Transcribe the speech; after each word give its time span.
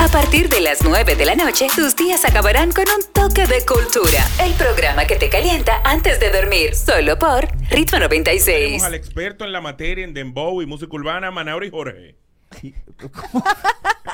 A 0.00 0.08
partir 0.08 0.48
de 0.48 0.60
las 0.60 0.84
9 0.84 1.16
de 1.16 1.24
la 1.26 1.34
noche, 1.34 1.66
tus 1.74 1.96
días 1.96 2.24
acabarán 2.24 2.70
con 2.70 2.84
un 2.88 3.12
toque 3.12 3.46
de 3.46 3.64
cultura. 3.66 4.20
El 4.40 4.54
programa 4.54 5.04
que 5.06 5.16
te 5.16 5.28
calienta 5.28 5.80
antes 5.84 6.20
de 6.20 6.30
dormir, 6.30 6.74
solo 6.74 7.18
por 7.18 7.46
Ritmo 7.70 7.98
96. 7.98 8.44
Tenemos 8.46 8.84
al 8.84 8.94
experto 8.94 9.44
en 9.44 9.52
la 9.52 9.60
materia 9.60 10.04
en 10.04 10.14
Dembow 10.14 10.62
y 10.62 10.66
música 10.66 10.94
urbana, 10.94 11.30
Manauri 11.30 11.70
Jorge. 11.70 12.16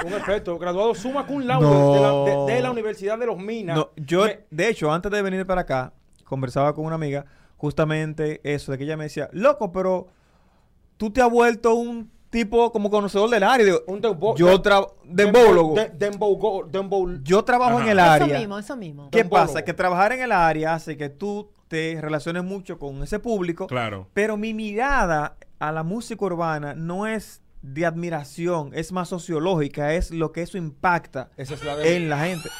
Un 0.04 0.12
experto, 0.12 0.58
graduado 0.58 0.94
suma 0.94 1.26
cum 1.26 1.42
laude 1.42 1.66
No. 1.66 1.94
de, 1.94 2.00
la, 2.00 2.36
de- 2.46 2.54
de 2.54 2.60
la 2.62 2.70
Universidad 2.70 3.18
de 3.18 3.26
los 3.26 3.38
Minas. 3.38 3.76
No, 3.76 3.90
yo, 3.96 4.24
Me- 4.24 4.40
de 4.50 4.68
hecho, 4.68 4.90
antes 4.92 5.12
de 5.12 5.22
venir 5.22 5.46
para 5.46 5.62
acá, 5.62 5.92
conversaba 6.24 6.74
con 6.74 6.86
una 6.86 6.94
amiga 6.96 7.26
justamente 7.56 8.40
eso, 8.42 8.72
de 8.72 8.78
que 8.78 8.84
ella 8.84 8.96
me 8.96 9.04
decía, 9.04 9.28
loco, 9.32 9.70
pero 9.70 10.08
tú 10.96 11.12
te 11.12 11.20
has 11.22 11.30
vuelto 11.30 11.74
un 11.74 12.10
tipo 12.34 12.72
como 12.72 12.90
conocedor 12.90 13.30
del 13.30 13.44
área. 13.44 13.64
Digo, 13.64 13.82
un 13.86 14.02
dembo- 14.02 14.36
yo 14.36 14.60
trabajo, 14.60 14.96
dembólogo. 15.04 15.74
de- 15.76 15.92
dembogo- 15.92 16.66
dembow- 16.68 17.20
Yo 17.22 17.44
trabajo 17.44 17.80
en 17.80 17.88
el 17.88 17.98
Eso 18.00 18.10
área. 18.10 18.38
mismo, 18.40 18.58
eso 18.58 18.76
mismo. 18.76 19.08
¿Qué 19.10 19.18
Dembólogo. 19.18 19.46
pasa? 19.46 19.64
Que 19.64 19.72
trabajar 19.72 20.12
en 20.12 20.22
el 20.22 20.32
área 20.32 20.74
hace 20.74 20.96
que 20.96 21.08
tú 21.08 21.50
te 21.68 21.96
relaciones 22.00 22.42
mucho 22.42 22.78
con 22.78 23.02
ese 23.04 23.20
público. 23.20 23.68
Claro. 23.68 24.08
Pero 24.14 24.36
mi 24.36 24.52
mirada 24.52 25.36
a 25.60 25.70
la 25.70 25.84
música 25.84 26.24
urbana 26.24 26.74
no 26.74 27.06
es 27.06 27.40
de 27.62 27.86
admiración, 27.86 28.72
es 28.74 28.90
más 28.92 29.08
sociológica, 29.08 29.94
es 29.94 30.10
lo 30.10 30.32
que 30.32 30.42
eso 30.42 30.58
impacta 30.58 31.30
Esa 31.36 31.54
es 31.54 31.64
la 31.64 31.76
de- 31.76 31.96
en 31.96 32.10
la 32.10 32.18
gente. 32.18 32.50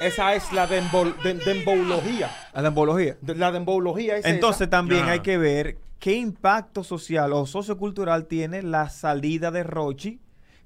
Esa 0.00 0.34
es 0.34 0.52
la 0.52 0.68
dembo- 0.68 1.12
de- 1.24 1.34
dembología. 1.34 2.30
La 2.54 2.62
dembología. 2.62 3.16
De- 3.20 3.34
La 3.34 3.50
dembología 3.50 4.16
es 4.18 4.24
Entonces 4.26 4.62
esa. 4.62 4.70
también 4.70 5.06
hay 5.08 5.20
que 5.20 5.38
ver 5.38 5.78
qué 5.98 6.14
impacto 6.14 6.84
social 6.84 7.32
o 7.32 7.46
sociocultural 7.46 8.26
tiene 8.26 8.62
la 8.62 8.88
salida 8.90 9.50
de 9.50 9.62
Rochi, 9.64 10.20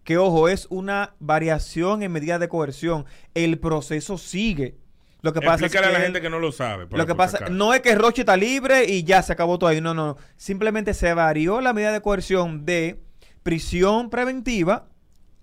que 0.04 0.18
ojo, 0.18 0.48
es 0.48 0.66
una 0.70 1.14
variación 1.20 2.02
en 2.02 2.12
medida 2.12 2.38
de 2.38 2.48
coerción. 2.48 3.04
El 3.34 3.58
proceso 3.58 4.18
sigue. 4.18 4.76
Lo 5.20 5.32
que 5.32 5.40
pasa 5.40 5.66
es 5.66 5.72
que 5.72 5.78
a 5.78 5.82
la 5.82 5.90
él- 5.98 6.02
gente 6.02 6.20
que 6.20 6.28
no 6.30 6.40
lo 6.40 6.50
sabe. 6.50 6.86
lo 6.90 7.06
que 7.06 7.14
pasa 7.14 7.36
acaso. 7.36 7.52
no 7.52 7.72
es 7.72 7.80
que 7.80 7.94
Rochi 7.94 8.22
está 8.22 8.36
libre 8.36 8.84
y 8.86 9.04
ya 9.04 9.22
se 9.22 9.32
acabó 9.32 9.58
todo 9.58 9.70
ahí. 9.70 9.80
No, 9.80 9.94
no, 9.94 10.06
no. 10.08 10.16
Simplemente 10.36 10.94
se 10.94 11.14
varió 11.14 11.60
la 11.60 11.72
medida 11.72 11.92
de 11.92 12.00
coerción 12.00 12.64
de 12.66 13.00
prisión 13.44 14.10
preventiva, 14.10 14.88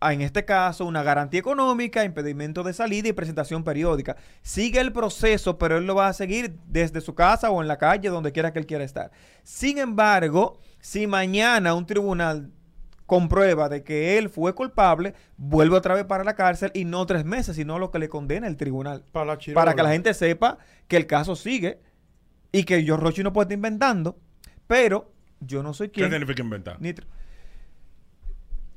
en 0.02 0.22
este 0.22 0.46
caso 0.46 0.86
una 0.86 1.04
garantía 1.04 1.40
económica, 1.40 2.04
impedimento 2.04 2.64
de 2.64 2.74
salida 2.74 3.10
y 3.10 3.14
presentación 3.14 3.64
periódica. 3.64 4.16
Sigue 4.42 4.80
el 4.80 4.94
proceso, 4.94 5.58
pero 5.58 5.78
él 5.78 5.86
lo 5.86 5.96
va 5.96 6.08
a 6.08 6.14
seguir 6.14 6.56
desde 6.68 7.02
su 7.02 7.16
casa 7.16 7.52
o 7.52 7.62
en 7.62 7.68
la 7.68 7.78
calle, 7.78 8.10
donde 8.10 8.32
quiera 8.32 8.54
que 8.54 8.60
él 8.60 8.66
quiera 8.66 8.84
estar. 8.84 9.12
Sin 9.44 9.78
embargo, 9.78 10.60
si 10.80 11.08
mañana 11.08 11.74
un 11.74 11.86
tribunal 11.86 12.52
comprueba 13.06 13.70
de 13.70 13.84
que 13.84 14.18
él 14.18 14.30
fue 14.30 14.54
culpable, 14.54 15.16
vuelve 15.36 15.76
otra 15.76 15.96
vez 15.96 16.06
para 16.06 16.24
la 16.24 16.36
cárcel 16.36 16.72
y 16.76 16.86
no 16.86 17.06
tres 17.06 17.26
meses, 17.26 17.56
sino 17.56 17.80
lo 17.80 17.90
que 17.90 17.98
le 18.00 18.08
condena 18.08 18.48
el 18.48 18.56
tribunal 18.56 19.04
Para 19.12 19.74
que 19.74 19.84
la 19.84 19.92
gente 19.92 20.14
sepa 20.14 20.60
que 20.88 20.96
el 20.96 21.08
caso 21.08 21.36
sigue 21.36 21.80
y 22.52 22.64
que 22.64 22.84
yo 22.84 22.98
Rochi 22.98 23.24
no 23.24 23.34
puede 23.34 23.46
estar 23.46 23.56
inventando, 23.56 24.20
pero 24.68 25.12
yo 25.40 25.64
no 25.64 25.74
soy 25.74 25.88
¿Qué 25.90 26.02
quien 26.02 26.12
significa 26.12 26.44
inventar? 26.44 26.78
ni 26.80 26.94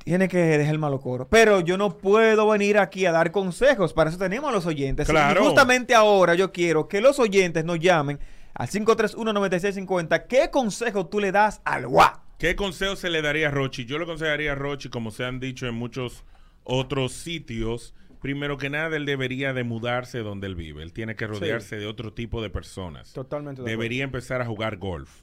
tiene 0.04 0.28
que 0.28 0.38
dejar 0.38 0.74
el 0.74 0.78
malo 0.78 1.00
coro. 1.00 1.28
Pero 1.28 1.60
yo 1.60 1.76
no 1.76 1.96
puedo 1.98 2.48
venir 2.48 2.78
aquí 2.78 3.06
a 3.06 3.12
dar 3.12 3.30
consejos. 3.30 3.92
Para 3.92 4.10
eso 4.10 4.18
tenemos 4.18 4.50
a 4.50 4.52
los 4.52 4.66
oyentes. 4.66 5.08
Claro. 5.08 5.40
Y 5.40 5.44
justamente 5.44 5.94
ahora 5.94 6.34
yo 6.34 6.52
quiero 6.52 6.88
que 6.88 7.00
los 7.00 7.18
oyentes 7.18 7.64
nos 7.64 7.78
llamen 7.78 8.18
al 8.54 8.68
531-9650. 8.68 10.26
¿Qué 10.26 10.50
consejo 10.50 11.06
tú 11.06 11.20
le 11.20 11.32
das 11.32 11.60
al 11.64 11.86
guá? 11.86 12.22
¿Qué 12.38 12.56
consejo 12.56 12.96
se 12.96 13.08
le 13.08 13.22
daría 13.22 13.48
a 13.48 13.50
Rochi? 13.50 13.84
Yo 13.84 13.98
le 13.98 14.04
aconsejaría 14.04 14.52
a 14.52 14.54
Rochi, 14.56 14.88
como 14.88 15.10
se 15.10 15.24
han 15.24 15.38
dicho 15.38 15.66
en 15.66 15.74
muchos 15.74 16.24
otros 16.64 17.12
sitios, 17.12 17.94
primero 18.20 18.56
que 18.56 18.70
nada, 18.70 18.96
él 18.96 19.06
debería 19.06 19.52
de 19.52 19.64
mudarse 19.64 20.18
donde 20.20 20.46
él 20.48 20.54
vive. 20.54 20.82
Él 20.82 20.92
tiene 20.92 21.14
que 21.14 21.26
rodearse 21.26 21.76
de 21.76 21.86
otro 21.86 22.12
tipo 22.12 22.42
de 22.42 22.50
personas. 22.50 23.12
Totalmente 23.12 23.60
de 23.60 23.64
acuerdo. 23.64 23.78
Debería 23.78 24.04
empezar 24.04 24.42
a 24.42 24.46
jugar 24.46 24.76
golf. 24.76 25.22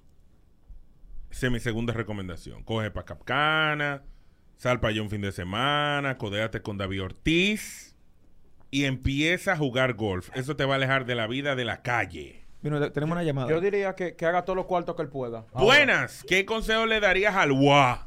Esa 1.30 1.48
es 1.48 1.52
mi 1.52 1.60
segunda 1.60 1.94
recomendación. 1.94 2.64
Coge 2.64 2.90
para 2.90 3.06
Capcana, 3.06 4.04
sal 4.60 4.82
para 4.82 4.92
allá 4.92 5.02
un 5.02 5.10
fin 5.10 5.22
de 5.22 5.32
semana, 5.32 6.18
codéate 6.18 6.62
con 6.62 6.78
David 6.78 7.04
Ortiz 7.04 7.96
y 8.70 8.84
empieza 8.84 9.54
a 9.54 9.58
jugar 9.58 9.94
golf. 9.94 10.30
Eso 10.36 10.56
te 10.58 10.66
va 10.66 10.74
a 10.74 10.76
alejar 10.76 11.06
de 11.06 11.16
la 11.16 11.28
vida 11.28 11.56
de 11.56 11.64
la 11.64 11.82
calle. 11.82 12.44
Bueno, 12.62 12.92
tenemos 12.92 13.14
una 13.14 13.24
llamada. 13.24 13.50
Yo 13.50 13.62
diría 13.62 13.96
que, 13.96 14.18
que 14.18 14.26
haga 14.26 14.44
todos 14.44 14.58
los 14.58 14.66
cuartos 14.66 14.98
que 14.98 15.02
él 15.02 15.08
pueda. 15.08 15.46
Buenas. 15.54 16.26
¿Qué 16.28 16.46
consejo 16.46 16.86
le 16.86 17.00
darías 17.00 17.36
al 17.36 17.54
guá? 17.54 18.06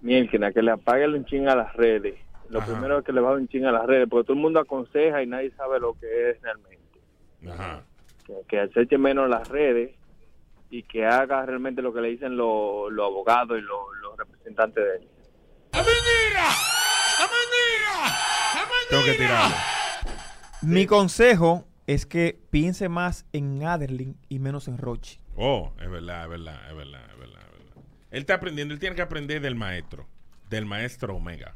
Mielkina, 0.00 0.50
que 0.50 0.62
le 0.62 0.70
apague 0.70 1.04
el 1.04 1.26
chin 1.26 1.46
a 1.46 1.54
las 1.54 1.74
redes. 1.74 2.14
Lo 2.48 2.60
Ajá. 2.60 2.72
primero 2.72 2.98
es 2.98 3.04
que 3.04 3.12
le 3.12 3.20
baje 3.20 3.36
un 3.36 3.48
chin 3.48 3.66
a 3.66 3.70
las 3.70 3.84
redes, 3.84 4.08
porque 4.08 4.28
todo 4.28 4.36
el 4.36 4.42
mundo 4.42 4.60
aconseja 4.60 5.22
y 5.22 5.26
nadie 5.26 5.50
sabe 5.58 5.78
lo 5.78 5.92
que 5.92 6.30
es 6.30 6.40
realmente. 6.40 7.00
Ajá. 7.46 7.84
Que, 8.26 8.34
que 8.48 8.60
aceche 8.60 8.96
menos 8.96 9.28
las 9.28 9.46
redes 9.46 9.90
y 10.70 10.84
que 10.84 11.04
haga 11.04 11.44
realmente 11.44 11.82
lo 11.82 11.92
que 11.92 12.00
le 12.00 12.08
dicen 12.08 12.38
los 12.38 12.90
los 12.90 13.06
abogados 13.06 13.58
y 13.58 13.60
los, 13.60 13.78
los 14.00 14.16
representantes 14.16 14.82
de 14.82 14.96
él. 14.96 15.08
Tengo 18.90 19.04
que 19.04 19.12
tirarlo. 19.14 19.56
Mi 20.62 20.86
consejo 20.86 21.66
es 21.86 22.06
que 22.06 22.38
piense 22.50 22.88
más 22.88 23.24
en 23.32 23.64
Aderlin 23.64 24.16
y 24.28 24.38
menos 24.40 24.68
en 24.68 24.78
Rochi. 24.78 25.18
Oh, 25.36 25.72
es 25.80 25.88
verdad, 25.90 26.24
es 26.24 26.30
verdad, 26.30 26.70
es 26.70 26.76
verdad, 26.76 27.00
es 27.10 27.18
verdad, 27.18 27.40
es 27.46 27.52
verdad. 27.52 27.82
Él 28.10 28.20
está 28.20 28.34
aprendiendo, 28.34 28.74
él 28.74 28.80
tiene 28.80 28.96
que 28.96 29.02
aprender 29.02 29.40
del 29.40 29.54
maestro, 29.54 30.06
del 30.50 30.66
maestro 30.66 31.14
Omega. 31.16 31.54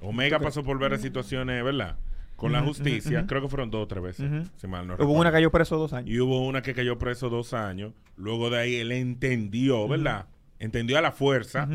Omega 0.00 0.38
pasó 0.40 0.62
por 0.64 0.78
varias 0.78 1.02
situaciones, 1.02 1.62
¿verdad? 1.62 1.96
Con 2.36 2.52
la 2.52 2.62
justicia, 2.62 3.26
creo 3.26 3.40
que 3.42 3.48
fueron 3.48 3.70
dos 3.70 3.84
o 3.84 3.86
tres 3.86 4.02
veces, 4.02 4.50
si 4.56 4.66
mal 4.66 4.86
no 4.86 4.94
Hubo 4.94 4.98
recuerdo. 4.98 5.20
una 5.20 5.30
que 5.30 5.36
cayó 5.36 5.50
preso 5.50 5.76
dos 5.78 5.92
años. 5.94 6.10
Y 6.10 6.20
hubo 6.20 6.44
una 6.46 6.60
que 6.62 6.74
cayó 6.74 6.98
preso 6.98 7.30
dos 7.30 7.54
años. 7.54 7.92
Luego 8.16 8.50
de 8.50 8.58
ahí 8.60 8.74
él 8.76 8.92
entendió, 8.92 9.86
¿verdad? 9.88 10.26
Entendió 10.58 10.98
a 10.98 11.00
la 11.02 11.12
fuerza. 11.12 11.66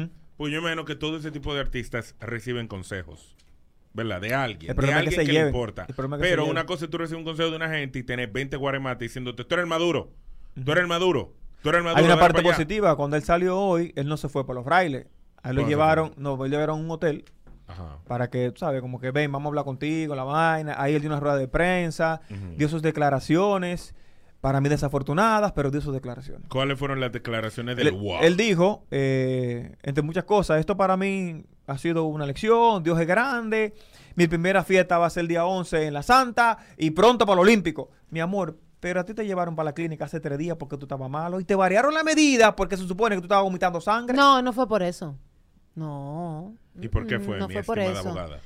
Pues 0.42 0.52
yo 0.52 0.60
menos 0.64 0.86
que 0.86 0.96
todo 0.96 1.18
ese 1.18 1.30
tipo 1.30 1.54
de 1.54 1.60
artistas 1.60 2.16
reciben 2.20 2.68
consejos. 2.68 3.36
¿Verdad? 3.94 4.20
De 4.20 4.34
alguien. 4.34 4.72
El 4.72 4.76
problema 4.76 5.02
de 5.02 5.10
es 5.10 5.14
que 5.14 5.20
alguien 5.20 5.28
se 5.28 5.40
que, 5.40 5.40
le 5.44 5.48
importa. 5.50 5.86
El 5.88 5.94
que 5.94 6.18
Pero 6.18 6.48
una 6.48 6.66
cosa 6.66 6.86
es 6.86 6.90
tú 6.90 6.98
recibes 6.98 7.20
un 7.20 7.26
consejo 7.26 7.52
de 7.52 7.58
una 7.58 7.70
gente 7.70 8.00
y 8.00 8.04
tenés 8.04 8.34
20 8.34 8.58
guaremates 8.58 9.08
diciéndote, 9.08 9.44
tú 9.44 9.54
eres 9.54 9.66
el 9.66 9.70
maduro. 9.70 10.10
Tú 10.56 10.72
eres 10.72 10.82
el 10.82 10.88
maduro. 10.88 11.36
Tú 11.62 11.70
eres 11.70 11.78
el 11.78 11.84
maduro. 11.84 12.00
Hay 12.00 12.06
una 12.06 12.20
parte 12.20 12.38
para 12.38 12.48
allá". 12.48 12.58
positiva. 12.58 12.96
Cuando 12.96 13.18
él 13.18 13.22
salió 13.22 13.56
hoy, 13.56 13.94
él 13.96 14.08
no 14.08 14.18
se 14.18 14.30
fue 14.30 14.44
por 14.44 14.56
los 14.56 14.66
frailes. 14.66 15.06
A 15.44 15.52
él 15.52 15.58
lo 15.58 15.62
¿Cómo 15.62 15.68
se 15.68 15.76
llevaron, 15.76 16.14
no, 16.18 16.36
lo 16.36 16.48
llevaron 16.48 16.80
a 16.80 16.82
un 16.82 16.90
hotel 16.90 17.24
Ajá. 17.68 18.00
para 18.08 18.32
que, 18.32 18.50
tú 18.50 18.58
sabes, 18.62 18.82
como 18.82 19.00
que 19.00 19.12
ven, 19.12 19.32
vamos 19.32 19.46
a 19.46 19.50
hablar 19.50 19.66
contigo, 19.66 20.16
la 20.16 20.24
vaina. 20.24 20.74
Ahí 20.76 20.96
él 20.96 21.02
dio 21.02 21.12
una 21.12 21.20
rueda 21.20 21.38
de 21.38 21.48
prensa, 21.48 22.20
dio 22.58 22.68
sus 22.68 22.82
declaraciones, 22.82 23.94
para 24.42 24.60
mí 24.60 24.70
desafortunadas, 24.70 25.52
pero 25.54 25.70
dio 25.72 25.82
sus 25.82 25.94
declaraciones. 25.94 26.48
¿Cuáles 26.50 26.78
fueron 26.78 27.00
las 27.00 27.12
declaraciones 27.12 27.78
del 27.78 27.88
Él, 27.88 27.94
wow? 27.94 28.18
él 28.22 28.36
dijo, 28.36 28.84
eh, 28.92 29.76
entre 29.84 30.04
muchas 30.04 30.24
cosas, 30.24 30.60
esto 30.60 30.76
para 30.76 30.98
mí 30.98 31.44
ha 31.68 31.78
sido 31.78 32.06
una 32.06 32.26
lección, 32.26 32.82
Dios 32.84 33.00
es 33.00 33.08
grande, 33.08 33.74
mi 34.16 34.28
primera 34.28 34.64
fiesta 34.64 34.98
va 34.98 35.06
a 35.06 35.10
ser 35.12 35.22
el 35.22 35.28
día 35.28 35.46
11 35.46 35.86
en 35.86 35.94
la 35.94 36.04
Santa 36.04 36.58
y 36.76 36.90
pronto 36.92 37.26
para 37.26 37.36
el 37.42 37.48
Olímpico. 37.48 37.92
Mi 38.10 38.20
amor, 38.20 38.58
pero 38.80 39.00
a 39.00 39.06
ti 39.06 39.14
te 39.14 39.26
llevaron 39.26 39.56
para 39.56 39.66
la 39.66 39.74
clínica 39.74 40.06
hace 40.06 40.20
tres 40.20 40.38
días 40.40 40.58
porque 40.58 40.76
tú 40.76 40.86
estabas 40.86 41.10
malo 41.10 41.40
y 41.40 41.46
te 41.46 41.56
variaron 41.56 41.94
la 41.94 42.04
medida 42.04 42.56
porque 42.56 42.76
se 42.78 42.88
supone 42.88 43.16
que 43.16 43.22
tú 43.22 43.26
estabas 43.26 43.44
vomitando 43.44 43.80
sangre. 43.80 44.18
No, 44.18 44.42
no 44.42 44.52
fue 44.54 44.68
por 44.68 44.82
eso. 44.82 45.16
No. 45.76 46.56
¿Y 46.80 46.88
por 46.88 47.06
qué 47.06 47.20
fue, 47.20 47.38
No 47.38 47.48
mi 47.48 47.54
fue 47.54 47.64
por 47.64 47.80
eso. 47.80 48.10
abogada? 48.10 48.40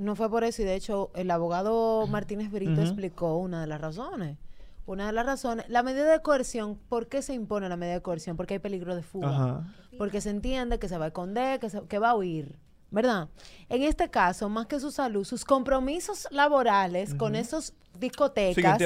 No 0.00 0.16
fue 0.16 0.28
por 0.30 0.42
eso, 0.42 0.62
y 0.62 0.64
de 0.64 0.74
hecho, 0.74 1.10
el 1.14 1.30
abogado 1.30 2.06
Martínez 2.08 2.50
Brito 2.50 2.80
explicó 2.80 3.36
una 3.36 3.60
de 3.60 3.66
las 3.68 3.80
razones. 3.80 4.36
Una 4.86 5.06
de 5.06 5.12
las 5.12 5.24
razones, 5.24 5.64
la 5.68 5.82
medida 5.82 6.10
de 6.10 6.20
coerción, 6.20 6.78
¿por 6.88 7.08
qué 7.08 7.22
se 7.22 7.32
impone 7.34 7.68
la 7.68 7.76
medida 7.76 7.94
de 7.94 8.02
coerción? 8.02 8.36
Porque 8.36 8.54
hay 8.54 8.60
peligro 8.60 8.94
de 8.94 9.02
fuga. 9.02 9.28
Ajá. 9.30 9.74
Porque 9.96 10.20
se 10.20 10.30
entiende 10.30 10.78
que 10.78 10.88
se 10.88 10.98
va 10.98 11.06
a 11.06 11.08
esconder, 11.08 11.58
que, 11.60 11.70
se- 11.70 11.82
que 11.86 11.98
va 11.98 12.10
a 12.10 12.14
huir. 12.14 12.58
¿Verdad? 12.90 13.28
En 13.68 13.82
este 13.82 14.08
caso, 14.08 14.48
más 14.48 14.66
que 14.66 14.78
su 14.78 14.92
salud, 14.92 15.24
sus 15.24 15.44
compromisos 15.44 16.28
laborales 16.30 17.14
con 17.16 17.34
esos 17.34 17.72
discotecas 17.98 18.78
Sí, 18.78 18.84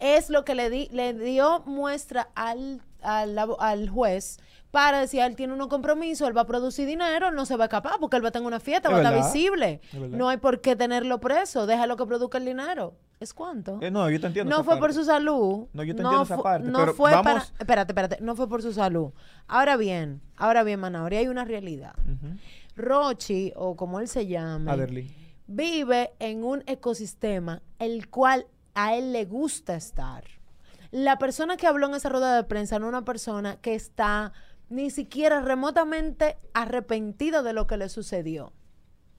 es 0.00 0.30
lo 0.30 0.44
que 0.44 0.54
le, 0.56 0.68
di, 0.68 0.88
le 0.90 1.14
dio 1.14 1.60
muestra 1.64 2.28
al, 2.34 2.82
al, 3.02 3.38
al 3.60 3.88
juez 3.88 4.38
para 4.70 5.00
decir, 5.00 5.20
él 5.20 5.36
tiene 5.36 5.52
unos 5.54 5.68
compromisos, 5.68 6.28
él 6.28 6.36
va 6.36 6.42
a 6.42 6.46
producir 6.46 6.86
dinero, 6.86 7.30
no 7.30 7.46
se 7.46 7.56
va 7.56 7.64
a 7.64 7.66
escapar 7.66 7.94
porque 8.00 8.16
él 8.16 8.24
va 8.24 8.28
a 8.28 8.32
tener 8.32 8.46
una 8.46 8.60
fiesta, 8.60 8.88
Es 8.88 8.94
va 8.94 8.98
a 8.98 9.02
estar 9.02 9.32
visible. 9.32 9.80
Es. 9.92 9.98
No 10.10 10.28
hay 10.28 10.36
por 10.36 10.60
qué 10.60 10.76
tenerlo 10.76 11.18
preso, 11.20 11.66
déjalo 11.66 11.96
que 11.96 12.04
produzca 12.06 12.38
el 12.38 12.44
dinero. 12.44 12.94
¿Es 13.18 13.32
cuánto? 13.32 13.78
Eh, 13.80 13.90
no, 13.90 14.10
yo 14.10 14.20
te 14.20 14.26
entiendo. 14.26 14.50
No 14.50 14.56
esa 14.56 14.64
fue 14.64 14.74
parte. 14.74 14.80
por 14.80 14.92
su 14.92 15.04
salud. 15.04 15.68
No, 15.72 15.82
yo 15.82 15.94
te 15.94 16.02
entiendo 16.02 16.22
esa 16.22 16.36
parte, 16.36 16.68
No 16.68 16.80
pero 16.80 16.92
fue 16.94 17.12
vamos- 17.12 17.24
para. 17.24 17.44
Espérate, 17.58 17.92
espérate. 17.92 18.18
No 18.20 18.36
fue 18.36 18.46
por 18.48 18.60
su 18.60 18.72
salud. 18.74 19.12
Ahora 19.48 19.78
bien, 19.78 20.20
ahora 20.36 20.62
bien, 20.64 20.80
Manauri, 20.80 21.16
hay 21.16 21.28
una 21.28 21.44
realidad. 21.46 21.94
Rochi, 22.76 23.52
o 23.56 23.76
como 23.76 24.00
él 24.00 24.08
se 24.08 24.26
llama, 24.26 24.76
vive 25.46 26.12
en 26.18 26.44
un 26.44 26.62
ecosistema 26.66 27.62
el 27.78 28.10
cual 28.10 28.46
a 28.74 28.94
él 28.96 29.12
le 29.12 29.24
gusta 29.24 29.76
estar. 29.76 30.24
La 30.90 31.18
persona 31.18 31.56
que 31.56 31.66
habló 31.66 31.86
en 31.88 31.94
esa 31.94 32.08
rueda 32.08 32.36
de 32.36 32.44
prensa 32.44 32.78
no 32.78 32.86
es 32.86 32.90
una 32.90 33.04
persona 33.04 33.56
que 33.56 33.74
está 33.74 34.32
ni 34.68 34.90
siquiera 34.90 35.40
remotamente 35.40 36.38
arrepentido 36.54 37.42
de 37.42 37.52
lo 37.52 37.66
que 37.66 37.76
le 37.76 37.88
sucedió. 37.88 38.52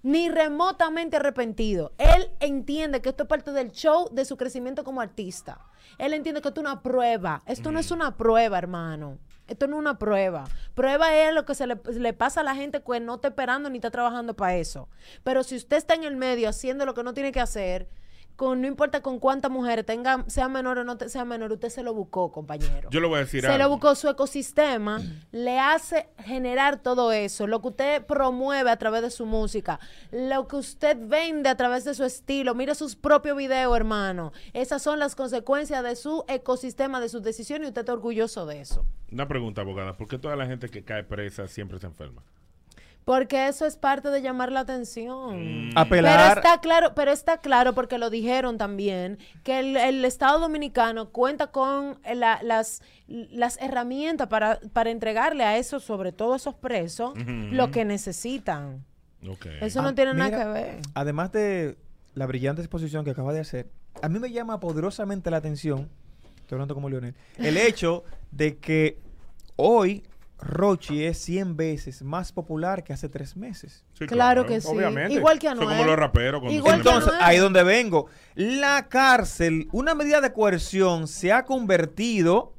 Ni 0.04 0.30
remotamente 0.30 1.18
arrepentido. 1.18 1.92
Él 1.98 2.30
entiende 2.40 3.02
que 3.02 3.10
esto 3.10 3.24
es 3.24 3.30
parte 3.30 3.52
del 3.52 3.72
show 3.72 4.10
de 4.12 4.26
su 4.26 4.38
crecimiento 4.38 4.84
como 4.84 5.02
artista. 5.02 5.60
Él 5.98 6.14
entiende 6.14 6.42
que 6.42 6.50
esto 6.50 6.62
es 6.62 6.68
una 6.68 6.82
prueba. 6.82 7.44
Esto 7.46 7.72
no 7.72 7.80
es 7.80 7.92
una 7.92 8.16
prueba, 8.16 8.58
hermano. 8.58 9.18
Esto 9.48 9.68
no 9.68 9.78
es 9.78 9.80
una 9.80 9.98
prueba. 9.98 10.46
Prueba 10.76 11.16
es 11.16 11.34
lo 11.34 11.46
que 11.46 11.56
se 11.56 11.66
le, 11.66 11.80
le 11.94 12.14
pasa 12.14 12.42
a 12.42 12.44
la 12.44 12.56
gente 12.56 12.84
que 12.84 13.00
no 13.00 13.16
está 13.16 13.30
esperando 13.30 13.70
ni 13.70 13.78
está 13.78 13.90
trabajando 13.90 14.36
para 14.36 14.56
eso. 14.56 14.88
Pero 15.24 15.44
si 15.44 15.56
usted 15.56 15.78
está 15.78 15.96
en 15.96 16.04
el 16.04 16.16
medio 16.16 16.50
haciendo 16.50 16.86
lo 16.86 16.94
que 16.94 17.04
no 17.04 17.14
tiene 17.14 17.32
que 17.32 17.40
hacer, 17.40 17.90
con 18.38 18.62
no 18.62 18.68
importa 18.68 19.01
con 19.01 19.19
cuántas 19.19 19.51
mujeres 19.51 19.86
tenga, 19.86 20.24
sea 20.28 20.48
menor 20.48 20.78
o 20.78 20.84
no 20.86 20.95
te- 20.95 21.10
sea 21.10 21.25
menor, 21.25 21.51
usted 21.51 21.68
se 21.69 21.84
lo 21.84 21.94
buscó, 21.94 22.31
compañero. 22.31 22.89
Yo 22.92 23.01
le 23.01 23.07
voy 23.07 23.18
a 23.18 23.19
decir 23.22 23.42
Se 23.44 23.57
lo 23.57 23.68
buscó 23.68 23.95
su 23.95 24.07
ecosistema, 24.07 25.01
le 25.31 25.60
hace 25.60 26.07
generar 26.24 26.81
todo 26.81 27.12
eso, 27.12 27.48
lo 27.48 27.62
que 27.62 27.68
usted 27.68 28.06
promueve 28.06 28.69
a 28.69 28.78
través 28.78 29.01
de 29.01 29.10
su 29.10 29.25
música, 29.25 29.80
lo 30.12 30.48
que 30.48 30.56
usted 30.56 30.95
vende 31.01 31.50
a 31.50 31.57
través 31.57 31.84
de 31.84 31.94
su 31.94 32.06
estilo, 32.06 32.56
mire 32.56 32.75
sus 32.75 32.95
propios 32.95 33.36
videos, 33.36 33.75
hermano. 33.75 34.31
Esas 34.54 34.81
son 34.81 35.00
las 35.00 35.16
consecuencias 35.16 35.84
de 35.84 35.95
su 35.95 36.24
ecosistema, 36.28 37.01
de 37.01 37.10
sus 37.10 37.24
decisiones 37.24 37.66
y 37.66 37.69
usted 37.69 37.81
está 37.81 37.94
orgulloso 37.94 38.45
de 38.45 38.62
eso. 38.62 38.86
Una 39.12 39.28
pregunta, 39.28 39.62
abogada. 39.62 39.98
¿Por 39.98 40.07
qué 40.07 40.19
toda 40.19 40.36
la 40.36 40.45
gente 40.45 40.69
que 40.69 40.84
cae 40.84 41.04
presa 41.04 41.48
siempre 41.48 41.80
se 41.80 41.88
enferma? 41.88 42.22
Porque 43.07 43.48
eso 43.48 43.65
es 43.65 43.77
parte 43.77 44.09
de 44.09 44.21
llamar 44.21 44.51
la 44.51 44.59
atención. 44.59 45.69
Pero 45.69 45.80
Apelar. 45.80 46.38
está 46.39 46.59
claro, 46.59 46.94
pero 46.94 47.13
está 47.13 47.38
claro 47.38 47.74
porque 47.74 47.98
lo 47.98 48.09
dijeron 48.09 48.57
también 48.57 49.18
que 49.44 49.59
el, 49.59 49.77
el 49.77 50.04
Estado 50.04 50.42
Dominicano 50.42 51.09
cuenta 51.12 51.48
con 51.48 51.98
la- 52.13 52.42
las 52.44 52.81
las 53.07 53.57
herramientas 53.62 54.27
para, 54.27 54.59
para 54.74 54.89
entregarle 54.89 55.45
a 55.45 55.57
esos, 55.57 55.86
sobre 55.86 56.12
todo 56.12 56.33
a 56.33 56.36
esos 56.36 56.54
presos, 56.56 57.13
lo 57.51 57.71
que 57.71 57.86
necesitan. 57.86 58.83
Ok. 59.25 59.45
Eso 59.62 59.80
Ah, 59.80 59.83
no 59.83 59.95
tiene 59.95 60.13
nada 60.13 60.38
que 60.38 60.50
ver. 60.50 60.80
Además 60.94 61.31
de 61.31 61.77
la 62.13 62.25
brillante 62.25 62.62
exposición 62.62 63.06
que 63.06 63.12
acaba 63.12 63.31
de 63.31 63.39
hacer, 63.39 63.69
a 64.01 64.10
mí 64.10 64.19
me 64.19 64.30
llama 64.33 64.60
poderosamente 64.60 65.31
la 65.31 65.38
atención, 65.38 65.88
estoy 66.42 66.56
hablando 66.57 66.74
como 66.75 66.89
Leonel, 66.89 67.15
el 67.38 67.56
hecho 67.56 68.03
de 68.31 68.57
que 68.57 69.00
hoy 69.56 70.03
Rochi 70.39 71.04
es 71.04 71.18
100 71.19 71.57
veces 71.57 72.04
más 72.04 72.31
popular 72.31 72.84
que 72.84 72.94
hace 72.94 73.10
tres 73.10 73.36
meses. 73.36 73.84
Sí, 73.94 74.06
Claro 74.06 74.45
que 74.45 74.62
sí. 74.62 74.68
obviamente. 74.69 75.13
Igual 75.16 75.39
que 75.39 75.48
Son 75.48 75.57
Anuel. 75.60 75.78
como 75.78 75.86
los 75.89 75.95
raperos. 75.98 76.44
Igual 76.51 76.75
son- 76.75 76.81
que 76.84 76.89
Entonces, 76.89 77.10
Anuel. 77.13 77.25
ahí 77.25 77.36
es 77.38 77.42
donde 77.42 77.63
vengo. 77.63 78.06
La 78.36 78.88
cárcel, 78.88 79.68
una 79.72 79.95
medida 79.95 80.22
de 80.22 80.31
coerción, 80.34 81.07
se 81.07 81.34
ha 81.34 81.44
convertido 81.45 82.54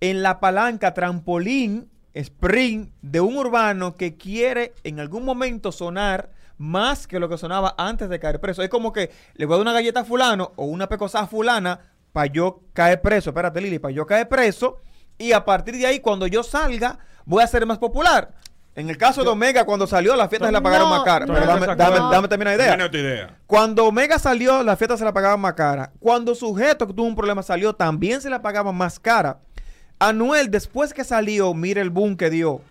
en 0.00 0.22
la 0.22 0.38
palanca 0.40 0.94
trampolín, 0.94 1.88
sprint 2.14 2.92
de 3.02 3.20
un 3.20 3.36
urbano 3.36 3.96
que 3.96 4.16
quiere 4.16 4.74
en 4.84 5.00
algún 5.00 5.24
momento 5.24 5.72
sonar 5.72 6.30
más 6.58 7.06
que 7.08 7.18
lo 7.18 7.28
que 7.28 7.38
sonaba 7.38 7.74
antes 7.78 8.08
de 8.10 8.20
caer 8.20 8.38
preso. 8.40 8.62
Es 8.62 8.68
como 8.68 8.92
que 8.92 9.10
le 9.34 9.46
voy 9.46 9.54
a 9.54 9.56
dar 9.58 9.62
una 9.62 9.72
galleta 9.72 10.00
a 10.00 10.04
fulano 10.04 10.52
o 10.56 10.66
una 10.66 10.88
pecosa 10.88 11.20
a 11.20 11.26
fulana 11.26 11.80
para 12.12 12.26
yo 12.26 12.60
caer 12.74 13.00
preso. 13.00 13.30
Espérate, 13.30 13.60
Lili, 13.60 13.78
para 13.80 13.92
yo 13.94 14.06
caer 14.06 14.28
preso. 14.28 14.78
Y 15.18 15.32
a 15.32 15.44
partir 15.44 15.76
de 15.76 15.86
ahí, 15.86 16.00
cuando 16.00 16.26
yo 16.26 16.42
salga, 16.42 16.98
voy 17.24 17.42
a 17.42 17.46
ser 17.46 17.64
más 17.66 17.78
popular. 17.78 18.32
En 18.74 18.88
el 18.88 18.96
caso 18.96 19.22
de 19.22 19.28
Omega, 19.28 19.64
cuando 19.64 19.86
salió, 19.86 20.16
las 20.16 20.30
fiestas 20.30 20.48
se 20.48 20.52
la 20.52 20.62
pagaron 20.62 20.88
más 20.88 21.02
cara. 21.04 21.26
no, 21.26 21.34
Pero 21.34 21.46
dame, 21.46 21.66
no. 21.66 21.76
dame, 21.76 21.98
dame 21.98 22.28
terminar 22.28 22.56
la 22.56 22.64
idea. 22.76 22.88
Idea. 22.90 23.36
Cuando 23.46 23.86
Omega 23.86 24.18
salió, 24.18 24.62
la 24.62 24.76
fiesta 24.76 24.96
se 24.96 25.04
la 25.04 25.12
pagaban 25.12 25.40
más 25.40 25.52
cara. 25.52 25.92
Cuando 26.00 26.34
Sujeto, 26.34 26.86
que 26.86 26.94
tuvo 26.94 27.06
un 27.06 27.14
problema, 27.14 27.42
salió, 27.42 27.74
también 27.74 28.22
se 28.22 28.30
la 28.30 28.40
pagaban 28.40 28.74
más 28.74 28.98
cara. 28.98 29.40
Anuel, 29.98 30.50
después 30.50 30.94
que 30.94 31.04
salió, 31.04 31.52
mira 31.52 31.82
el 31.82 31.90
boom 31.90 32.16
que 32.16 32.30
dio. 32.30 32.62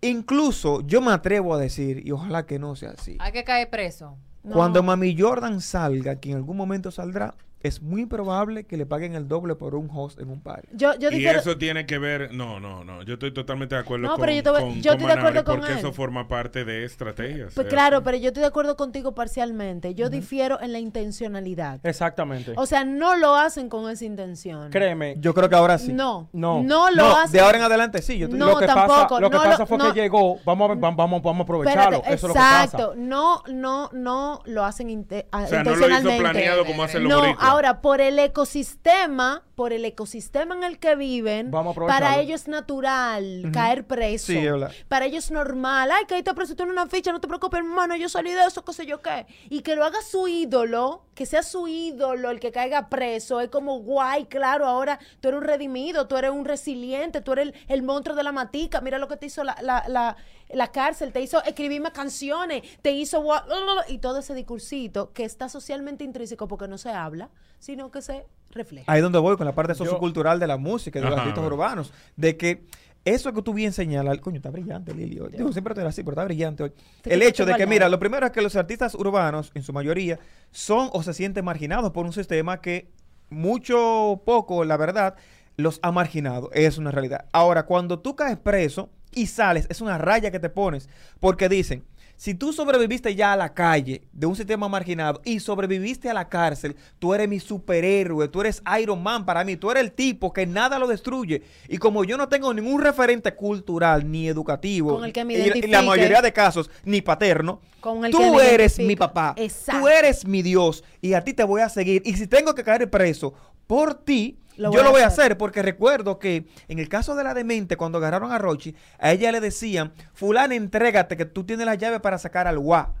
Incluso 0.00 0.80
yo 0.86 1.00
me 1.00 1.12
atrevo 1.12 1.54
a 1.54 1.58
decir, 1.58 2.02
y 2.06 2.10
ojalá 2.10 2.46
que 2.46 2.58
no 2.58 2.74
sea 2.76 2.90
así, 2.90 3.16
Hay 3.20 3.32
que 3.32 3.44
caer 3.44 3.70
preso. 3.70 4.16
No. 4.42 4.54
cuando 4.54 4.82
Mami 4.82 5.16
Jordan 5.18 5.60
salga, 5.60 6.16
que 6.16 6.30
en 6.30 6.36
algún 6.36 6.56
momento 6.56 6.90
saldrá, 6.90 7.34
es 7.64 7.82
muy 7.82 8.06
probable 8.06 8.64
que 8.64 8.76
le 8.76 8.86
paguen 8.86 9.14
el 9.14 9.26
doble 9.26 9.54
por 9.56 9.74
un 9.74 9.88
host 9.92 10.20
en 10.20 10.30
un 10.30 10.40
par. 10.40 10.62
Yo, 10.72 10.94
yo 10.98 11.10
y 11.10 11.26
eso 11.26 11.56
tiene 11.58 11.86
que 11.86 11.98
ver, 11.98 12.32
no, 12.32 12.60
no, 12.60 12.84
no, 12.84 13.02
yo 13.02 13.14
estoy 13.14 13.32
totalmente 13.34 13.74
de 13.74 13.80
acuerdo 13.80 14.04
No, 14.06 14.12
con, 14.12 14.20
pero 14.20 14.32
yo 14.32 14.42
te 14.42 14.50
voy- 14.50 14.60
con- 14.60 14.82
yo 14.82 14.90
con 14.92 15.00
estoy 15.00 15.06
de 15.06 15.12
acuerdo 15.20 15.44
con 15.44 15.56
porque 15.56 15.72
él. 15.72 15.78
eso 15.78 15.92
forma 15.92 16.28
parte 16.28 16.64
de 16.64 16.84
estrategias. 16.84 17.54
Pues 17.54 17.66
eh. 17.66 17.70
claro, 17.70 18.02
pero 18.04 18.16
yo 18.18 18.28
estoy 18.28 18.42
de 18.42 18.46
acuerdo 18.48 18.76
contigo 18.76 19.14
parcialmente. 19.14 19.94
Yo 19.94 20.10
difiero 20.10 20.60
en 20.60 20.72
la 20.72 20.78
intencionalidad. 20.78 21.80
Exactamente. 21.84 22.52
O 22.56 22.66
sea, 22.66 22.84
no 22.84 23.16
lo 23.16 23.34
hacen 23.34 23.68
con 23.68 23.90
esa 23.90 24.04
intención. 24.04 24.70
Créeme. 24.70 25.16
Yo 25.18 25.32
creo 25.34 25.48
que 25.48 25.56
ahora 25.56 25.78
sí. 25.78 25.92
No, 25.92 26.28
No. 26.32 26.62
no, 26.62 26.90
lo 26.90 26.96
No, 27.08 27.16
hacen. 27.16 27.32
de 27.32 27.40
ahora 27.40 27.58
en 27.58 27.64
adelante 27.64 28.02
sí. 28.02 28.18
Yo 28.18 28.26
estoy- 28.26 28.38
No, 28.38 28.50
lo 28.50 28.58
que 28.58 28.66
tampoco, 28.66 28.88
pasa, 29.08 29.20
lo 29.20 29.30
que 29.30 29.36
no 29.36 29.42
pasa 29.42 29.58
lo- 29.60 29.66
fue 29.66 29.78
no. 29.78 29.92
que 29.94 30.00
llegó. 30.00 30.38
Vamos 30.44 30.66
a, 30.66 30.68
ver, 30.74 30.78
vamos, 30.82 30.96
vamos, 30.96 31.22
vamos 31.22 31.40
a 31.40 31.42
aprovecharlo. 31.44 31.82
Espérate, 31.96 32.14
Eso 32.14 32.14
es 32.14 32.22
lo 32.28 32.34
que 32.34 32.38
pasa. 32.40 32.64
exacto. 32.64 32.94
No, 32.96 33.42
no, 33.48 33.88
no 33.92 34.40
lo 34.44 34.64
hacen 34.64 34.90
inte- 34.90 35.26
O 35.32 35.46
sea, 35.46 35.62
no 35.62 35.74
lo 35.74 35.88
hizo 35.88 36.18
planeado 36.18 36.64
como 36.66 36.82
hacen 36.84 37.04
los. 37.04 37.12
Ahora, 37.54 37.80
por 37.80 38.00
el 38.00 38.18
ecosistema, 38.18 39.42
por 39.54 39.72
el 39.72 39.84
ecosistema 39.84 40.54
en 40.54 40.64
el 40.64 40.78
que 40.78 40.94
viven, 40.96 41.50
Vamos 41.50 41.70
a 41.70 41.72
aprovecharlo. 41.72 42.06
para 42.06 42.20
ellos 42.20 42.42
es 42.42 42.48
natural 42.48 43.50
caer 43.52 43.86
preso. 43.86 44.26
Sí. 44.26 44.44
Para 44.88 45.06
ellos 45.06 45.24
es 45.24 45.30
normal. 45.30 45.90
Ay, 45.92 46.04
que 46.06 46.14
ahí 46.14 46.22
te 46.22 46.34
preso, 46.34 46.56
tiene 46.56 46.72
una 46.72 46.86
ficha, 46.86 47.12
no 47.12 47.20
te 47.20 47.28
preocupes, 47.28 47.58
hermano, 47.58 47.94
yo 47.96 48.08
salí 48.08 48.32
de 48.32 48.44
eso, 48.44 48.64
qué 48.64 48.72
sé 48.72 48.86
yo 48.86 49.00
qué. 49.02 49.26
Y 49.50 49.60
que 49.62 49.76
lo 49.76 49.84
haga 49.84 50.02
su 50.02 50.26
ídolo, 50.28 51.04
que 51.14 51.26
sea 51.26 51.42
su 51.42 51.68
ídolo 51.68 52.30
el 52.30 52.40
que 52.40 52.50
caiga 52.52 52.88
preso, 52.88 53.40
es 53.40 53.48
como 53.50 53.78
guay, 53.80 54.24
claro, 54.26 54.66
ahora 54.66 54.98
tú 55.20 55.28
eres 55.28 55.40
un 55.40 55.46
redimido, 55.46 56.08
tú 56.08 56.16
eres 56.16 56.30
un 56.30 56.44
resiliente, 56.44 57.20
tú 57.20 57.32
eres 57.32 57.48
el, 57.48 57.54
el 57.68 57.82
monstruo 57.82 58.16
de 58.16 58.22
la 58.24 58.32
matica, 58.32 58.80
mira 58.80 58.98
lo 58.98 59.08
que 59.08 59.16
te 59.16 59.26
hizo 59.26 59.44
la, 59.44 59.56
la, 59.62 59.84
la, 59.88 60.16
la 60.54 60.72
cárcel, 60.72 61.12
te 61.12 61.20
hizo 61.20 61.42
escribirme 61.44 61.92
canciones, 61.92 62.62
te 62.82 62.92
hizo 62.92 63.22
gua- 63.22 63.44
y 63.88 63.98
todo 63.98 64.18
ese 64.20 64.34
discursito 64.34 65.12
que 65.12 65.24
está 65.24 65.48
socialmente 65.48 66.04
intrínseco 66.04 66.48
porque 66.48 66.68
no 66.68 66.78
se 66.78 66.90
habla, 66.90 67.30
sino 67.58 67.90
que 67.90 68.02
se 68.02 68.26
refleja. 68.50 68.90
Ahí 68.90 68.98
es 68.98 69.02
donde 69.02 69.18
voy 69.18 69.36
con 69.36 69.46
la 69.46 69.54
parte 69.54 69.74
sociocultural 69.74 70.38
de 70.38 70.46
la 70.46 70.56
música 70.56 70.98
y 70.98 71.02
de 71.02 71.08
los 71.08 71.18
Ajá, 71.18 71.28
artistas 71.28 71.50
urbanos. 71.52 71.92
De 72.16 72.36
que 72.36 72.64
eso 73.04 73.32
que 73.32 73.42
tú 73.42 73.52
bien 73.52 73.72
señalas, 73.72 74.18
coño, 74.18 74.36
está 74.36 74.50
brillante, 74.50 74.94
Lili. 74.94 75.20
hoy. 75.20 75.30
Digo, 75.32 75.52
siempre 75.52 75.74
te 75.74 75.80
era 75.80 75.90
así, 75.90 76.02
pero 76.02 76.12
está 76.12 76.24
brillante 76.24 76.62
hoy. 76.62 76.72
Te 77.02 77.12
El 77.12 77.20
hecho 77.22 77.44
de 77.44 77.54
que, 77.54 77.66
mira, 77.66 77.88
lo 77.88 77.98
primero 77.98 78.24
es 78.24 78.32
que 78.32 78.40
los 78.40 78.56
artistas 78.56 78.94
urbanos, 78.94 79.50
en 79.54 79.62
su 79.62 79.72
mayoría, 79.74 80.18
son 80.52 80.88
o 80.92 81.02
se 81.02 81.12
sienten 81.12 81.44
marginados 81.44 81.90
por 81.90 82.06
un 82.06 82.12
sistema 82.12 82.60
que 82.62 82.90
mucho 83.28 84.10
o 84.10 84.24
poco, 84.24 84.64
la 84.64 84.76
verdad, 84.76 85.16
los 85.56 85.80
ha 85.82 85.92
marginado. 85.92 86.50
Es 86.52 86.78
una 86.78 86.90
realidad. 86.90 87.26
Ahora, 87.32 87.66
cuando 87.66 87.98
tú 87.98 88.16
caes 88.16 88.38
preso 88.38 88.88
y 89.14 89.26
sales, 89.26 89.66
es 89.68 89.80
una 89.80 89.98
raya 89.98 90.30
que 90.30 90.40
te 90.40 90.48
pones. 90.48 90.88
Porque 91.20 91.48
dicen, 91.48 91.84
si 92.16 92.34
tú 92.34 92.52
sobreviviste 92.52 93.14
ya 93.16 93.32
a 93.32 93.36
la 93.36 93.52
calle 93.54 94.02
de 94.12 94.26
un 94.26 94.36
sistema 94.36 94.68
marginado 94.68 95.20
y 95.24 95.40
sobreviviste 95.40 96.08
a 96.08 96.14
la 96.14 96.28
cárcel, 96.28 96.76
tú 97.00 97.12
eres 97.12 97.28
mi 97.28 97.40
superhéroe, 97.40 98.28
tú 98.28 98.40
eres 98.40 98.62
Iron 98.80 99.02
Man 99.02 99.24
para 99.26 99.42
mí, 99.42 99.56
tú 99.56 99.70
eres 99.70 99.82
el 99.82 99.92
tipo 99.92 100.32
que 100.32 100.46
nada 100.46 100.78
lo 100.78 100.86
destruye. 100.86 101.42
Y 101.68 101.78
como 101.78 102.04
yo 102.04 102.16
no 102.16 102.28
tengo 102.28 102.54
ningún 102.54 102.80
referente 102.80 103.34
cultural 103.34 104.08
ni 104.10 104.28
educativo, 104.28 104.94
Con 104.94 105.04
el 105.04 105.12
que 105.12 105.24
me 105.24 105.34
y 105.34 105.62
la- 105.68 105.82
mayoría 105.82 106.22
de 106.22 106.32
casos 106.32 106.70
ni 106.84 107.02
paterno, 107.02 107.60
Con 107.80 108.04
el 108.04 108.12
que 108.12 108.16
tú 108.16 108.38
eres 108.40 108.78
mi 108.78 108.94
papá, 108.96 109.34
Exacto. 109.36 109.80
tú 109.80 109.88
eres 109.88 110.24
mi 110.24 110.40
Dios 110.42 110.84
y 111.00 111.14
a 111.14 111.24
ti 111.24 111.34
te 111.34 111.42
voy 111.42 111.62
a 111.62 111.68
seguir. 111.68 112.00
Y 112.04 112.14
si 112.14 112.26
tengo 112.28 112.54
que 112.54 112.62
caer 112.62 112.88
preso 112.88 113.34
por 113.66 113.94
ti, 113.94 114.38
Lo 114.56 114.72
yo 114.72 114.82
lo 114.82 114.90
voy 114.90 115.02
a 115.02 115.06
hacer. 115.08 115.24
hacer 115.24 115.38
porque 115.38 115.62
recuerdo 115.62 116.18
que 116.18 116.46
en 116.68 116.78
el 116.78 116.88
caso 116.88 117.14
de 117.14 117.24
la 117.24 117.34
demente, 117.34 117.76
cuando 117.76 117.98
agarraron 117.98 118.32
a 118.32 118.38
Rochi, 118.38 118.74
a 118.98 119.12
ella 119.12 119.32
le 119.32 119.40
decían, 119.40 119.92
fulana, 120.12 120.54
entrégate 120.54 121.16
que 121.16 121.24
tú 121.24 121.44
tienes 121.44 121.66
la 121.66 121.74
llave 121.74 122.00
para 122.00 122.18
sacar 122.18 122.46
al 122.46 122.58
guá. 122.58 122.94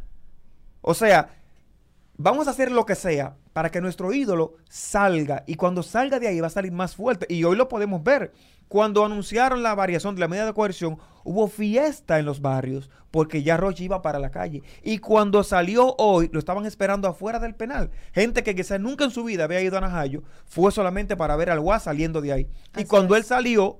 O 0.80 0.94
sea, 0.94 1.28
Vamos 2.16 2.46
a 2.46 2.52
hacer 2.52 2.70
lo 2.70 2.86
que 2.86 2.94
sea 2.94 3.34
para 3.54 3.70
que 3.70 3.80
nuestro 3.80 4.12
ídolo 4.12 4.56
salga 4.68 5.44
y 5.46 5.54
cuando 5.54 5.82
salga 5.82 6.18
de 6.18 6.28
ahí 6.28 6.40
va 6.40 6.48
a 6.48 6.50
salir 6.50 6.72
más 6.72 6.94
fuerte. 6.94 7.26
Y 7.30 7.44
hoy 7.44 7.56
lo 7.56 7.68
podemos 7.68 8.02
ver. 8.04 8.32
Cuando 8.68 9.04
anunciaron 9.04 9.62
la 9.62 9.74
variación 9.74 10.14
de 10.14 10.20
la 10.20 10.28
medida 10.28 10.46
de 10.46 10.52
coerción, 10.52 10.98
hubo 11.22 11.46
fiesta 11.46 12.18
en 12.18 12.26
los 12.26 12.40
barrios 12.40 12.90
porque 13.12 13.44
ya 13.44 13.56
Roche 13.56 13.84
iba 13.84 14.02
para 14.02 14.18
la 14.18 14.32
calle. 14.32 14.64
Y 14.82 14.98
cuando 14.98 15.44
salió 15.44 15.94
hoy, 15.98 16.28
lo 16.32 16.40
estaban 16.40 16.66
esperando 16.66 17.06
afuera 17.06 17.38
del 17.38 17.54
penal. 17.54 17.92
Gente 18.12 18.42
que 18.42 18.56
quizás 18.56 18.80
nunca 18.80 19.04
en 19.04 19.12
su 19.12 19.22
vida 19.22 19.44
había 19.44 19.62
ido 19.62 19.78
a 19.78 19.80
Najayo, 19.80 20.24
fue 20.46 20.72
solamente 20.72 21.16
para 21.16 21.36
ver 21.36 21.48
al 21.48 21.60
Guas 21.60 21.84
saliendo 21.84 22.20
de 22.20 22.32
ahí. 22.32 22.48
y 22.76 22.84
cuando 22.86 23.14
es. 23.14 23.20
él 23.20 23.26
salió, 23.26 23.78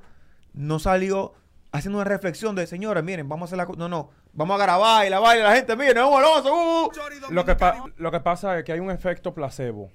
no 0.52 0.78
salió 0.78 1.32
haciendo 1.74 1.98
una 1.98 2.04
reflexión 2.04 2.54
de, 2.54 2.66
señores, 2.68 3.02
miren, 3.02 3.28
vamos 3.28 3.46
a 3.52 3.56
hacer 3.56 3.58
la... 3.58 3.76
No, 3.76 3.88
no, 3.88 4.10
vamos 4.32 4.60
a 4.60 4.62
grabar 4.62 5.06
y 5.06 5.10
la 5.10 5.18
baila 5.18 5.48
la 5.48 5.56
gente, 5.56 5.74
miren, 5.76 5.96
vamos, 5.96 6.22
vamos, 6.22 6.46
uh, 6.46 6.86
uh". 6.86 7.32
Lo 7.32 7.44
que, 7.44 7.56
lo 7.96 8.10
que 8.12 8.20
pasa 8.20 8.58
es 8.58 8.64
que 8.64 8.72
hay 8.72 8.78
un 8.78 8.92
efecto 8.92 9.34
placebo. 9.34 9.90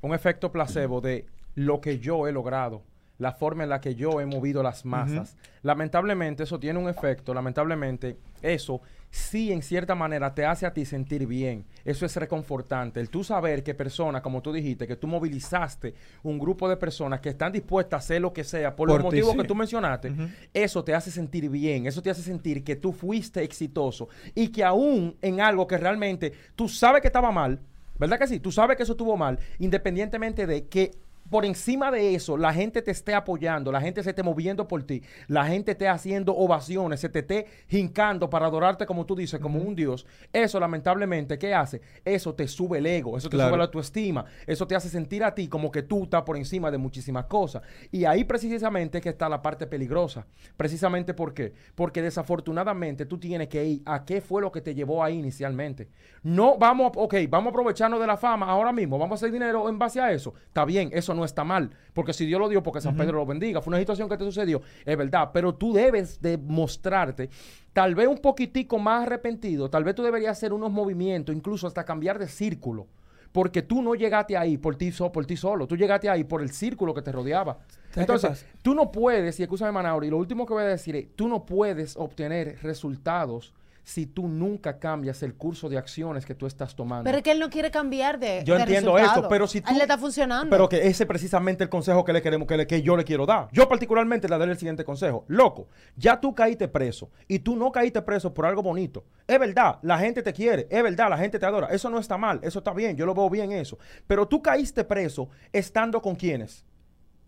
Un 0.00 0.12
efecto 0.12 0.50
placebo 0.50 1.00
de 1.00 1.26
lo 1.54 1.80
que 1.80 2.00
yo 2.00 2.26
he 2.26 2.32
logrado. 2.32 2.82
La 3.18 3.32
forma 3.32 3.62
en 3.62 3.68
la 3.70 3.80
que 3.80 3.94
yo 3.94 4.20
he 4.20 4.26
movido 4.26 4.62
las 4.62 4.84
masas. 4.84 5.36
Lamentablemente 5.62 6.42
eso 6.42 6.58
tiene 6.58 6.78
un 6.78 6.88
efecto. 6.88 7.32
Lamentablemente 7.32 8.16
eso 8.40 8.80
sí 9.10 9.52
en 9.52 9.62
cierta 9.62 9.94
manera 9.94 10.34
te 10.34 10.44
hace 10.44 10.64
a 10.66 10.72
ti 10.72 10.84
sentir 10.84 11.26
bien. 11.26 11.66
Eso 11.84 12.06
es 12.06 12.16
reconfortante. 12.16 12.98
El 12.98 13.10
tú 13.10 13.22
saber 13.22 13.62
que 13.62 13.74
personas, 13.74 14.22
como 14.22 14.40
tú 14.40 14.52
dijiste, 14.52 14.88
que 14.88 14.96
tú 14.96 15.06
movilizaste 15.06 15.94
un 16.22 16.38
grupo 16.38 16.68
de 16.68 16.76
personas 16.78 17.20
que 17.20 17.28
están 17.28 17.52
dispuestas 17.52 17.98
a 17.98 18.04
hacer 18.04 18.22
lo 18.22 18.32
que 18.32 18.42
sea 18.42 18.74
por, 18.74 18.88
Por 18.88 19.02
los 19.02 19.10
ti, 19.10 19.16
motivos 19.16 19.32
sí. 19.32 19.38
que 19.38 19.44
tú 19.46 19.54
mencionaste, 19.54 20.12
eso 20.54 20.82
te 20.82 20.94
hace 20.94 21.10
sentir 21.10 21.48
bien, 21.50 21.86
eso 21.86 22.02
te 22.02 22.08
hace 22.10 22.22
sentir 22.22 22.64
que 22.64 22.74
tú 22.76 22.92
fuiste 22.92 23.42
exitoso 23.42 24.08
y 24.34 24.48
que 24.48 24.64
aún 24.64 25.16
en 25.20 25.40
algo 25.42 25.66
que 25.66 25.76
realmente 25.76 26.32
tú 26.56 26.66
sabes 26.66 27.02
que 27.02 27.08
estaba 27.08 27.30
mal, 27.30 27.60
¿verdad 27.98 28.18
que 28.18 28.26
sí? 28.26 28.40
Tú 28.40 28.50
sabes 28.50 28.78
que 28.78 28.82
eso 28.84 28.92
estuvo 28.92 29.16
mal, 29.16 29.38
independientemente 29.58 30.46
de 30.46 30.66
que 30.68 30.92
por 31.32 31.44
encima 31.44 31.90
de 31.90 32.14
eso 32.14 32.36
la 32.36 32.52
gente 32.54 32.80
te 32.82 32.92
esté 32.92 33.12
apoyando, 33.14 33.72
la 33.72 33.80
gente 33.80 34.02
se 34.04 34.10
esté 34.10 34.22
moviendo 34.22 34.68
por 34.68 34.84
ti, 34.84 35.02
la 35.26 35.44
gente 35.46 35.72
esté 35.72 35.88
haciendo 35.88 36.32
ovaciones, 36.36 37.00
se 37.00 37.08
te 37.08 37.18
esté 37.20 37.46
hincando 37.68 38.30
para 38.30 38.46
adorarte 38.46 38.86
como 38.86 39.04
tú 39.06 39.16
dices, 39.16 39.40
como 39.40 39.58
un 39.58 39.74
dios. 39.74 40.06
Eso 40.32 40.60
lamentablemente, 40.60 41.38
¿qué 41.38 41.54
hace? 41.54 41.80
Eso 42.04 42.34
te 42.34 42.46
sube 42.46 42.78
el 42.78 42.86
ego, 42.86 43.16
eso 43.18 43.28
te 43.28 43.36
Claro. 43.36 43.50
sube 43.50 43.58
la 43.58 43.64
autoestima, 43.64 44.24
eso 44.46 44.66
te 44.66 44.76
hace 44.76 44.88
sentir 44.88 45.24
a 45.24 45.34
ti 45.34 45.48
como 45.48 45.72
que 45.72 45.82
tú 45.82 46.04
estás 46.04 46.22
por 46.22 46.36
encima 46.36 46.70
de 46.70 46.78
muchísimas 46.78 47.24
cosas. 47.24 47.62
Y 47.90 48.04
ahí 48.04 48.22
precisamente 48.24 48.98
es 48.98 49.02
que 49.02 49.08
está 49.08 49.28
la 49.28 49.40
parte 49.42 49.66
peligrosa. 49.66 50.26
Precisamente 50.56 51.14
¿por 51.14 51.32
qué? 51.34 51.54
Porque 51.74 52.02
desafortunadamente 52.02 53.06
tú 53.06 53.18
tienes 53.18 53.48
que 53.48 53.64
ir 53.64 53.82
a 53.86 54.04
qué 54.04 54.20
fue 54.20 54.42
lo 54.42 54.52
que 54.52 54.60
te 54.60 54.74
llevó 54.74 55.02
ahí 55.02 55.18
inicialmente. 55.18 55.88
No 56.22 56.58
vamos, 56.58 56.92
ok, 56.94 57.14
vamos 57.28 57.46
a 57.46 57.50
aprovecharnos 57.50 57.98
de 58.00 58.06
la 58.06 58.16
fama 58.16 58.46
ahora 58.46 58.72
mismo, 58.72 58.98
vamos 58.98 59.12
a 59.12 59.18
hacer 59.24 59.32
dinero 59.32 59.68
en 59.68 59.78
base 59.78 60.00
a 60.00 60.12
eso. 60.12 60.34
Está 60.46 60.64
bien, 60.66 60.90
eso 60.92 61.14
no 61.14 61.21
está 61.24 61.44
mal, 61.44 61.70
porque 61.92 62.12
si 62.12 62.26
Dios 62.26 62.40
lo 62.40 62.48
dio, 62.48 62.62
porque 62.62 62.80
San 62.80 62.96
Pedro 62.96 63.18
lo 63.18 63.26
bendiga, 63.26 63.60
fue 63.60 63.70
una 63.70 63.78
situación 63.78 64.08
que 64.08 64.16
te 64.16 64.24
sucedió, 64.24 64.62
es 64.84 64.96
verdad, 64.96 65.30
pero 65.32 65.54
tú 65.54 65.72
debes 65.72 66.20
de 66.20 66.36
mostrarte 66.38 67.30
tal 67.72 67.94
vez 67.94 68.08
un 68.08 68.18
poquitico 68.18 68.78
más 68.78 69.02
arrepentido, 69.06 69.70
tal 69.70 69.84
vez 69.84 69.94
tú 69.94 70.02
deberías 70.02 70.32
hacer 70.36 70.52
unos 70.52 70.70
movimientos, 70.70 71.34
incluso 71.34 71.66
hasta 71.66 71.84
cambiar 71.84 72.18
de 72.18 72.28
círculo. 72.28 72.86
Porque 73.32 73.62
tú 73.62 73.80
no 73.80 73.94
llegaste 73.94 74.36
ahí 74.36 74.58
por 74.58 74.76
ti, 74.76 74.92
so- 74.92 75.10
por 75.10 75.24
ti 75.24 75.38
solo, 75.38 75.66
tú 75.66 75.74
llegaste 75.74 76.06
ahí 76.10 76.22
por 76.22 76.42
el 76.42 76.50
círculo 76.50 76.92
que 76.92 77.00
te 77.00 77.10
rodeaba. 77.10 77.60
Entonces, 78.02 78.46
tú 78.60 78.74
no 78.74 78.92
puedes, 78.92 79.40
y 79.40 79.42
escúchame 79.42 79.72
Manauri, 79.72 80.10
lo 80.10 80.18
último 80.18 80.44
que 80.44 80.52
voy 80.52 80.64
a 80.64 80.66
decir 80.66 80.96
es, 80.96 81.16
tú 81.16 81.28
no 81.28 81.46
puedes 81.46 81.96
obtener 81.96 82.58
resultados 82.62 83.54
si 83.84 84.06
tú 84.06 84.28
nunca 84.28 84.78
cambias 84.78 85.22
el 85.24 85.34
curso 85.34 85.68
de 85.68 85.76
acciones 85.76 86.24
que 86.24 86.34
tú 86.36 86.46
estás 86.46 86.76
tomando. 86.76 87.04
Pero 87.04 87.18
es 87.18 87.24
que 87.24 87.32
él 87.32 87.40
no 87.40 87.50
quiere 87.50 87.70
cambiar 87.70 88.18
de. 88.18 88.42
Yo 88.44 88.54
de 88.54 88.60
entiendo 88.60 88.92
resultado. 88.94 89.20
eso, 89.22 89.28
pero 89.28 89.46
si 89.48 89.58
A 89.58 89.62
tú... 89.62 89.70
él 89.72 89.76
le 89.78 89.82
está 89.82 89.98
funcionando. 89.98 90.50
Pero 90.50 90.68
que 90.68 90.86
ese 90.86 91.02
es 91.02 91.06
precisamente 91.08 91.64
el 91.64 91.70
consejo 91.70 92.04
que 92.04 92.12
le 92.12 92.22
queremos, 92.22 92.46
que, 92.46 92.56
le- 92.56 92.66
que 92.66 92.80
yo 92.82 92.96
le 92.96 93.04
quiero 93.04 93.26
dar. 93.26 93.48
Yo 93.52 93.68
particularmente 93.68 94.28
le 94.28 94.38
daré 94.38 94.52
el 94.52 94.58
siguiente 94.58 94.84
consejo. 94.84 95.24
Loco, 95.28 95.66
ya 95.96 96.20
tú 96.20 96.34
caíste 96.34 96.68
preso 96.68 97.10
y 97.26 97.40
tú 97.40 97.56
no 97.56 97.72
caíste 97.72 98.00
preso 98.02 98.32
por 98.32 98.46
algo 98.46 98.62
bonito. 98.62 99.04
Es 99.26 99.38
verdad, 99.40 99.78
la 99.82 99.98
gente 99.98 100.22
te 100.22 100.32
quiere, 100.32 100.68
es 100.70 100.82
verdad, 100.82 101.10
la 101.10 101.18
gente 101.18 101.38
te 101.38 101.46
adora. 101.46 101.66
Eso 101.68 101.90
no 101.90 101.98
está 101.98 102.16
mal, 102.16 102.38
eso 102.42 102.60
está 102.60 102.72
bien, 102.72 102.96
yo 102.96 103.04
lo 103.06 103.14
veo 103.14 103.28
bien 103.28 103.50
eso. 103.52 103.78
Pero 104.06 104.26
tú 104.28 104.40
caíste 104.42 104.84
preso 104.84 105.28
estando 105.52 106.00
con 106.00 106.14
quiénes? 106.14 106.64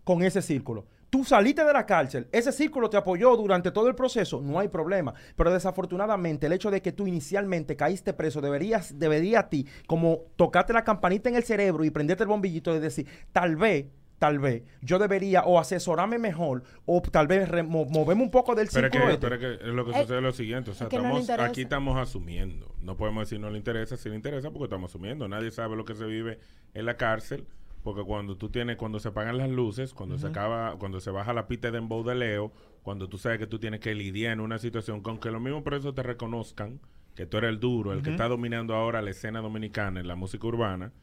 Con 0.05 0.21
ese 0.23 0.41
círculo. 0.41 0.85
Tú 1.15 1.23
saliste 1.23 1.63
de 1.63 1.71
la 1.71 1.85
cárcel, 1.85 2.27
ese 2.33 2.51
círculo 2.51 2.89
te 2.89 2.97
apoyó 2.97 3.37
durante 3.37 3.71
todo 3.71 3.87
el 3.87 3.95
proceso, 3.95 4.41
no 4.41 4.59
hay 4.59 4.67
problema. 4.67 5.13
Pero 5.37 5.49
desafortunadamente 5.53 6.47
el 6.47 6.51
hecho 6.51 6.69
de 6.69 6.81
que 6.81 6.91
tú 6.91 7.07
inicialmente 7.07 7.77
caíste 7.77 8.11
preso 8.11 8.41
deberías, 8.41 8.99
debería 8.99 9.39
a 9.39 9.49
ti 9.49 9.65
como 9.87 10.23
tocarte 10.35 10.73
la 10.73 10.83
campanita 10.83 11.29
en 11.29 11.35
el 11.37 11.43
cerebro 11.45 11.85
y 11.85 11.89
prenderte 11.89 12.23
el 12.23 12.27
bombillito 12.27 12.73
de 12.73 12.81
decir, 12.81 13.07
tal 13.31 13.55
vez, 13.55 13.85
tal 14.19 14.39
vez, 14.39 14.63
yo 14.81 14.99
debería 14.99 15.43
o 15.45 15.57
asesorarme 15.57 16.17
mejor 16.19 16.63
o 16.85 17.01
tal 17.01 17.27
vez 17.27 17.47
moverme 17.63 18.21
un 18.23 18.29
poco 18.31 18.53
del 18.53 18.67
Pero 18.73 18.89
círculo. 18.89 19.05
que, 19.05 19.13
este. 19.13 19.21
pero 19.29 19.35
es 19.53 19.59
que 19.59 19.65
lo 19.67 19.85
que 19.85 19.91
Eh, 19.91 20.01
sucede 20.01 20.17
es 20.17 20.23
lo 20.23 20.31
siguiente. 20.33 20.71
O 20.71 20.73
sea, 20.73 20.87
es 20.87 20.89
que 20.91 20.97
no 20.97 21.03
le 21.03 21.07
estamos, 21.07 21.21
interesa. 21.21 21.45
aquí 21.49 21.61
estamos 21.61 21.97
asumiendo. 21.97 22.75
No 22.81 22.97
podemos 22.97 23.21
decir 23.21 23.39
no 23.39 23.49
le 23.49 23.57
interesa 23.57 23.95
si 23.95 24.09
le 24.09 24.15
interesa 24.15 24.51
porque 24.51 24.65
estamos 24.65 24.91
asumiendo. 24.91 25.29
Nadie 25.29 25.51
sabe 25.51 25.77
lo 25.77 25.85
que 25.85 25.95
se 25.95 26.03
vive 26.03 26.39
en 26.73 26.85
la 26.85 26.97
cárcel. 26.97 27.47
Porque 27.85 28.01
cuando 28.03 28.35
tú 28.35 28.49
tienes, 28.49 28.77
cuando 28.77 28.99
se 28.99 29.09
apagan 29.09 29.37
las 29.37 29.47
luces, 29.47 29.93
cuando 29.93 30.17
se 30.17 30.25
acaba, 30.25 30.75
cuando 30.79 30.99
se 30.99 31.11
baja 31.11 31.33
la 31.33 31.47
pita 31.47 31.69
de 31.69 31.77
embou 31.77 32.03
de 32.03 32.15
Leo, 32.15 32.51
cuando 32.81 33.07
tú 33.07 33.19
sabes 33.19 33.37
que 33.37 33.45
tú 33.45 33.59
tienes 33.59 33.79
que 33.79 33.93
lidiar 33.93 34.33
en 34.33 34.39
una 34.39 34.57
situación 34.57 35.01
con 35.01 35.19
que 35.19 35.29
los 35.29 35.39
mismos 35.39 35.61
presos 35.61 35.93
te 35.93 36.01
reconozcan, 36.01 36.79
que 37.15 37.27
tú 37.27 37.37
eres 37.37 37.51
el 37.51 37.59
duro, 37.59 37.93
el 37.93 38.01
que 38.01 38.09
está 38.09 38.27
dominando 38.27 38.73
ahora 38.73 39.03
la 39.03 39.11
escena 39.11 39.39
dominicana 39.39 39.99
en 39.99 40.07
la 40.07 40.15
música 40.15 40.47
urbana, 40.47 40.93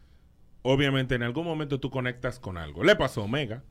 obviamente 0.62 1.14
en 1.14 1.22
algún 1.22 1.44
momento 1.44 1.78
tú 1.78 1.88
conectas 1.90 2.38
con 2.40 2.58
algo. 2.58 2.82
Le 2.82 2.96
pasó 2.96 3.20
a 3.22 3.24
Omega, 3.26 3.62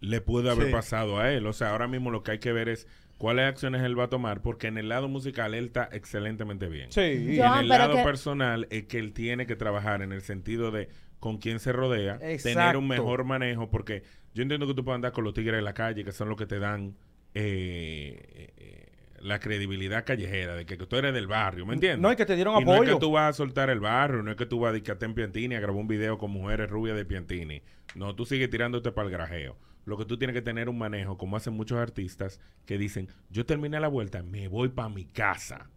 le 0.00 0.22
puede 0.22 0.50
haber 0.50 0.68
Sí. 0.68 0.72
pasado 0.72 1.18
a 1.18 1.30
él. 1.30 1.46
O 1.46 1.52
sea, 1.52 1.70
ahora 1.72 1.86
mismo 1.86 2.10
lo 2.10 2.22
que 2.22 2.30
hay 2.32 2.38
que 2.38 2.52
ver 2.52 2.70
es 2.70 2.86
cuáles 3.18 3.44
acciones 3.46 3.82
él 3.82 3.98
va 3.98 4.04
a 4.04 4.08
tomar, 4.08 4.40
porque 4.42 4.68
en 4.68 4.78
el 4.78 4.88
lado 4.88 5.08
musical 5.08 5.52
él 5.54 5.66
está 5.66 5.88
excelentemente 5.92 6.68
bien. 6.68 6.90
Sí. 6.92 7.00
Y 7.02 7.36
Yo- 7.36 7.44
en 7.44 7.58
el 7.60 7.68
lado 7.68 7.96
que- 7.96 8.04
personal 8.04 8.66
es 8.70 8.84
que 8.84 8.98
él 8.98 9.12
tiene 9.12 9.46
que 9.46 9.54
trabajar 9.56 10.02
en 10.02 10.12
el 10.12 10.22
sentido 10.22 10.70
de 10.70 10.88
con 11.20 11.38
quién 11.38 11.58
se 11.58 11.72
rodea, 11.72 12.18
tener 12.42 12.76
un 12.76 12.86
mejor 12.86 13.24
manejo, 13.24 13.70
porque 13.70 14.02
yo 14.34 14.42
entiendo 14.42 14.66
que 14.66 14.74
tú 14.74 14.84
puedes 14.84 14.96
andar 14.96 15.12
con 15.12 15.24
los 15.24 15.34
tigres 15.34 15.58
en 15.58 15.64
la 15.64 15.74
calle, 15.74 16.04
que 16.04 16.12
son 16.12 16.28
los 16.28 16.38
que 16.38 16.46
te 16.46 16.58
dan 16.58 16.96
eh, 17.34 18.52
eh, 18.56 18.92
la 19.20 19.40
credibilidad 19.40 20.04
callejera, 20.04 20.54
de 20.54 20.64
que, 20.64 20.78
que 20.78 20.86
tú 20.86 20.96
eres 20.96 21.12
del 21.12 21.26
barrio, 21.26 21.66
¿me 21.66 21.74
entiendes? 21.74 22.00
No, 22.00 22.12
y 22.12 22.16
que 22.16 22.24
te 22.24 22.36
dieron 22.36 22.60
Y 22.60 22.64
no 22.64 22.72
es 22.72 22.76
apoyo. 22.78 22.94
que 22.94 23.00
tú 23.00 23.10
vas 23.12 23.30
a 23.30 23.32
soltar 23.32 23.68
el 23.70 23.80
barrio, 23.80 24.22
no 24.22 24.30
es 24.30 24.36
que 24.36 24.46
tú 24.46 24.60
vas 24.60 24.70
a 24.70 24.72
dedicar 24.72 24.96
en 25.00 25.14
Piantini 25.14 25.54
a 25.56 25.60
grabar 25.60 25.80
un 25.80 25.88
video 25.88 26.18
con 26.18 26.30
mujeres 26.30 26.70
rubias 26.70 26.96
de 26.96 27.04
Piantini. 27.04 27.62
No, 27.94 28.14
tú 28.14 28.24
sigues 28.24 28.48
tirándote 28.50 28.92
para 28.92 29.06
el 29.06 29.12
grajeo. 29.12 29.56
Lo 29.84 29.96
que 29.96 30.04
tú 30.04 30.18
tienes 30.18 30.34
que 30.34 30.42
tener 30.42 30.68
un 30.68 30.78
manejo, 30.78 31.16
como 31.16 31.36
hacen 31.36 31.54
muchos 31.54 31.78
artistas, 31.78 32.40
que 32.66 32.76
dicen, 32.76 33.08
yo 33.30 33.46
terminé 33.46 33.80
la 33.80 33.88
vuelta, 33.88 34.22
me 34.22 34.46
voy 34.46 34.68
para 34.68 34.90
mi 34.90 35.06
casa. 35.06 35.70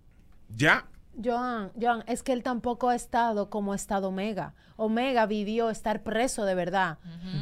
Ya. 0.50 0.88
Joan, 1.24 1.72
Joan, 1.80 2.04
es 2.08 2.24
que 2.24 2.32
él 2.34 2.42
tampoco 2.44 2.90
ha 2.90 2.96
estado 2.96 3.50
como 3.50 3.74
ha 3.74 3.76
estado 3.76 4.08
Omega. 4.10 4.54
Omega 4.78 5.26
vivió 5.28 5.70
estar 5.70 6.02
preso 6.02 6.46
de 6.46 6.56
verdad. 6.56 6.98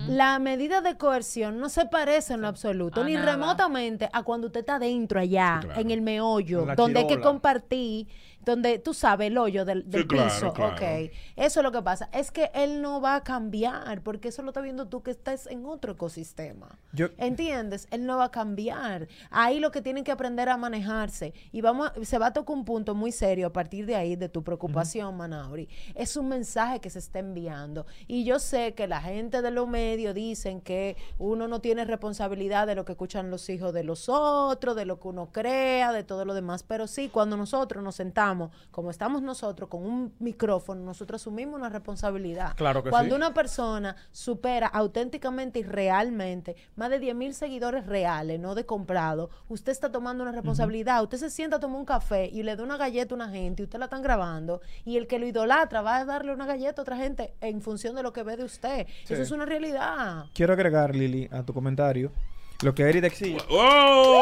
La 0.08 0.40
medida 0.40 0.82
de 0.82 0.98
coerción 0.98 1.60
no 1.60 1.70
se 1.70 1.86
parece 1.86 2.34
en 2.34 2.42
lo 2.42 2.48
absoluto, 2.48 3.02
A 3.02 3.04
ni 3.06 3.14
nada. 3.14 3.32
remotamente 3.34 4.10
a 4.12 4.24
cuando 4.24 4.48
usted 4.48 4.62
está 4.62 4.80
dentro 4.80 5.20
allá, 5.20 5.60
Sí, 5.62 5.68
claro. 5.68 5.82
en 5.82 5.92
el 5.92 6.02
meollo, 6.02 6.66
donde 6.76 7.00
hay 7.00 7.08
que 7.08 7.22
compartir, 7.22 8.08
donde 8.46 8.80
tú 8.80 8.94
sabes 8.94 9.28
el 9.28 9.38
hoyo 9.38 9.66
del, 9.66 9.90
del 9.90 10.02
Sí, 10.04 10.08
piso. 10.08 10.54
claro. 10.54 10.74
Ok. 10.74 11.12
Eso 11.36 11.60
es 11.60 11.64
lo 11.64 11.72
que 11.72 11.82
pasa. 11.82 12.10
Es 12.14 12.32
que 12.32 12.50
él 12.54 12.82
no 12.82 13.02
va 13.02 13.16
a 13.16 13.24
cambiar, 13.24 14.02
porque 14.02 14.30
eso 14.30 14.42
lo 14.42 14.50
estás 14.50 14.64
viendo 14.64 14.88
tú 14.88 15.04
que 15.04 15.12
estás 15.12 15.48
en 15.48 15.66
otro 15.66 15.94
ecosistema. 15.94 16.80
Yo- 16.94 17.08
¿Entiendes? 17.18 17.88
Él 17.92 18.06
no 18.06 18.18
va 18.18 18.26
a 18.26 18.32
cambiar. 18.32 19.08
Ahí 19.30 19.60
lo 19.60 19.72
que 19.72 19.82
tienen 19.82 20.04
que 20.04 20.12
aprender 20.12 20.50
a 20.50 20.58
manejarse. 20.58 21.34
Y 21.52 21.62
vamos, 21.62 21.92
a- 21.96 22.06
se 22.06 22.18
va 22.18 22.28
a 22.28 22.34
tocar 22.34 22.56
un 22.56 22.66
punto 22.66 22.96
muy 22.96 23.12
serio 23.12 23.48
a 23.48 23.54
partir 23.54 23.86
de 23.86 23.96
ahí, 23.96 24.16
de 24.16 24.30
tu 24.30 24.44
preocupación, 24.44 25.16
Manauri. 25.18 25.68
Es 25.96 26.16
un 26.18 26.30
mensaje 26.30 26.80
que 26.80 26.90
se 26.90 27.00
está 27.00 27.20
enviando. 27.20 27.86
Y 28.08 28.24
yo 28.24 28.40
sé 28.40 28.74
que 28.74 28.88
la 28.88 29.02
gente 29.02 29.42
de 29.42 29.52
los 29.52 29.68
medios 29.68 30.16
dicen 30.16 30.62
que 30.62 30.96
uno 31.18 31.48
no 31.48 31.60
tiene 31.62 31.86
responsabilidad 31.86 32.68
de 32.68 32.76
lo 32.76 32.86
que 32.86 32.94
escuchan 32.94 33.30
los 33.30 33.50
hijos 33.50 33.74
de 33.74 33.84
los 33.84 34.08
otros, 34.10 34.76
de 34.76 34.86
lo 34.86 35.00
que 35.00 35.08
uno 35.10 35.32
crea, 35.32 35.92
de 35.94 36.04
todo 36.04 36.26
lo 36.26 36.34
demás. 36.34 36.64
Pero 36.64 36.88
sí, 36.88 37.10
cuando 37.10 37.38
nosotros 37.38 37.84
nos 37.84 37.96
sentamos, 37.96 38.29
como 38.72 38.92
estamos 38.92 39.22
nosotros, 39.22 39.70
con 39.70 39.84
un 39.84 40.14
micrófono, 40.20 40.82
nosotros 40.82 41.22
asumimos 41.22 41.56
una 41.56 41.70
responsabilidad. 41.70 42.56
Claro 42.56 42.84
que 42.84 42.90
Cuando 42.90 43.16
sí. 43.16 43.18
una 43.18 43.34
persona 43.34 43.96
supera 44.12 44.68
auténticamente 44.68 45.60
y 45.60 45.64
realmente 45.64 46.56
más 46.76 46.90
de 46.90 47.00
10 47.00 47.16
mil 47.16 47.34
seguidores 47.34 47.86
reales, 47.86 48.40
no 48.40 48.56
de 48.56 48.66
comprado, 48.66 49.30
usted 49.48 49.72
está 49.72 49.92
tomando 49.92 50.24
una 50.24 50.32
responsabilidad. 50.32 51.04
Usted 51.04 51.18
se 51.18 51.30
sienta 51.30 51.58
a 51.58 51.60
tomar 51.60 51.80
un 51.80 51.86
café 51.86 52.28
y 52.28 52.44
le 52.44 52.56
da 52.56 52.64
una 52.64 52.78
galleta 52.78 53.14
a 53.14 53.16
una 53.16 53.30
gente 53.30 53.64
y 53.64 53.66
usted 53.66 53.80
la 53.80 53.86
están 53.86 54.02
grabando 54.02 54.62
y 54.86 54.98
el 54.98 55.08
que 55.08 55.20
lo 55.20 55.28
idolatra 55.28 55.82
va 55.82 55.98
a 55.98 56.06
darle 56.06 56.34
una 56.34 56.46
galleta 56.46 56.82
a 56.82 56.84
otra 56.84 56.98
gente 56.98 57.34
en 57.42 57.62
función 57.62 57.96
de 57.96 58.04
lo 58.04 58.14
que 58.14 58.24
ve 58.24 58.38
de 58.38 58.44
usted. 58.44 58.88
Sí. 59.06 59.14
Eso 59.14 59.24
es 59.24 59.32
una 59.32 59.46
realidad. 59.46 60.26
Quiero 60.34 60.54
agregar, 60.54 60.96
Lili, 60.96 61.28
a 61.32 61.44
tu 61.44 61.54
comentario, 61.54 62.12
Lo 62.62 62.76
que 62.76 62.84
Eric 62.84 63.06
exige. 63.06 63.38
¡Oh! 63.50 64.22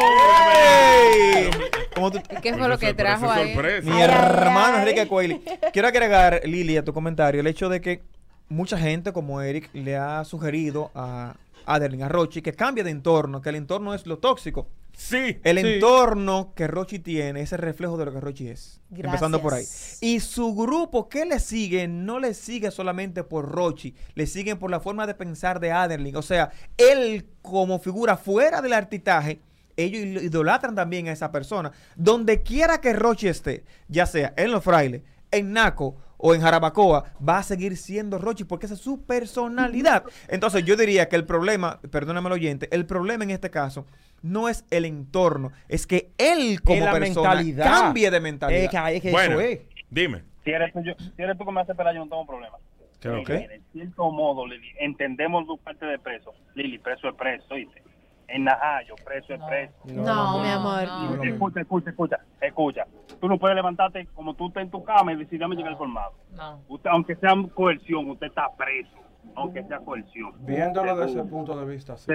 ¡Ey! 0.54 1.50
Como 1.96 2.12
tú- 2.12 2.20
¿Y 2.30 2.42
qué 2.42 2.54
fue 2.54 2.68
lo 2.68 2.78
que 2.78 2.94
trajo 2.94 3.30
ahí? 3.32 3.56
Mi 3.84 4.00
hermano 4.02 4.78
Enrique 4.80 5.08
Coelho. 5.08 5.40
Quiero 5.74 5.88
agregar, 5.88 6.42
Lili, 6.44 6.78
a 6.78 6.84
tu 6.86 6.94
comentario 6.94 7.42
el 7.42 7.48
hecho 7.48 7.68
de 7.68 7.82
que 7.82 8.04
mucha 8.48 8.78
gente 8.78 9.12
como 9.12 9.42
Eric 9.42 9.70
le 9.74 9.98
ha 9.98 10.24
sugerido 10.24 10.92
a 10.94 11.34
Adeline, 11.66 12.04
a 12.04 12.10
Rochi, 12.10 12.44
que 12.44 12.54
cambie 12.54 12.84
de 12.84 12.92
entorno, 12.92 13.42
que 13.42 13.50
el 13.50 13.56
entorno 13.56 13.96
es 13.96 14.06
lo 14.06 14.20
tóxico. 14.20 14.68
Sí. 15.00 15.40
El 15.44 15.60
Sí. 15.62 15.68
entorno 15.76 16.54
que 16.56 16.66
Rochi 16.68 16.98
tiene 16.98 17.42
es 17.42 17.54
el 17.54 17.60
reflejo 17.60 17.98
de 17.98 18.06
lo 18.06 18.12
que 18.14 18.20
Rochi 18.20 18.48
es. 18.50 18.82
Empezando 18.92 19.40
por 19.40 19.54
ahí. 19.54 19.64
Y 20.02 20.20
su 20.22 20.56
grupo 20.56 21.08
que 21.08 21.24
le 21.26 21.40
sigue 21.40 21.88
no 21.88 22.20
le 22.20 22.34
sigue 22.34 22.72
solamente 22.72 23.24
por 23.24 23.48
Rochi, 23.52 23.94
le 24.16 24.26
siguen 24.26 24.58
por 24.58 24.72
la 24.72 24.80
forma 24.80 25.06
de 25.06 25.14
pensar 25.14 25.60
de 25.60 25.72
Aderlin. 25.72 26.16
O 26.16 26.24
sea, 26.24 26.52
él 26.78 27.28
como 27.44 27.78
figura 27.78 28.18
fuera 28.18 28.60
del 28.60 28.74
artitaje, 28.74 29.40
ellos 29.76 30.02
id- 30.02 30.24
idolatran 30.24 30.74
también 30.74 31.08
a 31.08 31.12
esa 31.12 31.32
persona. 31.32 31.72
Donde 31.96 32.42
quiera 32.42 32.82
que 32.82 32.94
Rochi 32.94 33.28
esté, 33.28 33.66
ya 33.88 34.08
sea 34.08 34.34
en 34.36 34.50
Los 34.52 34.64
Frailes, 34.64 35.04
en 35.30 35.54
Naco 35.54 35.96
o 36.18 36.34
en 36.34 36.42
Jarabacoa, 36.42 37.14
va 37.28 37.38
a 37.40 37.44
seguir 37.44 37.78
siendo 37.78 38.18
Rochi 38.18 38.44
porque 38.44 38.66
esa 38.66 38.76
es 38.76 38.82
su 38.82 39.04
personalidad. 39.06 40.04
Entonces 40.28 40.66
yo 40.66 40.76
diría 40.76 41.08
que 41.10 41.16
el 41.16 41.26
problema, 41.26 41.80
perdóname 41.92 42.28
el 42.28 42.34
oyente, 42.34 42.68
el 42.72 42.86
problema 42.86 43.24
en 43.24 43.32
este 43.32 43.50
caso 43.50 43.86
no 44.24 44.50
es 44.50 44.66
el 44.72 44.86
entorno, 44.86 45.52
es 45.70 45.86
que 45.86 46.12
él 46.18 46.62
como 46.64 46.84
la 46.86 46.92
persona 46.92 47.30
mentalidad. 47.30 47.66
cambie 47.66 48.10
de 48.12 48.20
mentalidad. 48.20 48.64
Es 48.64 48.70
que, 48.70 48.96
es 48.96 49.02
que 49.04 49.12
Bueno, 49.12 49.40
eso 49.40 49.50
es. 49.50 49.60
dime. 49.90 50.24
Si 50.44 50.52
eres, 50.52 50.74
tú, 50.74 50.82
yo- 50.82 50.94
si 50.98 51.22
eres 51.22 51.38
tú 51.38 51.46
que 51.46 51.52
me 51.52 51.62
haces 51.62 51.76
pelar, 51.76 51.94
yo 51.94 52.04
no 52.06 52.10
tengo 52.10 52.26
problema. 52.26 52.58
¿Qué 53.00 53.10
es 53.10 53.14
lo 53.14 53.20
Eh, 53.20 53.24
que? 53.26 53.36
En 53.36 53.64
cierto 53.74 54.10
modo, 54.12 54.48
Lili, 54.48 54.70
entendemos 54.80 55.46
tu 55.46 55.58
parte 55.60 55.86
de 55.86 56.00
preso. 56.00 56.34
Lili, 56.56 56.80
preso 56.80 57.10
es 57.10 57.16
preso, 57.16 57.46
¿oíste? 57.52 57.84
En 58.30 58.44
Najayo, 58.44 58.96
preso 59.06 59.34
es 59.34 59.42
preso. 59.44 59.74
No, 59.86 60.40
mi 60.40 60.50
amor. 60.50 60.84
no. 60.86 61.24
Escucha, 61.24 61.62
escucha, 61.62 61.90
escucha, 61.92 62.20
escucha. 62.42 62.86
Tú 63.22 63.28
no 63.30 63.38
puedes 63.38 63.56
levantarte 63.56 64.06
como 64.14 64.34
tú 64.34 64.48
estás 64.48 64.64
en 64.64 64.70
tu 64.72 64.84
cama 64.84 65.14
y 65.14 65.16
decir, 65.16 65.40
dame 65.40 65.56
llegar 65.56 65.72
al 65.72 65.78
colmado. 65.78 66.12
No. 66.34 66.62
Usted, 66.68 66.90
aunque 66.90 67.16
sea 67.16 67.34
coerción, 67.56 68.10
usted 68.10 68.28
está 68.28 68.50
preso. 68.58 68.92
Aunque 69.36 69.64
sea 69.64 69.80
coerción. 69.80 70.34
Viéndolo 70.40 70.96
desde 70.98 71.12
ese 71.20 71.24
punto 71.30 71.58
de 71.58 71.66
vista, 71.74 71.96
sí. 71.98 72.12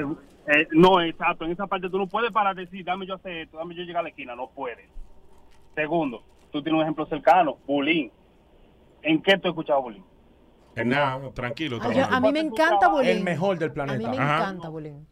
Eh, 0.49 0.67
no, 0.73 1.01
exacto. 1.01 1.45
En 1.45 1.53
esa 1.53 1.67
parte 1.67 1.89
tú 1.89 1.97
no 1.99 2.07
puedes 2.07 2.31
parar 2.33 2.55
de 2.57 2.65
decir, 2.67 2.85
dame 2.85 3.07
yo 3.07 3.15
hacer 3.15 3.33
esto, 3.33 3.57
dame 3.59 3.75
yo 3.75 3.83
llegar 3.83 4.01
a 4.01 4.03
la 4.05 4.09
esquina. 4.11 4.35
No 4.35 4.49
puedes. 4.51 4.89
Segundo, 5.75 6.23
tú 6.51 6.63
tienes 6.63 6.77
un 6.79 6.83
ejemplo 6.83 7.07
cercano, 7.07 7.57
Bulín. 7.67 8.11
¿En 9.03 9.23
qué 9.23 9.39
tú 9.39 9.49
has 9.49 9.53
escuchado 9.53 9.83
Bulín? 9.83 10.05
Eh, 10.77 10.85
nada, 10.85 11.31
tranquilo. 11.33 11.79
Ah, 11.83 11.93
yo- 11.93 12.05
a 12.07 12.21
mí 12.21 12.33
me 12.33 12.41
encanta 12.41 12.89
Bulín. 12.89 13.11
El 13.11 13.25
mejor 13.25 13.59
del 13.59 13.69
A 13.69 13.73
mí 13.73 13.75
planeta. 13.75 14.11
me 14.11 14.19
Ajá. 14.19 14.37
encanta 14.39 14.69
Bulín. 14.69 15.07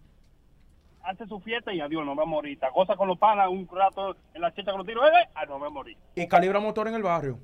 Hace 1.02 1.26
su 1.26 1.40
fiesta 1.40 1.72
y 1.72 1.80
adiós, 1.80 2.04
nos 2.04 2.16
vemos 2.16 2.34
ahorita. 2.34 2.68
Goza 2.70 2.94
con 2.96 3.08
los 3.08 3.18
panas 3.18 3.48
un 3.48 3.66
rato 3.68 4.16
en 4.34 4.42
la 4.42 4.52
chicha 4.54 4.70
con 4.70 4.78
los 4.78 4.86
tiros, 4.86 5.04
eh, 5.06 5.28
ah, 5.34 5.46
nos 5.46 5.60
vemos 5.60 5.76
ahorita. 5.76 6.00
Y 6.14 6.28
calibra 6.28 6.60
motor 6.60 6.88
en 6.88 6.94
el 6.94 7.02
barrio. 7.02 7.38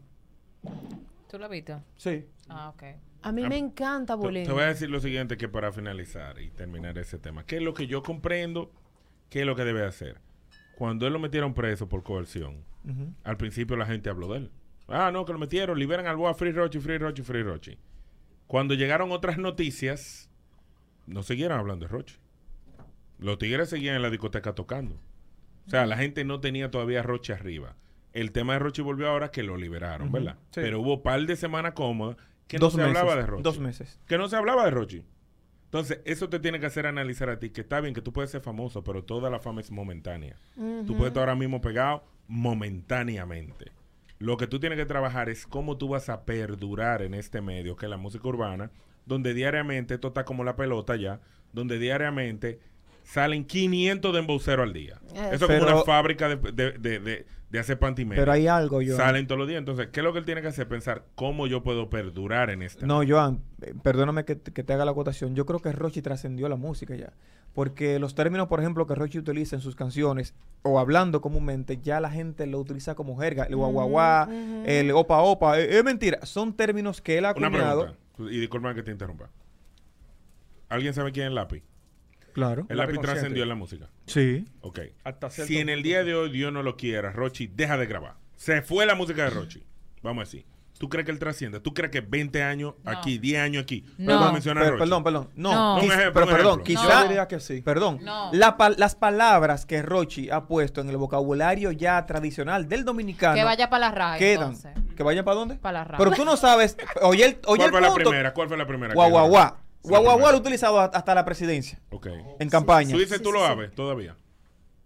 ¿Tú 1.28 1.38
lo 1.38 1.48
viste? 1.48 1.76
Sí. 1.96 2.26
Ah, 2.48 2.68
ok. 2.70 2.82
A 3.22 3.32
mí 3.32 3.42
me 3.48 3.56
encanta 3.56 4.14
Te, 4.14 4.20
Bulín. 4.20 4.44
te 4.44 4.52
voy 4.52 4.62
a 4.62 4.66
decir 4.66 4.88
lo 4.90 5.00
siguiente 5.00 5.36
que 5.36 5.48
para 5.48 5.72
finalizar 5.72 6.38
y 6.40 6.50
terminar 6.50 6.96
ese 6.98 7.18
tema. 7.18 7.44
¿Qué 7.44 7.56
es 7.56 7.62
lo 7.62 7.74
que 7.74 7.86
yo 7.86 8.02
comprendo? 8.02 8.70
¿Qué 9.30 9.40
es 9.40 9.46
lo 9.46 9.56
que 9.56 9.64
debe 9.64 9.84
hacer? 9.84 10.20
Cuando 10.76 11.06
él 11.06 11.12
lo 11.12 11.18
metieron 11.18 11.54
preso 11.54 11.88
por 11.88 12.02
coerción, 12.02 12.64
al 13.24 13.36
principio 13.36 13.76
la 13.76 13.86
gente 13.86 14.10
habló 14.10 14.28
de 14.28 14.38
él. 14.38 14.50
Ah, 14.86 15.10
no, 15.12 15.24
que 15.24 15.32
lo 15.32 15.38
metieron, 15.38 15.78
liberan 15.78 16.06
al 16.06 16.16
boa 16.16 16.34
Free 16.34 16.52
Rochi, 16.52 16.78
Free 16.78 16.98
Rochi, 16.98 17.22
Free 17.22 17.42
Rochi. 17.42 17.76
Cuando 18.46 18.74
llegaron 18.74 19.10
otras 19.10 19.38
noticias, 19.38 20.30
no 21.06 21.24
siguieron 21.24 21.58
hablando 21.58 21.86
de 21.86 21.92
Rochi. 21.92 22.16
Los 23.18 23.38
tigres 23.38 23.68
seguían 23.70 23.96
en 23.96 24.02
la 24.02 24.10
discoteca 24.10 24.54
tocando. 24.54 24.96
O 25.66 25.70
sea, 25.70 25.86
la 25.86 25.96
gente 25.96 26.24
no 26.24 26.40
tenía 26.40 26.70
todavía 26.70 27.00
a 27.00 27.02
Rochi 27.02 27.32
arriba. 27.32 27.76
El 28.12 28.32
tema 28.32 28.54
de 28.54 28.60
Rochi 28.60 28.82
volvió 28.82 29.08
ahora 29.08 29.30
que 29.30 29.42
lo 29.42 29.56
liberaron, 29.56 30.10
¿verdad? 30.12 30.36
Sí. 30.50 30.60
Pero 30.62 30.80
hubo 30.80 31.02
par 31.02 31.20
de 31.26 31.36
semanas 31.36 31.72
cómodas 31.74 32.16
que 32.46 32.58
Dos 32.58 32.74
no 32.74 32.82
se 32.82 32.88
meses, 32.88 33.00
hablaba 33.02 33.20
de 33.20 33.26
Rochi. 33.26 33.42
dos 33.42 33.58
meses. 33.58 34.00
Que 34.06 34.16
no 34.18 34.28
se 34.28 34.36
hablaba 34.36 34.64
de 34.64 34.70
Rochi. 34.70 35.02
Entonces, 35.64 36.00
eso 36.04 36.28
te 36.28 36.38
tiene 36.38 36.60
que 36.60 36.66
hacer 36.66 36.86
analizar 36.86 37.28
a 37.28 37.38
ti, 37.40 37.50
que 37.50 37.62
está 37.62 37.80
bien 37.80 37.92
que 37.92 38.00
tú 38.00 38.12
puedes 38.12 38.30
ser 38.30 38.40
famoso, 38.40 38.84
pero 38.84 39.02
toda 39.04 39.28
la 39.30 39.40
fama 39.40 39.60
es 39.60 39.70
momentánea. 39.72 40.36
Tú 40.54 40.94
puedes 40.96 41.08
estar 41.08 41.22
ahora 41.22 41.34
mismo 41.34 41.60
pegado 41.60 42.04
momentáneamente. 42.28 43.72
Lo 44.18 44.36
que 44.36 44.46
tú 44.46 44.58
tienes 44.60 44.78
que 44.78 44.86
trabajar 44.86 45.28
es 45.28 45.46
cómo 45.46 45.76
tú 45.76 45.88
vas 45.88 46.08
a 46.08 46.24
perdurar 46.24 47.02
en 47.02 47.14
este 47.14 47.40
medio, 47.42 47.76
que 47.76 47.86
es 47.86 47.90
la 47.90 47.96
música 47.98 48.26
urbana, 48.28 48.70
donde 49.04 49.34
diariamente, 49.34 49.94
esto 49.94 50.08
está 50.08 50.24
como 50.24 50.44
la 50.44 50.56
pelota 50.56 50.96
ya, 50.96 51.20
donde 51.52 51.78
diariamente 51.78 52.60
salen 53.06 53.44
500 53.46 54.12
de 54.12 54.18
embolseros 54.18 54.64
al 54.66 54.72
día. 54.72 55.00
Eh, 55.14 55.30
Eso 55.32 55.46
es 55.50 55.60
como 55.60 55.72
una 55.72 55.82
fábrica 55.84 56.28
de, 56.28 56.36
de, 56.52 56.72
de, 56.72 56.98
de- 57.00 57.26
de 57.48 57.60
hacer 57.60 57.78
pantimedia. 57.78 58.20
Pero 58.20 58.32
hay 58.32 58.48
algo, 58.48 58.78
Joan. 58.84 58.96
Salen 58.96 59.28
todos 59.28 59.38
los 59.38 59.46
días. 59.46 59.60
Entonces, 59.60 59.86
¿qué 59.92 60.00
es 60.00 60.04
lo 60.04 60.12
que 60.12 60.18
él 60.18 60.24
tiene 60.24 60.42
que 60.42 60.48
hacer? 60.48 60.66
Pensar 60.66 61.04
cómo 61.14 61.46
yo 61.46 61.62
puedo 61.62 61.88
perdurar 61.88 62.50
en 62.50 62.60
este 62.62 62.84
No, 62.84 63.02
Joan, 63.06 63.40
eh, 63.62 63.72
perdóname 63.84 64.24
que, 64.24 64.34
te- 64.34 64.52
que 64.52 64.64
te 64.64 64.72
haga 64.72 64.84
la 64.84 64.90
acotación. 64.90 65.36
Yo 65.36 65.46
creo 65.46 65.60
que 65.60 65.70
Rochi 65.70 66.02
trascendió 66.02 66.48
la 66.48 66.56
música 66.56 66.96
ya. 66.96 67.12
Porque 67.54 68.00
los 68.00 68.16
términos, 68.16 68.48
por 68.48 68.58
ejemplo, 68.58 68.84
que 68.88 68.96
Rochi 68.96 69.18
utiliza 69.20 69.54
en 69.54 69.62
sus 69.62 69.76
canciones, 69.76 70.34
o 70.62 70.80
hablando 70.80 71.20
comúnmente, 71.20 71.78
ya 71.80 72.00
la 72.00 72.10
gente 72.10 72.46
lo 72.48 72.58
utiliza 72.58 72.96
como 72.96 73.16
jerga. 73.16 73.44
El 73.44 73.54
guaguaguá, 73.56 74.28
el 74.66 74.90
opa 74.90 75.18
opa. 75.22 75.58
eh, 75.60 75.78
Es, 75.78 75.84
mentira. 75.84 76.18
Son 76.26 76.52
términos 76.52 77.00
que 77.00 77.16
él 77.18 77.24
ha 77.26 77.32
Una 77.36 77.46
acuñado. 77.46 77.80
pregunta, 78.16 78.34
y 78.34 78.40
disculpa 78.40 78.74
que 78.74 78.82
te 78.82 78.90
interrumpa. 78.90 79.30
¿Alguien 80.68 80.92
sabe 80.94 81.12
quién 81.12 81.28
es 81.28 81.32
Lápiz? 81.32 81.62
Claro. 82.36 82.66
El 82.68 82.76
Lápiz 82.76 83.00
trascendió 83.00 83.42
en 83.44 83.48
la 83.48 83.54
música. 83.54 83.88
Sí. 84.06 84.44
Ok. 84.60 84.80
Hasta 85.04 85.30
Si 85.30 85.58
en 85.58 85.70
el 85.70 85.82
día 85.82 86.04
de 86.04 86.14
hoy 86.14 86.30
Dios 86.30 86.52
no 86.52 86.62
lo 86.62 86.76
quiera, 86.76 87.10
Rochi 87.10 87.46
deja 87.46 87.78
de 87.78 87.86
grabar. 87.86 88.16
Se 88.36 88.60
fue 88.60 88.84
la 88.84 88.94
música 88.94 89.24
de 89.24 89.30
Rochi. 89.30 89.64
Vamos 90.02 90.20
a 90.20 90.24
decir. 90.26 90.44
¿Tú 90.78 90.90
crees 90.90 91.06
que 91.06 91.12
él 91.12 91.18
trasciende? 91.18 91.58
¿Tú 91.60 91.72
crees 91.72 91.90
que 91.90 92.02
20 92.02 92.42
años 92.42 92.74
No. 92.84 92.90
aquí, 92.90 93.16
10 93.16 93.40
años 93.40 93.62
aquí? 93.62 93.86
No. 93.96 94.22
a 94.22 94.30
mencionar 94.32 94.62
a 94.62 94.66
Per- 94.66 94.72
Rochi? 94.74 94.80
perdón, 94.82 95.02
perdón. 95.04 95.28
No. 95.34 95.54
No. 95.54 95.76
Un 95.82 95.90
ejemplo, 95.90 96.12
pero 96.12 96.26
perdón, 96.26 96.62
quizá. 96.62 97.00
Yo 97.04 97.08
diría 97.08 97.26
que 97.26 97.40
sí. 97.40 97.62
Perdón. 97.62 98.00
No. 98.02 98.28
La 98.34 98.58
pa- 98.58 98.68
las 98.68 98.94
palabras 98.94 99.64
que 99.64 99.80
Rochi 99.80 100.28
ha 100.28 100.44
puesto 100.46 100.82
en 100.82 100.90
el 100.90 100.98
vocabulario 100.98 101.72
ya 101.72 102.04
tradicional 102.04 102.68
del 102.68 102.84
dominicano. 102.84 103.34
Que 103.34 103.44
vaya 103.44 103.70
para 103.70 103.86
la 103.88 103.92
raja. 103.94 104.18
quedan. 104.18 104.52
entonces. 104.52 104.72
¿Que 104.94 105.02
vaya 105.02 105.24
para 105.24 105.36
dónde? 105.36 105.54
Pa' 105.54 105.72
la 105.72 105.84
raja. 105.84 105.96
Pero 106.04 106.14
tú 106.14 106.26
no 106.26 106.36
sabes. 106.36 106.76
Oye 107.00 107.24
el, 107.24 107.38
oye 107.46 107.56
¿Cuál 107.56 107.62
el 107.64 107.70
fue 107.70 107.80
la 107.80 107.94
primera? 107.94 108.34
¿Cuál 108.34 108.48
fue 108.48 108.56
la 108.58 108.66
primera? 108.66 108.92
que 108.92 108.96
Guaguaguá. 108.96 109.44
dijo? 109.44 109.65
Ha 109.84 110.36
utilizado 110.36 110.80
hasta 110.80 111.14
la 111.14 111.24
presidencia. 111.24 111.80
Ok. 111.90 112.08
En 112.40 112.48
campaña. 112.50 112.92
¿Tú 112.92 112.98
dices 112.98 113.22
tú 113.22 113.32
lo 113.32 113.40
sabes 113.40 113.74
todavía? 113.74 114.16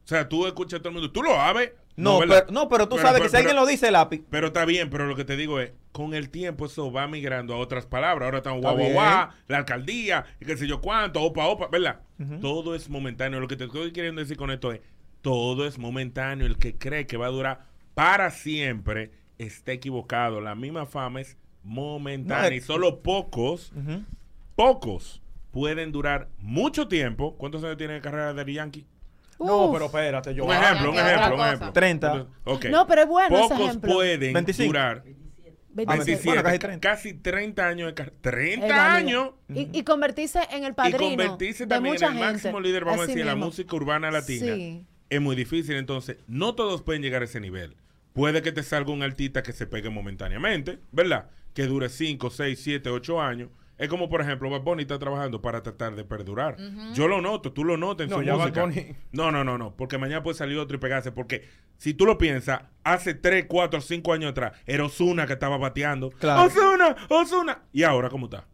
O 0.05 0.09
sea, 0.09 0.29
tú 0.29 0.47
escuchas 0.47 0.81
a 0.81 0.83
todo 0.83 0.89
el 0.91 0.95
mundo. 0.95 1.11
¿Tú 1.13 1.23
lo 1.23 1.31
sabes? 1.31 1.73
No, 1.97 2.19
¿verdad? 2.19 2.45
pero, 2.47 2.53
no, 2.53 2.69
pero 2.69 2.89
tú 2.89 2.97
Pero- 2.97 3.07
sabes 3.09 3.21
pero- 3.21 3.25
que 3.25 3.31
si 3.31 3.37
alguien 3.37 3.57
lo 3.57 3.67
dice, 3.67 3.91
lápiz. 3.91 4.23
Pero 4.31 4.49
está 4.49 4.65
bien, 4.65 4.89
pero 4.91 5.07
lo 5.07 5.17
que 5.17 5.25
te 5.25 5.37
digo 5.37 5.61
es, 5.61 5.73
con 5.93 6.15
el 6.15 6.31
tiempo 6.31 6.67
eso 6.67 6.91
va 6.91 7.07
migrando 7.07 7.55
a 7.55 7.59
otras 7.59 7.85
palabras. 7.87 8.25
Ahora 8.27 8.39
están 8.39 8.57
Está 8.57 8.71
guau, 8.71 8.79
guau, 8.79 8.93
guau, 8.93 9.29
la 9.49 9.57
alcaldía, 9.59 10.25
y 10.41 10.47
qué 10.47 10.57
sé 10.57 10.67
yo 10.67 10.81
cuánto, 10.81 11.21
opa, 11.23 11.47
opa, 11.47 11.67
¿verdad? 11.69 12.01
Todo 12.41 12.75
es 12.75 12.89
momentáneo. 12.89 13.41
Lo 13.41 13.49
que 13.49 13.57
te 13.57 13.65
estoy 13.65 13.93
queriendo 13.93 14.21
decir 14.21 14.37
con 14.37 14.51
esto 14.51 14.73
es, 14.73 14.81
todo 15.21 15.67
es 15.67 15.79
momentáneo. 15.79 16.47
El 16.47 16.59
que 16.59 16.77
cree 16.77 17.07
que 17.07 17.17
va 17.17 17.27
a 17.27 17.31
durar 17.31 17.67
para 17.95 18.31
siempre 18.31 19.11
está 19.39 19.73
equivocado. 19.73 20.41
La 20.41 20.55
misma 20.55 20.87
fama 20.87 21.21
es 21.21 21.37
momentánea. 21.65 22.51
No, 22.51 22.57
y 22.57 22.61
solo 22.61 23.01
pocos. 23.03 23.73
Pocos 24.61 25.23
pueden 25.51 25.91
durar 25.93 26.29
mucho 26.39 26.87
tiempo. 26.89 27.37
¿Cuántos 27.37 27.65
años 27.65 27.77
tiene 27.79 27.95
de 27.95 28.01
carrera 28.01 28.35
de 28.35 28.53
Yankee? 28.53 28.87
No, 29.39 29.67
Uf. 29.67 29.73
pero 29.73 29.87
espérate, 29.87 30.35
yo. 30.35 30.45
Un 30.45 30.53
ejemplo, 30.53 30.91
un 30.93 30.99
ejemplo, 30.99 31.35
un 31.37 31.41
ejemplo. 31.47 31.73
30. 31.73 32.07
Entonces, 32.13 32.35
ok. 32.45 32.65
No, 32.67 32.87
pero 32.87 33.01
es 33.03 33.09
bueno 33.09 33.37
ese 33.39 33.49
Pocos 33.49 33.61
ejemplo. 33.69 33.93
pueden 33.95 34.33
25. 34.35 34.67
durar 34.69 35.03
27. 35.03 35.21
27, 35.73 36.25
Bueno, 36.27 36.43
casi 36.43 36.59
30. 36.59 36.81
casi 36.89 37.15
30 37.15 37.67
años 37.67 37.87
de 37.89 37.95
carrera. 37.95 38.17
Es 38.17 38.23
30 38.23 38.67
válido. 38.67 38.83
años. 38.91 39.31
Y, 39.73 39.79
y 39.79 39.83
convertirse 39.83 40.41
en 40.51 40.65
el 40.65 40.75
padrino. 40.75 40.99
y 41.07 41.17
convertirse 41.17 41.65
de 41.65 41.69
también 41.69 41.95
en 41.97 42.03
el 42.03 42.09
gente. 42.11 42.25
máximo 42.27 42.61
líder, 42.61 42.85
vamos 42.85 43.01
a 43.01 43.07
decir, 43.07 43.21
en 43.23 43.27
la 43.29 43.37
música 43.37 43.75
urbana 43.77 44.11
latina. 44.11 44.55
Sí. 44.55 44.85
Es 45.09 45.21
muy 45.23 45.37
difícil. 45.37 45.77
Entonces, 45.77 46.19
no 46.27 46.55
todos 46.55 46.83
pueden 46.83 47.01
llegar 47.01 47.23
a 47.23 47.25
ese 47.25 47.41
nivel. 47.41 47.77
Puede 48.13 48.43
que 48.43 48.53
te 48.53 48.63
salga 48.63 48.93
un 48.93 49.03
artista 49.03 49.43
que 49.43 49.53
se 49.53 49.67
pegue 49.67 49.89
momentáneamente, 49.89 50.81
¿verdad? 50.93 51.31
Que 51.55 51.63
dure 51.67 51.89
5, 51.89 52.29
6, 52.29 52.61
7, 52.63 52.91
8 52.91 53.21
años. 53.23 53.49
Es 53.81 53.89
como, 53.89 54.11
por 54.11 54.21
ejemplo, 54.21 54.51
Bad 54.51 54.61
Bunny 54.61 54.83
está 54.83 54.99
trabajando 54.99 55.41
para 55.41 55.63
tratar 55.63 55.97
de 55.97 56.05
perdurar. 56.05 56.57
Yo 56.93 57.09
lo 57.09 57.23
noto, 57.23 57.53
tú 57.53 57.65
lo 57.65 57.79
notas 57.79 58.05
en 58.05 58.11
No, 58.11 58.17
su 58.19 58.23
ya 58.23 58.35
Bad 58.35 58.41
música. 58.49 58.63
Bunny- 58.67 58.97
No, 59.13 59.33
no, 59.33 59.43
no, 59.43 59.57
no. 59.57 59.75
Porque 59.75 59.97
mañana 59.97 60.23
puede 60.23 60.37
salir 60.37 60.59
otro 60.59 60.77
y 60.77 60.81
pegarse. 60.81 61.13
Porque 61.13 61.49
si 61.79 61.95
tú 61.95 62.05
lo 62.05 62.19
piensas, 62.19 62.61
hace 62.85 63.15
3, 63.15 63.47
4, 63.49 63.81
5 63.81 64.13
años 64.13 64.33
atrás, 64.33 64.53
era 64.67 64.85
Ozuna 64.85 65.27
que 65.27 65.33
estaba 65.33 65.57
bateando. 65.57 66.11
Claro. 66.11 66.45
Ozuna, 66.45 66.95
Ozuna. 67.09 67.63
¿Y 67.73 67.83
ahora 67.85 68.11
cómo 68.11 68.27
está? 68.27 68.47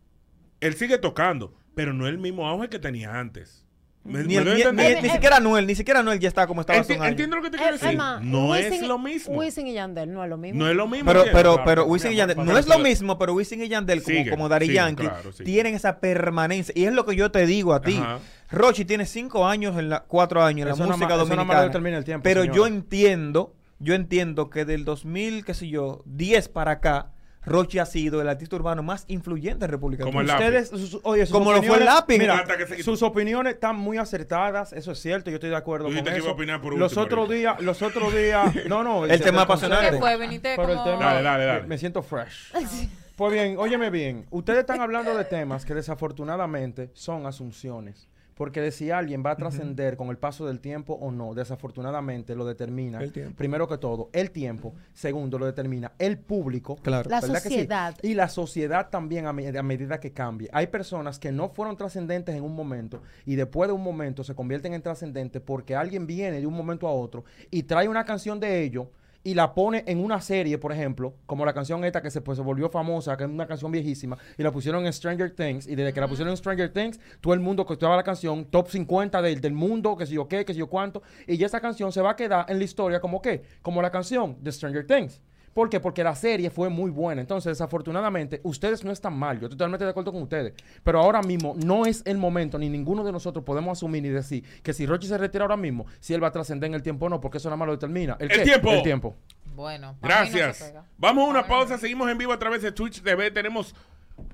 Él 0.60 0.74
sigue 0.74 0.96
tocando, 0.98 1.54
pero 1.74 1.92
no 1.92 2.06
es 2.06 2.12
el 2.12 2.18
mismo 2.18 2.46
auge 2.48 2.68
que 2.68 2.78
tenía 2.78 3.18
antes. 3.18 3.65
Ni, 4.06 4.36
el- 4.36 4.48
a 4.48 4.54
ni- 4.54 4.60
entender. 4.62 4.96
ni- 4.96 5.02
ni 5.02 5.10
siquiera 5.10 5.40
Noel, 5.40 5.66
ni 5.66 5.74
siquiera 5.74 6.02
Noel 6.02 6.18
ya 6.20 6.28
está 6.28 6.46
como 6.46 6.60
estaba 6.62 6.80
hace 6.80 6.94
Enti- 6.94 6.96
un 6.96 7.02
año. 7.02 7.10
entiendo 7.10 7.36
lo 7.36 7.42
que 7.42 7.50
te 7.50 7.58
quiero 7.58 7.72
decir. 7.78 7.96
más, 7.96 8.22
no 8.22 8.50
Wisin 8.50 8.72
es 8.72 8.82
y- 8.82 8.86
lo 8.86 8.98
mismo. 8.98 9.34
Wisin 9.36 9.66
y 9.66 9.72
Yandel 9.74 10.12
no 10.12 10.22
es 10.24 10.30
lo 10.30 10.36
mismo. 10.36 10.58
No 10.62 10.70
es 10.70 10.76
lo 10.76 10.86
mismo. 10.88 11.06
Pero, 11.10 11.24
pero, 11.32 11.54
Claro, 11.54 11.62
pero 11.64 11.84
Wisin 11.86 12.12
y 12.12 12.16
Yandel, 12.16 12.36
no 12.44 12.56
es 12.58 12.66
lo 12.66 12.78
mismo, 12.78 13.18
pero 13.18 13.34
Wisin 13.34 13.62
y 13.62 13.68
Yandel, 13.68 14.02
como, 14.02 14.16
Siguen, 14.16 14.30
como 14.30 14.48
siguen, 14.58 14.74
Yankee, 14.74 15.02
claro, 15.08 15.30
tienen 15.44 15.74
esa 15.74 15.98
permanencia. 16.00 16.72
Y 16.76 16.84
es 16.84 16.92
lo 16.92 17.04
que 17.04 17.16
yo 17.16 17.30
te 17.30 17.46
digo 17.46 17.74
a 17.74 17.80
ti. 17.82 17.96
Ajá. 17.96 18.18
Rochi 18.50 18.84
tiene 18.84 19.06
cinco 19.06 19.46
años, 19.46 19.76
en 19.78 19.88
la, 19.88 20.00
cuatro 20.04 20.42
años 20.44 20.66
en 20.68 20.72
Eso 20.74 20.82
la 20.84 20.86
no 20.90 20.96
música 20.96 21.16
no 21.16 21.24
dominicana. 21.24 21.62
determina 21.64 21.98
el 21.98 22.04
tiempo, 22.04 22.22
pero 22.22 22.42
señora. 22.42 22.56
yo 22.56 22.66
entiendo, 22.66 23.54
yo 23.80 23.94
entiendo 23.94 24.50
que 24.50 24.64
del 24.64 24.84
2000, 24.84 25.44
qué 25.44 25.52
sé 25.52 25.68
yo, 25.68 26.02
10 26.06 26.48
para 26.48 26.70
acá, 26.72 27.10
Rochi 27.46 27.78
ha 27.78 27.86
sido 27.86 28.20
el 28.20 28.28
artista 28.28 28.56
urbano 28.56 28.82
más 28.82 29.04
influyente 29.08 29.64
en 29.64 29.70
República 29.70 30.04
Como 30.04 30.18
Dominicana. 30.18 30.50
lápiz. 30.50 30.64
Ustedes, 30.72 30.90
sus- 30.90 31.00
oye, 31.04 31.24
sus 31.26 31.32
Como 31.32 31.52
lo 31.52 31.62
fue 31.62 31.78
el 31.78 31.84
lápiz. 31.84 32.18
Mira, 32.18 32.44
se- 32.68 32.82
sus 32.82 33.02
opiniones 33.02 33.54
están 33.54 33.76
muy 33.76 33.98
acertadas, 33.98 34.72
eso 34.72 34.92
es 34.92 34.98
cierto, 35.00 35.30
yo 35.30 35.36
estoy 35.36 35.50
de 35.50 35.56
acuerdo 35.56 35.86
con 35.86 35.96
eso. 35.96 36.16
iba 36.16 36.28
a 36.28 36.32
opinar 36.32 36.60
por 36.60 36.76
los 36.76 36.96
otros 36.96 37.28
días, 37.30 37.60
los 37.62 37.80
otros 37.82 38.12
días, 38.12 38.52
no, 38.68 38.82
no, 38.82 39.04
El 39.06 39.20
tema 39.20 39.42
apasionante. 39.42 39.92
¿Qué 39.92 39.98
fue? 39.98 40.16
Viniste 40.18 40.54
Pero 40.56 40.68
el 40.72 40.78
como- 40.78 40.90
tema, 40.90 41.04
Dale, 41.04 41.22
dale, 41.22 41.44
dale. 41.44 41.60
Me, 41.62 41.68
me 41.68 41.78
siento 41.78 42.02
fresh. 42.02 42.52
Pues 43.16 43.32
bien, 43.32 43.56
óyeme 43.58 43.88
bien, 43.88 44.26
ustedes 44.30 44.58
están 44.60 44.82
hablando 44.82 45.16
de 45.16 45.24
temas 45.24 45.64
que 45.64 45.72
desafortunadamente 45.72 46.90
son 46.92 47.24
asunciones. 47.24 48.08
Porque 48.36 48.60
de 48.60 48.70
si 48.70 48.90
alguien 48.90 49.22
va 49.24 49.30
a 49.30 49.36
trascender 49.36 49.96
con 49.96 50.08
el 50.10 50.18
paso 50.18 50.44
del 50.46 50.60
tiempo 50.60 50.92
o 50.92 51.10
no, 51.10 51.32
desafortunadamente 51.34 52.34
lo 52.34 52.44
determina, 52.44 53.00
El 53.00 53.10
tiempo. 53.10 53.34
primero 53.34 53.66
que 53.66 53.78
todo, 53.78 54.10
el 54.12 54.30
tiempo, 54.30 54.74
segundo 54.92 55.38
lo 55.38 55.46
determina 55.46 55.92
el 55.98 56.18
público, 56.18 56.76
Claro. 56.76 57.08
La 57.08 57.20
¿verdad 57.22 57.42
que 57.42 57.48
sí? 57.48 57.54
sociedad. 57.54 57.96
Y 58.02 58.12
la 58.12 58.28
sociedad 58.28 58.90
también 58.90 59.26
a, 59.26 59.32
me- 59.32 59.48
a 59.56 59.62
medida 59.62 59.98
que 59.98 60.12
cambie. 60.12 60.50
Hay 60.52 60.66
personas 60.66 61.18
que 61.18 61.32
no 61.32 61.48
fueron 61.48 61.78
trascendentes 61.78 62.34
en 62.36 62.44
un 62.44 62.54
momento 62.54 63.00
y 63.24 63.36
después 63.36 63.68
de 63.68 63.72
un 63.74 63.82
momento 63.82 64.22
se 64.22 64.34
convierten 64.34 64.74
en 64.74 64.82
trascendentes 64.82 65.40
porque 65.40 65.74
alguien 65.74 66.06
viene 66.06 66.38
de 66.40 66.46
un 66.46 66.54
momento 66.54 66.86
a 66.86 66.92
otro 66.92 67.24
y 67.50 67.62
trae 67.62 67.88
una 67.88 68.04
canción 68.04 68.38
de 68.38 68.62
ellos 68.62 68.86
y 69.26 69.34
la 69.34 69.54
pone 69.54 69.82
en 69.88 69.98
una 69.98 70.20
serie, 70.20 70.56
por 70.56 70.70
ejemplo, 70.70 71.16
como 71.26 71.44
la 71.44 71.52
canción 71.52 71.84
esta 71.84 72.00
que 72.00 72.12
se, 72.12 72.20
pues, 72.20 72.38
se 72.38 72.44
volvió 72.44 72.70
famosa, 72.70 73.16
que 73.16 73.24
es 73.24 73.28
una 73.28 73.48
canción 73.48 73.72
viejísima, 73.72 74.16
y 74.38 74.42
la 74.44 74.52
pusieron 74.52 74.86
en 74.86 74.92
Stranger 74.92 75.34
Things, 75.34 75.66
y 75.66 75.74
desde 75.74 75.92
que 75.92 76.00
la 76.00 76.06
pusieron 76.06 76.30
en 76.30 76.36
Stranger 76.36 76.72
Things, 76.72 77.00
todo 77.20 77.34
el 77.34 77.40
mundo 77.40 77.66
que 77.66 77.72
escuchaba 77.72 77.96
la 77.96 78.04
canción, 78.04 78.44
top 78.44 78.68
50 78.68 79.20
del, 79.20 79.40
del 79.40 79.52
mundo, 79.52 79.96
que 79.96 80.06
sé 80.06 80.14
yo 80.14 80.28
qué, 80.28 80.44
que 80.44 80.52
sé 80.52 80.60
yo 80.60 80.68
cuánto, 80.68 81.02
y 81.26 81.36
ya 81.38 81.46
esa 81.46 81.58
canción 81.58 81.90
se 81.90 82.00
va 82.00 82.10
a 82.10 82.16
quedar 82.16 82.46
en 82.48 82.58
la 82.58 82.64
historia 82.64 83.00
como 83.00 83.20
qué, 83.20 83.42
como 83.62 83.82
la 83.82 83.90
canción 83.90 84.36
de 84.40 84.52
Stranger 84.52 84.86
Things. 84.86 85.20
¿Por 85.56 85.70
qué? 85.70 85.80
Porque 85.80 86.04
la 86.04 86.14
serie 86.14 86.50
fue 86.50 86.68
muy 86.68 86.90
buena. 86.90 87.22
Entonces, 87.22 87.52
desafortunadamente, 87.52 88.42
ustedes 88.42 88.84
no 88.84 88.92
están 88.92 89.16
mal. 89.16 89.40
Yo 89.40 89.46
estoy 89.46 89.56
totalmente 89.56 89.86
de 89.86 89.90
acuerdo 89.90 90.12
con 90.12 90.20
ustedes. 90.20 90.52
Pero 90.84 91.00
ahora 91.00 91.22
mismo 91.22 91.54
no 91.56 91.86
es 91.86 92.02
el 92.04 92.18
momento, 92.18 92.58
ni 92.58 92.68
ninguno 92.68 93.02
de 93.02 93.10
nosotros 93.10 93.42
podemos 93.42 93.78
asumir 93.78 94.02
ni 94.02 94.10
decir 94.10 94.44
que 94.62 94.74
si 94.74 94.84
Rochi 94.84 95.06
se 95.06 95.16
retira 95.16 95.44
ahora 95.44 95.56
mismo, 95.56 95.86
si 95.98 96.12
él 96.12 96.22
va 96.22 96.28
a 96.28 96.30
trascender 96.30 96.68
en 96.68 96.74
el 96.74 96.82
tiempo 96.82 97.06
o 97.06 97.08
no, 97.08 97.22
porque 97.22 97.38
eso 97.38 97.48
nada 97.48 97.56
más 97.56 97.68
lo 97.68 97.72
determina. 97.72 98.18
¿El, 98.20 98.30
El 98.32 98.36
qué? 98.36 98.44
tiempo. 98.44 98.70
El 98.70 98.82
tiempo. 98.82 99.16
Bueno, 99.54 99.92
no 99.92 99.98
Gracias. 100.02 100.74
Vamos 100.98 101.26
a 101.26 101.30
una 101.30 101.46
pausa. 101.46 101.78
Seguimos 101.78 102.10
en 102.10 102.18
vivo 102.18 102.34
a 102.34 102.38
través 102.38 102.60
de 102.60 102.70
Twitch 102.70 103.00
TV. 103.00 103.30
Tenemos 103.30 103.74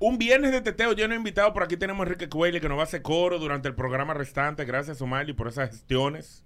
un 0.01 0.17
viernes 0.17 0.51
de 0.51 0.59
teteo 0.59 0.91
lleno 0.91 1.11
de 1.11 1.19
invitados. 1.19 1.53
Por 1.53 1.63
aquí 1.63 1.77
tenemos 1.77 2.01
a 2.01 2.03
Enrique 2.03 2.27
Cuelli 2.27 2.59
que 2.59 2.67
nos 2.67 2.77
va 2.77 2.81
a 2.81 2.83
hacer 2.83 3.01
coro 3.01 3.39
durante 3.39 3.69
el 3.69 3.75
programa 3.75 4.13
restante. 4.13 4.65
Gracias, 4.65 4.97
Somali, 4.97 5.31
por 5.31 5.47
esas 5.47 5.69
gestiones. 5.69 6.43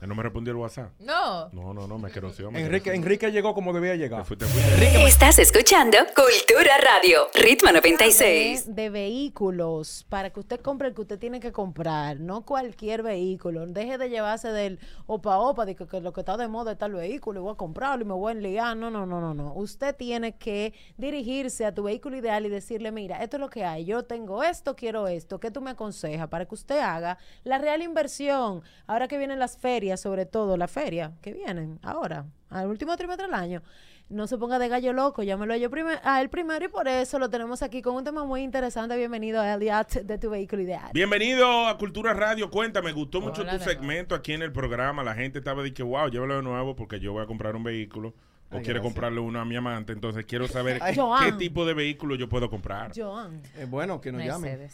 Él 0.00 0.08
no 0.08 0.14
me 0.14 0.22
respondió 0.22 0.52
el 0.52 0.58
WhatsApp. 0.58 0.92
No. 1.00 1.48
No, 1.50 1.74
no, 1.74 1.88
no, 1.88 1.98
me 1.98 2.10
queroció. 2.10 2.52
me 2.52 2.60
Enrique. 2.60 2.94
Enrique 2.94 3.32
llegó 3.32 3.52
como 3.52 3.72
debía 3.72 3.96
llegar. 3.96 4.24
Te 4.24 4.36
te. 4.36 5.04
Estás 5.04 5.40
escuchando 5.40 5.98
Cultura 6.14 6.78
Radio, 6.78 7.28
Ritmo 7.34 7.72
96. 7.72 8.66
De, 8.66 8.72
de 8.82 8.90
vehículos, 8.90 10.06
para 10.08 10.30
que 10.30 10.38
usted 10.38 10.60
compre 10.60 10.88
el 10.88 10.94
que 10.94 11.00
usted 11.00 11.18
tiene 11.18 11.40
que 11.40 11.50
comprar, 11.50 12.20
no 12.20 12.42
cualquier 12.42 13.02
vehículo. 13.02 13.66
Deje 13.66 13.98
de 13.98 14.08
llevarse 14.08 14.52
del 14.52 14.78
opa 15.06 15.38
opa, 15.38 15.66
de 15.66 15.74
que, 15.74 15.88
que 15.88 16.00
lo 16.00 16.12
que 16.12 16.20
está 16.20 16.36
de 16.36 16.46
moda 16.46 16.72
está 16.72 16.86
el 16.86 16.94
vehículo, 16.94 17.40
y 17.40 17.42
voy 17.42 17.52
a 17.52 17.56
comprarlo 17.56 18.04
y 18.04 18.06
me 18.06 18.14
voy 18.14 18.30
a 18.30 18.36
enligar. 18.36 18.76
No, 18.76 18.90
no, 18.90 19.04
no, 19.04 19.20
no, 19.20 19.34
no. 19.34 19.52
Usted 19.54 19.96
tiene 19.96 20.36
que 20.36 20.74
dirigirse 20.96 21.64
a 21.64 21.74
tu 21.74 21.82
vehículo 21.82 22.16
ideal 22.16 22.46
y 22.46 22.50
decirle, 22.50 22.92
mira, 22.92 23.20
esto 23.22 23.36
es 23.36 23.40
lo 23.40 23.50
que 23.50 23.64
hay, 23.64 23.84
yo 23.84 24.04
tengo 24.04 24.44
esto, 24.44 24.76
quiero 24.76 25.08
esto, 25.08 25.40
¿qué 25.40 25.50
tú 25.50 25.60
me 25.60 25.72
aconsejas? 25.72 26.28
Para 26.28 26.46
que 26.46 26.54
usted 26.54 26.78
haga 26.78 27.18
la 27.42 27.58
real 27.58 27.82
inversión. 27.82 28.62
Ahora 28.86 29.08
que 29.08 29.18
vienen 29.18 29.40
las 29.40 29.56
ferias, 29.56 29.87
sobre 29.96 30.26
todo 30.26 30.56
la 30.56 30.68
feria, 30.68 31.12
que 31.22 31.32
vienen 31.32 31.78
ahora, 31.82 32.26
al 32.50 32.68
último 32.68 32.96
trimestre 32.96 33.26
del 33.26 33.34
año. 33.34 33.62
No 34.10 34.26
se 34.26 34.38
ponga 34.38 34.58
de 34.58 34.68
gallo 34.68 34.94
loco, 34.94 35.22
llámelo 35.22 35.52
a, 35.52 35.58
yo 35.58 35.68
primer- 35.70 36.00
a 36.02 36.22
él 36.22 36.30
primero 36.30 36.64
y 36.64 36.68
por 36.68 36.88
eso 36.88 37.18
lo 37.18 37.28
tenemos 37.28 37.62
aquí 37.62 37.82
con 37.82 37.94
un 37.94 38.04
tema 38.04 38.24
muy 38.24 38.40
interesante. 38.42 38.96
Bienvenido 38.96 39.38
a 39.40 39.52
Elliot 39.52 39.88
de 40.02 40.16
tu 40.18 40.30
vehículo 40.30 40.62
ideal. 40.62 40.90
Bienvenido 40.94 41.66
a 41.66 41.76
Cultura 41.76 42.14
Radio. 42.14 42.50
Cuéntame, 42.50 42.92
gustó 42.92 43.20
mucho 43.20 43.42
Hola, 43.42 43.58
tu 43.58 43.64
segmento 43.64 44.14
aquí 44.14 44.32
en 44.32 44.40
el 44.40 44.50
programa. 44.50 45.02
La 45.04 45.14
gente 45.14 45.38
estaba 45.40 45.62
de 45.62 45.74
que, 45.74 45.82
wow, 45.82 46.08
llévalo 46.08 46.36
de 46.36 46.42
nuevo 46.42 46.74
porque 46.74 47.00
yo 47.00 47.12
voy 47.12 47.22
a 47.22 47.26
comprar 47.26 47.54
un 47.54 47.64
vehículo. 47.64 48.14
O 48.50 48.56
Ay, 48.56 48.62
quiere 48.62 48.78
gracias. 48.80 48.82
comprarle 48.94 49.20
uno 49.20 49.40
a 49.40 49.44
mi 49.44 49.56
amante. 49.56 49.92
Entonces 49.92 50.24
quiero 50.24 50.48
saber 50.48 50.78
Ay. 50.80 50.94
qué 50.94 51.00
Joan. 51.02 51.36
tipo 51.36 51.66
de 51.66 51.74
vehículo 51.74 52.14
yo 52.14 52.30
puedo 52.30 52.48
comprar. 52.48 52.92
Joan, 52.96 53.42
Eh, 53.58 53.66
bueno, 53.68 54.00
que 54.00 54.10
nos 54.10 54.24
llamen. 54.24 54.68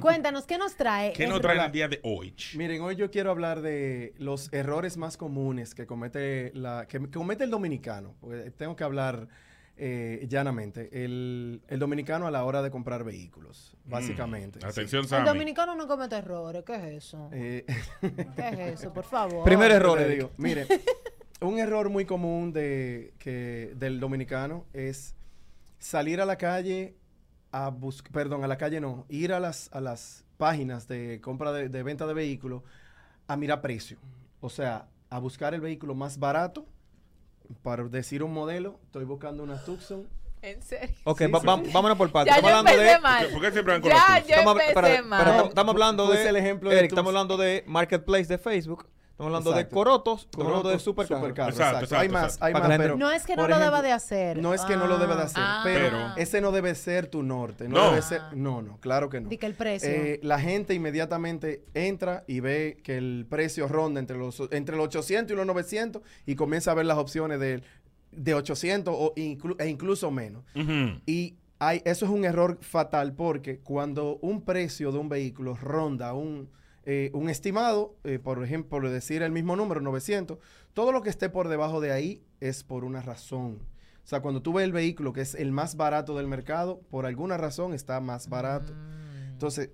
Cuéntanos, 0.00 0.46
¿qué 0.46 0.58
nos 0.58 0.74
trae? 0.76 1.12
¿Qué 1.12 1.24
el- 1.24 1.30
nos 1.30 1.40
trae 1.40 1.64
el 1.64 1.72
día 1.72 1.88
de 1.88 2.00
hoy? 2.02 2.34
Miren, 2.56 2.80
hoy 2.82 2.96
yo 2.96 3.10
quiero 3.10 3.30
hablar 3.30 3.60
de 3.62 4.14
los 4.18 4.52
errores 4.52 4.96
más 4.96 5.16
comunes 5.16 5.74
que 5.74 5.86
comete 5.86 6.50
la 6.54 6.86
que, 6.88 6.98
que 7.00 7.10
comete 7.10 7.44
el 7.44 7.50
dominicano. 7.50 8.14
porque 8.20 8.50
tengo 8.50 8.74
que 8.76 8.84
hablar 8.84 9.28
eh, 9.78 10.26
llanamente. 10.28 10.88
El, 11.04 11.62
el 11.68 11.78
dominicano 11.78 12.26
a 12.26 12.30
la 12.30 12.44
hora 12.44 12.62
de 12.62 12.70
comprar 12.70 13.04
vehículos, 13.04 13.76
básicamente. 13.84 14.58
sí. 14.60 14.66
Atención, 14.66 15.02
El 15.02 15.08
Sammy. 15.08 15.28
dominicano 15.28 15.74
no 15.76 15.86
comete 15.86 16.16
errores, 16.16 16.64
¿qué 16.66 16.74
es 16.74 17.04
eso? 17.04 17.28
Eh, 17.32 17.64
¿Qué 18.36 18.48
es 18.48 18.80
eso? 18.80 18.92
Por 18.92 19.04
favor. 19.04 19.44
Primer 19.44 19.70
error, 19.70 20.00
le 20.00 20.08
digo, 20.08 20.30
mire, 20.38 20.66
un 21.40 21.58
error 21.58 21.90
muy 21.90 22.04
común 22.06 22.52
de, 22.52 23.12
que, 23.18 23.72
del 23.76 24.00
dominicano 24.00 24.64
es 24.72 25.14
salir 25.78 26.20
a 26.20 26.26
la 26.26 26.36
calle 26.38 26.96
a 27.64 27.70
buscar, 27.70 28.12
perdón, 28.12 28.44
a 28.44 28.48
la 28.48 28.58
calle 28.58 28.80
no, 28.80 29.06
ir 29.08 29.32
a 29.32 29.40
las, 29.40 29.70
a 29.72 29.80
las 29.80 30.24
páginas 30.36 30.86
de 30.88 31.20
compra 31.20 31.52
de, 31.52 31.68
de 31.68 31.82
venta 31.82 32.06
de 32.06 32.14
vehículos 32.14 32.62
a 33.28 33.36
mirar 33.36 33.60
precio. 33.62 33.98
O 34.40 34.50
sea, 34.50 34.88
a 35.10 35.18
buscar 35.18 35.54
el 35.54 35.60
vehículo 35.60 35.94
más 35.94 36.18
barato. 36.18 36.66
Para 37.62 37.84
decir 37.84 38.22
un 38.24 38.32
modelo, 38.34 38.80
estoy 38.86 39.04
buscando 39.04 39.42
una 39.44 39.62
Tucson. 39.64 40.08
¿En 40.42 40.60
serio? 40.62 40.94
Ok, 41.04 41.18
Sí, 41.20 41.26
va- 41.28 41.40
sí, 41.40 41.46
va- 41.46 41.62
vámonos 41.72 41.96
por 41.96 42.10
partes. 42.12 42.32
Ya 42.34 42.38
Estamos 42.38 42.50
yo 42.50 42.56
hablando 42.58 42.70
empecé 42.82 42.94
de... 42.96 43.00
mal. 43.00 43.26
¿Por 43.28 43.40
qué 43.40 43.52
siempre 43.52 43.72
van 43.74 43.80
con 43.82 43.90
la 43.90 43.96
Ya 43.96 44.18
yo 44.18 44.26
Estamos, 44.30 44.52
empecé 44.54 44.68
espera, 44.68 45.02
mal. 45.02 45.20
espera, 45.20 45.36
No, 45.42 45.48
estamos 45.48 45.72
hablando 45.72 46.10
de... 46.10 46.28
el 46.28 46.36
ejemplo 46.36 46.70
de 46.70 46.78
Eric, 46.78 46.90
tus- 46.90 46.98
estamos 46.98 47.10
hablando 47.10 47.36
de 47.36 47.64
Marketplace 47.66 48.26
de 48.26 48.38
Facebook. 48.38 48.86
Estamos 49.16 49.28
hablando 49.32 49.52
de. 49.52 49.68
Corotos. 49.68 50.24
Estamos 50.24 50.46
hablando 50.48 50.68
de 50.68 50.78
supercarros, 50.78 51.30
Exacto, 51.54 51.84
exacto. 51.84 51.96
Hay 51.96 52.08
más, 52.10 52.24
exacto. 52.34 52.44
hay 52.44 52.52
más, 52.52 52.78
pero... 52.78 52.96
No 52.98 53.10
es 53.10 53.24
que 53.24 53.34
no 53.34 53.42
lo 53.44 53.48
ejemplo, 53.48 53.64
deba 53.64 53.80
de 53.82 53.92
hacer. 53.92 54.36
No 54.42 54.52
es 54.52 54.60
que 54.60 54.76
no 54.76 54.86
lo 54.86 54.98
debe 54.98 55.16
de 55.16 55.22
hacer, 55.22 55.42
Ah. 55.42 55.62
pero, 55.64 55.84
Pero- 55.86 56.16
ese 56.18 56.40
no 56.42 56.52
debe 56.52 56.74
ser 56.74 57.06
tu 57.06 57.22
norte. 57.22 57.66
No, 57.66 57.76
No. 57.78 57.90
debe 57.92 58.02
ser. 58.02 58.20
No, 58.34 58.60
no, 58.60 58.78
claro 58.78 59.08
que 59.08 59.22
no. 59.22 59.30
El 59.30 59.54
precio. 59.54 59.88
Eh, 59.88 60.20
la 60.22 60.38
gente 60.38 60.74
inmediatamente 60.74 61.64
entra 61.72 62.24
y 62.26 62.40
ve 62.40 62.76
que 62.84 62.98
el 62.98 63.24
precio 63.26 63.68
ronda 63.68 64.00
entre 64.00 64.18
los, 64.18 64.38
entre 64.50 64.76
los 64.76 64.84
800 64.84 65.32
y 65.32 65.36
los 65.36 65.46
900 65.46 66.02
y 66.26 66.34
comienza 66.34 66.72
a 66.72 66.74
ver 66.74 66.84
las 66.84 66.98
opciones 66.98 67.40
de, 67.40 67.62
de 68.12 68.34
800 68.34 68.94
o 68.94 69.14
inclu- 69.14 69.56
e 69.58 69.66
incluso 69.68 70.10
menos. 70.10 70.44
Y 71.06 71.36
hay, 71.58 71.80
eso 71.86 72.04
es 72.04 72.10
un 72.10 72.26
error 72.26 72.58
fatal 72.60 73.14
porque 73.14 73.60
cuando 73.60 74.18
un 74.20 74.42
precio 74.42 74.92
de 74.92 74.98
un 74.98 75.08
vehículo 75.08 75.54
ronda 75.56 76.12
un, 76.12 76.50
eh, 76.88 77.10
un 77.14 77.28
estimado, 77.28 77.96
eh, 78.04 78.20
por 78.20 78.42
ejemplo, 78.44 78.70
por 78.70 78.88
decir 78.88 79.22
el 79.22 79.32
mismo 79.32 79.56
número, 79.56 79.80
900, 79.80 80.38
todo 80.72 80.92
lo 80.92 81.02
que 81.02 81.10
esté 81.10 81.28
por 81.28 81.48
debajo 81.48 81.80
de 81.80 81.90
ahí 81.90 82.22
es 82.38 82.62
por 82.62 82.84
una 82.84 83.02
razón. 83.02 83.58
O 84.04 84.08
sea, 84.08 84.20
cuando 84.20 84.40
tú 84.40 84.52
ves 84.52 84.64
el 84.64 84.72
vehículo 84.72 85.12
que 85.12 85.22
es 85.22 85.34
el 85.34 85.50
más 85.50 85.76
barato 85.76 86.16
del 86.16 86.28
mercado, 86.28 86.80
por 86.88 87.04
alguna 87.04 87.36
razón 87.36 87.74
está 87.74 88.00
más 88.00 88.28
barato. 88.28 88.72
Entonces, 89.32 89.70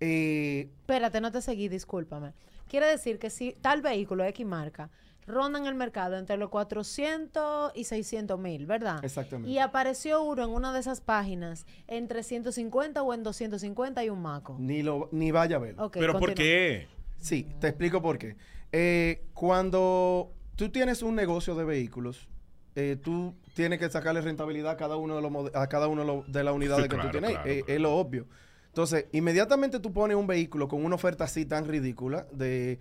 eh, 0.00 0.68
Espérate, 0.80 1.22
no 1.22 1.32
te 1.32 1.40
seguí, 1.40 1.68
discúlpame. 1.68 2.34
Quiere 2.68 2.86
decir 2.86 3.18
que 3.18 3.30
si 3.30 3.52
tal 3.52 3.80
vehículo 3.80 4.22
X 4.24 4.44
marca 4.44 4.90
ronda 5.26 5.58
en 5.58 5.66
el 5.66 5.74
mercado 5.74 6.16
entre 6.16 6.36
los 6.36 6.50
400 6.50 7.72
y 7.74 7.84
600 7.84 8.38
mil, 8.38 8.66
¿verdad? 8.66 9.04
Exactamente. 9.04 9.50
Y 9.50 9.58
apareció 9.58 10.22
uno 10.22 10.44
en 10.44 10.50
una 10.50 10.72
de 10.72 10.80
esas 10.80 11.00
páginas 11.00 11.66
en 11.88 12.08
350 12.08 13.02
o 13.02 13.12
en 13.14 13.22
250 13.22 14.04
y 14.04 14.10
un 14.10 14.22
maco. 14.22 14.56
ni, 14.58 14.82
lo, 14.82 15.08
ni 15.12 15.30
vaya 15.30 15.56
a 15.56 15.58
verlo. 15.58 15.90
¿Pero 15.90 16.18
por 16.18 16.34
qué? 16.34 16.86
Sí, 17.18 17.46
te 17.60 17.68
explico 17.68 18.00
por 18.02 18.18
qué. 18.18 18.36
Eh, 18.72 19.24
cuando 19.34 20.32
tú 20.54 20.68
tienes 20.70 21.02
un 21.02 21.14
negocio 21.14 21.54
de 21.54 21.64
vehículos, 21.64 22.28
eh, 22.74 22.96
tú 23.02 23.34
tienes 23.54 23.78
que 23.78 23.88
sacarle 23.88 24.20
rentabilidad 24.20 24.72
a 24.72 24.76
cada 24.76 24.96
uno 24.96 25.16
de 25.16 25.22
los 25.22 25.54
a 25.54 25.66
cada 25.68 25.88
uno 25.88 26.02
de, 26.02 26.06
los- 26.06 26.30
de 26.32 26.44
las 26.44 26.54
unidades 26.54 26.84
Sí, 26.84 26.88
que 26.90 26.94
claro, 26.96 27.10
tú 27.10 27.12
tienes. 27.12 27.30
claro, 27.32 27.50
Eh, 27.50 27.58
claro. 27.64 27.74
Es 27.74 27.80
lo 27.80 27.94
obvio. 27.96 28.26
Entonces, 28.68 29.06
inmediatamente 29.12 29.80
tú 29.80 29.94
pones 29.94 30.16
un 30.18 30.26
vehículo 30.26 30.68
con 30.68 30.84
una 30.84 30.96
oferta 30.96 31.24
así 31.24 31.46
tan 31.46 31.64
ridícula 31.66 32.26
de 32.32 32.78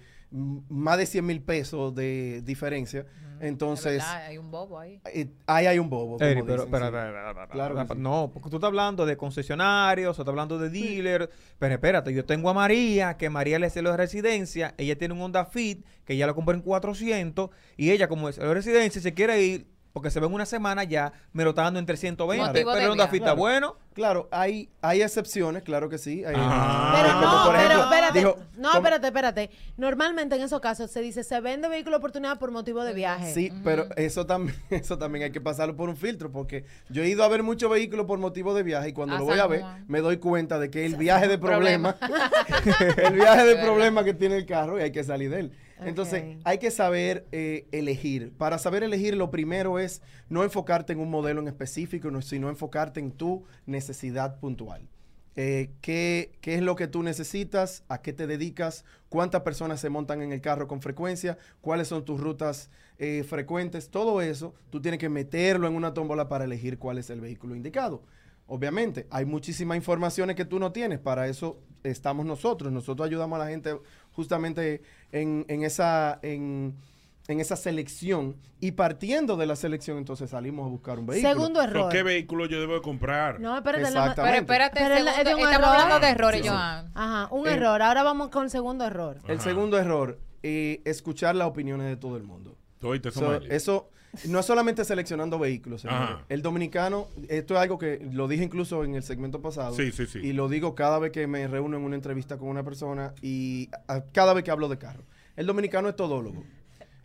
más 0.69 0.97
de 0.97 1.05
100 1.05 1.25
mil 1.25 1.41
pesos 1.41 1.95
de 1.95 2.41
diferencia, 2.43 3.05
entonces 3.39 3.97
verdad, 3.97 4.25
hay 4.27 4.37
un 4.37 4.49
bobo 4.49 4.79
ahí. 4.79 5.01
eh, 5.13 5.27
ahí 5.45 5.65
hay 5.65 5.77
un 5.79 5.89
bobo. 5.89 6.17
como 6.17 6.19
pero, 6.19 6.41
dicen, 6.41 6.45
pero, 6.47 6.63
sí. 6.63 6.69
pero, 6.71 6.91
pero, 6.91 7.33
pero, 7.33 7.47
Claro 7.49 7.75
que 7.75 7.93
sí. 7.93 7.99
no, 7.99 8.31
porque 8.33 8.49
tú 8.49 8.55
estás 8.57 8.67
hablando 8.69 9.05
de 9.05 9.17
concesionarios, 9.17 10.17
o 10.17 10.21
estás 10.21 10.31
hablando 10.31 10.57
de 10.57 10.69
dealers, 10.69 11.29
pero 11.59 11.73
espérate, 11.75 12.13
yo 12.13 12.25
tengo 12.25 12.49
a 12.49 12.53
María, 12.53 13.17
que 13.17 13.29
María 13.29 13.59
le 13.59 13.69
celo 13.69 13.91
de 13.91 13.97
residencia, 13.97 14.73
ella 14.77 14.97
tiene 14.97 15.13
un 15.13 15.21
Honda 15.21 15.45
Fit, 15.45 15.85
que 16.05 16.15
ya 16.17 16.27
lo 16.27 16.35
compró 16.35 16.53
en 16.53 16.61
400, 16.61 17.49
y 17.77 17.91
ella 17.91 18.07
como 18.07 18.29
es 18.29 18.37
de 18.37 18.53
residencia, 18.53 19.01
se 19.01 19.13
quiere 19.13 19.41
ir, 19.41 19.67
porque 19.95 20.11
se 20.11 20.19
ve 20.19 20.27
en 20.27 20.33
una 20.33 20.45
semana 20.45 20.83
ya, 20.83 21.13
me 21.31 21.45
lo 21.45 21.51
está 21.51 21.61
dando 21.61 21.79
en 21.79 21.85
320, 21.85 22.45
Motivo 22.45 22.71
pero. 22.73 22.91
Fit 23.07 23.13
está 23.13 23.17
Claro. 23.19 23.35
bueno. 23.37 23.75
Claro, 23.93 24.27
hay, 24.29 24.69
hay 24.81 25.01
excepciones, 25.01 25.63
claro 25.63 25.87
que 25.87 25.97
sí. 25.97 26.21
hay- 26.25 26.35
Ah. 26.37 26.99
Pero 27.01 27.13
como 27.13 27.25
no, 27.37 27.43
por 27.45 27.55
pero 27.55 27.65
ejemplo, 27.65 27.83
espérate. 27.85 28.19
dijo, 28.19 28.35
no, 28.57 28.67
como- 28.71 28.73
espérate, 28.79 29.07
espérate. 29.07 29.49
Normalmente 29.77 30.35
en 30.35 30.41
esos 30.41 30.59
casos 30.59 30.91
se 30.91 30.99
dice 30.99 31.23
se 31.23 31.39
vende 31.39 31.69
vehículo 31.69 31.95
oportunidad 31.95 32.37
por 32.37 32.51
motivo 32.51 32.83
de 32.83 32.93
viaje. 32.93 33.33
Sí, 33.33 33.53
pero 33.63 33.87
eso 33.95 34.25
también, 34.25 34.57
eso 34.69 34.97
también 34.97 35.23
hay 35.23 35.31
que 35.31 35.39
pasarlo 35.39 35.77
por 35.77 35.87
un 35.87 35.95
filtro, 35.95 36.29
porque 36.29 36.65
yo 36.89 37.03
he 37.03 37.07
ido 37.07 37.23
a 37.23 37.29
ver 37.29 37.41
muchos 37.41 37.71
vehículos 37.71 38.05
por 38.05 38.19
motivo 38.19 38.53
de 38.53 38.63
viaje 38.63 38.89
y 38.89 38.93
cuando 38.93 39.15
A 39.15 39.19
lo 39.19 39.23
voy 39.23 39.39
a 39.39 39.47
ver, 39.47 39.61
Juan. 39.61 39.85
me 39.87 40.01
doy 40.01 40.17
cuenta 40.17 40.59
de 40.59 40.69
que 40.69 40.85
el 40.85 40.97
viaje 40.97 41.29
de 41.29 41.37
Problema. 41.37 41.93
problema, 41.95 42.31
el 42.97 43.13
viaje 43.13 43.45
de 43.45 43.55
problema 43.63 44.03
que 44.03 44.13
tiene 44.13 44.35
el 44.35 44.45
carro 44.45 44.77
y 44.77 44.81
hay 44.81 44.91
que 44.91 45.05
salir 45.05 45.29
de 45.29 45.39
él. 45.39 45.51
Entonces, 45.81 46.37
hay 46.45 46.57
que 46.57 46.71
saber 46.71 47.25
eh, 47.31 47.67
elegir. 47.71 48.31
Para 48.37 48.57
saber 48.57 48.83
elegir, 48.83 49.15
lo 49.17 49.29
primero 49.31 49.77
es 49.79 50.01
no 50.29 50.43
enfocarte 50.43 50.93
en 50.93 50.99
un 50.99 51.09
modelo 51.09 51.41
en 51.41 51.47
específico, 51.47 52.09
no- 52.11 52.21
sino 52.21 52.49
enfocarte 52.49 52.99
en 52.99 53.11
tu 53.11 53.43
necesidad 53.65 54.39
puntual. 54.39 54.87
Eh, 55.37 55.71
¿qué, 55.81 56.31
qué 56.39 56.55
es 56.55 56.61
lo 56.61 56.77
que 56.77 56.87
tú 56.87 57.03
necesitas? 57.03 57.83
¿A 57.89 58.01
qué 58.01 58.13
te 58.13 58.25
dedicas? 58.25 58.85
¿Cuántas 59.09 59.41
personas 59.41 59.81
se 59.81 59.89
montan 59.89 60.21
en 60.21 60.31
el 60.31 60.39
carro 60.39 60.67
con 60.69 60.81
frecuencia? 60.81 61.37
¿Cuáles 61.59 61.89
son 61.89 62.05
tus 62.05 62.21
rutas 62.21 62.69
eh, 62.97 63.25
frecuentes? 63.27 63.89
Todo 63.89 64.21
eso, 64.21 64.53
tú 64.69 64.81
tienes 64.81 64.97
que 64.99 65.09
meterlo 65.09 65.67
en 65.67 65.75
una 65.75 65.93
tómbola 65.93 66.29
para 66.29 66.45
elegir 66.45 66.79
cuál 66.79 66.99
es 66.99 67.09
el 67.09 67.19
vehículo 67.19 67.53
indicado. 67.53 68.01
Obviamente, 68.47 69.07
hay 69.09 69.25
muchísimas 69.25 69.75
informaciones 69.75 70.35
que 70.37 70.45
tú 70.45 70.57
no 70.59 70.71
tienes. 70.71 70.99
Para 70.99 71.27
eso 71.27 71.59
estamos 71.83 72.25
nosotros. 72.25 72.71
Nosotros 72.71 73.05
ayudamos 73.07 73.35
a 73.37 73.43
la 73.43 73.49
gente 73.49 73.75
justamente 74.15 74.81
en, 75.11 75.45
en 75.47 75.63
esa... 75.63 76.19
En, 76.21 76.75
en 77.27 77.39
esa 77.39 77.55
selección 77.55 78.35
y 78.59 78.73
partiendo 78.73 79.35
de 79.35 79.47
la 79.47 79.55
selección 79.55 79.97
entonces 79.97 80.29
salimos 80.29 80.67
a 80.67 80.69
buscar 80.69 80.99
un 80.99 81.07
vehículo. 81.07 81.27
Segundo 81.33 81.59
¿Pero 81.59 81.71
error. 81.79 81.91
¿Qué 81.91 82.03
vehículo 82.03 82.45
yo 82.45 82.59
debo 82.59 82.75
de 82.75 82.81
comprar? 82.83 83.39
No, 83.39 83.57
espérate. 83.57 83.89
la-. 83.89 84.13
Pero 84.13 84.27
espérate, 84.37 84.79
Pero 84.79 84.93
es 84.93 85.03
la- 85.03 85.11
es 85.13 85.17
de 85.17 85.23
segundo- 85.31 85.47
un 85.47 85.53
estamos 85.53 85.69
error. 85.73 85.81
hablando 85.81 86.05
de 86.05 86.11
errores, 86.11 86.41
Sí, 86.41 86.47
sí. 86.47 86.49
Joan. 86.53 86.91
Ajá, 86.93 87.27
un 87.33 87.47
Eh, 87.47 87.53
error. 87.53 87.81
Ahora 87.81 88.03
vamos 88.03 88.29
con 88.29 88.43
el 88.43 88.51
segundo 88.51 88.85
error. 88.85 89.17
El 89.27 89.39
segundo 89.41 89.79
error, 89.79 90.19
eh, 90.43 90.83
escuchar 90.85 91.35
las 91.35 91.47
opiniones 91.47 91.87
de 91.87 91.97
todo 91.97 92.15
el 92.15 92.21
mundo. 92.21 92.59
Oíste, 92.83 93.09
So, 93.09 93.33
eso 93.41 93.89
no 94.27 94.39
es 94.39 94.45
solamente 94.45 94.83
seleccionando 94.85 95.37
vehículos. 95.39 95.81
señores. 95.81 96.17
El 96.29 96.41
dominicano, 96.41 97.07
esto 97.29 97.55
es 97.55 97.59
algo 97.59 97.77
que 97.77 98.07
lo 98.11 98.27
dije 98.27 98.43
incluso 98.43 98.83
en 98.83 98.95
el 98.95 99.03
segmento 99.03 99.41
pasado. 99.41 99.75
Sí, 99.75 99.91
sí, 99.91 100.05
sí. 100.05 100.19
Y 100.19 100.33
lo 100.33 100.47
digo 100.49 100.75
cada 100.75 100.99
vez 100.99 101.11
que 101.11 101.27
me 101.27 101.47
reúno 101.47 101.77
en 101.77 101.83
una 101.83 101.95
entrevista 101.95 102.37
con 102.37 102.49
una 102.49 102.63
persona 102.63 103.13
y 103.21 103.69
a- 103.87 104.01
cada 104.11 104.33
vez 104.33 104.43
que 104.43 104.51
hablo 104.51 104.67
de 104.69 104.77
carro. 104.77 105.03
El 105.35 105.45
dominicano 105.47 105.89
es 105.89 105.95
todólogo. 105.95 106.43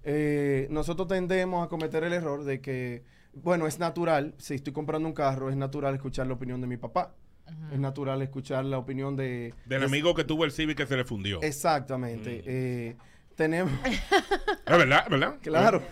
Eh, 0.02 0.66
nosotros 0.70 1.08
tendemos 1.08 1.64
a 1.66 1.68
cometer 1.68 2.04
el 2.04 2.12
error 2.12 2.44
de 2.44 2.60
que, 2.60 3.02
bueno, 3.34 3.66
es 3.66 3.78
natural, 3.78 4.34
si 4.38 4.54
estoy 4.54 4.72
comprando 4.72 5.06
un 5.08 5.14
carro, 5.14 5.50
es 5.50 5.56
natural 5.56 5.94
escuchar 5.94 6.26
la 6.26 6.34
opinión 6.34 6.60
de 6.60 6.66
mi 6.66 6.76
papá. 6.76 7.14
Es 7.72 7.80
natural 7.80 8.22
escuchar 8.22 8.64
la 8.64 8.78
opinión 8.78 9.16
de... 9.16 9.52
Del 9.66 9.82
es- 9.82 9.88
amigo 9.88 10.14
que 10.14 10.22
tuvo 10.24 10.44
el 10.44 10.52
Civic 10.52 10.76
que 10.76 10.86
se 10.86 10.96
le 10.96 11.04
fundió. 11.04 11.38
Es 11.42 11.56
Exactamente. 11.56 12.42
Eh, 12.46 12.96
tenemos... 13.34 13.72
verdad, 14.66 15.06
¿verdad? 15.10 15.36
Claro. 15.42 15.82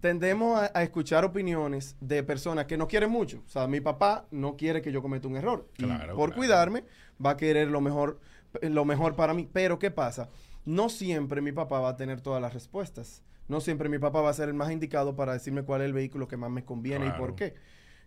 Tendemos 0.00 0.58
a, 0.58 0.70
a 0.74 0.82
escuchar 0.82 1.24
opiniones 1.24 1.96
de 2.00 2.22
personas 2.22 2.66
que 2.66 2.76
no 2.76 2.88
quieren 2.88 3.10
mucho. 3.10 3.42
O 3.46 3.48
sea, 3.48 3.66
mi 3.66 3.80
papá 3.80 4.26
no 4.30 4.56
quiere 4.56 4.80
que 4.82 4.92
yo 4.92 5.02
cometa 5.02 5.28
un 5.28 5.36
error. 5.36 5.68
Y 5.78 5.84
Claro, 5.84 6.14
por 6.16 6.30
claro. 6.30 6.38
cuidarme, 6.38 6.84
va 7.24 7.30
a 7.30 7.36
querer 7.36 7.68
lo 7.68 7.80
mejor, 7.80 8.18
lo 8.62 8.84
mejor 8.84 9.14
para 9.14 9.34
mí. 9.34 9.48
Pero, 9.52 9.78
¿qué 9.78 9.90
pasa? 9.90 10.30
No 10.64 10.88
siempre 10.88 11.40
mi 11.40 11.52
papá 11.52 11.80
va 11.80 11.90
a 11.90 11.96
tener 11.96 12.20
todas 12.20 12.40
las 12.40 12.54
respuestas. 12.54 13.22
No 13.48 13.60
siempre 13.60 13.88
mi 13.88 13.98
papá 13.98 14.20
va 14.20 14.30
a 14.30 14.34
ser 14.34 14.48
el 14.48 14.54
más 14.54 14.70
indicado 14.70 15.16
para 15.16 15.32
decirme 15.32 15.64
cuál 15.64 15.80
es 15.82 15.86
el 15.86 15.92
vehículo 15.92 16.28
que 16.28 16.36
más 16.36 16.50
me 16.50 16.64
conviene 16.64 17.06
y 17.08 17.10
por 17.12 17.34
qué. 17.34 17.54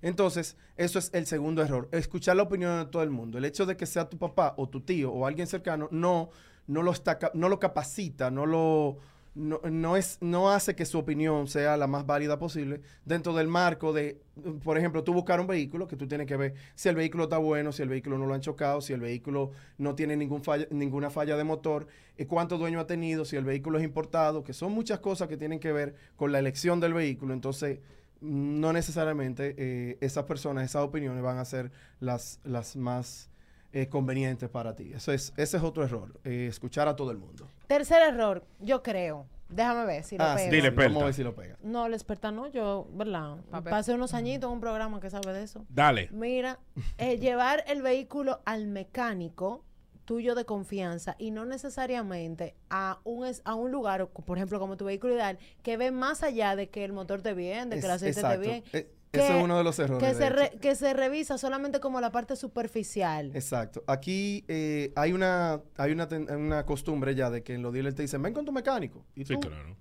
Entonces, 0.01 0.57
eso 0.77 0.99
es 0.99 1.09
el 1.13 1.25
segundo 1.27 1.61
error. 1.61 1.89
Escuchar 1.91 2.35
la 2.35 2.43
opinión 2.43 2.77
de 2.85 2.91
todo 2.91 3.03
el 3.03 3.09
mundo. 3.09 3.37
El 3.37 3.45
hecho 3.45 3.65
de 3.65 3.77
que 3.77 3.85
sea 3.85 4.09
tu 4.09 4.17
papá 4.17 4.53
o 4.57 4.67
tu 4.67 4.81
tío 4.81 5.11
o 5.11 5.25
alguien 5.25 5.47
cercano 5.47 5.87
no, 5.91 6.29
no, 6.67 6.81
lo, 6.81 6.91
está, 6.91 7.19
no 7.33 7.49
lo 7.49 7.59
capacita, 7.59 8.31
no 8.31 8.45
lo... 8.45 8.97
No, 9.35 9.59
no 9.63 9.97
es, 9.97 10.19
no 10.21 10.51
hace 10.51 10.75
que 10.75 10.85
su 10.85 10.99
opinión 10.99 11.47
sea 11.47 11.75
la 11.75 11.87
más 11.87 12.05
válida 12.05 12.37
posible 12.37 12.81
dentro 13.03 13.33
del 13.33 13.47
marco 13.47 13.91
de, 13.91 14.21
por 14.63 14.77
ejemplo, 14.77 15.03
tú 15.03 15.11
buscar 15.11 15.39
un 15.39 15.47
vehículo 15.47 15.87
que 15.87 15.95
tú 15.95 16.07
tienes 16.07 16.27
que 16.27 16.37
ver 16.37 16.53
si 16.75 16.87
el 16.89 16.95
vehículo 16.95 17.23
está 17.23 17.39
bueno, 17.39 17.71
si 17.71 17.81
el 17.81 17.89
vehículo 17.89 18.19
no 18.19 18.27
lo 18.27 18.35
han 18.35 18.41
chocado, 18.41 18.79
si 18.79 18.93
el 18.93 18.99
vehículo 18.99 19.49
no 19.79 19.95
tiene 19.95 20.15
ningún 20.15 20.43
falla- 20.43 20.67
ninguna 20.69 21.09
falla 21.09 21.35
de 21.35 21.43
motor, 21.45 21.87
eh, 22.15 22.27
cuánto 22.27 22.59
dueño 22.59 22.79
ha 22.79 22.85
tenido, 22.85 23.25
si 23.25 23.35
el 23.35 23.43
vehículo 23.43 23.79
es 23.79 23.83
importado, 23.83 24.43
que 24.43 24.53
son 24.53 24.71
muchas 24.71 24.99
cosas 24.99 25.27
que 25.27 25.35
tienen 25.37 25.59
que 25.59 25.71
ver 25.71 25.95
con 26.15 26.31
la 26.31 26.37
elección 26.37 26.79
del 26.79 26.93
vehículo. 26.93 27.33
Entonces, 27.33 27.79
no 28.21 28.71
necesariamente 28.71 29.55
eh, 29.57 29.97
esas 29.99 30.25
personas, 30.25 30.63
esas 30.65 30.83
opiniones 30.83 31.23
van 31.23 31.39
a 31.39 31.45
ser 31.45 31.71
las, 31.99 32.39
las 32.43 32.75
más 32.75 33.31
eh, 33.73 33.87
convenientes 33.89 34.49
para 34.49 34.75
ti. 34.75 34.91
Eso 34.93 35.11
es, 35.11 35.33
ese 35.35 35.57
es 35.57 35.63
otro 35.63 35.83
error, 35.83 36.19
eh, 36.23 36.47
escuchar 36.49 36.87
a 36.87 36.95
todo 36.95 37.11
el 37.11 37.17
mundo. 37.17 37.47
Tercer 37.67 38.01
error, 38.01 38.45
yo 38.59 38.81
creo. 38.83 39.25
Déjame 39.49 39.85
ver 39.85 40.03
si 40.03 40.17
lo 40.17 40.23
Ah, 40.23 40.35
sí, 40.37 40.45
pego. 40.45 40.51
Dile, 40.55 40.69
sí, 40.69 40.75
vamos 40.75 40.85
Pelta. 40.85 40.99
a 41.01 41.05
ver 41.05 41.13
si 41.13 41.23
lo 41.23 41.35
pega. 41.35 41.57
No, 41.61 41.85
el 41.85 41.93
experta 41.93 42.31
no, 42.31 42.47
yo, 42.47 42.87
¿verdad? 42.93 43.37
Papel. 43.51 43.69
Pasé 43.71 43.93
unos 43.93 44.13
añitos 44.15 44.47
en 44.47 44.53
un 44.55 44.59
programa 44.61 44.99
que 44.99 45.09
sabe 45.11 45.31
de 45.33 45.43
eso. 45.43 45.65
Dale. 45.69 46.09
Mira, 46.11 46.59
eh, 46.97 47.17
llevar 47.19 47.63
el 47.67 47.81
vehículo 47.83 48.41
al 48.45 48.65
mecánico 48.67 49.63
tuyo 50.05 50.33
de 50.35 50.43
confianza 50.45 51.15
y 51.19 51.31
no 51.31 51.45
necesariamente 51.45 52.55
a 52.69 52.99
un 53.03 53.25
es- 53.25 53.41
a 53.45 53.53
un 53.55 53.71
lugar, 53.71 54.07
por 54.07 54.37
ejemplo, 54.37 54.59
como 54.59 54.75
tu 54.75 54.85
vehículo 54.85 55.13
ideal, 55.13 55.37
que 55.61 55.77
ve 55.77 55.91
más 55.91 56.23
allá 56.23 56.55
de 56.55 56.69
que 56.69 56.83
el 56.83 56.91
motor 56.93 57.17
esté 57.19 57.33
bien, 57.33 57.69
de 57.69 57.79
que 57.79 57.85
el 57.85 57.91
aceite 57.91 58.19
exacto. 58.19 58.41
bien. 58.41 58.63
Eh, 58.73 58.91
que- 59.13 59.19
ese 59.25 59.37
es 59.37 59.43
uno 59.43 59.57
de 59.57 59.63
los 59.63 59.77
errores. 59.79 60.03
Que 60.07 60.13
de 60.13 60.15
se, 60.15 60.29
re- 60.29 60.51
que 60.59 60.75
se 60.75 60.93
revisa 60.93 61.37
solamente 61.37 61.79
como 61.79 62.01
la 62.01 62.11
parte 62.11 62.35
superficial. 62.35 63.31
Exacto. 63.35 63.83
Aquí 63.87 64.43
eh, 64.47 64.91
hay 64.95 65.13
una 65.13 65.61
hay 65.77 65.91
una, 65.91 66.07
ten- 66.07 66.29
una 66.35 66.65
costumbre 66.65 67.13
ya 67.15 67.29
de 67.29 67.43
que 67.43 67.53
en 67.53 67.61
los 67.61 67.71
dealers 67.73 67.95
te 67.95 68.01
dicen, 68.01 68.21
ven 68.21 68.33
con 68.33 68.43
tu 68.45 68.51
mecánico. 68.51 69.05
Y 69.15 69.23
Sí, 69.25 69.35
tú 69.35 69.39
claro. 69.41 69.77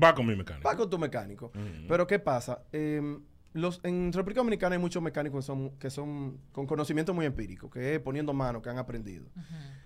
Va 0.00 0.14
con 0.14 0.26
mi 0.26 0.36
mecánico. 0.36 0.68
va 0.68 0.76
con 0.76 0.88
tu 0.88 0.96
mecánico. 0.98 1.50
Pero 1.88 2.06
¿qué 2.06 2.18
pasa? 2.20 2.62
Em, 2.72 3.20
los, 3.54 3.80
en 3.82 4.12
República 4.12 4.40
Dominicana 4.40 4.74
hay 4.76 4.80
muchos 4.80 5.02
mecánicos 5.02 5.44
que 5.44 5.46
son, 5.46 5.70
que 5.78 5.90
son 5.90 6.38
con 6.52 6.66
conocimiento 6.66 7.14
muy 7.14 7.26
empírico, 7.26 7.70
que 7.70 7.94
es 7.94 8.00
poniendo 8.00 8.32
mano, 8.32 8.60
que 8.62 8.68
han 8.70 8.78
aprendido. 8.78 9.26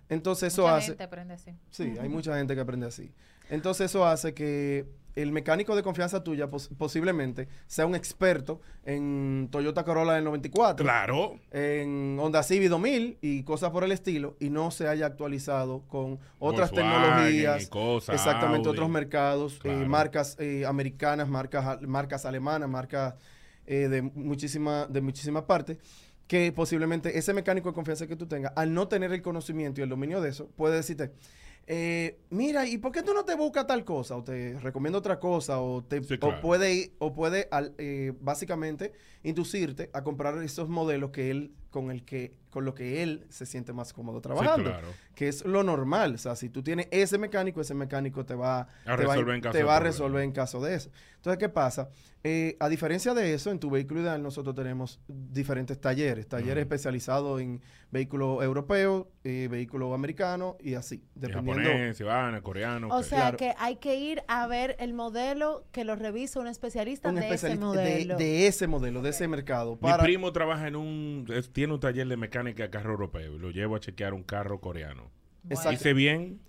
Entonces 0.09 0.53
eso 0.53 0.63
Mucha 0.63 0.77
hace... 0.77 0.87
gente 0.89 1.05
aprende 1.05 1.35
así. 1.35 1.51
Sí, 1.71 1.95
hay 2.01 2.09
mucha 2.09 2.37
gente 2.37 2.55
que 2.55 2.61
aprende 2.61 2.87
así. 2.87 3.13
Entonces 3.51 3.87
eso 3.91 4.07
hace 4.07 4.35
que 4.35 4.87
el 5.15 5.31
mecánico 5.31 5.77
de 5.77 5.83
confianza 5.83 6.25
tuya 6.25 6.49
pos- 6.49 6.71
posiblemente 6.79 7.47
sea 7.67 7.85
un 7.85 7.95
experto 7.95 8.63
en 8.85 9.49
Toyota 9.51 9.85
Corolla 9.85 10.15
del 10.15 10.25
94. 10.25 10.83
Claro. 10.85 11.39
En 11.51 12.17
Honda 12.19 12.43
Civic 12.43 12.71
2000 12.71 13.19
y 13.21 13.43
cosas 13.43 13.71
por 13.71 13.85
el 13.85 13.93
estilo 13.93 14.37
y 14.41 14.49
no 14.49 14.71
se 14.71 14.89
haya 14.89 15.05
actualizado 15.07 15.83
con 15.87 16.19
otras 16.39 16.71
Volkswagen 16.71 17.03
tecnologías. 17.03 17.63
y 17.65 17.67
cosas, 17.69 18.15
exactamente, 18.15 18.69
Audi. 18.69 18.79
otros 18.79 18.89
mercados, 18.91 19.61
eh, 19.65 19.85
marcas 19.87 20.37
eh, 20.41 20.65
americanas, 20.67 21.29
marcas, 21.29 21.65
al- 21.67 21.87
marcas 21.87 22.25
alemanas, 22.25 22.69
marcas 22.71 23.15
eh, 23.67 23.89
de 23.89 24.03
muchísima, 24.03 24.87
de 24.87 25.01
muchísimas 25.01 25.45
partes 25.45 25.79
que 26.27 26.53
posiblemente 26.53 27.19
ese 27.19 27.35
mecánico 27.35 27.69
de 27.71 27.75
confianza 27.75 28.07
que 28.07 28.17
tú 28.17 28.27
tengas, 28.27 28.53
al 28.57 28.73
no 28.73 28.89
tener 28.89 29.13
el 29.13 29.23
conocimiento 29.23 29.81
y 29.81 29.85
el 29.85 29.91
dominio 29.91 30.21
de 30.21 30.31
eso, 30.31 30.49
puede 30.57 30.77
decirte, 30.77 31.11
eh, 31.67 32.19
mira, 32.31 32.67
¿y 32.67 32.79
por 32.79 32.91
qué 32.93 33.03
tú 33.03 33.13
no 33.15 33.25
te 33.25 33.35
buscas 33.37 33.67
tal 33.67 33.85
cosa? 33.85 34.17
O 34.17 34.25
te 34.25 34.59
recomiendo 34.61 34.99
otra 34.99 35.19
cosa, 35.21 35.61
o, 35.61 35.83
te, 35.85 36.03
Sí, 36.03 36.15
o 36.21 36.41
puede, 36.41 36.93
o 36.99 37.13
puede 37.13 37.49
al- 37.51 37.75
eh, 37.79 38.13
básicamente 38.21 38.93
inducirte 39.23 39.91
a 39.93 40.03
comprar 40.03 40.43
esos 40.43 40.69
modelos 40.69 41.11
que 41.11 41.31
él, 41.31 41.53
con 41.73 41.91
el 41.91 42.05
que, 42.05 42.37
con 42.51 42.65
lo 42.65 42.75
que 42.75 43.03
él 43.03 43.27
se 43.31 43.47
siente 43.47 43.73
más 43.73 43.93
cómodo 43.93 44.21
trabajando. 44.21 44.71
claro. 44.71 44.87
Que 45.17 45.27
es 45.29 45.45
lo 45.45 45.63
normal. 45.65 46.15
O 46.15 46.19
sea, 46.19 46.37
si 46.37 46.49
tú 46.49 46.63
tienes 46.63 46.87
ese 46.91 47.19
mecánico, 47.19 47.61
ese 47.61 47.75
mecánico 47.75 48.25
te 48.25 48.35
va, 48.35 48.61
A 48.61 48.67
te 48.97 49.05
va, 49.05 49.15
resolver 49.15 49.35
en 49.35 49.41
caso 49.41 49.53
te 49.53 49.59
de 49.59 49.65
va 49.65 49.77
a 49.77 49.81
resolver 49.81 50.23
en 50.23 50.33
caso 50.33 50.61
de 50.63 50.75
eso. 50.75 50.91
Entonces, 51.17 51.39
¿qué 51.39 51.49
pasa? 51.49 51.89
Eh, 52.25 52.57
a 52.61 52.69
diferencia 52.69 53.15
de 53.15 53.35
eso, 53.35 53.51
en 53.51 53.59
tu 53.59 53.69
vehículo 53.71 54.01
ideal 54.01 54.23
nosotros 54.23 54.55
tenemos 54.55 55.01
diferentes 55.09 55.81
talleres. 55.81 56.29
Talleres 56.29 56.63
especializados 56.63 57.41
en 57.41 57.61
vehículos 57.91 58.43
europeos, 58.43 59.07
eh, 59.25 59.49
vehículos 59.51 59.93
americanos 59.95 60.55
y 60.61 60.75
así. 60.75 61.05
Dependiendo. 61.15 61.63
Japonés, 61.63 62.01
Ivana, 62.01 62.41
coreano. 62.43 62.89
O 62.91 63.03
sea 63.03 63.19
Claro. 63.21 63.37
que 63.39 63.55
hay 63.59 63.77
que 63.77 63.97
ir 63.97 64.23
a 64.29 64.47
ver 64.47 64.77
el 64.79 64.95
modelo 64.95 65.65
que 65.73 65.85
lo 65.85 65.95
revisa 65.97 66.41
un 66.41 66.47
especialista 66.47 67.09
un 67.11 67.17
de 67.17 67.35
ese 67.35 67.49
de, 67.51 67.57
modelo. 67.57 68.17
de 68.17 68.47
ese 68.47 68.67
modelo, 68.67 69.03
de 69.03 69.11
ese 69.11 69.29
mercado. 69.29 69.73
Mi 69.75 69.81
Para, 69.83 70.03
primo 70.03 70.33
trabaja 70.33 70.69
en 70.69 70.77
un... 70.77 71.27
es- 71.29 71.53
tiene 71.63 71.75
un 71.75 71.79
taller 71.81 72.09
de 72.09 72.17
mecánica 72.17 72.65
de 72.65 72.71
carro 72.71 72.91
europeo 72.91 73.37
y 73.37 73.39
lo 73.39 73.51
llevo 73.53 73.77
a 73.77 73.81
chequear 73.81 74.15
un 74.15 74.25
carro 74.25 74.61
coreano. 74.61 75.13
Exacto. 75.49 75.75
¿Hice 75.75 75.93
bien? 75.95 76.41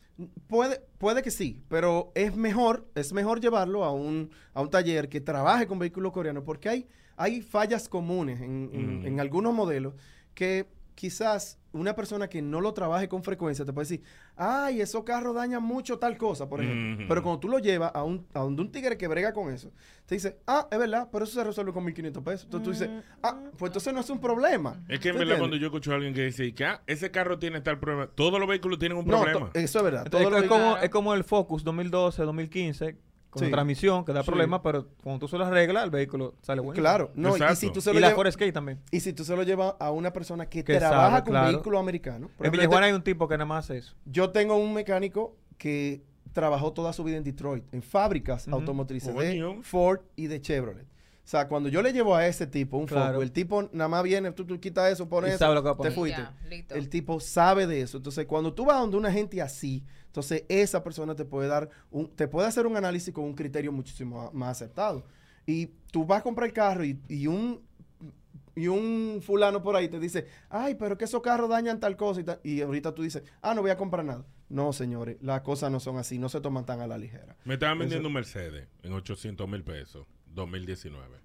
Puede, 0.48 0.82
puede 0.98 1.22
que 1.22 1.30
sí, 1.30 1.62
pero 1.70 2.12
es 2.16 2.36
mejor, 2.36 2.88
es 2.96 3.14
mejor 3.14 3.40
llevarlo 3.40 3.84
a 3.84 3.92
un, 3.92 4.32
a 4.56 4.62
un 4.64 4.72
taller 4.72 5.10
que 5.10 5.22
trabaje 5.22 5.68
con 5.68 5.78
vehículos 5.78 6.12
coreanos 6.14 6.44
porque 6.44 6.68
hay, 6.68 6.88
hay 7.16 7.42
fallas 7.44 7.88
comunes 7.88 8.42
en, 8.42 8.72
en- 8.74 9.02
Mm. 9.02 9.06
en 9.06 9.20
algunos 9.20 9.54
modelos 9.54 9.94
que 10.34 10.66
quizás 10.96 11.60
una 11.72 11.96
persona 11.96 12.28
que 12.30 12.40
no 12.42 12.62
lo 12.62 12.72
trabaje 12.74 13.10
con 13.10 13.24
frecuencia 13.24 13.66
te 13.66 13.74
puede 13.74 13.86
decir, 13.88 14.04
ay, 14.36 14.80
esos 14.80 15.04
carros 15.04 15.34
dañan 15.34 15.64
mucho 15.64 15.98
tal 15.98 16.18
cosa, 16.18 16.48
por 16.48 16.62
ejemplo. 16.62 17.08
Pero 17.08 17.24
cuando 17.24 17.40
tú 17.40 17.48
lo 17.48 17.58
llevas 17.58 17.92
a 17.96 18.04
un, 18.04 18.28
a 18.34 18.42
donde 18.42 18.62
un 18.62 18.72
tigre 18.72 18.96
que 18.96 19.08
brega 19.08 19.34
con 19.34 19.52
eso, 19.52 19.72
te 20.06 20.14
dice, 20.16 20.38
ah, 20.46 20.68
es 20.72 20.78
verdad, 20.78 21.10
pero 21.12 21.26
eso 21.26 21.34
se 21.34 21.44
resuelve 21.44 21.74
con 21.74 21.84
1.500 21.86 22.24
pesos. 22.24 22.44
Entonces 22.46 22.64
tú 22.64 22.72
dices, 22.72 23.04
ah, 23.24 23.40
pues 23.58 23.70
entonces 23.70 23.92
no 23.94 24.02
es 24.02 24.10
un 24.12 24.20
problema. 24.20 24.84
Es 24.88 25.00
que 25.00 25.10
en 25.10 25.16
¿Tú 25.16 25.20
verdad 25.20 25.40
cuando 25.40 25.58
yo 25.58 25.66
escucho 25.68 25.92
a 25.92 25.96
alguien 25.96 26.14
que 26.14 26.26
dice 26.26 26.54
que 26.54 26.64
ah, 26.66 26.84
ese 26.86 27.10
carro 27.10 27.40
tiene 27.40 27.60
tal 27.62 27.80
problema, 27.80 28.08
todos 28.08 28.40
los 28.40 28.48
vehículos 28.48 28.78
tienen 28.78 28.98
un 29.00 29.06
No, 29.08 29.22
problema. 29.22 29.50
eso 29.56 29.78
es 29.80 29.84
verdad. 29.84 30.04
Entonces, 30.06 30.44
es, 30.44 30.48
como, 30.50 30.78
es 30.78 30.90
como 30.92 31.14
el 31.16 31.24
Focus 31.24 31.64
2012, 31.64 32.22
2015, 32.24 32.98
con 33.34 33.44
Sí. 33.46 33.52
transmisión, 33.52 34.06
que 34.06 34.14
da 34.14 34.22
Sí. 34.22 34.28
problemas, 34.28 34.62
pero 34.64 34.88
cuando 35.04 35.20
tú 35.20 35.28
se 35.28 35.38
lo 35.38 35.46
arreglas, 35.46 35.84
el 35.84 35.90
vehículo 35.90 36.36
sale 36.42 36.62
bueno. 36.62 36.80
Claro, 36.80 37.12
no, 37.16 37.36
y 37.36 37.56
si 37.56 37.72
tú 37.72 37.82
se 37.82 37.92
lo 37.92 37.98
y 37.98 38.02
la 38.02 38.08
llevas- 38.08 38.16
Ford 38.16 38.28
Escape 38.28 38.52
también. 38.52 38.80
Y 38.92 39.00
si 39.00 39.14
tú 39.14 39.24
se 39.26 39.36
lo 39.36 39.44
llevas 39.44 39.76
a 39.80 39.92
una 39.92 40.14
persona 40.14 40.46
que, 40.46 40.64
Que 40.64 40.78
trabaja 40.78 41.10
sabe, 41.10 41.24
con 41.24 41.32
claro. 41.32 41.48
vehículos 41.52 41.80
americanos. 41.80 42.30
En 42.40 42.52
Villajuana 42.52 42.86
este- 42.88 42.92
hay 42.92 42.94
un 42.96 43.04
tipo 43.04 43.28
que 43.28 43.36
nada 43.36 43.46
más 43.46 43.66
hace 43.66 43.80
eso. 43.80 43.96
Yo 44.06 44.30
tengo 44.30 44.56
un 44.56 44.74
mecánico 44.74 45.36
que 45.58 46.04
trabajó 46.32 46.74
toda 46.74 46.94
su 46.94 47.04
vida 47.04 47.18
en 47.18 47.24
Detroit, 47.24 47.64
en 47.74 47.82
fábricas 47.82 48.48
automotrices 48.48 49.14
de. 49.16 49.60
Ford 49.64 50.02
y 50.16 50.28
de 50.28 50.42
Chevrolet. 50.42 50.86
O 50.86 51.26
sea, 51.26 51.48
cuando 51.48 51.70
yo 51.70 51.82
le 51.82 51.94
llevo 51.94 52.16
a 52.18 52.28
ese 52.28 52.48
tipo 52.48 52.78
un 52.78 52.86
Claro. 52.86 53.14
foco, 53.14 53.22
el 53.24 53.32
tipo 53.32 53.70
nada 53.72 53.88
más 53.88 54.04
viene, 54.04 54.32
tú, 54.34 54.46
tú 54.46 54.60
quitas 54.60 54.92
eso, 54.92 55.08
pones 55.08 55.36
eso, 55.36 55.76
te 55.82 55.92
fuiste. 55.92 56.22
El 56.70 56.90
tipo 56.90 57.20
sabe 57.22 57.66
de 57.66 57.80
eso. 57.82 57.98
Entonces, 57.98 58.26
cuando 58.26 58.54
tú 58.54 58.66
vas 58.66 58.80
donde 58.82 58.98
una 58.98 59.10
gente 59.12 59.42
así, 59.42 59.86
entonces 60.14 60.44
esa 60.48 60.84
persona 60.84 61.16
te 61.16 61.26
puede 61.26 61.48
dar 61.48 61.72
un, 61.90 62.08
te 62.08 62.28
puede 62.28 62.48
hacer 62.48 62.68
un 62.68 62.78
análisis 62.78 63.12
con 63.12 63.24
un 63.24 63.34
criterio 63.34 63.72
muchísimo 63.72 64.30
más 64.32 64.62
aceptado. 64.62 65.08
Y 65.48 65.72
tú 65.92 66.06
vas 66.06 66.20
a 66.20 66.22
comprar 66.22 66.48
el 66.48 66.54
carro 66.54 66.86
y, 66.86 67.02
y 67.10 67.26
un 67.26 67.64
y 68.56 68.68
un 68.68 69.24
fulano 69.24 69.64
por 69.64 69.76
ahí 69.76 69.88
te 69.88 70.00
dice, 70.00 70.28
ay, 70.52 70.76
pero 70.76 71.00
que 71.00 71.06
esos 71.06 71.24
carros 71.24 71.50
dañan 71.50 71.80
tal 71.80 71.98
cosa 71.98 72.22
y, 72.22 72.24
tal", 72.26 72.40
y 72.44 72.62
ahorita 72.62 72.94
tú 72.94 73.02
dices, 73.02 73.24
ah, 73.42 73.56
no 73.56 73.62
voy 73.62 73.72
a 73.72 73.78
comprar 73.78 74.06
nada. 74.06 74.24
No, 74.50 74.72
señores, 74.72 75.18
las 75.20 75.42
cosas 75.42 75.72
no 75.72 75.80
son 75.80 75.98
así, 75.98 76.20
no 76.20 76.30
se 76.30 76.40
toman 76.40 76.64
tan 76.64 76.80
a 76.82 76.86
la 76.86 77.00
ligera. 77.00 77.36
Me 77.44 77.56
estaban 77.56 77.80
vendiendo 77.80 78.08
un 78.08 78.14
Mercedes 78.14 78.68
en 78.84 78.94
800 78.94 79.50
mil 79.50 79.64
pesos, 79.64 80.06
2019. 80.28 81.23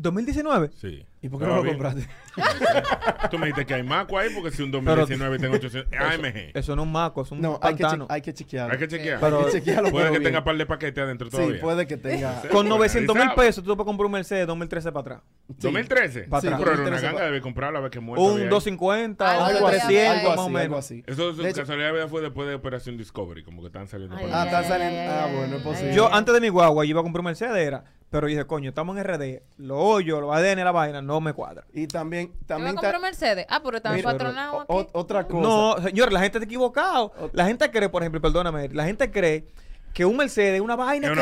¿2019? 0.00 0.70
Sí. 0.74 1.04
¿Y 1.20 1.28
por 1.28 1.38
qué 1.40 1.46
no 1.46 1.56
lo 1.56 1.62
bien. 1.62 1.74
compraste? 1.78 2.08
Tú 3.30 3.38
me 3.38 3.46
dijiste 3.46 3.66
que 3.66 3.74
hay 3.74 3.82
maco 3.84 4.18
ahí 4.18 4.28
porque 4.34 4.50
si 4.50 4.62
un 4.62 4.70
Pero- 4.72 4.82
2019 5.06 5.38
tengo 5.38 5.54
800... 5.54 5.92
AMG. 5.96 6.50
Eso 6.58 6.74
no 6.74 6.82
es 6.82 6.86
un 6.86 6.92
maco, 6.92 7.22
es 7.22 7.30
un 7.30 7.40
No, 7.40 7.60
hay 7.62 7.74
que, 7.76 7.84
hay 8.08 8.20
que 8.22 8.34
chequearlo. 8.34 8.72
Hay 8.72 8.78
que 8.78 8.88
chequear. 8.88 9.20
Pero- 9.20 9.38
Hay 9.40 9.44
que 9.44 9.52
chequearlo, 9.52 9.90
Puede 9.90 10.06
que 10.06 10.10
bien. 10.18 10.22
tenga 10.24 10.42
par 10.42 10.56
de 10.56 10.66
paquetes 10.66 11.04
adentro 11.04 11.30
Sí, 11.30 11.36
todavía. 11.36 11.60
puede 11.60 11.86
que 11.86 11.96
tenga. 11.96 12.42
Con 12.50 12.68
900 12.68 13.14
mil 13.14 13.30
pesos 13.36 13.62
tú 13.62 13.70
te 13.70 13.76
puedes 13.76 13.86
comprar 13.86 14.06
un 14.06 14.12
Mercedes 14.12 14.46
2013 14.46 14.90
para 14.90 15.00
atrás. 15.00 15.20
Sí. 15.50 15.54
2013. 15.60 16.22
Pa' 16.24 16.40
Sí, 16.40 16.46
atrás. 16.48 16.60
pero 16.60 16.72
una 16.72 16.80
2013 16.82 17.06
ganga 17.06 17.24
debe 17.26 17.40
comprarla 17.40 17.78
a 17.78 17.82
ver 17.82 17.90
qué 17.90 18.00
muerta 18.00 18.22
Un 18.24 18.32
había 18.32 18.44
ahí. 18.44 18.50
250 18.50 19.30
Algo 19.30 19.42
o 19.42 19.46
Algo 19.46 19.68
así, 19.68 19.76
así, 19.76 19.84
había 19.86 20.10
algo 20.12 20.20
ahí. 20.22 20.26
así, 20.26 20.36
más 20.38 20.46
o 20.46 20.50
menos. 20.50 20.78
así. 20.78 21.04
Eso 21.06 21.30
hecho- 21.30 21.60
casualidad 21.60 21.88
de 21.88 21.92
vida 21.92 22.08
fue 22.08 22.22
después 22.22 22.48
de 22.48 22.54
Operación 22.54 22.96
Discovery, 22.96 23.44
como 23.44 23.60
que 23.60 23.66
están 23.68 23.86
saliendo 23.86 24.16
Ah, 24.16 24.20
ahí. 24.20 24.30
ay, 24.32 24.46
está 24.46 24.58
ay, 24.58 24.64
saliendo- 24.66 25.12
ah, 25.12 25.28
bueno, 25.36 25.56
es 25.58 25.62
posible. 25.62 25.94
Yo 25.94 26.12
antes 26.12 26.34
de 26.34 26.40
mi 26.40 26.48
guagua 26.48 26.84
yo 26.84 26.90
iba 26.90 27.00
a 27.00 27.02
comprar 27.04 27.20
un 27.20 27.26
Mercedes 27.26 27.56
era, 27.56 27.84
pero 28.12 28.26
dije, 28.26 28.44
coño, 28.44 28.68
estamos 28.68 28.94
en 28.98 29.04
RD, 29.04 29.40
lo 29.56 29.78
hoyo, 29.78 30.20
los 30.20 30.36
ADN, 30.36 30.62
la 30.62 30.70
vaina, 30.70 31.00
no 31.00 31.22
me 31.22 31.32
cuadra. 31.32 31.64
Y 31.72 31.86
también, 31.86 32.28
¿Te 32.46 32.52
vas 32.52 32.74
también 32.74 33.00
Mercedes? 33.00 33.46
Ah, 33.48 33.62
pero 33.64 33.78
están 33.78 34.00
patronados 34.02 34.66
otra 34.68 35.26
cosa. 35.26 35.48
No, 35.48 35.76
señor, 35.82 36.12
la 36.12 36.20
gente 36.20 36.36
está 36.36 36.44
equivocado. 36.44 37.10
La 37.32 37.46
gente 37.46 37.70
cree, 37.70 37.88
por 37.88 38.02
ejemplo, 38.02 38.20
perdóname, 38.20 38.68
la 38.68 38.84
gente 38.84 39.10
cree 39.10 39.46
que 39.92 40.04
un 40.04 40.16
Mercedes 40.16 40.54
es 40.54 40.60
una 40.60 40.74
vaina 40.76 41.08
que... 41.10 41.14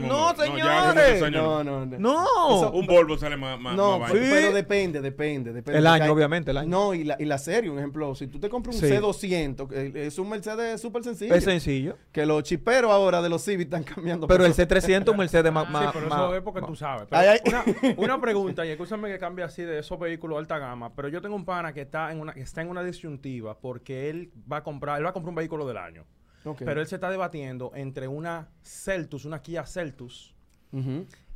no. 0.00 0.06
No, 0.06 0.34
señores. 0.34 1.22
años 1.22 1.30
No, 1.32 1.62
no, 1.64 1.86
no. 1.86 1.98
No. 1.98 2.22
Eso- 2.56 2.72
Un 2.72 2.86
Volvo 2.86 3.18
sale 3.18 3.36
más, 3.36 3.58
más, 3.60 3.76
No, 3.76 3.98
más 3.98 4.10
pero, 4.10 4.22
vaina. 4.24 4.36
pero 4.40 4.54
depende, 4.54 5.00
depende, 5.00 5.52
depende. 5.52 5.78
El 5.78 5.86
año, 5.86 6.12
obviamente, 6.12 6.50
el 6.50 6.56
año. 6.58 6.68
No, 6.70 6.94
y 6.94 7.04
la, 7.04 7.16
y 7.18 7.24
la 7.24 7.38
serie, 7.38 7.70
un 7.70 7.78
ejemplo, 7.78 8.14
si 8.14 8.26
tú 8.26 8.38
te 8.40 8.48
compras 8.48 8.76
un 8.76 8.82
Sí. 8.88 8.94
C200, 8.94 9.68
que 9.68 10.06
es 10.06 10.18
un 10.18 10.28
Mercedes 10.28 10.80
súper 10.80 11.02
sencillo. 11.04 11.34
Es 11.34 11.44
sencillo. 11.44 11.96
Que 12.12 12.24
los 12.26 12.42
chiperos 12.44 12.90
ahora 12.90 13.20
de 13.22 13.28
los 13.28 13.42
Civic 13.42 13.66
están 13.66 13.84
cambiando. 13.84 14.26
Pero 14.26 14.44
el 14.44 14.52
eso. 14.52 14.62
C300 14.62 15.02
es 15.02 15.08
un 15.08 15.16
Mercedes 15.18 15.52
más... 15.52 15.66
Sí, 15.66 15.72
más- 15.72 15.92
pero 15.92 16.08
más- 16.08 16.18
eso 16.20 16.34
es 16.36 16.42
porque 16.42 16.60
más- 16.60 16.70
tú 16.70 16.76
sabes. 16.76 17.06
Pero 17.10 17.20
Ay, 17.20 17.28
ay. 17.28 17.38
Una, 17.46 17.64
una 17.98 18.20
pregunta, 18.20 18.64
y 18.64 18.70
escúchame 18.70 19.08
que 19.10 19.18
cambie 19.18 19.44
así 19.44 19.62
de 19.62 19.78
esos 19.80 19.98
vehículos 19.98 20.36
de 20.36 20.40
alta 20.40 20.58
gama, 20.58 20.94
pero 20.94 21.08
yo 21.08 21.20
tengo 21.20 21.36
un 21.36 21.44
pana 21.44 21.72
que 21.72 21.82
está 21.82 22.10
en 22.12 22.20
una, 22.20 22.32
que 22.34 22.40
está 22.40 22.62
en 22.62 22.68
una 22.68 22.82
disyuntiva 22.82 23.58
porque 23.58 24.08
él 24.10 24.30
va 24.50 24.58
a 24.58 24.62
comprar, 24.62 24.98
él 24.98 25.04
va 25.04 25.10
a 25.10 25.12
comprar 25.12 25.30
un 25.30 25.34
vehículo 25.36 25.66
del 25.66 25.76
año. 25.76 26.04
Pero 26.58 26.80
él 26.80 26.86
se 26.86 26.96
está 26.96 27.10
debatiendo 27.10 27.72
entre 27.74 28.06
una 28.08 28.48
Celtus, 28.62 29.24
una 29.24 29.40
Kia 29.40 29.64
Celtus, 29.64 30.34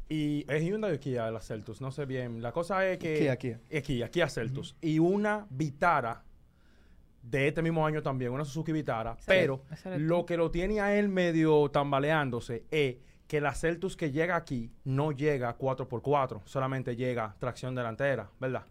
y 0.09 0.45
es 0.49 0.63
Hyundai 0.63 0.95
o 0.95 1.01
Kia 1.01 1.31
la 1.31 1.41
Celtus, 1.41 1.81
no 1.81 1.91
sé 1.91 2.07
bien. 2.07 2.43
La 2.43 2.53
cosa 2.53 2.87
es 2.87 2.99
que... 2.99 3.19
Kia, 3.19 3.37
Kia. 3.37 3.61
Es 3.69 3.83
Kia, 3.83 4.11
Kia 4.11 4.29
Celtus. 4.29 4.77
Y 4.81 4.99
una 4.99 5.47
Vitara 5.51 6.25
de 7.23 7.49
este 7.49 7.63
mismo 7.63 7.87
año 7.87 8.03
también, 8.03 8.33
una 8.33 8.45
Suzuki 8.45 8.73
Vitara. 8.73 9.17
pero 9.27 9.63
lo 9.99 10.25
que 10.25 10.37
lo 10.37 10.51
tiene 10.51 10.81
a 10.81 10.99
él 10.99 11.09
medio 11.09 11.71
tambaleándose 11.71 12.65
es 12.71 12.97
que 13.29 13.43
la 13.43 13.55
Celtus 13.55 13.95
que 13.95 14.11
llega 14.11 14.37
aquí 14.37 14.73
no 14.85 15.13
llega 15.13 15.57
4x4, 15.59 16.41
solamente 16.47 16.97
llega 16.97 17.37
tracción 17.39 17.75
delantera, 17.75 18.31
¿verdad? 18.41 18.65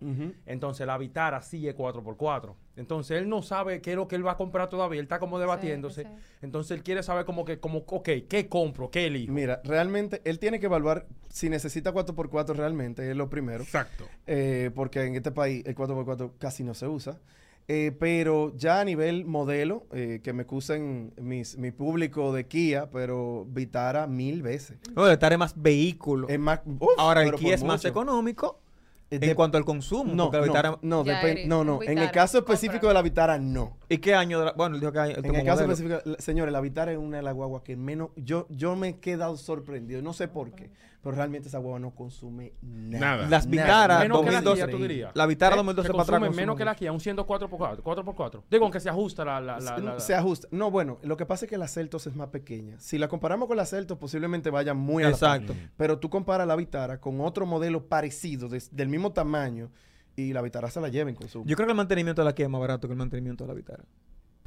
Entonces 0.48 0.86
la 0.88 0.98
Vitara 0.98 1.44
sí 1.44 1.68
es 1.68 1.76
4x4. 1.76 2.56
Entonces 2.76 3.20
él 3.20 3.30
no 3.30 3.44
sabe 3.44 3.82
qué 3.82 3.92
es 3.92 3.96
lo 3.96 4.08
que 4.08 4.16
él 4.16 4.26
va 4.26 4.32
a 4.32 4.38
comprar 4.38 4.68
todavía, 4.68 5.00
él 5.00 5.06
está 5.06 5.20
como 5.20 5.38
debatiéndose. 5.40 6.04
sí. 6.04 6.10
Entonces 6.42 6.76
él 6.76 6.84
quiere 6.84 7.04
saber 7.04 7.26
como 7.26 7.46
que, 7.46 7.60
como, 7.60 7.80
ok, 7.88 8.10
¿qué 8.28 8.48
compro? 8.50 8.90
¿Qué 8.90 9.06
elijo? 9.06 9.32
Mira, 9.32 9.62
realmente 9.64 10.22
él 10.26 10.40
tiene 10.40 10.60
que 10.60 10.66
evaluar 10.66 11.06
si 11.30 11.50
necesita 11.50 11.94
4x4 11.94 12.56
realmente, 12.56 13.10
es 13.10 13.16
lo 13.16 13.30
primero. 13.30 13.64
Exacto. 13.64 14.06
eh, 14.26 14.72
porque 14.74 15.04
en 15.04 15.16
este 15.16 15.32
país 15.32 15.64
el 15.68 15.76
4x4 15.76 16.32
casi 16.40 16.64
no 16.64 16.74
se 16.74 16.88
usa. 16.88 17.20
Eh, 17.70 17.92
pero 18.00 18.56
ya 18.56 18.80
a 18.80 18.86
nivel 18.86 19.26
modelo, 19.26 19.86
eh, 19.92 20.22
que 20.24 20.32
me 20.32 20.44
excusen 20.44 21.12
mis, 21.22 21.58
mi 21.58 21.72
público 21.72 22.32
de 22.34 22.46
Kia, 22.48 22.90
pero 22.90 23.46
Vitara 23.50 24.08
mil 24.08 24.42
veces. 24.42 24.78
No, 24.96 25.04
Vitara 25.10 25.36
es 25.36 25.40
más 25.40 25.62
vehículo. 25.62 26.30
Es 26.30 26.40
más, 26.40 26.62
uf, 26.66 26.88
Ahora 26.98 27.24
el 27.24 27.34
Kia 27.34 27.56
es 27.56 27.64
más 27.66 27.84
económico 27.84 28.62
Eh, 29.10 29.16
en 29.16 29.20
de- 29.20 29.36
cuanto 29.36 29.58
al 29.58 29.66
consumo. 29.66 30.14
No, 30.16 30.32
no, 30.32 30.42
Vitara- 30.44 30.80
no, 30.82 31.04
Eric, 31.06 31.46
no, 31.48 31.66
no. 31.66 31.82
En 31.84 31.98
el 31.98 32.10
caso 32.12 32.38
específico 32.38 32.74
compra. 32.80 32.90
de 32.90 32.94
la 32.94 33.02
Vitara, 33.02 33.38
no. 33.38 33.76
¿Y 33.90 33.98
qué 33.98 34.16
año? 34.16 34.40
de 34.40 34.46
la- 34.46 34.54
bueno, 34.54 34.80
dijo 34.80 34.94
que 34.94 35.00
hay- 35.00 35.12
el 35.12 35.26
En 35.26 35.36
el 35.36 35.44
caso 35.46 35.64
modelo. 35.68 35.74
específico, 35.74 36.02
la- 36.10 36.18
señores, 36.20 36.54
la 36.54 36.62
Vitara 36.62 36.94
es 36.94 36.98
una 36.98 37.18
de 37.18 37.24
las 37.24 37.34
guaguas 37.34 37.64
que 37.64 37.76
menos. 37.76 38.12
Yo, 38.16 38.48
yo 38.50 38.78
me 38.78 38.88
he 38.90 38.96
quedado 39.00 39.36
sorprendido, 39.36 40.02
no 40.02 40.14
sé 40.14 40.30
por 40.30 40.52
qué, 40.52 40.70
pero 41.02 41.16
realmente 41.16 41.48
esa 41.48 41.60
guagua 41.60 41.80
no 41.80 41.92
consume 41.92 42.54
nada. 42.62 43.00
Nada. 43.18 43.30
Las. 43.30 43.48
Vitara 43.48 44.00
Menos 44.00 44.20
que 44.22 44.32
la 44.32 44.42
2012. 44.42 44.66
Kia, 44.66 44.72
tú 44.72 44.82
dirías. 44.82 45.12
La 45.16 45.26
Vitara 45.26 45.56
Eh, 45.56 45.58
2012 45.58 45.88
que 45.88 45.92
para 45.94 46.04
atrás. 46.04 46.20
consume 46.20 46.36
menos 46.42 46.56
que 46.58 46.66
la. 46.66 46.76
Kia, 46.76 46.92
un 46.92 47.00
siendo 47.00 47.26
4x4, 47.26 47.82
4x4. 47.82 48.44
Digo, 48.50 48.64
aunque 48.66 48.80
se 48.80 48.90
ajusta 48.90 49.24
la... 49.24 49.40
la, 49.40 49.60
la, 49.60 49.78
la- 49.78 50.00
Se 50.00 50.14
ajusta. 50.16 50.48
No, 50.52 50.70
bueno, 50.72 50.98
lo 51.04 51.16
que 51.16 51.26
pasa 51.26 51.46
es 51.46 51.50
que 51.50 51.58
la 51.58 51.68
Celtos 51.68 52.08
es 52.08 52.16
más 52.16 52.30
pequeña. 52.30 52.80
Si 52.80 52.98
la 52.98 53.08
comparamos 53.08 53.48
con 53.48 53.58
la 53.58 53.66
Celtos, 53.66 53.98
posiblemente 53.98 54.50
vaya 54.50 54.74
muy 54.74 55.04
a 55.04 55.08
la. 55.08 55.12
Exacto. 55.14 55.56
Pero 55.78 56.00
tú 56.00 56.10
comparas 56.10 56.48
la 56.48 56.56
Vitara 56.56 57.00
con 57.00 57.22
otro 57.22 57.46
modelo 57.46 57.88
parecido, 57.88 58.50
de- 58.50 58.64
del 58.72 58.90
mismo 58.90 59.14
tamaño, 59.14 59.70
y 60.16 60.34
la 60.34 60.42
Vitara 60.42 60.70
se 60.72 60.82
la 60.82 60.90
lleva 60.90 61.10
en 61.10 61.16
consumo. 61.16 61.46
Yo 61.46 61.56
creo 61.56 61.68
que 61.68 61.72
el 61.74 61.78
mantenimiento 61.78 62.22
de 62.22 62.26
la 62.26 62.34
Kia 62.34 62.46
es 62.46 62.52
más 62.52 62.60
barato 62.60 62.88
que 62.88 62.94
el 62.94 62.98
mantenimiento 62.98 63.44
de 63.44 63.48
la 63.50 63.54
Vitara. 63.54 63.84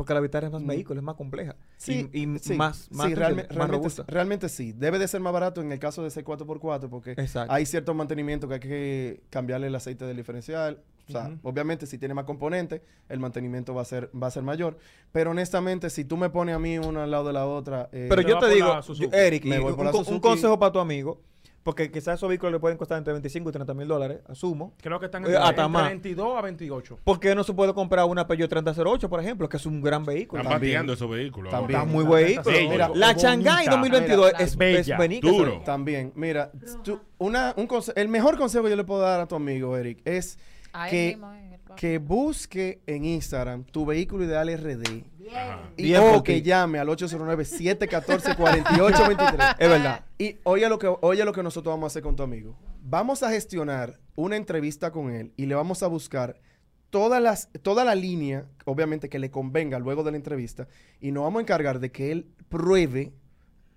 Porque 0.00 0.14
la 0.14 0.20
Vitara 0.20 0.46
es 0.46 0.52
más 0.54 0.62
Mm. 0.62 0.66
vehículo, 0.66 0.98
es 1.00 1.04
más 1.04 1.14
compleja. 1.16 1.56
Sí, 1.76 2.08
y, 2.14 2.20
y 2.22 2.38
sí, 2.38 2.54
más, 2.54 2.88
más, 2.90 3.08
sí, 3.08 3.10
más 3.10 3.12
realmente, 3.18 3.54
robusta. 3.54 4.02
realmente 4.08 4.48
sí. 4.48 4.72
Debe 4.72 4.98
de 4.98 5.06
ser 5.06 5.20
más 5.20 5.30
barato 5.30 5.60
en 5.60 5.70
el 5.72 5.78
caso 5.78 6.02
de 6.02 6.08
ser 6.10 6.24
4x4 6.24 6.88
porque 6.88 7.10
Exacto. 7.12 7.52
hay 7.52 7.66
cierto 7.66 7.92
mantenimiento 7.92 8.48
que 8.48 8.54
hay 8.54 8.60
que 8.60 9.20
cambiarle 9.28 9.66
el 9.66 9.74
aceite 9.74 10.06
del 10.06 10.16
diferencial. 10.16 10.82
O 11.06 11.12
sea, 11.12 11.36
obviamente 11.42 11.84
si 11.86 11.98
tiene 11.98 12.14
más 12.14 12.24
componentes, 12.24 12.80
el 13.10 13.18
mantenimiento 13.20 13.74
va 13.74 13.82
a 13.82 13.84
ser 13.84 14.10
va 14.16 14.28
a 14.28 14.30
ser 14.30 14.42
mayor. 14.42 14.78
Pero 15.12 15.32
honestamente, 15.32 15.90
si 15.90 16.06
tú 16.06 16.16
me 16.16 16.30
pones 16.30 16.54
a 16.54 16.58
mí 16.58 16.78
una 16.78 17.02
al 17.04 17.10
lado 17.10 17.26
de 17.26 17.32
la 17.34 17.44
otra... 17.46 17.90
eh, 17.92 18.06
Pero 18.08 18.22
yo 18.22 18.38
te 18.38 18.48
digo. 18.48 18.80
Eric, 19.12 19.44
Me 19.44 19.56
y 19.56 19.58
voy 19.58 19.72
un, 19.72 19.76
por 19.76 19.84
la 19.84 19.90
co- 19.92 19.98
un 19.98 20.04
Suzuki. 20.06 20.20
consejo 20.28 20.58
para 20.58 20.72
tu 20.72 20.78
amigo, 20.78 21.20
porque 21.62 21.90
quizás 21.90 22.14
esos 22.18 22.28
vehículos 22.28 22.52
le 22.52 22.58
pueden 22.58 22.78
costar 22.78 22.96
entre 22.98 23.12
25 23.12 23.50
y 23.50 23.52
30 23.52 23.74
mil 23.74 23.86
dólares, 23.86 24.20
asumo. 24.28 24.72
Creo 24.80 24.98
que 24.98 25.06
están 25.06 25.22
Eh, 25.24 25.26
entre, 25.26 25.38
hasta 25.38 25.48
entre 25.50 25.68
más. 25.68 25.88
22 25.88 26.38
a 26.38 26.40
28. 26.40 26.98
¿Por 27.04 27.20
qué 27.20 27.34
no 27.34 27.44
se 27.44 27.52
puede 27.52 27.74
comprar 27.74 28.06
una 28.06 28.26
Peugeot 28.26 28.48
3008, 28.48 29.08
por 29.10 29.20
ejemplo, 29.20 29.48
que 29.48 29.56
es 29.58 29.66
un 29.66 29.82
gran 29.82 30.04
vehículo? 30.04 30.42
Están 30.42 30.56
bateando 30.58 30.92
esos 30.94 31.10
vehículos. 31.10 31.50
También. 31.50 31.80
Está 31.80 31.92
muy 31.92 32.04
La 32.04 32.10
vehículo. 32.10 32.56
Bella. 32.56 32.70
Mira, 32.70 32.90
la 32.94 33.12
Shanghai 33.12 33.54
bonita. 33.66 33.70
2022 33.72 34.26
Mira, 34.32 34.38
es, 34.44 34.56
bella. 34.56 34.96
es. 35.04 35.20
Duro. 35.20 35.62
También, 35.64 36.12
mira, 36.14 36.50
tú- 36.82 37.00
una, 37.18 37.52
un 37.56 37.68
conse- 37.68 37.92
el 37.96 38.08
mejor 38.08 38.38
consejo 38.38 38.64
que 38.64 38.70
yo 38.70 38.76
le 38.76 38.84
puedo 38.84 39.00
dar 39.02 39.20
a 39.20 39.26
tu 39.28 39.34
amigo, 39.34 39.76
Eric, 39.76 40.00
es 40.06 40.38
Ahí 40.72 40.90
que, 40.90 41.06
mismo, 41.08 41.26
papel. 41.26 41.49
Que 41.76 41.98
busque 41.98 42.80
en 42.86 43.04
Instagram 43.04 43.64
tu 43.64 43.84
vehículo 43.86 44.24
ideal 44.24 44.48
RD. 44.48 45.04
Ajá. 45.34 45.70
Y, 45.76 45.82
Bien 45.84 46.02
o 46.14 46.22
que 46.22 46.42
llame 46.42 46.78
al 46.78 46.88
809-714-4823. 46.88 49.56
Es 49.58 49.68
verdad. 49.68 50.04
Y 50.18 50.36
oye 50.44 50.68
lo, 50.68 50.78
que, 50.78 50.94
oye 51.00 51.24
lo 51.24 51.32
que 51.32 51.42
nosotros 51.42 51.72
vamos 51.72 51.84
a 51.84 51.88
hacer 51.88 52.02
con 52.02 52.16
tu 52.16 52.22
amigo. 52.22 52.54
Vamos 52.82 53.22
a 53.22 53.30
gestionar 53.30 53.98
una 54.16 54.36
entrevista 54.36 54.90
con 54.90 55.10
él 55.10 55.32
y 55.36 55.46
le 55.46 55.54
vamos 55.54 55.82
a 55.82 55.86
buscar 55.86 56.38
todas 56.90 57.22
las, 57.22 57.48
toda 57.62 57.84
la 57.84 57.94
línea, 57.94 58.46
obviamente 58.64 59.08
que 59.08 59.18
le 59.18 59.30
convenga 59.30 59.78
luego 59.78 60.02
de 60.02 60.10
la 60.10 60.16
entrevista, 60.16 60.68
y 61.00 61.12
nos 61.12 61.24
vamos 61.24 61.40
a 61.40 61.42
encargar 61.42 61.78
de 61.78 61.92
que 61.92 62.12
él 62.12 62.26
pruebe, 62.48 63.12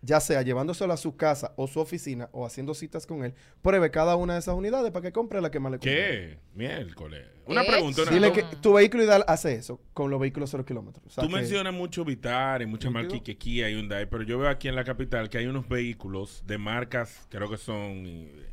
ya 0.06 0.20
sea 0.20 0.42
llevándoselo 0.42 0.92
a 0.94 0.98
su 0.98 1.16
casa 1.16 1.54
o 1.56 1.66
su 1.66 1.80
oficina 1.80 2.30
o 2.34 2.46
haciendo 2.46 2.74
citas 2.74 3.08
con 3.08 3.24
él, 3.24 3.34
pruebe 3.62 3.90
cada 3.90 4.16
una 4.18 4.34
de 4.34 4.40
esas 4.40 4.54
unidades 4.54 4.92
para 4.92 5.02
que 5.04 5.12
compre 5.14 5.40
la 5.42 5.50
que 5.50 5.60
más 5.62 5.72
le 5.72 5.80
convenga. 5.80 5.98
¿Qué? 6.02 6.38
Miércoles. 6.54 7.26
Una 7.46 7.64
Eh, 7.64 7.68
pregunta. 7.68 8.02
una- 8.04 8.12
Dile 8.12 8.32
que 8.34 8.44
tu 8.62 8.74
vehículo 8.74 9.04
ideal 9.04 9.24
hace 9.28 9.56
eso 9.56 9.80
con 9.94 10.12
los 10.12 10.20
vehículos 10.20 10.50
cero 10.52 10.66
kilómetros. 10.66 11.06
O 11.06 11.10
sea 11.10 11.24
Tú 11.24 11.30
que- 11.30 11.36
mencionas 11.36 11.74
mucho 11.74 12.04
Vitar 12.06 12.62
y 12.62 12.66
muchas 12.66 12.92
marcas 12.92 13.22
que 13.22 13.38
Kia 13.38 13.70
y 13.70 13.76
Hyundai, 13.76 14.10
pero 14.10 14.24
yo 14.24 14.38
veo 14.38 14.50
aquí 14.50 14.68
en 14.68 14.76
la 14.76 14.84
capital 14.84 15.30
que 15.30 15.38
hay 15.38 15.46
unos 15.48 15.68
vehículos 15.68 16.44
de 16.46 16.58
marcas, 16.58 17.26
creo 17.30 17.50
que 17.50 17.58
son 17.58 18.04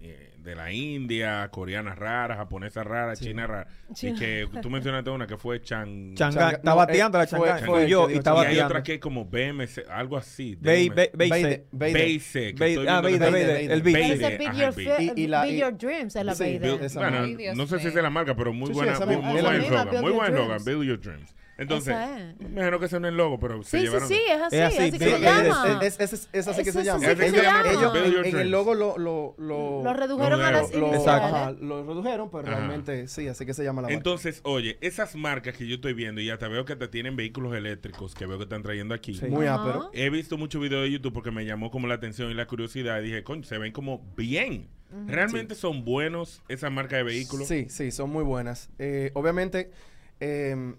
eh, 0.03 0.35
de 0.43 0.55
la 0.55 0.73
India, 0.73 1.49
coreanas 1.51 1.99
raras, 1.99 2.39
japonesas 2.39 2.87
raras, 2.87 3.21
chinas 3.21 3.49
raras. 3.49 3.67
Y 3.91 3.95
China. 3.95 4.19
que 4.19 4.49
tú 4.63 4.71
mencionaste 4.71 5.11
una 5.11 5.27
que 5.27 5.37
fue 5.37 5.61
Chang... 5.63 6.15
Changa, 6.15 6.41
Changa- 6.41 6.53
está 6.57 6.71
no, 6.71 6.77
bateando 6.77 7.19
eh, 7.19 7.27
la 7.31 7.39
fue- 7.39 7.49
changa. 7.49 7.67
fue 7.67 7.89
yo 7.89 8.11
y 8.11 8.15
está 8.15 8.31
y 8.31 8.33
hay 8.33 8.39
bateando. 8.45 8.67
otra 8.67 8.83
que 8.83 8.95
es 8.95 9.01
como 9.01 9.25
BMC, 9.27 9.89
algo 9.91 10.17
así. 10.17 10.57
Bay- 10.57 10.89
estoy 10.89 12.87
ah, 12.89 13.01
Beide, 13.01 13.73
el 13.73 13.83
Beat 13.83 13.97
ajá, 13.97 15.47
Your, 15.47 15.77
Dreams 15.79 16.17
es 16.17 16.25
la 16.25 16.35
Sí, 16.35 16.59
esa 16.63 17.01
Bueno, 17.01 17.27
no 17.55 17.67
sé 17.67 17.79
si 17.81 17.89
es 17.89 17.95
la 17.95 18.11
marca, 18.11 18.35
pero 18.35 18.53
muy 18.53 18.69
Sí, 18.69 18.73
sí, 18.75 18.79
buena, 18.81 18.99
muy, 19.07 19.17
buen 19.43 19.63
eslogan, 19.63 20.01
muy 20.01 20.13
buen 20.13 20.33
eslogan, 20.33 20.65
Build 20.65 20.85
Your 20.85 21.01
Dreams. 21.01 21.35
Entonces, 21.61 21.95
es. 21.95 22.41
me 22.41 22.51
imagino 22.51 22.79
que 22.81 22.87
ese 22.87 22.99
no 23.01 23.07
es 23.07 23.13
el 23.13 23.17
logo, 23.17 23.39
pero 23.39 23.63
se 23.63 23.71
Sí, 23.71 23.77
sí, 23.79 23.83
llevaron. 23.85 24.09
sí, 24.09 24.15
es 24.29 24.41
así, 24.43 24.57
Es 24.57 24.63
así, 24.63 24.79
así, 24.79 24.91
que 24.99 24.99
se 24.99 25.21
llama. 25.21 25.79
Es, 25.83 26.01
es, 26.01 26.13
es, 26.13 26.29
es 26.33 26.49
así 26.49 26.63
que 26.65 26.73
se 26.73 26.85
llama. 26.85 27.01
sí 27.01 27.07
que 27.17 27.31
se 27.31 27.43
llama. 27.43 27.71
Ellos 27.71 27.95
en, 27.97 28.25
en 28.27 28.39
el 28.41 28.51
logo 28.51 28.75
lo, 28.75 28.97
lo, 28.99 29.35
lo, 29.39 29.83
Lo 29.85 29.93
redujeron 29.93 30.41
a 30.41 30.51
las 30.51 30.75
lo- 30.75 30.93
ajá, 31.09 31.53
lo 31.53 31.87
redujeron, 31.87 32.31
pero 32.31 32.49
Ajá. 32.49 32.57
realmente 32.57 33.07
sí, 33.09 33.29
así 33.29 33.45
que 33.47 33.55
se 33.55 33.63
llama 33.63 33.83
la 33.83 33.89
marca. 33.89 33.95
Entonces, 33.97 34.41
oye, 34.45 34.79
esas 34.81 35.15
marcas 35.17 35.57
que 35.57 35.67
yo 35.67 35.75
estoy 35.77 35.93
viendo 35.93 36.21
y 36.21 36.27
ya 36.27 36.39
te 36.39 36.49
veo 36.49 36.65
que 36.65 36.77
te 36.77 36.89
tienen 36.89 37.15
vehículos 37.17 37.55
eléctricos 37.55 38.15
que 38.15 38.27
veo 38.27 38.39
que 38.39 38.45
están 38.45 38.63
trayendo 38.63 38.95
aquí. 38.95 39.15
Sí. 39.15 39.27
Muy 39.27 39.47
ápero. 39.47 39.91
He 39.93 40.09
visto 40.11 40.39
muchos 40.39 40.61
videos 40.63 40.83
de 40.85 40.91
YouTube 40.93 41.13
porque 41.13 41.31
me 41.31 41.45
llamó 41.45 41.71
como 41.71 41.87
la 41.87 41.95
atención 41.95 42.31
y 42.31 42.35
la 42.35 42.47
curiosidad 42.47 43.01
y 43.01 43.05
dije, 43.05 43.23
coño, 43.23 43.43
se 43.45 43.59
ven 43.59 43.73
como 43.73 44.03
bien. 44.17 44.69
¿Realmente 45.07 45.55
son 45.55 45.85
buenos 45.85 46.43
esas 46.49 46.73
marcas 46.73 46.99
de 46.99 47.03
vehículos? 47.05 47.47
Sí, 47.47 47.67
sí, 47.69 47.93
son 47.93 48.11
muy 48.11 48.25
buenas. 48.25 48.71
Eh, 48.81 49.13
obviamente, 49.15 49.71
em, 50.19 50.75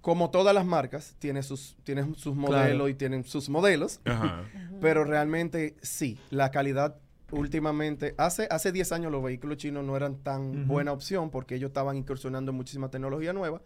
como 0.00 0.30
todas 0.30 0.54
las 0.54 0.64
marcas, 0.64 1.14
tienen 1.18 1.42
sus, 1.42 1.76
tienen 1.84 2.14
sus 2.14 2.34
modelos 2.34 2.70
Claro. 2.70 2.88
y 2.88 2.94
tienen 2.94 3.24
sus 3.24 3.48
modelos, 3.48 4.00
Ajá. 4.04 4.44
pero 4.80 5.04
realmente 5.04 5.76
sí, 5.82 6.18
la 6.30 6.50
calidad 6.50 6.96
últimamente, 7.32 8.14
hace, 8.18 8.48
hace 8.50 8.72
10 8.72 8.92
años 8.92 9.12
los 9.12 9.22
vehículos 9.22 9.56
chinos 9.58 9.84
no 9.84 9.96
eran 9.96 10.16
tan 10.16 10.66
buena 10.66 10.92
opción 10.92 11.30
porque 11.30 11.54
ellos 11.54 11.68
estaban 11.68 11.96
incursionando 11.96 12.50
en 12.50 12.56
muchísima 12.56 12.90
tecnología 12.90 13.32
nueva, 13.32 13.62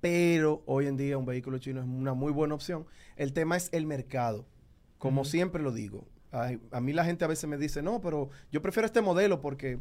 pero 0.00 0.62
hoy 0.66 0.86
en 0.86 0.96
día 0.96 1.16
un 1.16 1.24
vehículo 1.24 1.58
chino 1.58 1.80
es 1.80 1.86
una 1.86 2.12
muy 2.14 2.32
buena 2.32 2.54
opción. 2.54 2.86
El 3.16 3.32
tema 3.32 3.56
es 3.56 3.68
el 3.72 3.86
mercado, 3.86 4.46
como 4.98 5.24
siempre 5.24 5.62
lo 5.62 5.72
digo. 5.72 6.06
Ay, 6.32 6.60
a 6.72 6.80
mí 6.80 6.92
la 6.92 7.04
gente 7.04 7.24
a 7.24 7.28
veces 7.28 7.48
me 7.48 7.56
dice, 7.56 7.80
no, 7.82 8.00
pero 8.00 8.28
yo 8.50 8.60
prefiero 8.60 8.86
este 8.86 9.00
modelo 9.00 9.40
porque, 9.40 9.78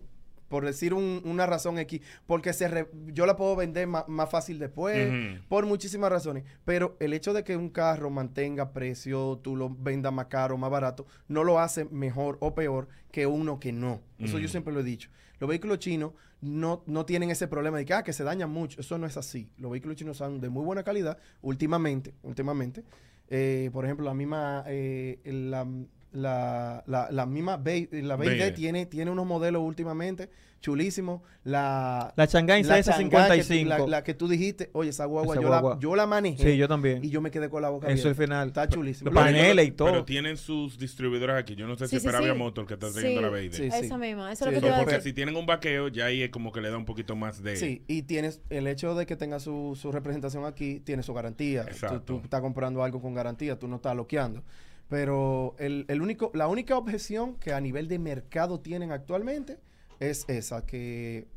por 0.54 0.66
decir 0.66 0.94
un- 0.94 1.20
una 1.26 1.48
razón 1.48 1.80
X, 1.80 2.00
porque 2.28 2.54
se 2.54 2.68
re- 2.68 2.88
yo 3.08 3.26
la 3.26 3.36
puedo 3.36 3.56
vender 3.56 3.88
ma- 3.88 4.06
más 4.08 4.30
fácil 4.30 4.60
después, 4.60 5.12
por 5.50 5.66
muchísimas 5.66 6.12
razones. 6.12 6.44
Pero 6.64 6.96
el 7.00 7.14
hecho 7.14 7.34
de 7.34 7.44
que 7.44 7.58
un 7.58 7.70
carro 7.72 8.12
mantenga 8.12 8.72
precio, 8.72 9.40
tú 9.42 9.56
lo 9.56 9.72
vendas 9.72 10.14
más 10.14 10.28
caro, 10.28 10.56
más 10.56 10.70
barato, 10.70 11.08
no 11.28 11.44
lo 11.44 11.58
hace 11.60 11.86
mejor 11.86 12.38
o 12.40 12.54
peor 12.54 12.88
que 13.12 13.26
uno 13.26 13.60
que 13.60 13.72
no. 13.72 14.02
Eso 14.20 14.38
yo 14.38 14.48
siempre 14.48 14.72
lo 14.72 14.82
he 14.82 14.84
dicho. 14.84 15.10
Los 15.40 15.50
vehículos 15.50 15.80
chinos 15.80 16.12
no, 16.40 16.84
no 16.86 17.04
tienen 17.08 17.32
ese 17.32 17.48
problema 17.48 17.80
de 17.80 17.86
que, 17.86 17.96
ah, 17.96 18.04
que 18.04 18.14
se 18.14 18.24
dañan 18.24 18.52
mucho. 18.52 18.80
Eso 18.80 19.00
no 19.00 19.08
es 19.08 19.18
así. 19.18 19.50
Los 19.58 19.72
vehículos 19.72 19.98
chinos 19.98 20.18
son 20.18 20.40
de 20.40 20.50
muy 20.50 20.64
buena 20.64 20.84
calidad 20.84 21.18
últimamente. 21.42 22.14
últimamente. 22.22 22.84
Eh, 23.28 23.72
por 23.74 23.86
ejemplo, 23.86 24.06
la 24.06 24.14
misma, 24.14 24.64
eh, 24.68 25.20
la, 25.26 25.66
la, 26.14 26.84
la, 26.88 27.10
la 27.12 27.26
misma 27.26 27.58
Bay- 27.58 27.90
la 27.92 28.16
BYD 28.16 28.30
Beide. 28.30 28.52
tiene, 28.52 28.86
tiene 28.86 29.12
unos 29.12 29.26
modelos 29.26 29.62
últimamente 29.64 30.30
chulísimos. 30.62 31.22
La, 31.44 32.14
La 32.16 32.26
tú- 32.26 32.32
655. 32.32 33.68
La, 33.70 33.80
la 33.86 34.04
que 34.04 34.14
tú 34.14 34.30
dijiste, 34.30 34.70
oye, 34.74 34.92
esa 34.92 35.04
guagua, 35.06 35.34
Esa 35.36 35.42
yo, 35.42 35.48
guagua. 35.50 35.74
La, 35.76 35.80
yo 35.82 35.96
la 35.96 36.08
manejé. 36.08 36.52
Sí, 36.52 36.58
yo 36.58 36.70
también. 36.70 37.04
Y 37.04 37.10
yo 37.10 37.20
me 37.20 37.32
quedé 37.32 37.50
con 37.50 37.62
la 37.62 37.70
boca 37.70 37.88
Eso 37.88 38.08
abierta. 38.08 38.24
final. 38.24 38.48
Está 38.48 38.70
chulísimo. 38.70 39.12
Los 39.12 39.22
paneles 39.22 39.68
y 39.68 39.72
Pero 39.72 40.06
tienen 40.06 40.38
sus 40.38 40.78
distribuidores 40.80 41.36
aquí. 41.36 41.56
Yo 41.56 41.68
no 41.68 41.76
sé 41.76 41.88
Sí, 41.88 42.00
si 42.00 42.08
sí, 42.08 42.16
sí. 42.18 42.38
Motor 42.38 42.66
que 42.66 42.76
está 42.76 42.90
trayendo 42.92 43.20
Sí. 43.20 43.26
la 43.26 43.30
Beide. 43.30 43.58
Sí, 43.58 43.70
sí. 43.72 43.86
Esa 43.86 43.98
misma, 43.98 44.32
eso 44.32 44.46
Sí, 44.46 44.50
es 44.56 44.62
lo 44.62 44.68
que 44.68 44.74
a 44.74 44.78
Porque 44.80 45.02
si 45.02 45.12
tienen 45.12 45.36
un 45.36 45.46
vaqueo, 45.46 45.90
ya 45.90 46.06
ahí 46.06 46.22
es 46.24 46.30
como 46.30 46.52
que 46.54 46.62
le 46.62 46.70
da 46.70 46.78
un 46.78 46.86
poquito 46.86 47.16
más 47.18 47.44
de... 47.44 47.58
Sí, 47.58 47.84
y 47.88 48.04
tienes 48.04 48.42
el 48.50 48.68
hecho 48.68 48.96
de 48.96 49.06
que 49.06 49.18
tenga 49.18 49.40
su, 49.42 49.78
su 49.80 49.92
representación 49.92 50.46
aquí, 50.46 50.80
tiene 50.80 51.04
su 51.04 51.14
garantía. 51.14 51.64
Tú, 51.66 51.70
Exacto. 51.72 52.00
tú 52.06 52.22
estás 52.24 52.40
comprando 52.42 52.84
algo 52.84 53.02
con 53.02 53.14
garantía, 53.14 53.60
tú 53.60 53.68
no 53.68 53.76
estás 53.78 53.96
loqueando. 53.98 54.44
Pero 54.90 55.56
el, 55.60 55.86
el 55.88 56.02
único, 56.02 56.32
la 56.34 56.48
única 56.48 56.78
objeción 56.78 57.36
que 57.36 57.54
a 57.54 57.62
nivel 57.62 57.88
de 57.88 58.00
mercado 58.00 58.60
tienen 58.60 58.92
actualmente 58.92 59.60
es 60.00 60.26
esa, 60.28 60.66
que, 60.66 61.28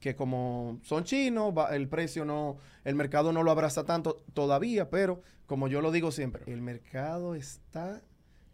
que 0.00 0.14
como 0.14 0.78
son 0.82 1.04
chinos, 1.04 1.52
el 1.70 1.88
precio 1.88 2.24
no, 2.24 2.58
el 2.84 2.94
mercado 2.94 3.32
no 3.32 3.42
lo 3.42 3.50
abraza 3.50 3.84
tanto 3.84 4.16
todavía, 4.34 4.88
pero 4.90 5.22
como 5.46 5.68
yo 5.68 5.80
lo 5.80 5.90
digo 5.90 6.12
siempre, 6.12 6.44
el 6.46 6.62
mercado 6.62 7.34
está 7.34 8.02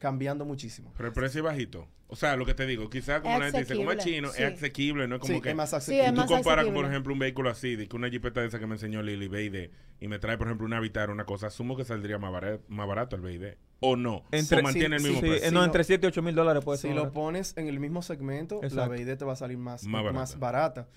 cambiando 0.02 0.44
muchísimo. 0.44 0.92
Pero 0.96 1.08
el 1.08 1.14
precio 1.14 1.38
es 1.38 1.44
bajito. 1.44 1.86
O 2.08 2.16
sea, 2.16 2.36
lo 2.36 2.44
que 2.44 2.52
te 2.52 2.66
digo, 2.66 2.90
quizás 2.90 3.22
como 3.22 3.38
la 3.38 3.44
gente 3.46 3.60
dice, 3.60 3.74
como 3.76 3.90
es 3.92 4.04
chino, 4.04 4.28
sí. 4.30 4.42
es 4.42 4.54
asequible, 4.54 5.08
no 5.08 5.14
es 5.14 5.20
como 5.22 5.32
Sí, 5.32 5.40
que... 5.40 5.50
es 5.50 5.54
más 5.56 5.70
Sí, 5.70 5.76
asequible. 5.76 6.06
es 6.08 6.12
Y 6.12 6.14
tú 6.16 6.26
comparas, 6.26 6.66
por 6.66 6.84
ejemplo, 6.84 7.12
un 7.14 7.18
vehículo 7.20 7.48
así, 7.48 7.76
de 7.76 7.88
que 7.88 7.96
una 7.96 8.10
jipeta 8.10 8.40
de 8.42 8.48
esa 8.48 8.58
que 8.58 8.66
me 8.66 8.74
enseñó 8.74 9.00
Lily 9.02 9.28
BID 9.28 9.70
y 10.00 10.08
me 10.08 10.18
trae, 10.18 10.36
por 10.36 10.48
ejemplo, 10.48 10.66
una 10.66 10.78
Vitar, 10.80 11.08
una 11.10 11.24
cosa, 11.24 11.46
asumo 11.46 11.74
que 11.76 11.84
saldría 11.84 12.18
más 12.18 12.30
barato, 12.32 12.62
más 12.68 12.86
barato 12.86 13.16
el 13.16 13.22
BID. 13.22 13.54
¿O 13.80 13.96
no? 13.96 14.24
Entre- 14.32 14.58
o 14.60 14.62
mantiene 14.62 14.98
sí, 14.98 15.04
el 15.06 15.10
mismo 15.10 15.20
Sí, 15.24 15.30
precio. 15.30 15.48
Sí, 15.48 15.54
no, 15.54 15.64
entre 15.64 15.84
7 15.84 16.06
y 16.06 16.08
8 16.08 16.20
mil 16.22 16.34
dólares 16.34 16.62
puede 16.64 16.78
Si 16.78 16.88
ser. 16.88 16.96
lo 16.96 17.12
pones 17.12 17.56
en 17.56 17.68
el 17.68 17.80
mismo 17.80 18.02
segmento, 18.02 18.60
la 18.60 18.68
Exacto. 18.68 18.92
BID 18.92 19.16
te 19.16 19.24
va 19.24 19.32
a 19.32 19.36
salir 19.36 19.56
más, 19.56 19.84
Más 19.84 20.04
más, 20.12 20.38
barata. 20.38 20.82
barata. 20.82 20.88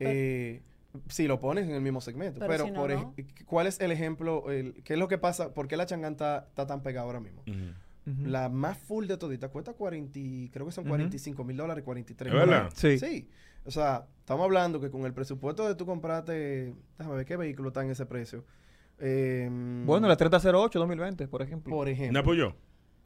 Eh, 0.00 0.62
si 1.08 1.26
lo 1.26 1.40
pones 1.40 1.64
en 1.64 1.70
el 1.74 1.80
mismo 1.82 2.00
segmento. 2.00 2.38
Pero 2.40 2.50
Pero, 2.50 2.64
si 2.66 2.70
no, 2.72 2.80
por 2.80 2.90
no. 2.92 3.14
¿cuál 3.46 3.66
es 3.66 3.80
el 3.80 3.90
ejemplo? 3.92 4.50
El, 4.50 4.82
¿Qué 4.84 4.94
es 4.94 4.98
lo 4.98 5.06
que 5.08 5.18
pasa? 5.18 5.52
¿Por 5.54 5.66
qué 5.68 5.76
la 5.76 5.86
Chang'an 5.86 6.12
está, 6.12 6.46
está 6.48 6.66
tan 6.66 6.82
pegada 6.82 7.06
ahora 7.06 7.20
mismo? 7.20 7.42
La 8.06 8.48
más 8.50 8.76
full 8.76 9.06
de 9.06 9.16
todita 9.16 9.48
cuesta 9.48 9.72
40, 9.72 10.18
y- 10.18 10.50
creo 10.50 10.66
que 10.66 10.72
son 10.72 10.84
Ujú. 10.84 10.90
45 10.90 11.42
mil 11.44 11.56
dólares, 11.56 11.82
43 11.84 12.32
¿Es 12.32 12.38
verdad? 12.38 12.70
Sí. 12.74 12.98
Sí. 12.98 13.28
O 13.64 13.70
sea, 13.70 14.06
estamos 14.20 14.44
hablando 14.44 14.78
que 14.80 14.90
con 14.90 15.06
el 15.06 15.14
presupuesto 15.14 15.66
de 15.66 15.74
tú 15.74 15.86
comprarte, 15.86 16.74
déjame 16.98 17.16
ver 17.16 17.24
qué 17.24 17.36
vehículo 17.38 17.68
está 17.68 17.82
en 17.82 17.90
ese 17.90 18.04
precio. 18.04 18.44
Eh, 18.98 19.48
Bueno, 19.86 20.06
la 20.06 20.16
3008 20.16 20.78
2020, 20.78 21.26
por 21.28 21.40
ejemplo. 21.42 21.70
Por 21.74 21.86
¿No 21.86 21.92
ejemplo. 21.92 22.20
apoyó? 22.20 22.54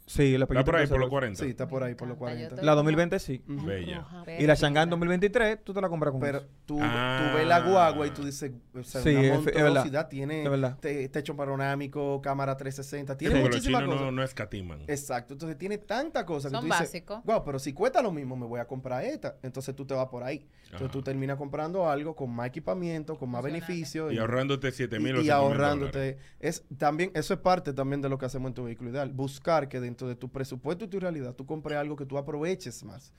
Sí, 0.09 0.38
la 0.38 0.44
Está 0.46 0.64
por 0.64 0.76
ahí, 0.76 0.86
por 0.86 0.98
los 0.98 1.09
3008. 1.09 1.11
40. 1.11 1.44
Sí, 1.44 1.50
está 1.50 1.68
por 1.68 1.82
ahí, 1.84 1.94
por 1.94 2.09
los 2.09 2.16
encanta, 2.16 2.32
yo 2.32 2.36
40. 2.38 2.54
estoy- 2.56 2.66
La 2.66 2.74
2020 2.74 3.18
sí. 3.18 3.42
Bella. 3.46 4.06
Y 4.38 4.46
la 4.46 4.56
Chang'an 4.56 4.88
2023, 4.90 5.62
tú 5.62 5.74
te 5.74 5.80
la 5.82 5.88
compras 5.88 6.12
con 6.12 6.20
Pero 6.20 6.38
eso. 6.38 6.46
tú, 6.64 6.78
Ah. 6.80 7.28
tú 7.30 7.36
ves 7.38 7.46
la 7.46 7.61
guagua 7.61 8.06
y 8.06 8.11
tú 8.11 8.24
dices, 8.24 8.50
o 8.74 8.82
sea, 8.82 9.02
Sí, 9.02 9.11
una 9.11 9.20
es- 9.20 9.38
es 9.38 9.44
verdad. 9.44 9.61
monstruosidad, 9.64 10.09
tiene 10.09 10.44
Es 10.44 10.50
verdad. 10.50 10.78
te- 10.80 11.09
techo 11.11 11.36
panorámico, 11.36 12.20
cámara 12.22 12.56
360, 12.56 13.12
Sí, 13.14 13.18
tiene 13.18 13.34
los 13.34 13.44
muchísimas 13.44 13.80
chinos 13.82 13.94
cosas. 13.96 14.06
no, 14.06 14.12
no 14.12 14.22
escatiman. 14.22 14.80
Exacto, 14.86 15.34
entonces 15.34 15.59
tiene 15.59 15.78
tanta 15.78 16.24
cosa 16.24 16.48
que 16.48 16.54
Son 16.56 16.68
tú 16.68 16.74
dices, 16.74 17.04
wow, 17.24 17.44
pero 17.44 17.59
si 17.59 17.72
cuesta 17.72 18.00
lo 18.00 18.11
mismo, 18.12 18.36
me 18.36 18.46
voy 18.46 18.61
a 18.61 18.66
comprar 18.66 19.04
esta. 19.04 19.36
Entonces 19.42 19.74
tú 19.76 19.84
te 19.84 19.94
vas 19.94 20.06
por 20.09 20.22
ahí. 20.22 20.46
Entonces 20.64 20.86
Ajá. 20.86 20.92
tú 20.92 21.02
terminas 21.02 21.36
comprando 21.36 21.88
algo 21.88 22.14
con 22.14 22.30
más 22.30 22.46
equipamiento, 22.48 23.16
con 23.16 23.30
más 23.30 23.42
beneficios. 23.42 24.12
Y 24.12 24.18
ahorrándote 24.18 24.70
7 24.72 24.98
mil 24.98 25.16
y, 25.16 25.18
o 25.18 25.20
y 25.20 25.24
7 25.24 25.24
mil 25.24 25.30
ahorrándote. 25.32 26.18
Es, 26.40 26.64
también, 26.76 27.11
eso 27.14 27.34
es 27.34 27.40
parte 27.40 27.72
también 27.72 28.00
de 28.02 28.09
lo 28.09 28.18
que 28.18 28.26
hacemos 28.26 28.48
en 28.48 28.54
tu 28.54 28.64
vehículo 28.64 28.90
ideal. 28.90 29.11
Buscar 29.12 29.68
que 29.68 29.80
dentro 29.80 29.97
de 30.07 30.14
tu 30.14 30.28
presupuesto 30.28 30.84
y 30.84 30.88
tu 30.88 31.01
realidad 31.01 31.34
tú 31.34 31.46
compres 31.46 31.78
algo 31.78 31.96
que 31.96 32.05
tú 32.07 32.18
aproveches 32.18 32.84
más. 32.84 33.12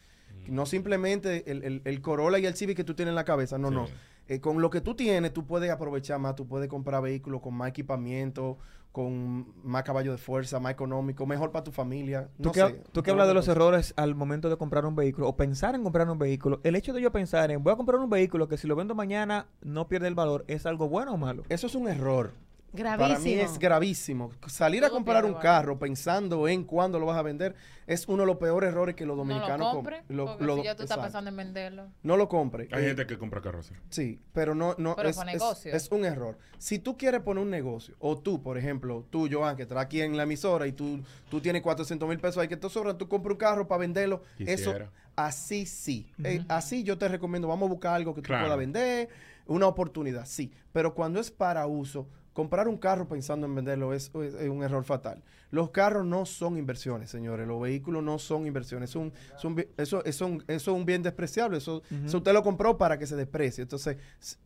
Mm. 0.47 0.53
No 0.55 0.65
simplemente 0.67 1.49
el, 1.51 1.63
el- 1.63 1.81
el 1.83 2.01
Corolla 2.01 2.37
y 2.39 2.45
el 2.45 2.55
Civic 2.55 2.77
que 2.77 2.83
tú 2.83 2.93
tienes 2.93 3.11
en 3.11 3.15
la 3.15 3.25
cabeza. 3.25 3.57
No, 3.57 3.69
Sí. 3.69 3.75
no. 3.75 3.87
Eh, 4.27 4.39
con 4.39 4.61
lo 4.61 4.69
que 4.69 4.79
tú 4.79 4.93
tienes, 4.93 5.33
tú 5.33 5.47
puedes 5.47 5.71
aprovechar 5.71 6.19
más. 6.19 6.35
Tú 6.35 6.45
puedes 6.47 6.69
comprar 6.69 7.01
vehículos 7.01 7.41
con 7.41 7.55
más 7.55 7.69
equipamiento, 7.69 8.59
con 8.91 9.47
más 9.63 9.81
caballo 9.83 10.11
de 10.11 10.19
fuerza, 10.19 10.59
más 10.59 10.71
económico, 10.71 11.25
mejor 11.25 11.51
para 11.51 11.63
tu 11.63 11.71
familia. 11.71 12.29
Tú 12.37 12.49
No 12.49 12.51
que, 12.51 12.59
sé, 12.59 12.65
hab- 12.67 12.83
tú 12.91 13.01
que 13.01 13.09
hablas 13.09 13.27
de 13.27 13.33
los 13.33 13.47
errores 13.47 13.93
al 13.97 14.13
momento 14.13 14.47
de 14.49 14.57
comprar 14.57 14.85
un 14.85 14.95
vehículo 14.95 15.27
o 15.27 15.35
pensar 15.35 15.73
en 15.73 15.83
comprar 15.83 16.07
un 16.09 16.19
vehículo, 16.19 16.59
el 16.63 16.75
hecho 16.75 16.93
de 16.93 17.01
yo 17.01 17.11
pensar 17.11 17.49
en 17.49 17.63
voy 17.63 17.73
a 17.73 17.75
comprar 17.75 17.99
un 17.99 18.09
vehículo 18.09 18.47
que 18.47 18.57
si 18.57 18.67
lo 18.67 18.75
vendo 18.75 18.93
mañana 18.93 19.47
no 19.61 19.87
pierde 19.87 20.07
el 20.07 20.15
valor, 20.15 20.45
¿es 20.47 20.65
algo 20.67 20.89
bueno 20.89 21.13
o 21.13 21.17
malo? 21.17 21.43
Eso 21.49 21.65
es 21.67 21.73
un 21.75 21.87
error. 21.87 22.33
Gravísimo. 22.71 23.07
Para 23.09 23.19
mí 23.19 23.33
es 23.33 23.57
gravísimo. 23.57 24.31
Salir 24.47 24.85
a 24.85 24.89
comprar 24.89 25.25
un 25.25 25.33
carro 25.35 25.79
pensando 25.79 26.47
en 26.47 26.63
cuándo 26.63 26.99
lo 26.99 27.05
vas 27.07 27.17
a 27.17 27.21
vender 27.21 27.55
es 27.87 28.07
uno 28.07 28.21
de 28.23 28.27
los 28.27 28.37
peores 28.37 28.69
errores 28.69 28.95
que 28.95 29.05
los 29.05 29.17
No 29.17 29.23
dominicanos 29.23 29.59
lo 29.59 29.65
com- 29.65 29.75
compre, 29.77 30.03
lo- 30.09 30.25
porque 30.27 30.43
lo- 30.45 30.55
si 30.57 30.63
ya 30.63 30.75
tú 30.75 30.83
estás 30.83 30.97
pensando 30.99 31.29
en 31.31 31.35
venderlo. 31.37 31.87
No 32.03 32.15
lo 32.17 32.27
compre. 32.29 32.67
Hay 32.71 32.83
Eh, 32.83 32.87
gente 32.89 33.07
que 33.07 33.17
compra 33.17 33.41
carros 33.41 33.65
así. 33.65 33.75
Sí, 33.89 34.19
pero 34.33 34.53
no, 34.53 34.75
no 34.77 34.95
Pero 34.95 35.09
es, 35.09 35.17
es- 35.17 35.25
negocio. 35.25 35.73
es 35.73 35.91
un 35.91 36.05
error. 36.05 36.37
Si 36.59 36.77
tú 36.79 36.95
quieres 36.97 37.21
poner 37.21 37.43
un 37.43 37.49
negocio, 37.49 37.95
o 37.99 38.17
tú, 38.19 38.43
por 38.43 38.57
ejemplo, 38.57 39.05
tú, 39.09 39.27
Joan, 39.31 39.55
que 39.55 39.63
estás 39.63 39.79
aquí 39.79 40.01
en 40.01 40.15
la 40.15 40.23
emisora 40.23 40.67
y 40.67 40.71
tú, 40.71 40.99
tú 41.31 41.41
tienes 41.41 41.61
400 41.63 42.07
mil 42.07 42.19
pesos 42.19 42.37
ahí 42.37 42.47
que 42.47 42.57
te 42.57 42.69
sobran, 42.69 42.97
tú 42.97 43.07
compras 43.07 43.31
un 43.33 43.37
carro 43.39 43.67
para 43.67 43.79
venderlo. 43.79 44.21
Eso, 44.37 44.75
así 45.15 45.65
sí. 45.65 46.11
Eh, 46.23 46.45
así 46.47 46.83
yo 46.83 46.97
te 46.97 47.07
recomiendo, 47.07 47.47
vamos 47.47 47.67
a 47.67 47.71
buscar 47.71 47.95
algo 47.95 48.13
que 48.13 48.21
tú 48.21 48.27
Claro. 48.27 48.43
puedas 48.45 48.59
vender, 48.59 49.09
una 49.47 49.65
oportunidad, 49.67 50.25
sí. 50.27 50.51
Pero 50.71 50.93
cuando 50.93 51.19
es 51.19 51.31
para 51.31 51.65
uso, 51.65 52.07
comprar 52.39 52.67
un 52.69 52.77
carro 52.77 53.07
pensando 53.07 53.45
en 53.47 53.53
venderlo 53.55 53.93
es, 53.93 54.09
es- 54.15 54.33
es 54.33 54.49
un 54.49 54.63
error 54.63 54.83
fatal. 54.85 55.21
Los 55.51 55.71
carros 55.71 56.05
no 56.05 56.25
son 56.25 56.57
inversiones, 56.57 57.09
señores. 57.09 57.45
Los 57.47 57.59
vehículos 57.61 58.01
no 58.01 58.17
son 58.17 58.47
inversiones. 58.47 58.91
Es 58.91 58.95
un- 58.95 59.11
es 59.35 59.43
un 59.43 59.55
bi- 59.55 59.67
eso, 59.77 60.03
eso, 60.05 60.25
un- 60.27 60.43
eso 60.47 60.71
es 60.71 60.77
un 60.77 60.85
bien 60.85 61.03
despreciable. 61.03 61.57
Eso, 61.57 61.81
eso 62.05 62.17
usted 62.17 62.31
lo 62.33 62.41
compró 62.41 62.77
para 62.77 62.97
que 62.97 63.05
se 63.07 63.15
desprecie. 63.15 63.61
Entonces, 63.63 63.97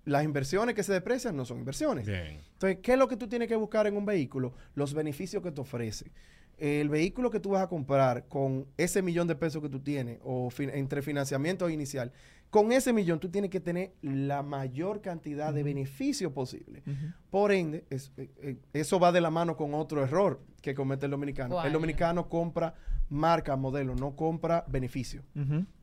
las 0.05 0.23
inversiones 0.23 0.73
que 0.75 0.81
se 0.83 0.91
desprecian 0.93 1.35
no 1.35 1.45
son 1.45 1.59
inversiones. 1.59 2.05
Bien. 2.07 2.39
Entonces, 2.53 2.79
¿qué 2.81 2.93
es 2.93 2.97
lo 2.97 3.07
que 3.07 3.15
tú 3.17 3.27
tienes 3.27 3.47
que 3.47 3.55
buscar 3.55 3.85
en 3.85 3.95
un 3.95 4.05
vehículo? 4.05 4.53
Los 4.75 4.93
beneficios 4.93 5.43
que 5.43 5.51
te 5.51 5.61
ofrece. 5.61 6.11
El 6.57 6.89
vehículo 6.89 7.29
que 7.29 7.39
tú 7.39 7.49
vas 7.51 7.63
a 7.63 7.67
comprar 7.67 8.27
con 8.27 8.65
ese 8.77 9.01
millón 9.01 9.27
de 9.27 9.35
pesos 9.35 9.61
que 9.61 9.69
tú 9.69 9.79
tienes, 9.79 10.19
o 10.23 10.49
fin- 10.49 10.69
entre 10.73 11.01
financiamiento 11.01 11.69
inicial, 11.69 12.11
con 12.53 12.71
ese 12.71 12.93
millón 12.93 13.19
tú 13.19 13.29
tienes 13.29 13.49
que 13.49 13.59
tener 13.59 13.93
la 14.03 14.43
mayor 14.43 15.01
cantidad 15.01 15.51
de 15.51 15.63
beneficio 15.63 16.31
posible. 16.35 16.83
Por 17.31 17.51
ende, 17.51 17.83
es- 17.89 18.11
eh, 18.15 18.29
eh, 18.43 18.57
eso 18.73 18.99
va 18.99 19.11
de 19.11 19.21
la 19.21 19.31
mano 19.31 19.57
con 19.57 19.73
otro 19.73 20.03
error 20.03 20.39
que 20.61 20.75
comete 20.75 21.05
el 21.07 21.11
dominicano. 21.11 21.55
¿Cuál? 21.55 21.65
El 21.67 21.73
dominicano 21.73 22.29
compra 22.29 22.75
marca, 23.09 23.55
modelo, 23.55 23.95
no 23.95 24.15
compra 24.15 24.65
beneficio. 24.67 25.23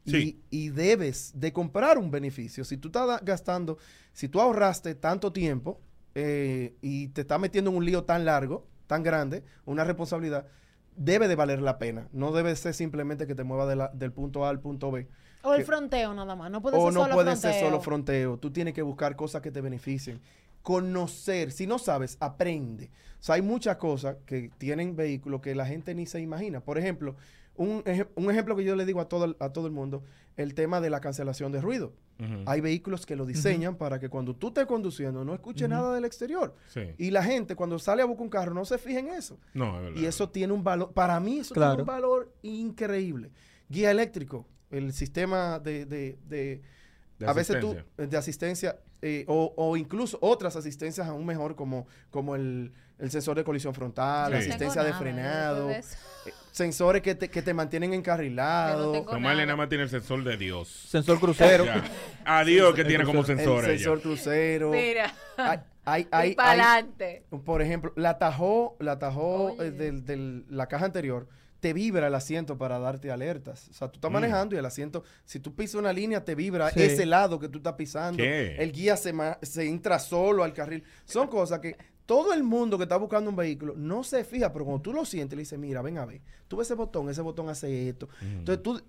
Y, 0.07 0.39
y 0.51 0.69
debes 0.69 1.33
de 1.35 1.53
comprar 1.53 1.99
un 1.99 2.09
beneficio. 2.13 2.63
Si 2.65 2.77
tú 2.77 2.87
estás 2.87 3.21
gastando, 3.25 3.77
si 4.13 4.29
tú 4.29 4.41
ahorraste 4.41 4.95
tanto 4.95 5.33
tiempo 5.33 5.81
eh, 6.15 6.77
y 6.83 7.09
te 7.09 7.23
estás 7.23 7.41
metiendo 7.41 7.71
en 7.73 7.77
un 7.79 7.85
lío 7.85 8.05
tan 8.05 8.25
largo, 8.25 8.69
tan 8.87 9.03
grande, 9.03 9.43
una 9.65 9.83
responsabilidad, 9.83 10.47
debe 10.97 11.27
de 11.27 11.35
valer 11.35 11.63
la 11.63 11.79
pena. 11.79 12.09
No 12.13 12.31
debe 12.31 12.55
ser 12.55 12.75
simplemente 12.75 13.27
que 13.27 13.35
te 13.35 13.43
mueva 13.43 13.67
de 13.67 13.75
la- 13.77 13.89
del 13.93 14.13
punto 14.13 14.45
A 14.45 14.51
al 14.51 14.61
punto 14.61 14.91
B. 14.93 15.09
O 15.43 15.55
el 15.55 15.65
fronteo 15.65 16.13
nada 16.15 16.35
más. 16.37 16.51
No 16.51 16.61
puede 16.61 16.77
o 16.77 16.85
ser 16.87 16.95
no 16.95 17.01
solo 17.03 17.15
puede 17.15 17.31
fronteo. 17.33 17.53
ser 17.53 17.61
solo 17.65 17.81
fronteo. 17.81 18.37
Tú 18.39 18.51
tienes 18.51 18.75
que 18.75 18.83
buscar 18.83 19.17
cosas 19.17 19.41
que 19.43 19.51
te 19.51 19.61
beneficien. 19.61 20.21
Conocer. 20.63 21.53
Si 21.53 21.67
no 21.67 21.79
sabes, 21.79 22.17
aprende. 22.21 22.91
O 23.19 23.23
sea, 23.23 23.35
hay 23.35 23.43
muchas 23.43 23.77
cosas 23.77 24.17
que 24.27 24.51
tienen 24.59 24.97
vehículos 24.97 25.41
que 25.41 25.55
la 25.55 25.67
gente 25.67 25.95
ni 25.95 26.07
se 26.07 26.21
imagina. 26.21 26.61
Por 26.61 26.79
ejemplo, 26.79 27.17
un, 27.57 27.83
un 28.15 28.31
ejemplo 28.31 28.57
que 28.57 28.65
yo 28.65 28.77
le 28.77 28.87
digo 28.87 29.01
a 29.01 29.09
todo, 29.09 29.25
el- 29.27 29.37
a 29.41 29.51
todo 29.51 29.67
el 29.67 29.73
mundo, 29.73 30.03
el 30.37 30.55
tema 30.55 30.81
de 30.81 30.89
la 30.91 31.01
cancelación 31.01 31.53
de 31.53 31.61
ruido. 31.61 31.93
Hay 32.45 32.61
vehículos 32.61 33.07
que 33.07 33.17
lo 33.17 33.25
diseñan 33.25 33.77
para 33.77 33.99
que 33.99 34.11
cuando 34.11 34.37
tú 34.37 34.49
estés 34.49 34.67
conduciendo 34.67 35.25
no 35.25 35.33
escuches 35.33 35.67
nada 35.71 35.95
del 35.95 36.05
exterior. 36.05 36.55
Sí. 36.69 36.83
Y 36.99 37.11
la 37.13 37.25
gente 37.25 37.57
cuando 37.57 37.79
sale 37.79 38.03
a 38.03 38.05
buscar 38.05 38.23
un 38.25 38.29
carro 38.29 38.53
no 38.53 38.67
se 38.67 38.77
fija 38.77 38.99
en 38.99 39.09
eso. 39.09 39.39
No, 39.55 39.79
es 39.79 39.85
verdad. 39.85 40.01
Y 40.03 40.05
eso 40.05 40.29
tiene 40.29 40.53
un 40.53 40.63
valor, 40.63 40.93
para 40.93 41.19
mí 41.19 41.39
eso 41.39 41.55
tiene 41.55 41.67
Claro. 41.69 41.81
un 41.81 41.87
valor 41.87 42.31
increíble. 42.43 43.31
Guía 43.71 43.91
eléctrico, 43.91 44.47
el 44.71 44.93
sistema 44.93 45.59
de, 45.59 45.85
de, 45.87 46.19
de- 46.29 46.63
De 47.19 47.27
a 47.27 47.33
veces 47.33 47.61
tú, 47.61 47.69
asistencia. 47.73 48.05
eh, 48.05 48.07
de 48.07 48.17
asistencia, 48.17 48.79
eh, 49.03 49.25
o, 49.29 49.53
o 49.57 49.77
incluso 49.77 50.19
otras 50.21 50.57
asistencias 50.57 51.07
aún 51.09 51.25
mejor, 51.27 51.55
como, 51.57 51.87
como 52.11 52.35
el, 52.35 52.73
el 52.99 53.11
sensor 53.11 53.37
de 53.37 53.45
colisión 53.45 53.75
frontal, 53.75 54.33
Sí. 54.33 54.39
asistencia 54.49 54.81
No 54.83 54.85
de 54.85 54.91
nada, 54.91 55.01
frenado, 55.03 55.71
eh, 55.71 55.83
sensores 56.53 57.01
que 57.03 57.15
te, 57.15 57.29
que 57.29 57.41
te 57.43 57.55
mantienen 57.55 57.93
encarrilado. 57.95 58.93
tengo 58.93 59.11
Tomás 59.11 59.37
nada 59.37 59.57
más 59.57 59.69
tiene 59.69 59.85
el 59.85 59.91
sensor 59.91 60.23
de 60.25 60.37
Dios. 60.37 60.69
Sensor 60.69 61.19
crucero. 61.21 61.65
Adiós 62.25 62.75
que 62.75 62.83
El 62.83 62.87
tiene 62.89 63.05
como 63.05 63.21
crucero- 63.23 63.39
sensor 63.39 63.65
El 63.65 63.71
ella. 63.71 63.79
sensor 63.79 64.01
crucero. 64.03 64.71
Mira. 64.71 65.15
Hay, 65.37 65.59
hay, 65.85 66.09
hay- 66.11 66.35
para 66.37 66.51
hay- 66.53 66.61
adelante. 66.61 67.25
por 67.45 67.63
ejemplo, 67.63 67.93
la 67.97 68.19
tajó, 68.19 68.77
la 68.81 68.99
tajó 68.99 69.61
eh, 69.63 69.71
del, 69.71 70.05
del- 70.05 70.45
la 70.51 70.67
caja 70.67 70.85
anterior, 70.87 71.27
te 71.61 71.73
vibra 71.75 72.07
el 72.07 72.15
asiento 72.15 72.57
para 72.59 72.79
darte 72.79 73.11
alertas. 73.11 73.69
O 73.69 73.75
sea, 73.75 73.89
tú 73.89 73.97
estás 73.99 74.11
Mm. 74.11 74.15
manejando 74.15 74.55
y 74.55 74.59
el 74.59 74.65
asiento, 74.67 75.05
si 75.25 75.41
tú 75.41 75.55
pisas 75.55 75.75
una 75.77 75.93
línea, 75.93 76.25
te 76.25 76.35
vibra 76.35 76.71
Sí. 76.71 76.83
ese 76.83 77.05
lado 77.07 77.39
que 77.39 77.49
tú 77.49 77.59
estás 77.59 77.75
pisando. 77.75 78.17
¿Qué? 78.17 78.57
El 78.57 78.73
guía 78.73 78.97
se, 78.97 79.15
se 79.43 79.67
entra 79.69 79.99
solo 79.99 80.43
al 80.43 80.53
carril. 80.55 80.83
Son 81.05 81.29
cosas 81.29 81.61
que 81.61 81.77
todo 82.07 82.33
el 82.33 82.43
mundo 82.43 82.77
que 82.79 82.85
está 82.85 82.97
buscando 82.97 83.31
un 83.31 83.37
vehículo 83.37 83.75
no 83.77 84.03
se 84.03 84.25
fija, 84.25 84.53
pero 84.53 84.65
cuando 84.65 84.83
tú 84.83 84.93
lo 84.93 85.05
sientes, 85.05 85.37
le 85.37 85.43
dices, 85.43 85.59
mira, 85.59 85.81
ven 85.83 85.99
a 85.99 86.07
ver, 86.07 86.21
tú 86.49 86.57
ves 86.57 86.67
ese 86.67 86.75
botón, 86.75 87.09
ese 87.11 87.21
botón 87.21 87.49
hace 87.51 87.89
esto. 87.91 88.09
Mm. 88.21 88.39
Entonces 88.39 88.63
tú, 88.63 88.83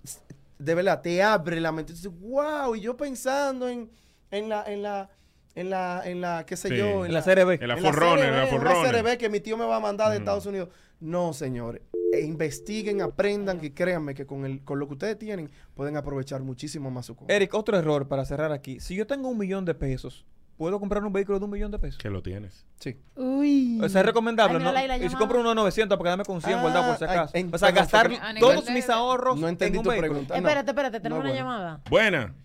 de 0.58 0.76
verdad, 0.76 1.02
te 1.02 1.22
abre 1.22 1.60
la 1.62 1.72
mente. 1.72 1.94
Tú 1.94 1.98
dices, 1.98 2.20
wow, 2.22 2.74
y 2.76 2.82
yo 2.82 2.96
pensando 2.98 3.68
en, 3.70 3.90
en 4.32 4.50
la, 4.50 4.64
en 4.66 4.82
la, 4.82 5.10
en 5.56 5.70
la, 5.70 6.02
en 6.06 6.22
la, 6.22 6.46
qué 6.46 6.56
sé 6.56 6.70
Sí. 6.70 6.78
yo, 6.78 7.06
En 7.06 7.14
la 7.14 7.22
serie 7.22 7.44
B. 7.44 7.60
En 7.62 7.68
la 7.68 7.76
en 7.78 7.84
Forrunner, 7.84 8.26
en 8.30 8.38
la 8.38 8.48
CRB, 8.48 8.56
una 8.62 8.72
Forrunner. 8.72 9.04
CRB 9.04 9.18
que 9.18 9.30
mi 9.30 9.40
tío 9.42 9.58
me 9.58 9.66
va 9.66 9.76
a 9.76 9.80
mandar 9.82 10.10
de 10.10 10.16
Ujú. 10.16 10.22
Estados 10.22 10.46
Unidos. 10.46 10.70
No, 11.02 11.34
señores. 11.34 11.82
E 12.14 12.22
investiguen, 12.22 13.02
aprendan, 13.02 13.60
que 13.60 13.74
créanme 13.74 14.14
que 14.14 14.26
con, 14.26 14.46
el, 14.46 14.64
con 14.64 14.80
lo 14.80 14.88
que 14.88 14.94
ustedes 14.94 15.18
tienen 15.18 15.50
pueden 15.76 15.98
aprovechar 15.98 16.42
muchísimo 16.42 16.90
más 16.92 17.06
su 17.08 17.16
compra. 17.16 17.36
Eric, 17.36 17.54
otro 17.54 17.78
error 17.78 18.08
para 18.08 18.24
cerrar 18.26 18.52
aquí. 18.52 18.80
Si 18.80 18.96
yo 18.96 19.08
tengo 19.08 19.30
un 19.30 19.38
millón 19.38 19.66
de 19.66 19.74
pesos, 19.74 20.26
¿puedo 20.58 20.80
comprar 20.80 21.04
un 21.04 21.12
vehículo 21.14 21.40
de 21.40 21.46
un 21.46 21.52
millón 21.52 21.72
de 21.72 21.80
pesos? 21.80 21.98
Que 21.98 22.10
lo 22.10 22.22
tienes. 22.22 22.66
Sí. 22.80 22.98
Uy. 23.16 23.80
O 23.82 23.88
sea, 23.90 24.02
es 24.02 24.06
recomendable, 24.08 24.58
Ay, 24.64 24.88
¿no? 25.00 25.06
Y 25.06 25.10
si 25.10 25.16
compro 25.16 25.40
uno 25.40 25.50
de 25.50 25.56
900 25.56 25.98
para 25.98 26.08
quedarme 26.10 26.26
con 26.26 26.42
100 26.42 26.58
Ah, 26.58 26.62
guardado 26.62 26.88
por 26.88 26.98
si 26.98 27.04
ay, 27.06 27.10
acaso. 27.10 27.38
en- 27.38 27.56
o 27.56 27.58
sea, 27.58 27.72
gastar 27.72 28.10
perdón. 28.10 28.36
todos 28.40 28.70
mis 28.70 28.90
ahorros 28.90 29.40
No 29.40 29.48
entendí 29.48 29.78
en 29.78 29.80
un 29.80 29.84
tu 29.86 29.90
vehículo. 29.90 30.12
pregunta. 30.12 30.34
no. 30.34 30.48
Espérate, 30.48 30.72
espérate, 30.72 30.98
No, 30.98 31.02
tenemos 31.04 31.20
una 31.24 31.30
bueno. 31.32 31.44
llamada. 31.46 31.82
Buena. 31.90 32.36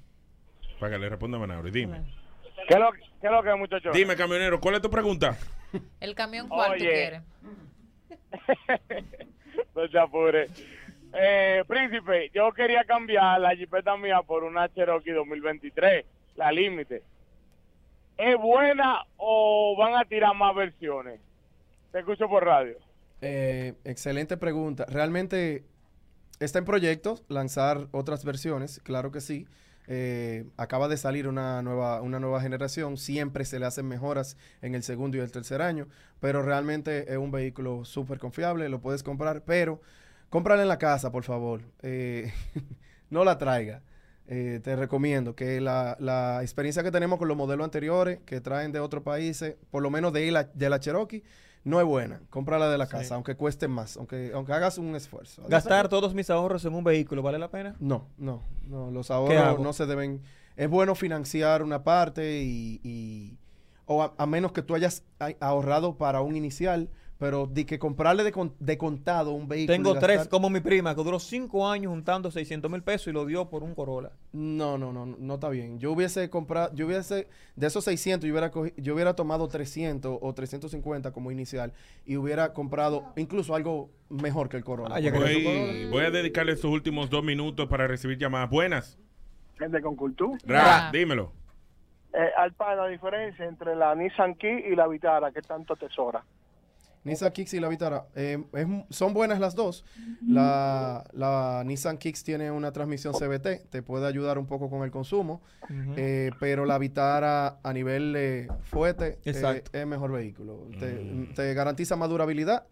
Para 0.80 0.92
que 0.92 0.98
le 0.98 1.08
responda 1.08 1.36
a 1.36 1.40
Manauri. 1.40 1.70
Dime. 1.72 2.02
¿Qué 2.68 2.74
es 2.74 2.80
lo, 2.80 2.92
qué 2.92 3.26
es 3.26 3.32
lo 3.32 3.42
que 3.42 3.54
muchachos? 3.56 3.92
Dime, 3.94 4.14
camionero, 4.16 4.60
¿cuál 4.60 4.76
es 4.76 4.80
tu 4.82 4.90
pregunta? 4.90 5.36
El 6.00 6.14
camión, 6.14 6.48
¿cuál 6.48 6.72
tú 6.72 6.78
quieres? 6.78 7.22
no 9.74 9.88
se 9.88 9.98
apure. 9.98 10.48
Eh, 11.12 11.64
príncipe, 11.66 12.30
yo 12.34 12.52
quería 12.52 12.84
cambiar 12.84 13.40
la 13.40 13.56
jipeta 13.56 13.96
mía 13.96 14.20
por 14.22 14.44
una 14.44 14.68
Cherokee 14.68 15.12
2023, 15.12 16.04
la 16.36 16.52
límite. 16.52 17.02
¿Es 18.18 18.36
buena 18.36 19.04
o 19.16 19.76
van 19.78 19.94
a 19.94 20.04
tirar 20.04 20.34
más 20.34 20.54
versiones? 20.54 21.20
Te 21.92 22.00
escucho 22.00 22.28
por 22.28 22.44
radio. 22.44 22.76
Eh, 23.20 23.74
excelente 23.84 24.36
pregunta. 24.36 24.84
Realmente 24.88 25.64
está 26.40 26.58
en 26.58 26.64
proyectos 26.64 27.24
lanzar 27.28 27.88
otras 27.92 28.24
versiones, 28.24 28.80
claro 28.80 29.10
que 29.10 29.20
sí. 29.20 29.46
Eh, 29.88 30.46
acaba 30.56 30.88
de 30.88 30.96
salir 30.96 31.28
una 31.28 31.62
nueva, 31.62 32.02
una 32.02 32.18
nueva 32.18 32.40
generación, 32.40 32.96
siempre 32.96 33.44
se 33.44 33.58
le 33.58 33.66
hacen 33.66 33.86
mejoras 33.86 34.36
en 34.62 34.74
el 34.74 34.82
segundo 34.82 35.16
y 35.16 35.20
el 35.20 35.30
tercer 35.30 35.62
año, 35.62 35.86
pero 36.20 36.42
realmente 36.42 37.12
es 37.12 37.18
un 37.18 37.30
vehículo 37.30 37.84
súper 37.84 38.18
confiable, 38.18 38.68
lo 38.68 38.80
puedes 38.80 39.02
comprar, 39.02 39.42
pero 39.44 39.80
cómprala 40.28 40.62
en 40.62 40.68
la 40.68 40.78
casa, 40.78 41.12
por 41.12 41.24
favor. 41.24 41.62
Eh, 41.82 42.32
no 43.10 43.24
la 43.24 43.38
traiga. 43.38 43.82
Eh, 44.28 44.60
te 44.62 44.74
recomiendo 44.74 45.36
que 45.36 45.60
la, 45.60 45.96
la 46.00 46.40
experiencia 46.42 46.82
que 46.82 46.90
tenemos 46.90 47.18
con 47.18 47.28
los 47.28 47.36
modelos 47.36 47.64
anteriores 47.64 48.18
que 48.26 48.40
traen 48.40 48.72
de 48.72 48.80
otros 48.80 49.04
países, 49.04 49.54
por 49.70 49.82
lo 49.84 49.90
menos 49.90 50.12
de 50.12 50.28
la, 50.32 50.44
de 50.44 50.68
la 50.68 50.80
Cherokee, 50.80 51.22
no 51.66 51.80
es 51.80 51.86
buena. 51.86 52.20
Cómprala 52.30 52.70
de 52.70 52.78
la 52.78 52.86
casa, 52.86 53.16
aunque 53.16 53.34
cueste 53.36 53.66
más, 53.68 53.96
aunque, 53.96 54.30
aunque 54.32 54.52
hagas 54.52 54.78
un 54.78 54.94
esfuerzo. 54.94 55.42
Gastar 55.48 55.88
todos 55.88 56.14
mis 56.14 56.30
ahorros 56.30 56.64
en 56.64 56.74
un 56.74 56.84
vehículo, 56.84 57.22
¿vale 57.22 57.38
la 57.38 57.50
pena? 57.50 57.74
No, 57.80 58.08
no, 58.16 58.42
no. 58.66 58.90
Los 58.90 59.10
ahorros 59.10 59.34
no 59.64 59.72
se 59.72 59.84
deben. 59.86 60.22
Es 60.56 60.70
bueno 60.70 60.94
financiar 60.94 61.62
una 61.62 61.82
parte 61.84 62.40
y. 62.42 62.80
y- 62.82 63.38
o 63.88 64.02
a, 64.02 64.14
a 64.18 64.26
menos 64.26 64.50
que 64.52 64.62
tú 64.62 64.74
hayas 64.74 65.04
ahorrado 65.40 65.96
para 65.96 66.20
un 66.20 66.34
inicial, 66.36 66.88
pero 67.18 67.46
de 67.46 67.64
que 67.64 67.78
comprarle 67.78 68.24
de, 68.24 68.32
con- 68.32 68.54
de 68.58 68.76
contado 68.76 69.32
un 69.32 69.48
vehículo. 69.48 69.74
Tengo 69.74 69.94
gastar- 69.94 70.16
tres, 70.16 70.28
como 70.28 70.50
mi 70.50 70.60
prima, 70.60 70.94
que 70.94 71.02
duró 71.02 71.18
cinco 71.18 71.66
años 71.68 71.90
juntando 71.90 72.30
600 72.30 72.70
mil 72.70 72.82
pesos 72.82 73.08
y 73.08 73.12
lo 73.12 73.24
dio 73.24 73.48
por 73.48 73.62
un 73.62 73.74
Corolla. 73.74 74.10
No, 74.32 74.76
no, 74.76 74.92
no, 74.92 75.06
no 75.06 75.34
está 75.34 75.48
bien. 75.48 75.78
Yo 75.78 75.92
hubiese 75.92 76.28
comprado, 76.28 76.74
yo 76.74 76.86
hubiese, 76.86 77.28
de 77.56 77.66
esos 77.66 77.84
600, 77.84 78.26
yo 78.28 78.32
hubiera, 78.34 78.50
yo 78.76 78.94
hubiera 78.94 79.14
tomado 79.14 79.48
300 79.48 80.18
o 80.20 80.34
350 80.34 81.12
como 81.12 81.30
inicial 81.30 81.72
y 82.04 82.16
hubiera 82.16 82.52
comprado 82.52 83.04
incluso 83.16 83.54
algo 83.54 83.88
mejor 84.10 84.48
que 84.48 84.58
el 84.58 84.64
Corolla. 84.64 84.94
Ah, 84.94 85.00
ya 85.00 85.08
el 85.10 85.14
Voy, 85.14 85.42
Corolla- 85.44 85.90
voy 85.90 86.04
a 86.04 86.10
dedicarle 86.10 86.52
estos 86.52 86.70
últimos 86.70 87.08
dos 87.08 87.24
minutos 87.24 87.66
para 87.68 87.86
recibir 87.86 88.18
llamadas. 88.18 88.50
Buenas. 88.50 88.98
Gente 89.58 89.80
con 89.80 89.96
cultura. 89.96 90.36
Ra, 90.44 90.90
dímelo. 90.92 91.32
Eh, 92.12 92.30
Alpa, 92.36 92.74
la 92.74 92.88
diferencia 92.88 93.44
entre 93.46 93.74
la 93.74 93.94
Nissan 93.94 94.34
Key 94.34 94.64
y 94.70 94.76
la 94.76 94.86
Vitara, 94.86 95.32
¿qué 95.32 95.40
tanto 95.42 95.76
tesora? 95.76 96.22
Nissan 97.06 97.32
Kicks 97.32 97.54
y 97.54 97.60
la 97.60 97.68
Vitara. 97.68 98.06
eh, 98.14 98.42
es 98.52 98.66
son 98.90 99.14
buenas 99.14 99.38
las 99.40 99.54
dos. 99.54 99.84
La, 100.26 101.04
la 101.12 101.62
Nissan 101.64 101.98
Kicks 101.98 102.24
tiene 102.24 102.50
una 102.50 102.72
transmisión 102.72 103.14
CBT, 103.14 103.68
te 103.70 103.82
puede 103.82 104.06
ayudar 104.06 104.38
un 104.38 104.46
poco 104.46 104.68
con 104.68 104.82
el 104.82 104.90
consumo, 104.90 105.40
eh, 105.96 106.30
pero 106.40 106.64
la 106.66 106.78
Vitara 106.78 107.58
a 107.62 107.72
nivel 107.72 108.14
eh, 108.16 108.48
fuerte 108.64 109.18
eh, 109.24 109.62
es 109.72 109.86
mejor 109.86 110.12
vehículo. 110.12 110.68
Te, 110.78 110.94
Mm. 110.96 111.34
te 111.34 111.54
garantiza 111.54 111.94
más 111.96 112.08
durabilidad, 112.08 112.66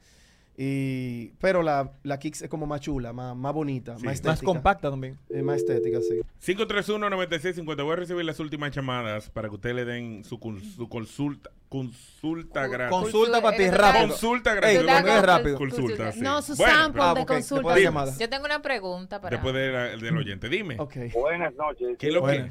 y, 0.56 1.28
pero 1.40 1.62
la, 1.62 1.90
la 2.04 2.18
Kicks 2.18 2.42
es 2.42 2.48
como 2.48 2.64
más 2.66 2.80
chula, 2.80 3.12
más, 3.12 3.34
más 3.36 3.52
bonita, 3.52 3.96
Sí. 3.98 4.04
más 4.04 4.14
estética. 4.14 4.30
Más 4.32 4.42
compacta 4.42 4.90
también. 4.90 5.18
Eh, 5.30 5.42
más 5.42 5.56
estética, 5.56 5.98
sí. 6.00 6.20
531-9650. 6.54 7.82
Voy 7.82 7.92
a 7.92 7.96
recibir 7.96 8.24
las 8.24 8.38
últimas 8.40 8.70
llamadas 8.74 9.30
para 9.30 9.48
que 9.48 9.54
ustedes 9.56 9.74
le 9.76 9.84
den 9.84 10.22
su, 10.24 10.38
su 10.76 10.88
consulta. 10.88 11.50
Consulta 11.68 12.68
gratis. 12.68 12.96
Consulta 12.96 13.42
para 13.42 13.56
ti, 13.56 13.68
rápido. 13.68 14.06
Consulta 14.08 14.54
gratis. 14.54 14.82
Rápido. 15.22 15.58
Consulta, 15.58 16.12
sí. 16.12 16.20
No, 16.20 16.40
su 16.40 16.54
Bueno, 16.54 16.72
sample 16.72 17.02
Ah, 17.04 17.14
de 17.14 17.26
consulta. 17.26 17.74
de. 17.74 17.82
Yo 18.20 18.30
tengo 18.30 18.44
una 18.44 18.62
pregunta 18.62 19.20
para... 19.20 19.34
Después 19.36 19.54
de 19.54 19.72
la- 19.72 19.96
del 19.96 20.16
oyente. 20.16 20.48
Dime. 20.48 20.76
Buenas 21.14 21.52
noches. 21.56 21.96
¿Qué 21.98 22.08
es 22.08 22.14
lo 22.14 22.24
que. 22.26 22.48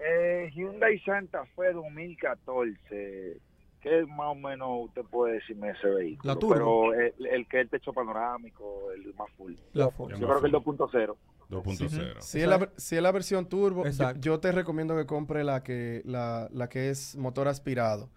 Eh, 0.00 0.50
Hyundai 0.54 0.98
Santa 1.00 1.44
Fe 1.56 1.72
2014. 1.74 3.36
¿Qué 3.80 4.04
más 4.06 4.28
o 4.28 4.34
menos 4.34 4.68
usted 4.86 5.02
puede 5.02 5.34
decirme 5.34 5.68
de 5.68 5.72
ese 5.74 5.88
vehículo? 5.88 6.34
La 6.34 6.38
Turbo. 6.38 6.54
Pero 6.54 6.94
el, 6.94 7.26
el 7.26 7.46
que 7.48 7.58
es 7.58 7.62
el 7.64 7.70
techo 7.70 7.92
panorámico, 7.92 8.90
el 8.92 9.14
más 9.14 9.30
full. 9.36 9.54
La 9.72 9.90
full. 9.90 10.10
Yo 10.12 10.26
creo 10.26 10.40
que 10.40 10.46
el 10.48 10.52
2.0. 10.52 11.16
2.0. 11.50 12.20
Si 12.20 12.40
es, 12.40 12.46
la, 12.48 12.70
si 12.76 12.96
es 12.96 13.02
la 13.02 13.12
versión 13.12 13.48
turbo, 13.48 13.82
yo, 13.84 13.88
Exacto. 13.88 14.20
yo 14.20 14.38
te 14.40 14.52
recomiendo 14.52 14.96
que 14.96 15.06
compre 15.06 15.44
la 15.44 15.62
que, 15.62 16.02
la, 16.04 16.48
la 16.52 16.68
que 16.68 16.90
es 16.90 17.16
motor 17.16 17.48
aspirado. 17.48 18.10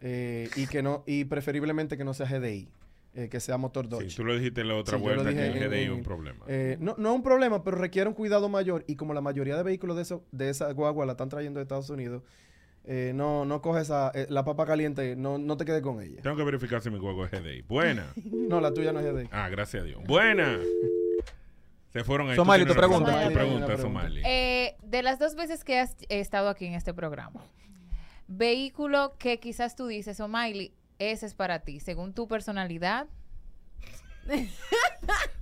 eh, 0.00 0.48
y 0.56 0.66
que 0.68 0.82
no 0.82 1.02
y 1.06 1.24
preferiblemente 1.24 1.96
que 1.96 2.04
no 2.04 2.14
sea 2.14 2.26
GDI, 2.26 2.68
eh, 3.14 3.28
que 3.28 3.40
sea 3.40 3.56
motor 3.58 3.88
Dodge. 3.88 4.10
Sí, 4.10 4.16
tú 4.16 4.24
lo 4.24 4.34
dijiste 4.34 4.60
en 4.60 4.68
la 4.68 4.76
otra 4.76 4.96
Sí, 4.96 5.02
vuelta 5.02 5.30
que 5.34 5.46
el 5.46 5.54
GDI 5.68 5.82
es 5.84 5.90
un 5.90 6.02
problema. 6.04 6.44
eh, 6.46 6.76
no, 6.78 6.94
no 6.98 7.08
es 7.10 7.14
un 7.16 7.22
problema, 7.24 7.64
pero 7.64 7.78
requiere 7.78 8.08
un 8.08 8.14
cuidado 8.14 8.48
mayor. 8.48 8.84
Y 8.86 8.94
como 8.94 9.12
la 9.12 9.20
mayoría 9.22 9.56
de 9.56 9.64
vehículos 9.64 9.96
de, 9.96 10.02
eso, 10.02 10.22
de 10.30 10.50
esa 10.50 10.70
guagua 10.72 11.04
la 11.04 11.12
están 11.12 11.28
trayendo 11.30 11.58
de 11.58 11.62
Estados 11.62 11.90
Unidos, 11.90 12.22
eh, 12.90 13.12
no, 13.14 13.44
no 13.44 13.60
coges 13.60 13.82
esa, 13.82 14.10
eh, 14.14 14.26
la 14.30 14.46
papa 14.46 14.64
caliente, 14.64 15.14
no, 15.14 15.36
no 15.36 15.58
te 15.58 15.66
quedes 15.66 15.82
con 15.82 16.00
ella. 16.00 16.22
Tengo 16.22 16.36
que 16.36 16.42
verificar 16.42 16.80
si 16.80 16.88
mi 16.88 16.98
juego 16.98 17.22
es 17.26 17.30
GDI. 17.30 17.60
Buena. 17.62 18.06
No, 18.24 18.62
la 18.62 18.72
tuya 18.72 18.92
no 18.92 19.00
es 19.00 19.06
GDI. 19.12 19.28
Ah, 19.30 19.50
gracias 19.50 19.82
a 19.82 19.86
Dios. 19.86 20.02
Buena. 20.06 20.58
Se 21.92 22.02
fueron 22.02 22.30
ahí. 22.30 22.34
Tú 22.36 22.40
Somali, 22.40 22.64
tu 22.64 22.74
pregunta. 22.74 23.28
Tu 23.28 23.34
pregunta, 23.34 23.76
Somali. 23.76 23.82
Somali. 23.82 24.22
Eh, 24.24 24.76
de 24.82 25.02
las 25.02 25.18
dos 25.18 25.34
veces 25.34 25.64
que 25.64 25.78
has 25.78 25.96
estado 26.08 26.48
aquí 26.48 26.64
en 26.64 26.72
este 26.72 26.94
programa, 26.94 27.44
vehículo 28.26 29.16
que 29.18 29.38
quizás 29.38 29.76
tú 29.76 29.86
dices, 29.86 30.18
Miley, 30.26 30.72
ese 30.98 31.26
es 31.26 31.34
para 31.34 31.58
ti, 31.58 31.80
según 31.80 32.14
tu 32.14 32.26
personalidad. 32.26 33.06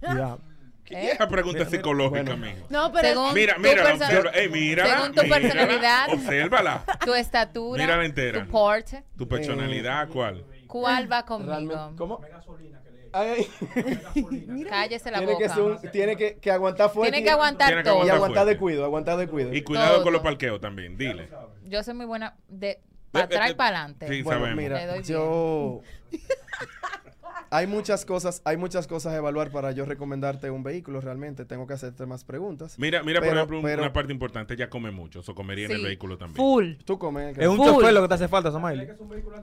Ya. 0.03 0.39
¿Qué 0.87 1.07
es 1.09 1.15
esa 1.15 1.29
pregunta 1.29 1.65
psicológica, 1.67 2.37
mijo? 2.37 2.67
No, 2.71 2.93
pero 2.93 3.09
Según 3.09 3.35
Mira, 3.35 3.55
tu 3.57 3.61
mira, 3.63 3.85
perso- 3.85 4.05
observa. 4.05 4.31
Ey, 4.31 4.49
mírala. 4.49 4.97
según 4.97 5.15
tu 5.15 5.23
mírala, 5.23 5.41
personalidad. 5.43 6.09
Obsérvala. 6.13 6.85
tu 7.05 7.15
estatura, 7.15 7.83
Mírala 7.83 8.05
entera. 8.05 8.45
tu 8.45 8.51
porte, 8.51 9.05
Tu 9.19 9.29
personalidad, 9.29 10.09
¿cuál? 10.09 10.45
¿cuál 10.67 11.11
va 11.11 11.25
conmigo? 11.25 11.53
Realmente- 11.53 11.97
¿Cómo? 11.97 12.21
Ay. 13.13 13.47
Cállese 14.69 15.11
la 15.11 15.19
tiene 15.19 15.33
boca. 15.33 15.47
que, 15.47 15.55
ser 15.55 15.63
un- 15.63 15.91
tiene 15.91 16.17
que, 16.17 16.37
que 16.37 16.51
aguantar 16.51 16.91
fuerte. 16.91 17.13
Tiene 17.13 17.25
que 17.25 17.31
aguantar 17.31 17.69
Tiene 17.69 17.83
que 17.83 17.89
todo. 17.89 18.05
Y 18.07 18.11
aguantar 18.11 18.47
de 18.47 18.57
cuido, 18.59 18.85
aguantar 18.85 19.17
de 19.17 19.27
cuido. 19.27 19.55
Y 19.55 19.63
cuidado 19.63 19.95
Todo. 19.95 20.03
con 20.05 20.13
los 20.13 20.23
parqueos 20.23 20.61
también, 20.61 20.97
dile. 20.99 21.29
Yo 21.65 21.83
soy 21.83 21.95
muy 21.95 22.05
buena 22.07 22.37
de 22.49 22.79
para 23.13 23.25
atrás 23.25 23.51
y 23.51 23.55
para 23.55 23.79
adelante. 23.79 24.09
Sí, 24.09 24.23
Bueno, 24.23 24.41
sabemos. 24.41 24.63
Le 24.63 24.69
mira, 24.69 24.87
doy 24.87 25.03
yo... 25.05 25.81
hay 27.51 27.67
muchas 27.67 28.05
cosas, 28.05 28.43
hay 28.45 28.57
muchas 28.57 28.87
cosas 28.87 29.13
a 29.13 29.17
evaluar 29.17 29.51
para 29.51 29.73
yo 29.73 29.85
recomendarte 29.85 30.51
un 30.51 30.63
vehículo 30.63 31.01
realmente. 31.01 31.45
Tengo 31.45 31.67
que 31.67 31.75
hacerte 31.75 32.05
más 32.07 32.25
preguntas. 32.25 32.79
Mira, 32.79 33.03
mira 33.03 33.21
por 33.21 33.29
ejemplo, 33.35 33.57
un- 33.59 33.63
pero- 33.63 33.83
una 33.83 33.93
parte 33.93 34.13
importante. 34.13 34.55
Ella 34.55 34.69
come 34.71 34.91
mucho. 34.91 35.21
Eso 35.21 35.35
comería 35.35 35.67
en 35.67 35.73
el 35.73 35.83
vehículo 35.83 36.19
también. 36.19 36.37
full. 36.37 36.75
Tú 36.85 36.99
comes. 36.99 37.37
Es 37.39 37.49
un 37.49 37.59
chofer 37.59 37.93
lo 37.93 38.03
que 38.03 38.09
te 38.09 38.15
hace 38.15 38.29
falta, 38.29 38.51
Somaili. 38.51 38.89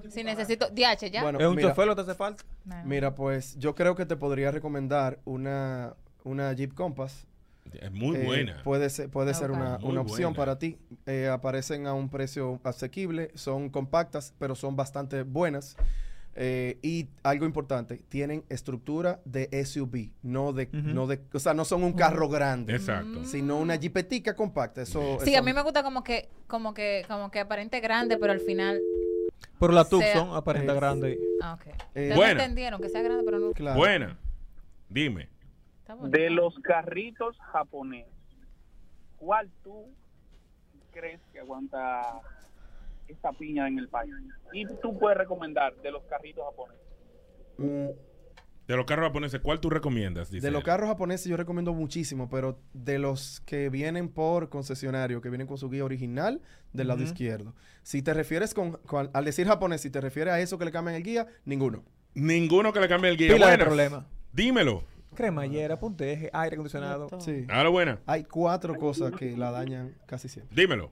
Si 0.09 0.23
necesito 0.23 0.69
DH 0.69 1.09
ya. 1.11 1.23
Bueno, 1.23 1.39
Es 1.39 1.47
un 1.47 1.55
mira, 1.55 1.69
chofer 1.69 1.87
lo 1.87 1.95
que 1.95 2.03
te 2.03 2.11
hace 2.11 2.17
falta. 2.17 2.43
No. 2.65 2.75
mira, 2.85 3.15
pues 3.15 3.57
yo 3.57 3.75
creo 3.75 3.95
que 3.95 4.05
te 4.05 4.15
podría 4.15 4.51
recomendar 4.51 5.19
una, 5.25 5.95
una 6.23 6.53
Jeep 6.53 6.73
Compass. 6.73 7.27
Es 7.73 7.91
muy 7.91 8.17
Eh, 8.17 8.25
buena. 8.25 8.61
Puede 8.63 8.89
ser, 8.89 9.09
puede 9.09 9.33
ser 9.33 9.49
una, 9.49 9.79
una 9.81 10.01
opción 10.01 10.33
buena. 10.33 10.35
para 10.37 10.59
ti. 10.59 10.77
Eh, 11.07 11.27
aparecen 11.27 11.87
a 11.87 11.93
un 11.93 12.09
precio 12.09 12.59
asequible, 12.63 13.31
son 13.35 13.69
compactas, 13.69 14.33
pero 14.37 14.53
son 14.53 14.75
bastante 14.75 15.23
buenas. 15.23 15.75
Eh, 16.35 16.79
y 16.81 17.09
algo 17.21 17.45
importante, 17.45 17.97
tienen 18.09 18.43
estructura 18.49 19.19
de 19.23 19.49
SUV, 19.63 20.09
no 20.23 20.51
de, 20.51 20.67
no 20.71 21.05
de, 21.05 21.21
o 21.31 21.37
sea, 21.37 21.53
no 21.53 21.63
son 21.63 21.83
un 21.83 21.93
carro 21.93 22.27
grande, 22.27 22.73
Exacto. 22.75 23.23
sino 23.23 23.57
una 23.59 23.77
jipetica 23.77 24.35
compacta. 24.35 24.81
Eso, 24.81 25.19
Sí, 25.21 25.29
eso- 25.29 25.39
a 25.39 25.43
mí 25.43 25.53
me 25.53 25.61
gusta 25.61 25.83
como 25.83 26.03
que, 26.03 26.29
como 26.47 26.73
que, 26.73 27.05
como 27.07 27.29
que 27.29 27.39
aparente 27.39 27.79
grande, 27.81 28.17
pero 28.17 28.33
al 28.33 28.39
final. 28.39 28.81
Pero 29.59 29.73
la 29.73 29.83
Sea- 29.83 29.99
Tucson 30.13 30.35
aparenta 30.35 30.73
Eh, 30.73 30.75
grande. 30.75 31.19
Ah, 31.41 31.53
ok. 31.53 31.67
Eh, 31.93 32.13
Buena. 32.15 32.31
entendieron, 32.43 32.81
que 32.81 32.89
sea 32.89 33.03
grande, 33.03 33.23
pero 33.23 33.37
no. 33.39 33.51
claro. 33.51 33.77
Buena. 33.77 34.17
Dime. 34.89 35.29
De 36.05 36.31
los 36.31 36.57
carritos 36.59 37.37
japoneses, 37.51 38.11
¿cuál 39.17 39.51
tú 39.63 39.85
crees 40.91 41.21
que 41.31 41.39
aguanta 41.41 42.01
esta 43.07 43.31
piña 43.33 43.67
en 43.67 43.79
el 43.79 43.87
país? 43.89 44.13
Y 44.53 44.65
tú 44.81 44.97
puedes 44.99 45.17
recomendar 45.17 45.75
de 45.81 45.91
los 45.91 46.03
carritos 46.03 46.43
japoneses. 46.45 46.85
Mm, 47.57 47.87
De 48.67 48.77
los 48.77 48.85
carros 48.85 49.05
japoneses, 49.07 49.41
¿cuál 49.41 49.59
tú 49.59 49.69
recomiendas? 49.69 50.31
Dice 50.31 50.45
de 50.47 50.51
los 50.51 50.61
él. 50.61 50.65
carros 50.65 50.87
japoneses 50.89 51.27
yo 51.27 51.35
recomiendo 51.37 51.73
muchísimo, 51.73 52.29
pero 52.29 52.57
de 52.73 52.97
los 52.97 53.41
que 53.41 53.69
vienen 53.69 54.07
por 54.09 54.49
concesionario, 54.49 55.19
que 55.21 55.29
vienen 55.29 55.47
con 55.47 55.57
su 55.57 55.69
guía 55.69 55.83
original 55.83 56.41
del 56.71 56.87
lado 56.87 57.03
izquierdo. 57.03 57.53
Si 57.83 58.01
te 58.01 58.13
refieres 58.13 58.53
con, 58.53 58.73
con- 58.85 59.09
al 59.13 59.25
decir 59.25 59.47
japonés, 59.47 59.81
si 59.81 59.89
te 59.89 59.99
refieres 59.99 60.33
a 60.33 60.39
eso 60.39 60.57
que 60.57 60.65
le 60.65 60.71
cambian 60.71 60.95
el 60.95 61.03
guía, 61.03 61.27
ninguno. 61.45 61.83
Ninguno 62.15 62.71
que 62.71 62.79
le 62.79 62.87
cambie 62.87 63.09
el 63.11 63.17
guía. 63.17 63.33
Pila 63.33 63.49
de 63.51 63.57
problema. 63.57 64.07
Dímelo. 64.31 64.83
Cremallera, 65.13 65.77
punteje, 65.77 66.29
aire 66.33 66.55
acondicionado. 66.55 67.07
Sí. 67.19 67.45
Ahora 67.49 67.69
buena. 67.69 67.99
Hay 68.07 68.23
cuatro 68.23 68.75
cosas 68.77 69.11
que 69.11 69.35
la 69.37 69.51
dañan 69.51 69.93
casi 70.07 70.27
siempre. 70.29 70.55
Dímelo. 70.55 70.91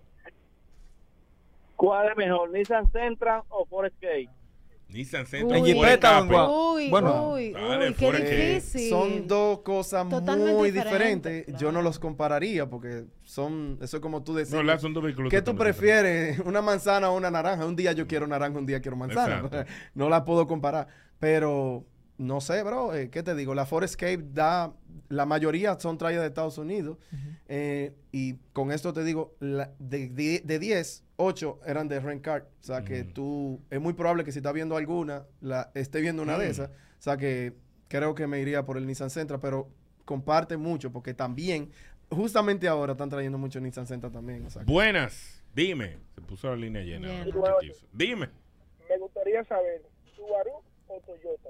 ¿Cuál 1.81 2.09
es 2.09 2.15
mejor, 2.15 2.51
Nissan 2.51 2.91
Sentra 2.91 3.43
o 3.49 3.65
Forest 3.65 3.95
Gate? 3.99 4.29
Nissan 4.89 5.21
Uy. 5.21 5.27
Sentra. 5.27 5.59
Jeepeta 5.59 6.21
o 6.21 6.73
Uy, 6.75 6.89
Bueno, 6.91 7.29
uy, 7.31 7.53
vale, 7.53 7.87
uy, 7.89 7.93
qué 7.95 8.11
difícil. 8.11 8.89
Son 8.91 9.27
dos 9.27 9.61
cosas 9.61 10.07
Totalmente 10.07 10.53
muy 10.53 10.69
diferentes, 10.69 11.23
diferentes. 11.23 11.45
claro. 11.45 11.59
Yo 11.59 11.71
no 11.71 11.81
los 11.81 11.97
compararía 11.97 12.69
porque 12.69 13.05
son, 13.23 13.79
eso 13.81 13.97
es 13.97 14.01
como 14.01 14.21
tú 14.23 14.35
decís. 14.35 14.53
No, 14.53 14.61
la- 14.61 14.77
son 14.77 14.93
dos 14.93 15.03
vehículos. 15.03 15.31
¿Qué 15.31 15.41
tú 15.41 15.55
prefieres? 15.55 16.37
¿Una 16.45 16.61
manzana 16.61 17.09
o 17.09 17.17
una 17.17 17.31
naranja? 17.31 17.65
Un 17.65 17.75
día 17.75 17.93
yo 17.93 18.05
quiero 18.05 18.27
naranja, 18.27 18.59
un 18.59 18.67
día 18.67 18.79
quiero 18.79 18.95
manzana. 18.95 19.37
Exacto. 19.43 19.71
No 19.95 20.07
la 20.07 20.23
puedo 20.23 20.45
comparar. 20.45 20.87
Pero 21.17 21.83
no 22.21 22.39
sé, 22.41 22.61
bro. 22.63 22.93
eh, 22.93 23.09
¿Qué 23.09 23.23
te 23.23 23.35
digo? 23.35 23.53
La 23.55 23.65
Forescape 23.65 24.19
da. 24.33 24.73
La 25.09 25.25
mayoría 25.25 25.77
son 25.79 25.97
traídas 25.97 26.21
de 26.23 26.27
Estados 26.29 26.57
Unidos. 26.57 26.97
eh, 27.47 27.93
y 28.11 28.35
con 28.53 28.71
esto 28.71 28.93
te 28.93 29.03
digo, 29.03 29.35
la- 29.39 29.71
de, 29.79 30.07
de, 30.09 30.41
de 30.45 30.59
10, 30.59 31.03
8 31.17 31.59
eran 31.65 31.87
de 31.89 31.99
rent 31.99 32.21
car. 32.23 32.47
O 32.61 32.63
sea 32.63 32.83
que 32.83 33.01
Ujú. 33.01 33.11
tú. 33.13 33.61
Es 33.69 33.81
muy 33.81 33.93
probable 33.93 34.23
que 34.23 34.31
si 34.31 34.39
estás 34.39 34.53
viendo 34.53 34.77
alguna, 34.77 35.25
la 35.41 35.69
esté 35.73 35.99
viendo 36.01 36.21
una 36.23 36.37
de 36.37 36.47
Mm. 36.47 36.51
esas. 36.51 36.69
O 36.69 37.01
sea 37.01 37.17
que 37.17 37.53
creo 37.89 38.15
que 38.15 38.27
me 38.27 38.39
iría 38.39 38.63
por 38.65 38.77
el 38.77 38.85
Nissan 38.87 39.09
Sentra. 39.09 39.39
Pero 39.39 39.67
comparte 40.05 40.55
mucho 40.57 40.91
porque 40.91 41.13
también. 41.13 41.71
Justamente 42.09 42.67
ahora 42.67 42.91
están 42.93 43.09
trayendo 43.09 43.37
mucho 43.37 43.59
Nissan 43.59 43.87
Sentra 43.87 44.09
también. 44.11 44.45
O 44.45 44.49
sea 44.49 44.63
que- 44.63 44.71
Buenas. 44.71 45.43
Dime. 45.55 45.97
Se 46.15 46.21
puso 46.21 46.49
la 46.49 46.55
línea 46.55 46.81
llena. 46.83 47.25
Dime. 47.93 48.29
Me 48.89 48.97
gustaría 48.97 49.43
saber, 49.45 49.81
¿Subaru 50.15 50.51
o 50.87 50.99
Toyota? 51.05 51.49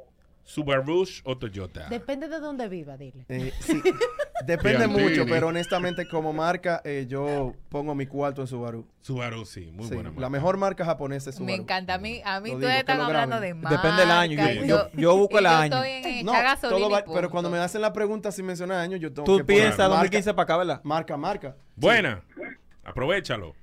Subaru 0.51 1.05
o 1.23 1.37
Toyota. 1.37 1.87
Depende 1.87 2.27
de 2.27 2.39
dónde 2.39 2.67
viva, 2.67 2.97
dile. 2.97 3.25
Eh, 3.29 3.53
sí, 3.61 3.81
depende 4.45 4.79
Piantini. 4.87 5.03
mucho, 5.09 5.25
pero 5.25 5.47
honestamente 5.47 6.05
como 6.09 6.33
marca 6.33 6.81
eh, 6.83 7.05
yo 7.07 7.53
pongo 7.69 7.95
mi 7.95 8.05
cuarto 8.05 8.41
en 8.41 8.47
Subaru. 8.47 8.85
Subaru, 8.99 9.45
sí. 9.45 9.71
Muy 9.71 9.87
Sí, 9.87 9.93
buena. 9.95 10.11
la 10.17 10.29
mejor 10.29 10.57
marca 10.57 10.83
japonesa 10.83 11.29
es 11.29 11.39
Me 11.39 11.45
Subaru. 11.53 11.63
encanta. 11.63 11.93
A 11.93 11.97
mí, 11.99 12.21
a 12.25 12.41
mí 12.41 12.51
están 12.51 12.97
lo 12.97 13.05
hablando 13.05 13.39
de 13.39 13.53
marca. 13.53 13.77
Depende 13.77 14.01
del 14.01 14.11
año, 14.11 14.53
yo- 14.53 14.65
yo- 14.65 14.89
yo 14.93 15.17
busco 15.17 15.37
el 15.37 15.45
yo 15.45 15.49
año. 15.51 15.83
estoy 15.83 16.11
en 16.19 16.25
No, 16.25 16.33
todo 16.61 16.89
va- 16.89 17.05
pero 17.13 17.29
cuando 17.29 17.49
me 17.49 17.57
hacen 17.57 17.79
la 17.81 17.93
pregunta 17.93 18.29
sin 18.33 18.45
mencionar 18.45 18.79
años, 18.79 18.99
yo 18.99 19.13
tengo 19.13 19.23
Tú 19.25 19.37
que 19.37 19.43
poner 19.45 19.61
piensas 19.61 19.77
marca, 19.79 19.95
2015 19.95 20.33
para 20.33 20.43
acá, 20.43 20.57
¿verdad? 20.57 20.81
Marca, 20.83 21.15
marca. 21.15 21.55
Buena. 21.77 22.21
Aprovechalo. 22.83 23.53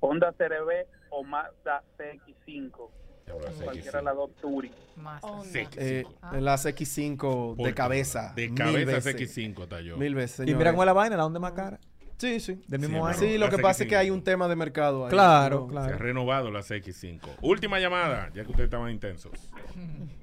Honda 0.00 0.32
CRV 0.36 0.86
o 1.10 1.24
Mazda 1.24 1.82
CX5. 1.98 2.90
Cualquiera 3.32 3.90
CX5. 3.90 3.92
de 3.98 4.02
las 4.02 4.16
dos 4.16 4.30
Touring. 4.40 4.72
Más. 4.96 5.22
CX5. 5.22 5.68
Eh, 5.78 6.04
Ah. 6.22 6.36
la 6.40 6.56
CX5 6.56 7.54
Por 7.56 7.66
de 7.66 7.74
cabeza. 7.74 8.32
De 8.34 8.54
cabeza 8.54 8.92
veces. 8.92 9.04
CX5 9.16 9.62
está 9.64 9.80
yo. 9.80 9.96
Mil 9.96 10.14
veces, 10.14 10.34
Y 10.34 10.36
señores. 10.42 10.58
mira 10.58 10.70
cómo 10.72 10.82
es 10.82 10.86
la 10.86 10.92
vaina, 10.92 11.16
la 11.16 11.26
onda 11.26 11.40
más 11.40 11.52
cara. 11.52 11.78
Sí, 12.18 12.40
sí. 12.40 12.54
Del 12.66 12.80
Sí, 12.80 12.86
mismo 12.86 13.04
pero- 13.04 13.06
año. 13.06 13.18
Sí, 13.18 13.36
lo 13.36 13.44
la 13.46 13.50
que 13.50 13.58
pasa 13.58 13.82
es 13.82 13.88
que 13.90 13.94
CX5. 13.94 13.98
hay 14.00 14.10
un 14.10 14.22
tema 14.24 14.48
de 14.48 14.56
mercado 14.56 15.04
ahí. 15.04 15.10
Claro, 15.10 15.66
No, 15.70 15.72
Se 15.72 15.78
ha 15.78 15.82
claro. 15.88 15.98
renovado 15.98 16.50
la 16.50 16.62
CX5. 16.62 17.28
Última 17.42 17.78
llamada, 17.78 18.28
ya 18.34 18.42
que 18.44 18.50
ustedes 18.52 18.68
estaban 18.68 18.90
intensos. 18.90 19.32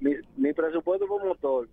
Mi, 0.01 0.15
mi 0.37 0.53
presupuesto 0.53 1.05
por 1.05 1.23
motor. 1.23 1.69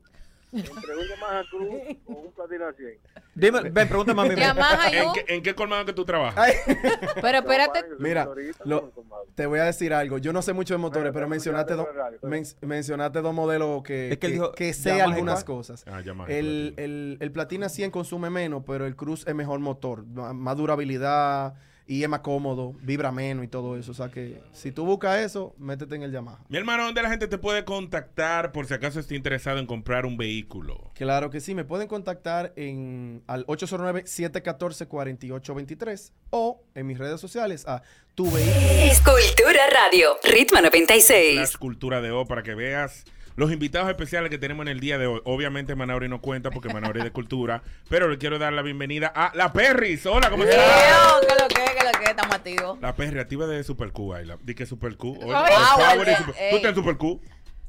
Entre 0.52 0.96
un 0.96 1.06
Yamaha 1.08 1.42
Cruz 1.50 1.68
o 2.06 2.12
un 2.12 2.32
Platina 2.32 2.72
100. 2.76 2.98
Dime, 3.34 3.60
ven, 3.70 3.88
pregúntame 3.88 4.22
a 4.22 4.24
mí. 4.24 4.34
Yamaha 4.34 4.88
¿En 4.90 5.12
qué, 5.12 5.24
en 5.28 5.42
qué 5.42 5.54
colmado 5.54 5.84
que 5.84 5.92
tú 5.92 6.04
trabajas? 6.04 6.36
Ay, 6.38 6.54
Pero 7.22 7.38
espérate. 7.38 7.84
Mira, 7.98 8.28
lo- 8.64 8.92
te 9.34 9.46
voy 9.46 9.60
a 9.60 9.64
decir 9.64 9.94
algo. 9.94 10.18
Yo 10.18 10.32
no 10.32 10.42
sé 10.42 10.52
mucho 10.52 10.74
de 10.74 10.78
motores, 10.78 11.12
pero 11.12 11.26
Bueno, 11.26 11.28
mencionaste, 11.30 11.74
pero 11.74 11.82
do- 11.84 11.88
pero- 12.20 12.30
men- 12.30 12.44
mencionaste 12.62 13.20
dos 13.20 13.32
modelos 13.34 13.82
que, 13.82 14.08
Es 14.10 14.18
que 14.18 14.26
que- 14.26 14.32
dijo 14.32 14.52
que 14.52 14.72
sé 14.74 14.90
Yamaha 14.90 15.04
algunas 15.14 15.44
cosas. 15.44 15.84
Ah, 15.86 16.00
Yamaha, 16.00 16.28
El, 16.30 16.72
Platina. 16.74 16.84
el, 16.84 17.16
el 17.20 17.32
Platina 17.32 17.68
100 17.68 17.90
consume 17.90 18.30
menos, 18.30 18.64
pero 18.66 18.86
el 18.86 18.96
Cruz 18.96 19.24
es 19.26 19.34
mejor 19.34 19.60
motor, 19.60 20.04
más 20.06 20.56
durabilidad 20.56 21.54
y 21.90 22.04
es 22.04 22.08
más 22.08 22.20
cómodo, 22.20 22.72
vibra 22.82 23.10
menos 23.10 23.44
y 23.44 23.48
todo 23.48 23.76
eso. 23.76 23.90
O 23.90 23.94
sea 23.94 24.10
que 24.10 24.40
si 24.52 24.70
tú 24.70 24.84
buscas 24.84 25.18
eso, 25.18 25.56
métete 25.58 25.96
en 25.96 26.04
el 26.04 26.12
Yamaha. 26.12 26.38
Mi 26.48 26.56
hermano, 26.56 26.84
¿dónde 26.84 27.02
la 27.02 27.10
gente 27.10 27.26
te 27.26 27.36
puede 27.36 27.64
contactar 27.64 28.52
por 28.52 28.66
si 28.66 28.74
acaso 28.74 29.00
esté 29.00 29.16
interesado 29.16 29.58
en 29.58 29.66
comprar 29.66 30.06
un 30.06 30.16
vehículo? 30.16 30.92
Claro 30.94 31.30
que 31.30 31.40
sí, 31.40 31.52
me 31.52 31.64
pueden 31.64 31.88
contactar 31.88 32.52
en 32.54 33.24
al 33.26 33.44
809-714-4823 33.46 36.12
o 36.30 36.62
en 36.76 36.86
mis 36.86 36.96
redes 36.96 37.20
sociales 37.20 37.66
a 37.66 37.82
tu 38.14 38.30
vehículo. 38.30 38.84
Escultura 38.84 39.62
Radio, 39.74 40.16
Ritmo 40.22 40.60
96. 40.60 41.34
La 41.34 41.42
escultura 41.42 42.00
de 42.00 42.12
O 42.12 42.24
para 42.24 42.44
que 42.44 42.54
veas 42.54 43.04
los 43.36 43.50
invitados 43.52 43.88
especiales 43.88 44.30
que 44.30 44.38
tenemos 44.38 44.64
en 44.64 44.68
el 44.68 44.80
día 44.80 44.98
de 44.98 45.06
hoy. 45.06 45.20
Obviamente 45.24 45.74
Manauri 45.74 46.08
no 46.08 46.20
cuenta 46.20 46.50
porque 46.50 46.68
Manauri 46.72 46.98
es 47.00 47.04
de 47.04 47.12
cultura, 47.12 47.62
pero 47.88 48.08
le 48.08 48.18
quiero 48.18 48.38
dar 48.38 48.52
la 48.52 48.62
bienvenida 48.62 49.06
a 49.14 49.32
La 49.34 49.52
Perris. 49.52 50.04
Hola, 50.06 50.30
¿cómo 50.30 50.44
estás? 50.44 51.20
¿Qué 51.20 51.26
lo 51.42 51.48
que, 51.48 51.54
qué 51.54 51.84
lo 51.84 51.98
que, 51.98 52.04
estamos 52.10 52.34
activos. 52.36 52.80
La 52.80 52.94
Perry 52.94 53.18
activa 53.18 53.46
de 53.46 53.62
Super 53.64 53.92
Q, 53.92 54.14
Ayla. 54.14 54.38
Di 54.42 54.54
que 54.54 54.66
Super 54.66 54.96
Q. 54.96 55.10
Oye, 55.22 55.22
el 55.22 55.28
Power, 55.28 56.08
y 56.08 56.14
Super- 56.16 56.34
eh. 56.38 56.48
Tú 56.50 56.56
estás 56.56 56.68
en 56.70 56.74
Super 56.74 56.96
Q. 56.96 57.20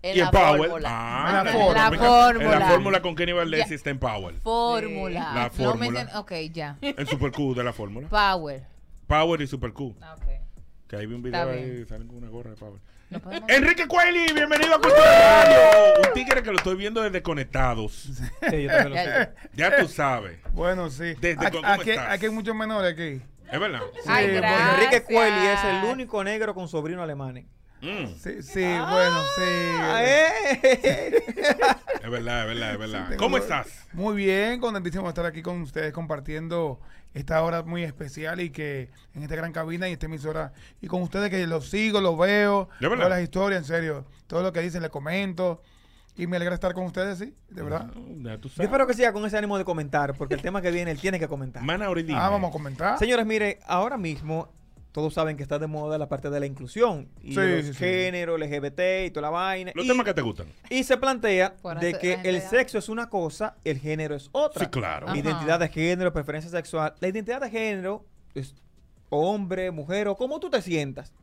En 0.03 0.15
y 0.17 0.19
en 0.19 0.25
la 0.25 0.31
Power. 0.31 0.57
fórmula. 0.69 0.89
Ah, 0.91 1.29
En 1.29 1.45
la 1.45 1.51
fórmula. 1.51 1.73
La 1.91 1.97
fórmula. 1.97 2.53
En 2.53 2.59
la 2.59 2.67
fórmula 2.67 3.01
con 3.03 3.15
Kenny 3.15 3.31
Valdez 3.33 3.69
Ya. 3.69 3.75
está 3.75 3.89
en 3.91 3.99
Power. 3.99 4.33
Fórmula. 4.41 5.31
La 5.33 5.43
No 5.45 5.49
fórmula. 5.51 6.05
mencion- 6.05 6.15
ok, 6.19 6.31
ya. 6.51 6.77
En 6.81 7.05
Super 7.05 7.31
Q 7.31 7.53
de 7.53 7.63
la 7.63 7.71
fórmula. 7.71 8.07
Power. 8.09 8.63
Power 9.07 9.41
y 9.41 9.47
Super 9.47 9.73
Q. 9.73 9.95
Ah, 10.01 10.15
Que 10.87 10.95
ahí 10.95 11.05
vi 11.05 11.13
un 11.13 11.21
video 11.21 11.49
ahí, 11.49 11.85
salen 11.87 12.07
con 12.07 12.17
una 12.17 12.29
gorra 12.29 12.49
de 12.49 12.55
Power. 12.57 12.79
No 13.11 13.19
podemos- 13.19 13.49
Enrique 13.49 13.87
Cueli, 13.87 14.31
bienvenido 14.33 14.73
a 14.75 14.79
Cultura 14.79 15.43
Radio. 15.43 15.57
Un 16.07 16.13
tigre 16.13 16.41
que 16.41 16.49
lo 16.51 16.57
estoy 16.57 16.75
viendo 16.75 17.01
desde 17.01 17.21
Conectados. 17.21 17.91
Sí, 18.49 18.63
yo 18.63 18.69
también 18.71 18.89
lo 18.89 18.95
sé. 18.95 19.31
Ya 19.53 19.75
tú 19.77 19.87
sabes. 19.89 20.39
Bueno, 20.53 20.89
sí. 20.89 21.13
Desde 21.19 21.45
Aquí, 21.45 21.57
cu- 21.57 21.61
¿cómo 21.61 21.73
aquí- 21.73 21.89
estás? 21.91 22.07
aquí 22.09 22.25
hay 22.27 22.31
muchos 22.31 22.55
menores 22.55 22.93
aquí. 22.93 23.21
Es 23.51 23.59
verdad. 23.59 23.81
Sí. 24.03 24.09
Enrique 24.09 25.03
Cueli 25.03 25.45
es 25.47 25.59
el 25.65 25.83
único 25.89 26.23
negro 26.23 26.53
con 26.55 26.69
sobrino 26.69 27.03
alemán. 27.03 27.45
Sí, 27.81 28.41
sí, 28.43 28.61
bueno, 28.61 29.23
sí. 29.35 29.41
Es 32.03 32.09
verdad, 32.09 32.41
es 32.41 32.47
verdad, 32.47 32.71
es 32.73 32.79
verdad. 32.79 33.15
¿Cómo 33.17 33.37
estás? 33.37 33.87
Muy 33.93 34.15
bien, 34.15 34.59
contentísimo 34.59 35.03
de 35.03 35.09
estar 35.09 35.25
aquí 35.25 35.43
con 35.43 35.61
ustedes 35.61 35.93
compartiendo 35.93 36.79
esta 37.13 37.43
hora 37.43 37.61
muy 37.61 37.83
especial 37.83 38.39
y 38.41 38.49
que 38.49 38.89
en 39.13 39.21
esta 39.21 39.35
gran 39.35 39.51
cabina 39.51 39.87
y 39.87 39.93
esta 39.93 40.07
emisora 40.07 40.51
y 40.81 40.87
con 40.87 41.03
ustedes 41.03 41.29
que 41.29 41.45
los 41.45 41.69
sigo, 41.69 42.01
los 42.01 42.17
veo, 42.17 42.69
¿De 42.79 42.87
verdad? 42.87 43.03
todas 43.05 43.09
las 43.17 43.23
historias, 43.23 43.61
en 43.61 43.65
serio, 43.65 44.05
todo 44.25 44.41
lo 44.41 44.51
que 44.51 44.61
dicen, 44.61 44.81
le 44.81 44.89
comento 44.89 45.61
y 46.15 46.25
me 46.25 46.37
alegra 46.37 46.55
estar 46.55 46.73
con 46.73 46.85
ustedes, 46.85 47.19
sí, 47.19 47.35
de 47.49 47.61
verdad. 47.61 47.91
Ya 48.23 48.37
tú 48.39 48.49
Yo 48.49 48.63
espero 48.63 48.87
que 48.87 48.93
siga 48.93 49.13
con 49.13 49.23
ese 49.25 49.37
ánimo 49.37 49.57
de 49.57 49.63
comentar, 49.63 50.15
porque 50.15 50.33
el 50.33 50.41
tema 50.41 50.61
que 50.61 50.71
viene 50.71 50.91
él 50.91 50.99
tiene 50.99 51.19
que 51.19 51.27
comentar. 51.27 51.63
Ah, 52.15 52.29
vamos 52.29 52.49
a 52.49 52.51
comentar. 52.51 52.97
Señores, 52.97 53.25
mire, 53.25 53.59
ahora 53.67 53.97
mismo 53.97 54.51
todos 54.91 55.13
saben 55.13 55.37
que 55.37 55.43
está 55.43 55.57
de 55.59 55.67
moda 55.67 55.97
la 55.97 56.09
parte 56.09 56.29
de 56.29 56.39
la 56.39 56.45
inclusión 56.45 57.07
y 57.21 57.29
Sí, 57.33 57.39
los 57.39 57.65
sí, 57.65 57.73
sí. 57.73 57.79
géneros, 57.79 58.39
LGBT 58.39 58.79
y 59.05 59.11
toda 59.11 59.21
la 59.23 59.29
vaina. 59.29 59.71
Los 59.75 59.85
y, 59.85 59.87
temas 59.87 60.05
que 60.05 60.13
te 60.13 60.21
gustan. 60.21 60.47
y 60.69 60.83
se 60.83 60.97
plantea 60.97 61.55
Por 61.55 61.79
de 61.79 61.93
que 61.97 62.19
el 62.23 62.41
sexo 62.41 62.77
es 62.77 62.89
una 62.89 63.09
cosa, 63.09 63.55
el 63.63 63.79
género 63.79 64.15
es 64.15 64.29
otra. 64.33 64.65
Sí, 64.65 64.69
claro. 64.71 65.07
Ajá. 65.07 65.17
Identidad 65.17 65.59
de 65.59 65.69
género, 65.69 66.11
preferencia 66.11 66.51
sexual. 66.51 66.93
La 66.99 67.07
identidad 67.07 67.39
de 67.41 67.49
género 67.49 68.05
es 68.35 68.53
hombre, 69.09 69.71
mujer 69.71 70.07
o 70.07 70.15
como 70.17 70.39
tú 70.39 70.49
te 70.49 70.61
sientas. 70.61 71.13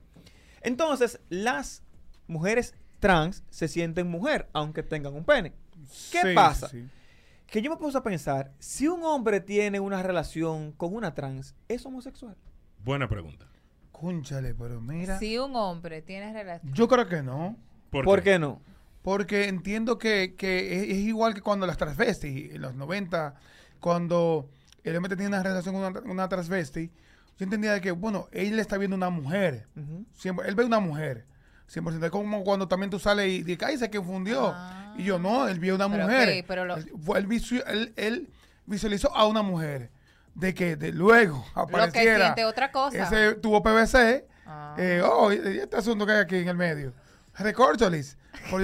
Entonces, 0.63 1.21
las 1.29 1.83
mujeres 2.27 2.75
trans 3.01 3.45
se 3.51 3.69
sienten 3.69 4.09
mujer, 4.09 4.49
aunque 4.53 4.83
tengan 4.83 5.15
un 5.15 5.25
pene. 5.25 5.53
¿Qué 6.11 6.21
Sí, 6.23 6.35
pasa? 6.35 6.69
sí, 6.69 6.83
sí. 6.83 6.89
Que 7.47 7.63
yo 7.63 7.71
me 7.71 7.77
puse 7.79 7.97
a 7.97 8.03
pensar, 8.03 8.53
si 8.59 8.89
un 8.89 9.03
hombre 9.05 9.41
tiene 9.41 9.81
una 9.81 10.03
relación 10.03 10.73
con 10.73 10.95
una 10.95 11.15
trans, 11.15 11.55
¿es 11.69 11.87
homosexual? 11.87 12.37
Buena 12.85 13.09
pregunta. 13.09 13.47
Cónchale, 14.01 14.55
pero 14.55 14.81
mira. 14.81 15.19
Si 15.19 15.37
un 15.39 15.57
hombre 15.57 16.03
tiene 16.03 16.33
relación. 16.33 16.73
Yo 16.73 16.87
creo 16.89 17.09
que 17.09 17.23
no. 17.23 17.57
¿Por, 17.91 18.23
qué? 18.23 18.39
no? 18.39 18.61
Porque 19.03 19.49
entiendo 19.49 19.99
que, 19.99 20.35
que 20.37 20.77
es, 20.77 20.83
es 20.91 20.99
igual 20.99 21.35
que 21.35 21.41
cuando 21.41 21.67
las 21.67 21.77
transvestis, 21.79 22.55
en 22.55 22.61
los 22.61 22.75
90, 22.75 23.35
cuando 23.81 24.49
el 24.85 24.97
hombre 24.97 25.11
tenía 25.11 25.29
una 25.29 25.43
relación 25.43 25.75
con 25.75 25.85
una, 25.85 26.01
una 26.13 26.29
transvesti, 26.29 26.91
yo 27.39 27.45
entendía 27.45 27.73
de 27.73 27.81
que, 27.81 27.91
bueno, 27.93 28.29
él 28.33 28.59
está 28.59 28.77
viendo 28.79 28.97
una 28.97 29.11
mujer. 29.11 29.67
Siempre, 30.13 30.49
él 30.49 30.55
ve 30.55 30.65
una 30.65 30.81
mujer. 30.81 31.25
100%. 31.73 32.05
Es 32.05 32.11
como 32.11 32.43
cuando 32.45 32.67
también 32.69 32.91
tú 32.91 32.99
sales 32.99 33.29
y 33.31 33.43
dices, 33.43 33.63
ay, 33.67 33.79
se 33.79 33.91
confundió. 33.91 34.55
Y 34.97 35.05
yo, 35.05 35.19
no, 35.19 35.47
él 35.49 35.59
vio 35.61 35.75
una 35.75 35.89
Pero, 35.91 36.05
mujer. 36.05 36.39
ok, 36.41 36.45
pero 36.49 36.65
lo- 36.65 36.77
Él, 36.77 36.93
fue- 37.01 37.19
él 37.19 37.27
visu- 37.29 37.63
él- 37.67 37.93
él 37.97 38.29
visualizó 38.67 39.15
a 39.15 39.27
una 39.27 39.43
mujer. 39.43 39.91
De 40.39 40.55
que 40.55 40.77
de 40.77 40.93
luego 40.93 41.45
Lo 41.57 41.67
que 41.67 41.75
apareciera. 41.75 42.25
siente 42.27 42.45
otra 42.45 42.71
cosa. 42.71 43.03
Ese 43.03 43.35
tuvo 43.35 43.63
PVC. 43.63 44.25
Ah. 44.47 44.75
eh, 44.79 45.03
oh, 45.05 45.33
y 45.33 45.59
este 45.59 45.77
asunto 45.77 46.07
que 46.07 46.13
hay 46.13 46.21
aquí 46.21 46.37
en 46.37 46.49
el 46.49 46.57
medio. 46.57 46.95
Recorcholis. 47.39 48.17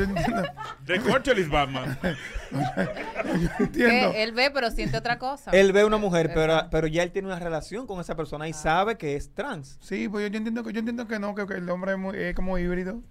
Recorcholis 0.86 1.48
Batman. 1.48 1.98
yo 2.52 3.48
entiendo. 3.58 4.12
Él 4.14 4.32
ve, 4.32 4.50
pero 4.52 4.70
siente 4.70 4.96
otra 4.96 5.18
cosa. 5.18 5.50
Él 5.52 5.72
ve 5.72 5.84
una 5.84 5.96
mujer, 5.96 6.30
pero, 6.32 6.68
pero 6.70 6.86
ya 6.86 7.02
él 7.02 7.10
tiene 7.12 7.28
una 7.28 7.38
relación 7.38 7.86
con 7.86 8.00
esa 8.00 8.14
persona 8.16 8.48
y 8.48 8.52
sabe 8.52 8.96
que 8.96 9.16
es 9.16 9.32
trans. 9.34 9.78
Sí, 9.80 10.08
pues 10.08 10.24
yo, 10.24 10.28
yo 10.30 10.38
entiendo 10.38 10.62
que 10.62 10.72
yo 10.72 10.78
entiendo 10.78 11.06
que 11.06 11.18
no, 11.18 11.34
que, 11.34 11.46
que 11.46 11.54
el 11.54 11.68
hombre 11.70 11.92
es, 11.92 11.98
muy- 11.98 12.16
es 12.16 12.34
como 12.34 12.58
híbrido. 12.58 13.02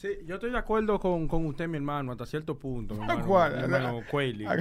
Sí, 0.00 0.08
yo 0.26 0.36
estoy 0.36 0.52
de 0.52 0.58
acuerdo 0.58 1.00
con, 1.00 1.26
con 1.26 1.44
usted, 1.46 1.66
mi 1.66 1.76
hermano, 1.76 2.12
hasta 2.12 2.24
cierto 2.24 2.56
punto. 2.56 2.94
Mi 2.94 3.00
hermano, 3.00 3.26
¿Cuál? 3.26 3.56
mi 3.56 3.62
hermano 3.64 4.00
Cueli. 4.08 4.46
¿A- 4.46 4.56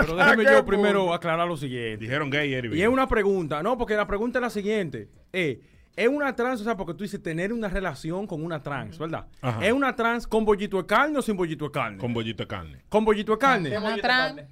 Pero 0.00 0.14
déjeme 0.16 0.44
yo 0.44 0.50
punto? 0.50 0.66
primero 0.66 1.14
aclarar 1.14 1.48
lo 1.48 1.56
siguiente. 1.56 1.96
Dijeron 2.04 2.28
gay, 2.28 2.52
Eric. 2.52 2.74
Y 2.74 2.82
es 2.82 2.88
una 2.88 3.08
pregunta, 3.08 3.62
no, 3.62 3.78
porque 3.78 3.94
la 3.94 4.06
pregunta 4.06 4.38
es 4.38 4.42
la 4.42 4.50
siguiente. 4.50 5.08
Eh, 5.32 5.60
es 5.96 6.08
una 6.08 6.36
trans, 6.36 6.60
o 6.60 6.64
sea, 6.64 6.76
porque 6.76 6.92
tú 6.92 7.04
dices 7.04 7.22
tener 7.22 7.50
una 7.52 7.68
relación 7.70 8.26
con 8.26 8.44
una 8.44 8.62
trans, 8.62 8.98
¿verdad? 8.98 9.26
Ajá. 9.40 9.64
¿Es 9.64 9.72
una 9.72 9.96
trans 9.96 10.26
con 10.26 10.44
bollito 10.44 10.76
de 10.76 10.84
carne 10.86 11.16
o 11.18 11.22
sin 11.22 11.36
bollito 11.36 11.64
de 11.64 11.70
carne? 11.70 11.96
Con 11.98 12.12
bollito 12.12 12.42
de 12.42 12.46
carne. 12.46 12.78
¿Con 12.90 13.04
bollito 13.06 13.32
de 13.32 13.38
carne? 13.38 13.78
Una 13.78 13.96
trans. 13.96 14.42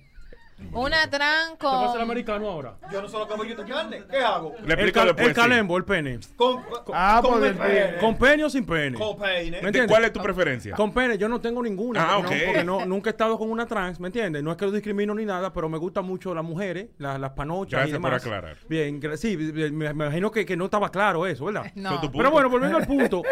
Una 0.73 1.09
trans 1.11 1.59
¿Te 1.59 1.67
vas 1.67 1.75
a 1.75 1.81
ser 1.89 1.93
con. 1.93 2.01
americano 2.03 2.49
ahora? 2.49 2.75
Yo 2.93 3.03
no 3.03 3.09
solo 3.09 3.27
como 3.29 3.45
yo 3.45 3.57
carne. 3.67 4.03
¿Qué 4.11 4.19
hago? 4.19 4.53
Le 4.61 4.65
El, 4.65 4.73
explico 4.73 4.95
cal- 4.99 5.07
después. 5.09 5.29
el 5.29 5.35
sí. 5.35 5.41
calembo, 5.41 5.77
el 5.77 5.85
pene. 5.85 6.21
Con, 6.37 6.63
Ah, 6.93 7.21
con 7.23 7.33
pues 7.33 7.43
el 7.45 7.49
el 7.51 7.57
pene. 7.59 7.81
pene. 7.87 7.99
¿Con 7.99 8.17
pene 8.19 8.45
o 8.45 8.51
sin 8.51 8.65
pene? 8.67 8.99
Con 8.99 9.19
peine. 9.19 9.51
¿Me 9.57 9.61
¿De 9.63 9.67
entiendes? 9.69 9.87
¿Cuál 9.91 10.05
es 10.05 10.13
tu 10.13 10.21
preferencia? 10.23 10.75
Con 10.75 10.93
pene, 10.93 11.19
yo 11.19 11.29
no 11.29 11.41
tengo 11.41 11.63
ninguna. 11.63 12.03
Ah, 12.15 12.17
porque, 12.19 12.35
ok. 12.37 12.41
no, 12.41 12.47
porque 12.47 12.65
no- 12.65 12.87
nunca 12.87 13.11
he 13.11 13.13
estado 13.13 13.39
con 13.39 13.51
una 13.51 13.67
trans, 13.67 14.01
¿me 14.01 14.09
entiendes? 14.09 14.43
No 14.43 14.51
es 14.51 14.57
que 14.57 14.65
lo 14.65 14.71
discrimino 14.73 15.15
ni 15.15 15.25
nada, 15.25 15.53
pero 15.53 15.69
me 15.69 15.79
gustan 15.79 16.05
mucho 16.05 16.35
las 16.35 16.45
mujeres, 16.45 16.89
las, 16.99 17.19
las 17.21 17.31
panochas 17.33 17.81
Gracias 17.81 17.99
y 17.99 18.01
por 18.01 18.11
demás. 18.11 18.23
aclarar. 18.25 18.57
Bien, 18.69 19.01
sí, 19.17 19.37
me, 19.37 19.71
me 19.71 19.91
imagino 19.91 20.31
que, 20.31 20.45
que 20.47 20.57
no 20.57 20.67
estaba 20.67 20.91
claro 20.91 21.27
eso, 21.27 21.45
¿verdad? 21.47 21.71
No. 21.75 22.01
Pero 22.13 22.31
bueno, 22.31 22.49
volviendo 22.51 22.79
al 22.79 22.87
punto, 22.87 23.23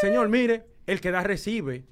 señor, 0.00 0.28
mire, 0.28 0.64
el 0.86 1.00
que 1.00 1.10
da 1.10 1.22
recibe. 1.22 1.84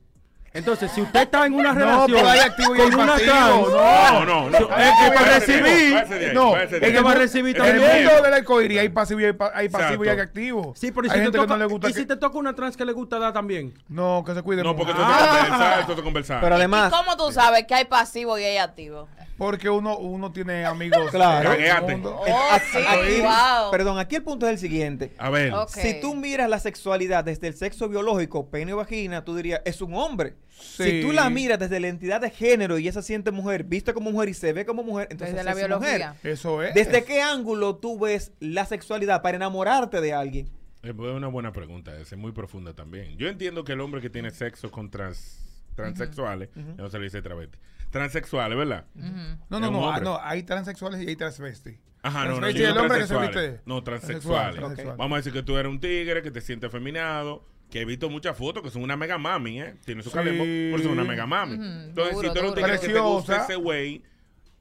Entonces, 0.57 0.90
si 0.92 1.02
usted 1.02 1.20
está 1.22 1.44
en 1.46 1.54
una 1.54 1.72
No, 1.72 1.78
relación 1.78 2.12
pero 2.12 2.28
hay 2.28 2.38
activo 2.40 2.76
y 2.76 2.80
hay 2.80 2.90
con 2.90 3.00
una 3.00 3.16
trans, 3.16 3.68
No, 3.68 4.24
no, 4.24 4.50
no. 4.50 4.57
el 4.57 4.57
que 4.57 4.64
va 4.64 4.74
a 4.74 5.24
Váyase 5.24 5.62
de 5.62 5.70
ahí, 5.70 5.94
recibir, 5.94 6.34
No, 6.34 6.54
ahí. 6.54 6.68
que 6.92 7.00
va 7.02 7.12
a 7.12 7.14
recibir 7.14 7.57
En 7.57 7.64
el 7.64 7.72
también. 7.82 8.04
mundo 8.07 8.22
del 8.22 8.34
arcoíris 8.34 8.78
hay 8.78 8.88
pasivo 8.88 9.20
y 9.20 9.24
hay, 9.26 9.32
pa- 9.34 9.52
hay 9.54 9.68
pasivo 9.68 10.04
y 10.04 10.09
hay 10.09 10.18
activo. 10.18 10.72
Sí, 10.74 10.90
pero 10.92 11.07
¿y 11.07 11.11
hay 11.11 11.14
si, 11.14 11.18
te 11.18 11.22
gente 11.24 11.38
toca, 11.38 11.46
que 11.46 11.52
no 11.52 11.59
le 11.59 11.64
gusta 11.66 11.90
y 11.90 11.92
si 11.92 12.07
te 12.07 12.16
toca 12.16 12.38
una 12.38 12.54
trans 12.54 12.76
que 12.76 12.84
le 12.84 12.92
gusta 12.92 13.18
dar 13.18 13.32
también. 13.32 13.74
No, 13.88 14.22
que 14.26 14.32
se 14.34 14.42
cuide 14.42 14.62
No, 14.62 14.74
porque 14.74 14.92
esto 14.92 15.02
es 15.02 15.09
conversar, 15.09 15.80
esto 15.80 15.92
es 15.92 16.00
conversar. 16.00 16.40
Pero 16.40 16.54
además, 16.54 16.92
¿Y 16.92 16.96
cómo 16.96 17.16
tú 17.16 17.32
sabes 17.32 17.66
que 17.66 17.74
hay 17.74 17.84
pasivo 17.84 18.38
y 18.38 18.44
hay 18.44 18.57
activo? 18.57 19.09
Porque 19.37 19.68
uno, 19.68 19.99
uno 19.99 20.32
tiene 20.32 20.64
amigos. 20.64 21.11
Claro. 21.11 21.51
Oh, 21.51 22.59
sí, 22.72 22.78
aquí- 22.87 23.20
wow. 23.20 23.70
perdón, 23.70 23.99
aquí 23.99 24.16
el 24.16 24.22
punto 24.22 24.47
es 24.47 24.53
el 24.53 24.59
siguiente. 24.59 25.12
A 25.18 25.28
ver. 25.30 25.53
Si 25.68 26.01
tú 26.01 26.14
miras 26.14 26.49
la 26.49 26.59
sexualidad 26.59 27.24
desde 27.24 27.49
el 27.49 27.55
sexo 27.55 27.89
biológico, 27.89 28.49
pene 28.51 28.72
o 28.72 28.78
vagina, 28.78 29.24
tú 29.24 29.37
dirías, 29.37 29.61
es 29.64 29.80
un 29.82 29.95
hombre. 29.95 30.34
Si 30.59 30.84
Sí. 30.84 31.01
tú 31.03 31.12
la 31.12 31.28
miras 31.28 31.59
desde 31.59 31.78
la 31.80 31.87
identidad 31.89 32.20
de 32.20 32.30
género 32.30 32.78
y 32.78 32.82
ella 32.84 32.93
se 32.93 33.03
siente 33.03 33.30
mujer, 33.30 33.64
viste 33.64 33.93
como 33.93 34.11
mujer 34.11 34.30
y 34.30 34.34
se 34.34 34.53
ve 34.55 34.64
como 34.64 34.82
mujer, 34.82 35.09
entonces 35.11 35.34
Desde 35.37 35.45
la 35.45 35.55
biología. 35.55 36.12
mujer. 36.14 36.32
Eso 36.32 36.62
es. 36.62 36.72
¿Desde 36.74 37.05
qué 37.05 37.20
ángulo 37.20 37.76
tú 37.76 37.99
ves 37.99 38.32
la 38.41 38.64
sexualidad 38.64 39.20
para 39.20 39.37
enamorarte 39.37 40.01
de 40.01 40.14
alguien? 40.14 40.49
Es 40.82 40.95
una 40.95 41.28
buena 41.28 41.53
pregunta, 41.53 41.93
esa 41.99 42.14
es 42.14 42.20
muy 42.20 42.32
profunda 42.32 42.72
también. 42.72 43.16
Yo 43.18 43.28
entiendo 43.28 43.64
que 43.64 43.72
el 43.72 43.80
hombre 43.80 44.01
que 44.01 44.09
tiene 44.09 44.30
sexo 44.30 44.70
con 44.70 44.91
trans, 44.91 45.55
transexuales, 45.77 46.49
ya 46.55 46.83
no 46.83 46.91
se 46.91 46.99
le 46.99 47.05
dice 47.05 47.22
travesti, 47.22 47.59
transexuales, 47.91 48.59
¿verdad? 48.59 48.87
No, 48.95 49.05
Es 49.05 49.61
no, 49.62 49.70
no, 49.70 49.91
ah, 49.93 50.01
no. 50.01 50.18
Hay 50.20 50.43
transexuales 50.43 51.01
y 51.03 51.09
hay 51.09 51.16
transvestis. 51.16 51.79
Ajá, 52.03 52.24
no, 52.27 52.41
no, 52.41 52.47
es 52.47 52.55
el 52.57 52.77
hombre 52.79 52.99
que 52.99 53.07
se 53.07 53.14
transexuales. 53.14 53.53
viste. 53.53 53.62
No, 53.66 53.83
transexuales. 53.83 54.57
Transexual. 54.57 54.97
Vamos 54.97 55.14
a 55.14 55.16
decir 55.18 55.33
que 55.33 55.43
tú 55.43 55.57
eres 55.57 55.70
un 55.70 55.81
tigre 55.81 56.22
que 56.22 56.31
te 56.31 56.41
sientes 56.41 56.68
afeminado, 56.68 57.45
que 57.70 57.81
he 57.81 57.85
visto 57.85 58.09
muchas 58.09 58.37
fotos 58.37 58.62
que 58.62 58.70
son 58.70 58.83
una 58.83 58.97
mega 58.97 59.18
mami, 59.18 59.61
¿eh? 59.61 59.74
Tiene 59.85 60.03
su 60.03 60.11
Sí. 60.11 60.14
calembo, 60.14 60.45
pero 60.45 60.79
son 60.85 60.93
una 60.93 61.05
mega 61.05 61.27
mami. 61.27 61.55
Entonces, 61.55 62.14
duro, 62.14 62.29
si 62.29 62.33
tú 62.33 62.39
eres 62.39 62.51
un 62.51 62.55
tigre 62.55 62.79
que 62.81 62.89
te 62.89 63.01
gusta 63.01 63.43
ese 63.43 63.57
güey, 63.57 64.03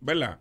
¿verdad? 0.02 0.40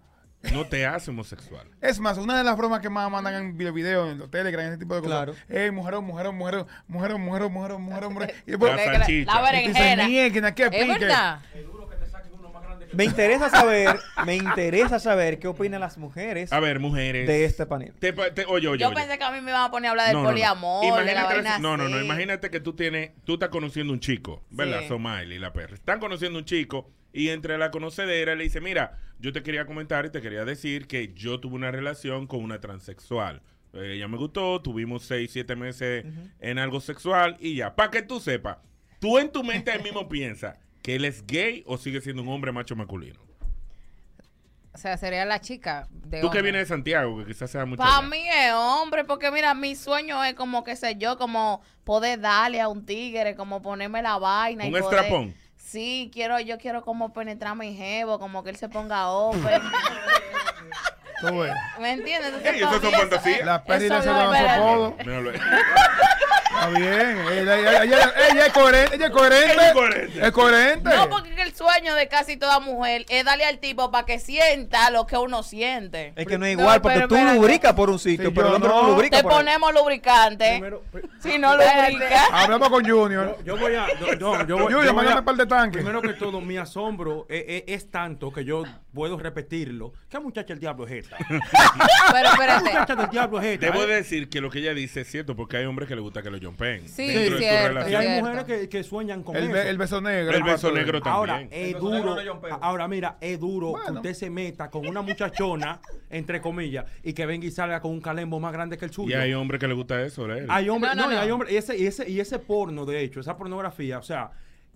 No 0.52 0.66
te 0.66 0.86
hace 0.86 1.10
homosexual. 1.10 1.66
Es 1.80 1.98
más, 2.00 2.18
una 2.18 2.36
de 2.38 2.44
las 2.44 2.56
bromas 2.56 2.80
que 2.80 2.90
más 2.90 3.10
mandan 3.10 3.34
en 3.34 3.56
video, 3.56 4.10
en 4.10 4.18
los 4.18 4.30
Telegram, 4.30 4.66
ese 4.66 4.78
tipo 4.78 4.94
de 4.94 5.00
cosas. 5.02 5.16
Claro. 5.24 5.34
Eh, 5.48 5.70
mujer, 5.70 5.98
mujer, 6.00 6.32
mujer, 6.32 6.66
mujer, 6.86 7.18
mujer, 7.18 7.48
mujer, 7.50 7.78
mujer, 7.78 8.08
mujer. 8.10 8.34
Y 8.46 8.50
después, 8.52 8.74
La 8.76 8.84
salchicha. 8.84 9.34
la 9.34 9.40
berenjena. 9.42 10.08
"Mierda, 10.08 10.54
qué 10.54 10.64
Es 10.64 10.70
pique". 10.70 10.98
verdad. 10.98 11.40
Me 12.92 13.04
interesa 13.04 13.50
saber, 13.50 13.98
me 14.24 14.36
interesa 14.36 15.00
saber 15.00 15.40
qué 15.40 15.48
opinan 15.48 15.80
las 15.80 15.98
mujeres 15.98 16.52
A 16.52 16.60
ver, 16.60 16.78
mujeres. 16.78 17.26
de 17.26 17.44
este 17.44 17.66
panel. 17.66 17.92
Te 17.98 18.12
te- 18.12 18.44
oye, 18.46 18.68
oye, 18.68 18.78
Yo 18.78 18.86
oye. 18.88 18.94
pensé 18.94 19.18
que 19.18 19.24
a 19.24 19.32
mí 19.32 19.40
me 19.40 19.50
iban 19.50 19.64
a 19.64 19.70
poner 19.72 19.88
a 19.88 19.90
hablar 19.90 20.06
del 20.06 20.14
No, 20.14 20.20
no, 20.20 20.28
no. 20.28 20.30
poliamor, 20.30 21.04
de 21.04 21.14
la 21.14 21.24
vaina 21.24 21.58
no, 21.58 21.76
no, 21.76 21.88
no. 21.88 22.00
Imagínate 22.00 22.50
que 22.50 22.60
tú 22.60 22.74
tienes, 22.74 23.10
tú 23.24 23.34
estás 23.34 23.48
conociendo 23.48 23.92
un 23.92 23.98
chico, 23.98 24.44
¿verdad? 24.50 24.80
Sí. 24.82 24.88
Somaili 24.88 25.34
y 25.34 25.38
la 25.40 25.52
perra. 25.52 25.74
Están 25.74 25.98
conociendo 25.98 26.38
un 26.38 26.44
chico 26.44 26.88
y 27.14 27.28
entre 27.30 27.56
la 27.56 27.70
conocedera 27.70 28.34
le 28.34 28.44
dice, 28.44 28.60
mira, 28.60 28.98
yo 29.20 29.32
te 29.32 29.42
quería 29.42 29.64
comentar 29.66 30.04
y 30.04 30.10
te 30.10 30.20
quería 30.20 30.44
decir 30.44 30.86
que 30.88 31.14
yo 31.14 31.38
tuve 31.40 31.54
una 31.54 31.70
relación 31.70 32.26
con 32.26 32.42
una 32.42 32.60
transexual. 32.60 33.40
Eh, 33.72 33.92
Ella 33.94 34.08
me 34.08 34.18
gustó, 34.18 34.60
tuvimos 34.60 35.04
seis, 35.04 35.30
siete 35.32 35.54
meses 35.56 36.04
en 36.40 36.58
algo 36.58 36.80
sexual 36.80 37.36
y 37.40 37.54
ya. 37.54 37.74
Para 37.76 37.90
que 37.90 38.02
tú 38.02 38.18
sepas, 38.20 38.58
tú 38.98 39.18
en 39.18 39.30
tu 39.30 39.42
mente 39.44 39.70
ahí 39.70 39.82
mismo 39.82 40.08
piensas 40.10 40.56
que 40.82 40.96
él 40.96 41.04
es 41.04 41.24
gay 41.26 41.62
o 41.66 41.78
sigue 41.78 42.00
siendo 42.00 42.22
un 42.22 42.28
hombre 42.28 42.50
macho 42.52 42.76
masculino. 42.76 43.20
O 44.74 44.76
sea, 44.76 44.96
sería 44.96 45.24
la 45.24 45.40
chica 45.40 45.86
de 45.92 46.20
Tú 46.20 46.30
que 46.30 46.42
vienes 46.42 46.62
de 46.62 46.66
Santiago, 46.66 47.18
que 47.18 47.26
quizás 47.26 47.48
sea 47.48 47.64
mucho... 47.64 47.80
Para 47.80 48.02
mí 48.02 48.26
es 48.28 48.52
hombre, 48.52 49.04
porque 49.04 49.30
mira, 49.30 49.54
mi 49.54 49.76
sueño 49.76 50.24
es 50.24 50.34
como, 50.34 50.64
qué 50.64 50.74
sé 50.74 50.96
yo, 50.96 51.16
como 51.16 51.62
poder 51.84 52.18
darle 52.20 52.60
a 52.60 52.66
un 52.68 52.84
tigre, 52.84 53.36
como 53.36 53.62
ponerme 53.62 54.02
la 54.02 54.18
vaina. 54.18 54.64
¿Un 54.64 54.70
y 54.70 54.72
poder- 54.80 54.84
estrapón? 54.98 55.34
Sí, 55.64 56.10
quiero, 56.12 56.38
yo 56.40 56.58
quiero 56.58 56.84
como 56.84 57.12
penetrar 57.12 57.56
mi 57.56 57.74
jevo, 57.74 58.18
como 58.18 58.44
que 58.44 58.50
él 58.50 58.56
se 58.56 58.68
ponga 58.68 59.08
open. 59.08 59.62
Tú 61.20 61.38
ves. 61.40 61.52
¿Me 61.80 61.92
entiendes? 61.92 62.34
Entonces, 62.34 62.52
Ey, 62.52 62.60
eso 62.60 62.80
son 62.80 62.92
fantasías. 62.92 63.60
Es 63.68 63.88
su 63.88 64.10
apodo. 64.10 64.96
Está 66.54 66.68
bien. 66.70 67.18
Ella, 67.32 67.58
ella- 67.58 67.82
ella- 67.84 68.12
ella 68.30 68.46
es 68.46 68.52
coherente. 68.52 68.96
Ella 68.96 69.06
es 69.06 69.10
coherente. 69.12 69.54
Es 69.66 69.72
coherente. 69.72 70.26
Es 70.26 70.30
coherente. 70.32 70.90
No, 70.96 71.08
porque 71.10 71.42
el 71.42 71.54
sueño 71.54 71.94
de 71.94 72.08
casi 72.08 72.36
toda 72.36 72.60
mujer 72.60 73.04
es 73.08 73.24
darle 73.24 73.44
al 73.44 73.58
tipo 73.58 73.90
para 73.90 74.06
que 74.06 74.18
sienta 74.18 74.90
lo 74.90 75.06
que 75.06 75.16
uno 75.16 75.42
siente. 75.42 76.12
Es 76.16 76.26
que 76.26 76.38
no 76.38 76.46
es 76.46 76.56
No, 76.56 76.62
igual, 76.62 76.80
porque 76.80 76.96
pero 76.96 77.08
tú 77.08 77.14
espérate. 77.16 77.38
lubricas 77.38 77.72
por 77.74 77.90
un 77.90 77.98
sitio, 77.98 78.28
Sí, 78.28 78.34
pero 78.34 78.48
el 78.48 78.54
hombre 78.54 78.70
no, 78.70 78.82
no. 78.82 78.88
lubrica 78.90 79.16
Te 79.18 79.22
por 79.22 79.32
ahí. 79.32 79.38
ponemos 79.38 79.74
lubricante. 79.74 80.62
si 81.20 81.38
no 81.38 81.56
lubrica. 81.56 82.24
Hablamos 82.32 82.68
con 82.70 82.84
Junior. 82.88 83.38
Yo 83.44 83.56
voy 83.56 83.74
a. 83.74 83.86
Yo, 83.98 84.12
yo- 84.14 84.46
yo 84.46 84.56
voy- 84.56 84.64
Junior, 84.64 84.70
yo 84.70 84.76
voy 84.78 84.86
mándame 84.94 85.16
a- 85.16 85.18
un 85.20 85.24
par 85.24 85.34
de 85.36 85.46
tanques. 85.46 85.82
Primero 85.82 86.00
que 86.02 86.14
todo, 86.14 86.40
mi 86.40 86.56
asombro 86.56 87.26
es, 87.28 87.44
es- 87.48 87.64
es 87.66 87.90
tanto 87.90 88.32
que 88.32 88.44
yo 88.44 88.62
puedo 88.94 89.18
repetirlo. 89.18 89.92
¿Qué 90.08 90.18
muchacha 90.20 90.52
el 90.52 90.60
diablo 90.60 90.86
es 90.86 90.92
esta? 91.04 91.16
Pero 91.28 91.38
¿Qué 92.12 92.28
espérate. 92.28 92.64
muchacha 92.64 92.94
del 92.96 93.10
diablo 93.10 93.40
es 93.40 93.46
esta? 93.46 93.66
Debo 93.66 93.86
decir 93.86 94.28
que 94.28 94.40
lo 94.40 94.50
que 94.50 94.60
ella 94.60 94.74
dice 94.74 95.00
es 95.02 95.10
cierto, 95.10 95.34
porque 95.36 95.56
hay 95.56 95.64
hombres 95.64 95.88
que 95.88 95.94
les 95.94 96.02
gusta 96.02 96.22
que 96.22 96.30
lo 96.30 96.38
Sí, 96.86 97.06
dentro 97.06 97.22
de 97.22 97.30
tu 97.30 97.38
cierto, 97.38 97.68
relación. 97.68 98.02
Y 98.02 98.06
hay 98.06 98.20
mujeres 98.22 98.44
que, 98.44 98.68
que 98.68 98.82
sueñan 98.84 99.22
con 99.22 99.36
El, 99.36 99.44
eso. 99.50 99.56
el 99.58 99.78
beso 99.78 100.00
negro. 100.00 100.36
El 100.36 100.42
beso 100.42 100.72
negro 100.72 101.00
Ahora, 101.04 101.38
también. 101.38 101.48
es 101.52 101.74
El 101.74 101.80
duro. 101.80 102.20
es 102.20 102.28
Ahora, 102.60 102.88
mira, 102.88 103.16
es 103.20 103.38
duro 103.40 103.74
que 103.86 103.92
usted 103.92 104.14
se 104.14 104.30
meta 104.30 104.70
con 104.70 104.86
una 104.86 105.02
muchachona, 105.02 105.80
entre 106.10 106.40
comillas, 106.40 106.84
y 107.02 107.12
que 107.12 107.26
venga 107.26 107.46
y 107.46 107.50
salga 107.50 107.80
con 107.80 107.90
un 107.92 108.00
calembo 108.00 108.38
más 108.40 108.52
grande 108.52 108.76
que 108.78 108.84
el 108.84 108.90
suyo. 108.92 109.10
Y 109.10 109.14
hay 109.20 109.34
hombres 109.34 109.58
que 109.60 109.66
les 109.68 109.76
gusta 109.76 110.02
eso, 110.02 110.30
¿eh? 110.32 110.46
Hay 110.48 110.68
hombres, 110.68 110.94
No, 110.96 111.02
no, 111.02 111.06
no, 111.08 111.12
y 111.12 111.16
no. 111.16 111.20
hay 111.22 111.30
hombres, 111.30 111.52
y 111.52 111.56
ese, 111.56 111.76
y 111.76 111.86
ese, 111.86 112.08
y 112.10 112.20
ese 112.20 112.38
porno, 112.38 112.84
de 112.84 113.00
hecho, 113.02 113.20
esa 113.20 113.36
pornografía, 113.36 113.98
o 113.98 114.02
sea, 114.02 114.30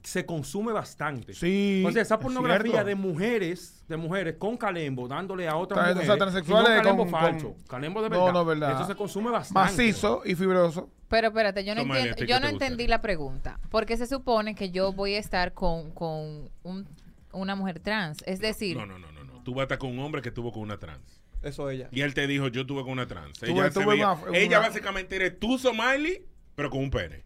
se 0.09 0.25
consume 0.27 0.73
bastante. 0.73 1.35
Sí, 1.35 1.85
O 1.87 1.93
sea, 1.93 2.03
esa 2.03 2.15
es 2.17 2.21
pornografía 2.21 2.83
de 2.85 2.95
mujeres, 2.95 3.85
de 3.89 3.97
mujeres 3.97 4.37
con 4.39 4.57
calembo, 4.57 5.07
dándole 5.09 5.47
a 5.49 5.57
otras 5.57 5.79
Tra- 5.79 5.83
o 5.83 5.87
sea, 5.87 5.95
mujeres. 5.95 6.19
transexuales 6.19 6.71
no 6.71 6.77
calembo 6.83 7.03
con- 7.05 7.11
con- 7.13 7.21
falso, 7.21 7.57
calembo 7.69 8.03
de 8.03 8.09
No, 8.11 8.17
verdad. 8.19 8.33
no, 8.33 8.45
verdad. 8.45 8.73
Eso 8.77 8.87
se 8.87 8.95
consume 8.95 9.31
bastante. 9.31 9.71
Macizo 9.73 10.23
y 10.25 10.35
fibroso. 10.35 10.91
Pero 11.09 11.29
espérate, 11.29 11.65
yo 11.65 11.75
no, 11.75 11.83
Somalia, 11.83 12.11
entiendo, 12.11 12.23
¿a 12.23 12.27
ti 12.27 12.33
yo 12.33 12.41
no 12.41 12.47
te 12.59 12.65
entendí 12.65 12.87
la 12.87 13.01
pregunta. 13.01 13.61
Porque 13.71 13.97
se 13.97 14.07
supone 14.07 14.55
que 14.55 14.71
yo 14.71 14.93
voy 14.93 15.15
a 15.15 15.19
estar 15.19 15.53
con, 15.55 15.91
con 15.93 16.51
un- 16.63 16.87
una 17.33 17.55
mujer 17.55 17.81
trans. 17.81 18.19
Es 18.27 18.41
decir, 18.41 18.77
No, 18.77 18.87
no, 18.87 18.99
no, 18.99 19.11
no, 19.13 19.25
no. 19.25 19.43
Tú 19.43 19.53
vas 19.55 19.61
a 19.61 19.65
estar 19.65 19.79
con 19.79 19.91
un 19.91 19.99
hombre 20.01 20.23
que 20.23 20.29
estuvo 20.31 20.53
con 20.53 20.63
una 20.63 20.79
trans. 20.79 21.21
Eso 21.43 21.71
ella. 21.71 21.89
Y 21.93 22.01
él 22.01 22.15
te 22.15 22.27
dijo, 22.27 22.49
yo 22.49 22.67
tuve 22.67 22.83
con 22.83 22.93
una 22.93 23.07
trans. 23.07 23.39
Tuve- 23.39 23.51
Ella, 23.53 23.65
se 23.71 23.81
tuve 23.81 23.95
veía- 23.95 24.13
una- 24.13 24.37
ella 24.39 24.59
una- 24.59 24.69
básicamente 24.69 25.17
eres 25.17 25.39
tú, 25.39 25.57
Somali, 25.59 26.25
pero 26.55 26.69
con 26.71 26.81
un 26.81 26.91
pene. 26.91 27.25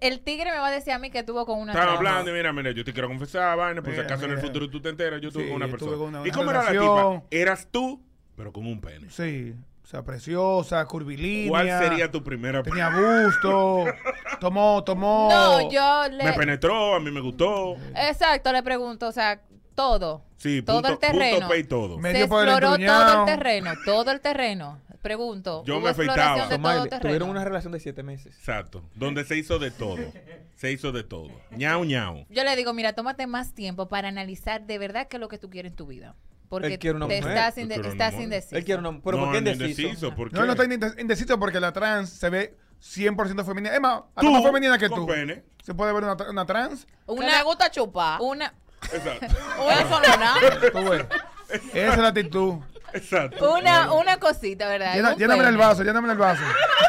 El 0.00 0.20
tigre 0.20 0.50
me 0.50 0.58
va 0.58 0.68
a 0.68 0.70
decir 0.70 0.92
a 0.92 0.98
mí 0.98 1.10
que 1.10 1.22
tuvo 1.22 1.46
con 1.46 1.58
una 1.60 1.72
Estaba 1.72 1.94
hablando 1.94 2.30
y 2.30 2.34
mira, 2.34 2.52
mira, 2.52 2.70
yo 2.72 2.84
te 2.84 2.92
quiero 2.92 3.08
confesar, 3.08 3.56
vaina, 3.56 3.80
por 3.82 3.90
si 3.92 3.98
Mira, 3.98 4.04
acaso 4.04 4.24
en 4.26 4.32
el 4.32 4.38
futuro 4.38 4.68
tú 4.68 4.80
te 4.80 4.88
enteras, 4.90 5.20
yo 5.20 5.30
tuve 5.32 5.44
Sí, 5.44 5.48
con 5.48 5.56
una 5.56 5.68
persona. 5.68 5.96
con 5.96 6.08
una- 6.14 6.26
¿Y 6.28 6.30
cómo 6.30 6.50
era 6.50 6.62
la 6.64 6.70
tipa? 6.70 7.22
Eras 7.30 7.68
tú, 7.70 8.02
pero 8.36 8.52
con 8.52 8.66
un 8.66 8.80
pene. 8.80 9.08
Sí. 9.10 9.54
O 9.82 9.86
sea, 9.86 10.02
preciosa, 10.04 10.84
curvilínea. 10.86 11.50
¿Cuál 11.50 11.68
sería 11.68 12.10
tu 12.10 12.22
primera 12.22 12.62
Tenía 12.62 12.88
busto. 12.88 13.84
tomó, 14.40 14.82
tomó. 14.84 15.28
No, 15.30 15.70
yo 15.70 16.08
le... 16.10 16.24
Me 16.24 16.32
penetró, 16.32 16.94
a 16.94 17.00
mí 17.00 17.10
me 17.10 17.20
gustó. 17.20 17.76
Exacto, 17.96 18.52
le 18.52 18.62
pregunto, 18.62 19.08
o 19.08 19.12
sea, 19.12 19.40
todo. 19.74 20.22
Sí, 20.36 20.62
todo 20.62 20.76
punto, 20.80 20.92
el 20.94 20.98
terreno. 20.98 21.36
punto 21.40 21.48
P 21.52 21.58
y 21.58 21.64
todo. 21.64 22.00
Se 22.00 22.20
exploró 22.20 22.58
todo 22.60 22.74
el 23.20 23.24
terreno, 23.26 23.72
todo 23.84 24.10
el 24.12 24.20
terreno. 24.20 24.78
Pregunto. 25.02 25.64
Yo 25.66 25.74
¿hubo 25.78 25.84
me 25.84 25.90
afeitaba. 25.90 26.48
tuvieron 27.00 27.28
una 27.28 27.44
relación 27.44 27.72
de 27.72 27.80
siete 27.80 28.02
meses. 28.02 28.36
Exacto. 28.38 28.82
Donde 28.94 29.24
se 29.24 29.36
hizo 29.36 29.58
de 29.58 29.70
todo. 29.70 29.98
Se 30.54 30.70
hizo 30.70 30.92
de 30.92 31.02
todo. 31.02 31.28
ñau, 31.50 31.84
ñau. 31.84 32.24
Yo 32.30 32.44
le 32.44 32.54
digo, 32.54 32.72
mira, 32.72 32.92
tómate 32.92 33.26
más 33.26 33.52
tiempo 33.52 33.88
para 33.88 34.06
analizar 34.08 34.64
de 34.64 34.78
verdad 34.78 35.08
qué 35.08 35.16
es 35.16 35.20
lo 35.20 35.26
que 35.28 35.36
tú 35.38 35.50
quieres 35.50 35.72
en 35.72 35.76
tu 35.76 35.86
vida. 35.86 36.14
Porque 36.48 36.68
Él 36.74 36.78
quiere 36.78 36.96
una 36.98 37.08
te 37.08 37.16
mujer. 37.16 37.32
estás, 37.36 37.56
Él 37.58 37.64
inde- 37.64 37.74
quiere 37.74 37.88
una 37.88 37.92
estás 37.94 38.12
mujer. 38.12 38.24
indeciso. 38.24 38.56
Él 38.56 38.64
quiere 38.64 38.78
una. 38.80 39.00
Pero 39.02 39.16
no, 39.18 39.24
¿por 39.24 39.32
qué 39.34 39.40
no, 39.40 39.50
indeciso? 39.50 40.14
¿Por 40.14 40.30
qué? 40.30 40.36
No, 40.36 40.44
no 40.46 40.52
está 40.52 40.64
inde- 40.64 41.00
indeciso 41.00 41.36
porque 41.40 41.58
la 41.58 41.72
trans 41.72 42.10
se 42.10 42.30
ve 42.30 42.54
100% 42.80 43.44
femenina. 43.44 43.74
Es 43.74 43.80
más, 43.80 44.02
hasta 44.14 44.30
más 44.30 44.42
femenina 44.44 44.78
que 44.78 44.88
tú. 44.88 45.04
pene. 45.06 45.42
Se 45.64 45.74
puede 45.74 45.92
ver 45.92 46.04
una, 46.04 46.16
una 46.30 46.46
trans. 46.46 46.86
Una, 47.06 47.38
le 47.38 47.42
gusta 47.42 47.70
chupar. 47.70 48.20
Una, 48.20 48.54
Exacto. 48.92 49.26
Eso 49.80 50.00
no 50.00 50.04
es 50.04 50.18
nada. 50.18 51.08
Esa 51.72 51.92
es 51.92 51.98
la 51.98 52.08
actitud. 52.08 52.54
Exacto. 52.94 53.54
una, 53.54 53.92
una 53.92 54.18
cosita, 54.18 54.68
¿verdad? 54.68 54.94
Llena- 54.94 55.16
lléname 55.16 55.48
el 55.48 55.56
vaso, 55.56 55.82
lléname 55.82 56.12
el 56.12 56.18
vaso. 56.18 56.42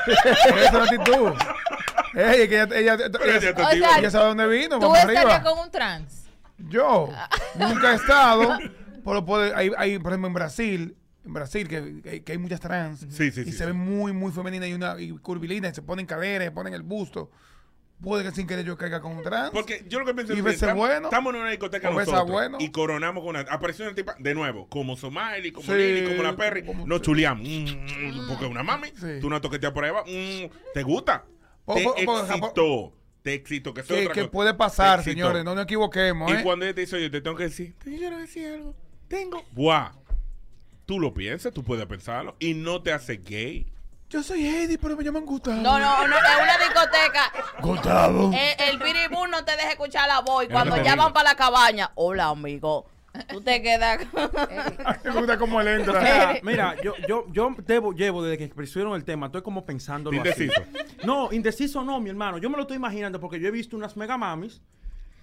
Esa 0.08 0.66
es 0.66 0.74
la 0.74 0.84
actitud. 0.84 1.32
Ey, 2.16 2.48
que 2.48 2.62
ella, 2.62 2.68
ella, 2.76 2.94
ella, 2.96 3.54
O 3.56 3.70
sea, 3.72 3.98
ella 4.00 4.12
sabe 4.12 4.26
dónde 4.26 4.48
vino, 4.48 4.80
¿Tú 4.80 4.94
estarías 4.96 5.40
con 5.44 5.60
un 5.60 5.72
trans? 5.72 6.26
Yo 6.58 7.10
nunca 7.56 7.92
he 7.92 7.96
estado, 7.96 8.58
pero 9.06 9.26
puede, 9.26 9.54
hay, 9.56 9.72
hay, 9.78 9.98
por 10.00 10.12
ejemplo, 10.12 10.28
en 10.28 10.34
Brasil, 10.34 10.96
en 11.26 11.34
Brasil, 11.34 11.68
que, 11.68 12.02
que- 12.02 12.24
que 12.24 12.32
hay 12.34 12.38
muchas 12.38 12.60
trans. 12.60 13.00
Sí, 13.10 13.32
sí, 13.32 13.42
y 13.42 13.46
sí, 13.46 13.52
se 13.52 13.58
sí. 13.60 13.66
ven 13.66 13.78
muy, 13.78 14.14
muy 14.14 14.32
femeninas 14.32 14.70
y, 14.70 14.74
una, 14.74 15.00
y 15.00 15.10
curvilíneas, 15.18 15.74
y 15.74 15.76
se 15.76 15.82
ponen 15.82 16.06
caderas, 16.06 16.46
se 16.48 16.52
ponen 16.52 16.74
el 16.74 16.84
busto. 16.84 17.32
Puede 18.04 18.24
que 18.26 18.32
sin 18.32 18.46
querer 18.46 18.66
yo 18.66 18.78
caiga 18.78 19.00
con 19.00 19.14
un 19.16 19.24
trans. 19.24 19.52
Porque 19.52 19.86
yo 19.88 20.00
lo 20.00 20.06
que 20.06 20.14
pienso 20.14 20.34
es 20.34 20.44
verse 20.44 20.66
estamos, 20.66 20.88
bueno. 20.88 21.08
estamos 21.08 21.34
en 21.34 21.40
una 21.42 21.50
discoteca 21.52 21.90
nosotros 21.90 22.28
bueno. 22.30 22.58
y 22.60 22.70
coronamos 22.70 23.24
con 23.24 23.36
una... 23.38 23.42
Apareció 23.50 23.86
una 23.86 23.96
tipa, 23.96 24.16
de 24.20 24.36
nuevo, 24.36 24.68
como 24.68 24.98
Somali, 24.98 25.52
como 25.54 25.66
Sí, 25.66 25.74
Lili, 25.74 26.08
como 26.10 26.22
la 26.24 26.36
Perry. 26.36 26.66
como- 26.66 26.86
Nos 26.86 27.00
sí. 27.00 27.04
chuleamos. 27.06 27.48
Mm, 27.48 28.28
porque 28.28 28.46
una 28.46 28.62
mami, 28.62 28.90
Sí. 28.90 29.20
tú 29.22 29.28
una 29.28 29.40
toqueteas 29.40 29.72
por 29.72 29.86
ahí 29.86 29.90
abajo. 29.92 30.06
mm, 30.08 30.74
¿Te 30.74 30.84
gusta? 30.84 31.24
Po- 31.66 31.76
te 31.76 31.84
po- 31.84 31.96
po- 32.06 32.20
excitó. 32.20 32.94
Te 33.22 33.34
excitó. 33.36 33.74
Que, 33.74 33.82
eso 33.82 33.96
que, 33.96 34.10
que 34.10 34.28
puede 34.28 34.54
pasar, 34.54 35.02
señores, 35.02 35.46
no 35.46 35.56
nos 35.56 35.64
equivoquemos. 35.64 36.30
Y 36.30 36.36
¿eh? 36.36 36.40
cuando 36.44 36.66
ella 36.66 36.76
te 36.76 36.82
dice, 36.82 36.98
oye, 36.98 37.10
te 37.10 37.22
tengo 37.22 37.38
que 37.38 37.44
decir, 37.44 37.74
te 37.82 37.96
quiero 37.96 38.18
decir 38.18 38.48
algo. 38.48 38.76
Tengo. 39.08 39.42
Buah. 39.54 39.94
Tú 40.86 41.00
lo 41.00 41.14
piensas, 41.14 41.54
tú 41.54 41.64
puedes 41.64 41.86
pensarlo. 41.86 42.36
Y 42.40 42.54
no 42.54 42.82
te 42.84 42.92
hace 42.92 43.16
gay. 43.16 43.72
Yo 44.14 44.22
soy 44.22 44.46
Eddie, 44.46 44.78
pero 44.78 44.96
me 44.96 45.04
llaman 45.04 45.26
Gustavo. 45.26 45.60
No, 45.60 45.80
no, 45.80 46.08
no, 46.08 46.16
es 46.16 46.24
una 46.40 46.58
discoteca. 46.60 47.34
Gustavo. 47.60 48.32
Eh, 48.32 48.56
el 48.70 48.78
biribú 48.78 49.26
no 49.26 49.44
te 49.44 49.54
deja 49.54 49.72
escuchar 49.72 50.08
la 50.08 50.20
voz. 50.20 50.44
Y 50.44 50.50
cuando 50.50 50.78
ya 50.84 50.96
van 50.96 51.14
para 51.14 51.32
la 51.32 51.36
cabaña, 51.36 51.90
hola, 51.96 52.28
amigo. 52.28 52.86
Tú 53.28 53.42
te 53.42 53.64
quedas. 53.64 54.02
me 55.04 55.12
gusta 55.12 55.40
cómo 55.40 55.60
él 55.62 55.68
O 55.68 55.72
entra. 55.72 56.02
sea, 56.02 56.40
mira, 56.44 56.76
yo, 56.84 56.94
yo, 57.08 57.26
yo 57.32 57.56
debo, 57.66 57.94
llevo 57.94 58.22
desde 58.22 58.38
que 58.38 58.44
expusieron 58.44 58.94
el 58.94 59.04
tema, 59.04 59.26
estoy 59.26 59.42
como 59.42 59.66
pensándolo 59.66 60.22
así. 60.22 60.44
Indeciso. 60.44 60.62
No, 61.04 61.32
indeciso 61.32 61.84
no, 61.84 62.00
mi 62.00 62.12
hermano. 62.12 62.38
Yo 62.38 62.52
me 62.52 62.56
lo 62.58 62.64
estoy 62.64 62.78
imaginando 62.78 63.20
porque 63.20 63.40
yo 63.40 63.48
he 63.48 63.52
visto 63.52 63.76
unas 63.76 63.98
mega 63.98 64.16
mamis, 64.16 64.62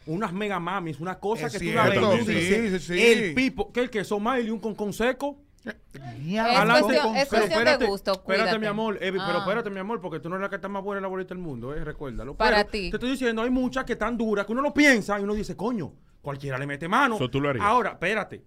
unas 0.04 0.32
mega 0.32 0.58
mamis, 0.58 0.98
una 0.98 1.20
cosa 1.20 1.46
Es 1.46 1.52
que 1.52 1.60
tú 1.60 1.72
la 1.76 1.84
ves 1.84 2.26
sí, 2.26 2.70
sí, 2.70 2.78
sí. 2.80 3.00
el 3.00 3.34
pipo, 3.34 3.72
que 3.72 3.82
el 3.82 3.90
que 3.90 4.02
son 4.02 4.24
y 4.44 4.50
un 4.50 4.58
con 4.58 4.74
con 4.74 4.92
seco. 4.92 5.38
Es 5.64 6.38
Adelante, 6.38 6.82
cuestión, 6.82 7.16
es 7.16 7.28
pero 7.28 7.42
cuestión 7.42 7.48
de 7.48 7.54
espérate, 7.70 7.86
gusto, 7.86 8.12
Espérate, 8.12 8.42
cuídate. 8.42 8.58
mi 8.58 8.66
amor, 8.66 8.98
Evi, 9.02 9.18
pero 9.18 9.38
Ah. 9.38 9.40
espérate, 9.40 9.70
mi 9.70 9.78
amor, 9.80 10.00
porque 10.00 10.20
tú 10.20 10.28
no 10.28 10.36
eres 10.36 10.44
la 10.46 10.48
que 10.48 10.56
está 10.56 10.68
más 10.68 10.82
buena 10.82 10.98
en 10.98 11.02
la 11.02 11.08
bolita 11.08 11.34
del 11.34 11.42
mundo, 11.42 11.74
eh, 11.74 11.84
recuérdalo. 11.84 12.34
Para 12.34 12.56
Pero 12.58 12.70
ti. 12.70 12.90
Te 12.90 12.96
estoy 12.96 13.10
diciendo, 13.10 13.42
hay 13.42 13.50
muchas 13.50 13.84
que 13.84 13.92
están 13.92 14.16
duras, 14.16 14.46
que 14.46 14.52
uno 14.52 14.62
lo 14.62 14.72
piensa 14.72 15.18
y 15.20 15.22
uno 15.24 15.34
dice, 15.34 15.56
coño, 15.56 15.92
cualquiera 16.22 16.56
le 16.58 16.66
mete 16.66 16.88
mano. 16.88 17.16
Eso 17.16 17.28
tú 17.28 17.40
lo 17.40 17.50
harías. 17.50 17.64
Ahora, 17.64 17.90
espérate. 17.90 18.42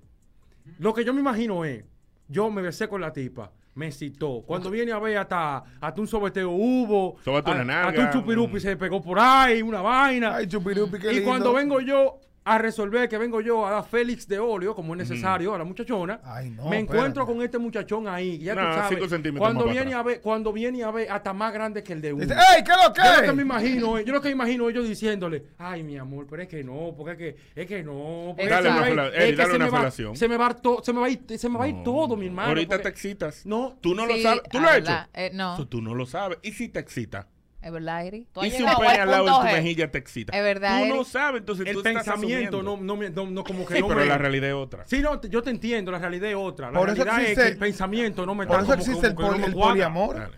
Lo 0.79 0.93
que 0.93 1.03
yo 1.03 1.13
me 1.13 1.19
imagino 1.19 1.65
es, 1.65 1.83
yo 2.27 2.49
me 2.49 2.61
besé 2.61 2.87
con 2.87 3.01
la 3.01 3.11
tipa, 3.13 3.51
me 3.75 3.91
citó. 3.91 4.43
Cuando 4.45 4.69
viene 4.71 4.91
a 4.91 4.99
ver 4.99 5.17
hasta, 5.17 5.63
hasta 5.81 6.01
un 6.01 6.07
sobeteo 6.07 6.49
hubo, 6.51 7.17
una 7.25 7.81
a- 7.83 7.87
hasta 7.89 8.01
un 8.01 8.11
chupirupi 8.11 8.55
mm. 8.57 8.59
se 8.59 8.77
pegó 8.77 9.01
por 9.01 9.19
ahí, 9.19 9.61
una 9.61 9.81
vaina. 9.81 10.35
Ay, 10.37 10.47
chupirupi, 10.47 10.99
qué 10.99 11.11
y 11.11 11.15
lindo. 11.15 11.29
cuando 11.29 11.53
vengo 11.53 11.79
yo, 11.81 12.19
a 12.45 12.57
resolver 12.57 13.07
que 13.07 13.17
vengo 13.17 13.39
yo 13.41 13.65
a 13.65 13.71
dar 13.71 13.85
Félix 13.85 14.27
de 14.27 14.37
óleo, 14.39 14.75
como 14.75 14.93
es 14.93 14.97
necesario, 15.09 15.53
a 15.53 15.57
la 15.57 15.63
muchachona. 15.63 16.19
no, 16.55 16.69
me 16.69 16.79
encuentro 16.79 17.21
espérate. 17.23 17.25
con 17.33 17.41
este 17.41 17.57
muchachón 17.57 18.07
ahí. 18.07 18.37
Ya 18.39 18.53
tú 18.53 18.59
sabes. 18.59 18.89
cinco 18.89 19.07
centímetros 19.09 19.39
Cuando 19.53 19.71
viene, 19.71 19.93
a 19.93 20.03
ver, 20.03 20.19
cuando 20.21 20.51
viene 20.51 20.83
a 20.83 20.91
ver, 20.91 21.09
hasta 21.11 21.31
más 21.33 21.53
grande 21.53 21.83
que 21.83 21.93
el 21.93 22.01
de 22.01 22.13
uno. 22.13 22.23
Dice, 22.23 22.35
¡Ey, 22.55 22.63
qué 22.63 22.71
lo 22.71 22.93
que 22.93 23.01
Yo 23.01 23.07
lo 23.11 23.15
es?" 23.15 23.21
que 23.21 23.33
me 23.33 23.41
imagino, 23.43 23.99
yo 24.01 24.13
lo 24.13 24.21
que 24.21 24.29
imagino 24.29 24.69
ellos 24.69 24.87
diciéndole, 24.87 25.45
ay, 25.57 25.83
mi 25.83 25.97
amor, 25.97 26.27
pero 26.29 26.41
es 26.43 26.47
que 26.49 26.63
no, 26.63 26.93
porque 26.97 27.11
es 27.11 27.17
que, 27.17 27.61
es 27.61 27.67
que 27.67 27.83
no. 27.83 28.33
porque 28.35 28.47
Dale 28.49 28.69
se 28.69 28.73
me 28.73 28.79
una 28.79 28.87
fela- 29.03 29.11
dale 29.11 29.35
se 29.35 29.55
una 29.55 29.65
me 29.65 29.71
va- 29.71 29.77
felación. 29.79 30.15
Se 30.17 30.27
me 30.27 30.37
va 30.37 30.47
a 30.47 30.49
ir 30.49 30.55
to- 30.55 30.81
se 30.83 30.93
me 30.93 30.99
va 30.99 31.05
a 31.05 31.09
ir, 31.09 31.23
se 31.37 31.49
me 31.49 31.57
va 31.57 31.65
a 31.65 31.67
ir 31.69 31.83
todo, 31.83 32.15
mi 32.17 32.25
hermano. 32.27 32.49
Ahorita 32.49 32.75
porque- 32.75 32.83
te 32.83 32.89
excitas. 32.89 33.45
No. 33.45 33.77
Tú 33.81 33.95
no 33.95 34.05
lo 34.05 34.17
sabes. 34.17 34.43
¿Tú 34.49 34.59
lo 34.59 34.67
has 34.67 34.77
hecho? 34.79 34.91
Eh, 35.13 35.31
no. 35.33 35.53
Eso 35.53 35.67
tú 35.67 35.81
no 35.81 35.95
lo 35.95 36.05
sabes. 36.05 36.39
¿Y 36.43 36.51
si 36.51 36.67
te 36.69 36.79
excita? 36.79 37.27
¿Es 37.63 37.71
verdad, 37.71 38.05
Eri? 38.05 38.27
¿Y 38.43 38.51
si 38.51 38.61
un 38.63 38.69
pene 38.75 38.99
al 38.99 39.09
lado 39.09 39.25
de 39.25 39.31
tu 39.49 39.55
mejilla 39.55 39.89
te 39.91 39.97
excita? 39.97 40.35
Es 40.37 40.43
verdad, 40.43 40.81
Tú 40.87 40.95
no 40.95 41.03
sabes, 41.05 41.39
entonces 41.39 41.65
el 41.67 41.75
tú 41.75 41.83
pensamiento 41.83 42.61
no, 42.61 42.75
no, 42.77 42.97
me- 42.97 43.09
no, 43.09 43.25
no, 43.29 43.43
como 43.43 43.65
que 43.65 43.75
Sí, 43.75 43.79
no 43.81 43.87
pero 43.87 44.01
me- 44.01 44.05
la 44.05 44.17
realidad 44.17 44.49
es 44.49 44.55
otra. 44.55 44.83
Sí, 44.85 44.99
no, 45.01 45.19
te- 45.19 45.29
yo 45.29 45.41
te 45.41 45.49
entiendo, 45.49 45.91
la 45.91 45.99
realidad 45.99 46.29
es 46.29 46.35
otra. 46.35 46.71
La 46.71 46.77
Por 46.79 46.89
eso 46.89 47.03
realidad 47.03 47.21
es 47.23 47.29
existe- 47.29 47.43
que 47.43 47.53
el 47.53 47.57
pensamiento 47.57 48.25
no 48.25 48.35
me 48.35 48.45
por 48.45 48.57
eso 48.57 48.65
como- 48.65 48.81
existe 48.81 49.07
el 49.07 49.15
como 49.15 49.31
me 49.37 49.45
el 49.45 49.53
cuadra. 49.53 49.69
poliamor. 49.71 50.31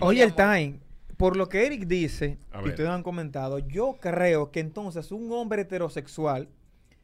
Oye, 0.00 0.22
el 0.22 0.34
time, 0.34 0.80
por 1.16 1.36
lo 1.36 1.48
que 1.48 1.64
Eric 1.66 1.86
dice, 1.86 2.38
y 2.64 2.68
ustedes 2.68 2.88
han 2.90 3.02
comentado, 3.02 3.60
yo 3.60 3.96
creo 4.00 4.50
que 4.50 4.60
entonces 4.60 5.12
un 5.12 5.30
hombre 5.32 5.62
heterosexual 5.62 6.48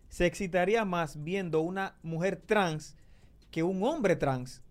se 0.09 0.27
excitaría 0.27 0.85
más 0.85 1.23
viendo 1.23 1.61
una 1.61 1.95
mujer 2.03 2.37
trans 2.45 2.97
que 3.53 3.63
un 3.63 3.83
hombre 3.85 4.17
trans. 4.17 4.63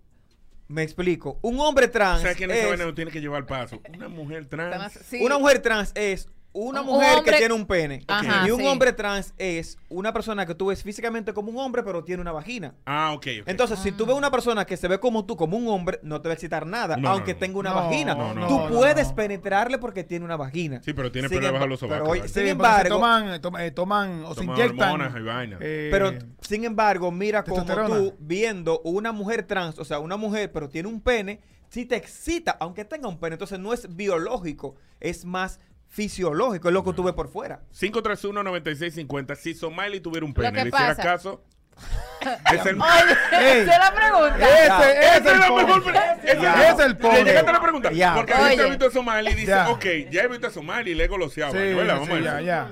Me 0.69 0.83
explico. 0.83 1.39
Un 1.41 1.59
hombre 1.59 1.87
O 1.87 1.91
trans. 1.91 2.21
sea, 2.21 2.35
que 2.35 2.43
en 2.45 2.51
es- 2.51 2.57
ese 2.59 2.69
veneno 2.71 2.93
tiene 2.93 3.11
que 3.11 3.19
llevar 3.19 3.45
paso. 3.45 3.81
Una 3.93 4.07
mujer 4.07 4.45
trans. 4.45 4.99
Una 5.19 5.37
mujer 5.37 5.61
trans 5.61 5.91
es 5.95 6.29
una 6.51 6.81
Un- 6.81 6.87
mujer 6.87 7.17
hombre- 7.19 7.31
que 7.31 7.37
tiene 7.37 7.53
un 7.53 7.65
pene. 7.67 8.03
Ajá, 8.07 8.47
y 8.47 8.51
un 8.51 8.59
sí. 8.59 8.65
hombre 8.65 8.91
trans 8.91 9.33
es 9.37 9.77
una 9.87 10.11
persona 10.13 10.45
que 10.47 10.55
tú 10.55 10.67
ves 10.67 10.81
físicamente 10.83 11.31
como 11.33 11.51
un 11.51 11.57
hombre, 11.59 11.83
pero 11.83 12.03
tiene 12.03 12.21
una 12.21 12.31
vagina. 12.31 12.73
Ah, 12.85 13.11
ok. 13.13 13.27
ok. 13.41 13.47
Entonces, 13.47 13.77
si 13.79 13.91
tú 13.91 14.05
ves 14.05 14.15
una 14.15 14.31
persona 14.31 14.65
que 14.65 14.75
se 14.75 14.87
ve 14.87 14.99
como 14.99 15.25
tú, 15.25 15.35
como 15.37 15.57
un 15.57 15.67
hombre, 15.67 15.99
no 16.01 16.21
te 16.21 16.27
va 16.27 16.33
a 16.33 16.35
excitar 16.35 16.65
nada, 16.65 16.97
No, 16.97 17.09
aunque 17.09 17.33
no. 17.33 17.39
tenga 17.39 17.59
una 17.59 17.69
No, 17.69 17.75
vagina. 17.75 18.15
no, 18.15 18.33
no, 18.33 18.47
tú 18.47 18.57
no, 18.57 18.67
puedes 18.69 19.09
no. 19.09 19.15
penetrarle 19.15 19.77
porque 19.77 20.03
tiene 20.03 20.25
una 20.25 20.37
vagina. 20.37 20.81
Sí, 20.83 20.93
pero 20.93 21.11
tiene 21.11 21.27
de 21.29 21.39
emba- 21.39 21.67
los 21.67 21.79
sobacos. 21.79 22.09
pero, 22.17 22.27
sin 22.27 22.47
embargo, 22.47 22.95
toman, 22.95 23.27
eh, 23.35 23.39
eh, 23.67 23.71
toman 23.71 24.23
o 24.25 24.33
se 24.33 24.43
inyectan. 24.43 24.91
hormonas 24.93 25.13
y 25.15 25.21
vaina. 25.23 25.57
eh, 25.61 25.89
pero 25.91 26.13
sin 26.41 26.63
embargo, 26.65 27.11
mira 27.11 27.43
como 27.43 27.63
tú 27.63 28.15
viendo 28.19 28.79
una 28.81 29.11
mujer 29.11 29.43
trans, 29.43 29.77
o 29.77 29.85
sea, 29.85 29.99
una 29.99 30.17
mujer 30.17 30.51
pero 30.51 30.67
tiene 30.67 30.87
un 30.89 30.99
pene, 30.99 31.41
si 31.69 31.85
te 31.85 31.95
excita, 31.95 32.57
aunque 32.59 32.83
tenga 32.85 33.07
un 33.07 33.19
pene, 33.19 33.35
entonces 33.35 33.59
no 33.59 33.71
es 33.73 33.95
biológico, 33.95 34.75
es 34.99 35.23
más 35.25 35.59
fisiológico, 35.89 36.69
es 36.69 36.73
lo 36.73 36.83
que 36.83 36.93
tú 36.93 37.03
ves 37.03 37.13
por 37.13 37.29
fuera. 37.29 37.61
531-9650. 37.73 39.35
Si 39.35 39.53
Somali 39.53 39.99
tuviera 39.99 40.25
un 40.25 40.33
pene, 40.33 40.51
¿le 40.51 40.69
hiciera 40.69 40.87
pasa- 40.95 41.03
caso? 41.03 41.43
es 42.53 42.65
el... 42.65 42.77
Esa 42.77 43.59
es 43.61 43.67
la 43.67 43.93
pregunta. 43.93 44.37
ese, 44.37 45.17
es 45.17 45.23
la 45.25 45.39
mejor 45.39 45.65
pregunta. 45.65 46.13
Ese 46.23 46.31
es 46.33 46.79
el 46.79 46.89
¿Le 46.89 46.95
pobre. 46.95 47.23
llegaste 47.23 47.49
a 47.49 47.53
la 47.53 47.61
pregunta? 47.61 47.91
Ya. 47.91 48.15
Porque 48.15 48.33
ahorita 48.33 48.53
Oye. 48.61 48.67
he 48.67 48.69
visto 48.69 48.85
a 48.87 48.91
Somali 48.91 49.31
y 49.31 49.33
dice, 49.35 49.47
Ya. 49.47 49.69
ok, 49.69 49.85
ya 50.11 50.21
he 50.23 50.27
visto 50.27 50.47
a 50.47 50.49
Somali 50.49 50.91
y 50.91 50.95
le 50.95 51.05
he 51.05 51.07
goloseado. 51.07 51.53
Sí, 51.53 51.73
Vamos 51.73 52.09
a 52.09 52.19
ya, 52.19 52.33
ver. 52.35 52.43
ya. 52.43 52.71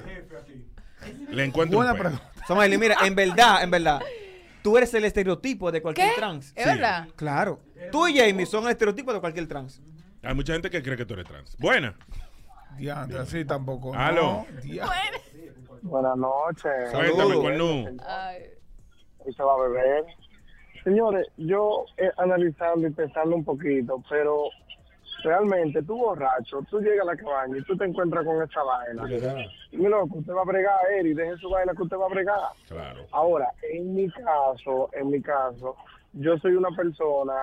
Le 1.30 1.43
encuentro 1.45 1.78
Buena 1.78 1.93
un 1.93 1.97
pene. 1.97 2.09
pregunta. 2.18 2.45
Somaili, 2.47 2.78
mira, 2.78 2.95
en 3.05 3.15
verdad, 3.15 3.63
en 3.63 3.72
verdad, 3.72 4.01
tú 4.61 4.78
eres 4.78 4.93
el 4.93 5.05
estereotipo 5.05 5.72
de 5.72 5.82
cualquier 5.82 6.09
¿Qué? 6.09 6.15
trans. 6.18 6.47
¿Es 6.55 6.63
Sí. 6.63 6.70
verdad? 6.70 7.07
Claro. 7.15 7.61
Tú 7.91 8.07
y 8.07 8.18
Jamie 8.18 8.45
son 8.45 8.65
el 8.65 8.72
estereotipo 8.72 9.13
de 9.13 9.22
cualquier 9.22 9.47
trans. 9.47 9.82
Hay 10.24 10.34
mucha 10.36 10.51
gente 10.53 10.70
que 10.70 10.84
cree 10.84 10.97
que 10.97 11.05
tú 11.05 11.13
eres 11.13 11.26
trans. 11.28 11.55
Buena. 11.57 11.95
Diantre, 12.78 13.19
así 13.19 13.45
tampoco. 13.45 13.93
no. 13.93 13.99
Aló. 13.99 14.45
Dia- 14.63 14.86
Buenas 15.82 16.17
noches. 16.17 16.91
Cuéntame, 16.91 17.36
Cornu. 17.36 17.97
Ay. 18.05 18.43
y 19.25 19.34
se 19.34 19.43
va 19.43 19.53
a 19.53 19.61
beber. 19.67 20.05
Señores, 20.84 21.28
yo 21.38 21.86
eh, 21.97 22.11
analizando 22.17 22.88
y 22.88 22.91
pensando 22.91 23.36
un 23.36 23.43
poquito, 23.43 24.01
pero 24.09 24.45
realmente 25.23 25.82
tú 25.84 25.97
borracho, 25.97 26.61
tú 26.69 26.80
llegas 26.80 27.01
a 27.07 27.11
la 27.11 27.17
cabaña 27.17 27.57
y 27.57 27.63
tú 27.63 27.75
te 27.78 27.86
encuentras 27.86 28.23
con 28.25 28.41
esa 28.41 28.61
vaina. 28.63 29.03
Mi 29.71 29.88
loco, 29.88 30.19
usted 30.19 30.34
va 30.34 30.41
a 30.41 30.45
bregar, 30.45 30.78
Eri, 30.97 31.13
deje 31.13 31.38
su 31.38 31.49
vaina 31.49 31.73
que 31.75 31.84
usted 31.84 31.97
va 31.97 32.05
a 32.05 32.09
bregar. 32.09 32.39
Claro. 32.67 33.05
Ahora, 33.11 33.49
en 33.71 33.93
mi 33.95 34.09
caso, 34.09 34.89
en 34.93 35.09
mi 35.09 35.21
caso, 35.21 35.75
yo 36.13 36.38
soy 36.38 36.53
una 36.53 36.69
persona 36.71 37.34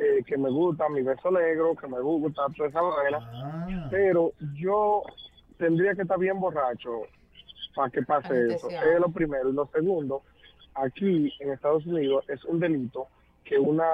eh, 0.00 0.22
que 0.26 0.36
me 0.38 0.50
gusta 0.50 0.88
mi 0.88 1.02
beso 1.02 1.30
negro, 1.30 1.74
que 1.76 1.86
me 1.86 2.00
gusta 2.00 2.42
toda 2.56 2.68
esa 2.68 2.80
vaina, 2.80 3.18
Ah. 3.34 3.88
pero 3.90 4.32
yo 4.54 5.02
tendría 5.58 5.94
que 5.94 6.02
estar 6.02 6.18
bien 6.18 6.40
borracho 6.40 7.02
para 7.74 7.90
que 7.90 8.02
pase 8.02 8.54
eso. 8.54 8.68
Es 8.70 8.98
lo 9.00 9.10
primero. 9.10 9.50
Y 9.50 9.52
lo 9.52 9.66
segundo, 9.66 10.22
aquí 10.74 11.32
en 11.40 11.52
Estados 11.52 11.84
Unidos 11.86 12.24
es 12.28 12.44
un 12.46 12.58
delito 12.60 13.08
que 13.44 13.58
una 13.58 13.84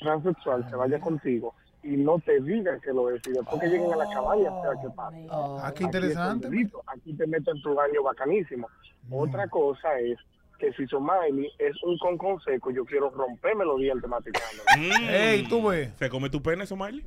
transexual 0.00 0.68
se 0.70 0.76
vaya 0.76 0.98
contigo 1.00 1.54
y 1.82 1.96
no 1.96 2.18
te 2.20 2.40
diga 2.40 2.78
que 2.80 2.92
lo 2.92 3.10
es 3.10 3.20
y 3.26 3.32
después 3.32 3.60
que 3.60 3.68
lleguen 3.68 3.92
a 3.92 3.96
la 3.96 4.08
cabaña 4.10 4.50
sea 4.62 4.80
que 4.82 4.90
pase. 4.94 5.26
Oh. 5.30 5.58
Ah, 5.62 5.72
qué 5.74 5.84
Aquí 5.84 5.96
es 5.98 6.04
un 6.04 6.04
interesante. 6.04 6.48
delito. 6.48 6.82
Aquí 6.86 7.12
te 7.14 7.26
meten 7.26 7.60
tu 7.62 7.74
baño 7.74 8.02
bacanísimo. 8.02 8.68
Otra 9.10 9.48
cosa 9.48 9.98
es 9.98 10.18
que 10.58 10.72
si 10.72 10.86
Somaili 10.86 11.50
es 11.58 11.80
un 11.82 11.96
concón 11.98 12.40
seco, 12.44 12.70
yo 12.70 12.84
quiero 12.84 13.10
romperme 13.10 13.64
los 13.64 13.78
dientes 13.78 14.08
masticando. 14.08 14.62
Mm. 14.76 15.08
Ey, 15.08 15.42
tú 15.48 15.66
ves. 15.68 15.90
¿Se 15.98 16.08
come 16.08 16.28
tu 16.30 16.42
pene, 16.42 16.66
Somali? 16.66 17.04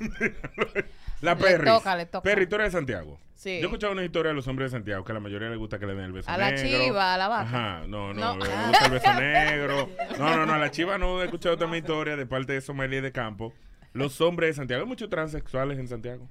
la 1.20 1.34
Le 1.34 1.40
Perry. 1.40 1.64
toca, 1.66 1.96
le 1.96 2.06
toca. 2.06 2.22
Perry, 2.22 2.46
tú 2.46 2.54
eres 2.56 2.68
de 2.72 2.78
Santiago. 2.78 3.18
Sí. 3.34 3.56
Yo 3.58 3.62
he 3.62 3.66
escuchado 3.66 3.92
una 3.92 4.04
historia 4.04 4.30
de 4.30 4.34
los 4.36 4.46
hombres 4.48 4.70
de 4.70 4.76
Santiago 4.78 5.04
que 5.04 5.12
a 5.12 5.14
la 5.14 5.20
mayoría 5.20 5.48
les 5.48 5.58
gusta 5.58 5.78
que 5.78 5.86
le 5.86 5.94
den 5.94 6.04
el 6.04 6.12
beso 6.12 6.30
A 6.30 6.36
la 6.36 6.50
negro. 6.50 6.84
chiva, 6.84 7.14
a 7.14 7.18
la 7.18 7.28
vaca. 7.28 7.42
Ajá, 7.42 7.86
no, 7.86 8.12
No. 8.12 8.36
no, 8.36 8.44
le 8.44 8.50
gusta 8.68 8.84
el 8.86 8.90
beso 8.92 9.14
negro. 9.14 9.88
No, 10.18 10.36
no, 10.36 10.46
no, 10.46 10.52
a 10.54 10.58
la 10.58 10.70
chiva 10.70 10.98
no 10.98 11.20
he 11.22 11.24
escuchado 11.24 11.56
también 11.56 11.82
historia 11.84 12.16
de 12.16 12.26
parte 12.26 12.52
de 12.52 12.60
Somalia 12.60 13.00
de 13.00 13.12
campo. 13.12 13.52
Los 13.92 14.20
hombres 14.20 14.50
de 14.50 14.54
Santiago, 14.54 14.82
hay 14.82 14.88
muchos 14.88 15.08
transexuales 15.10 15.78
en 15.78 15.88
Santiago. 15.88 16.28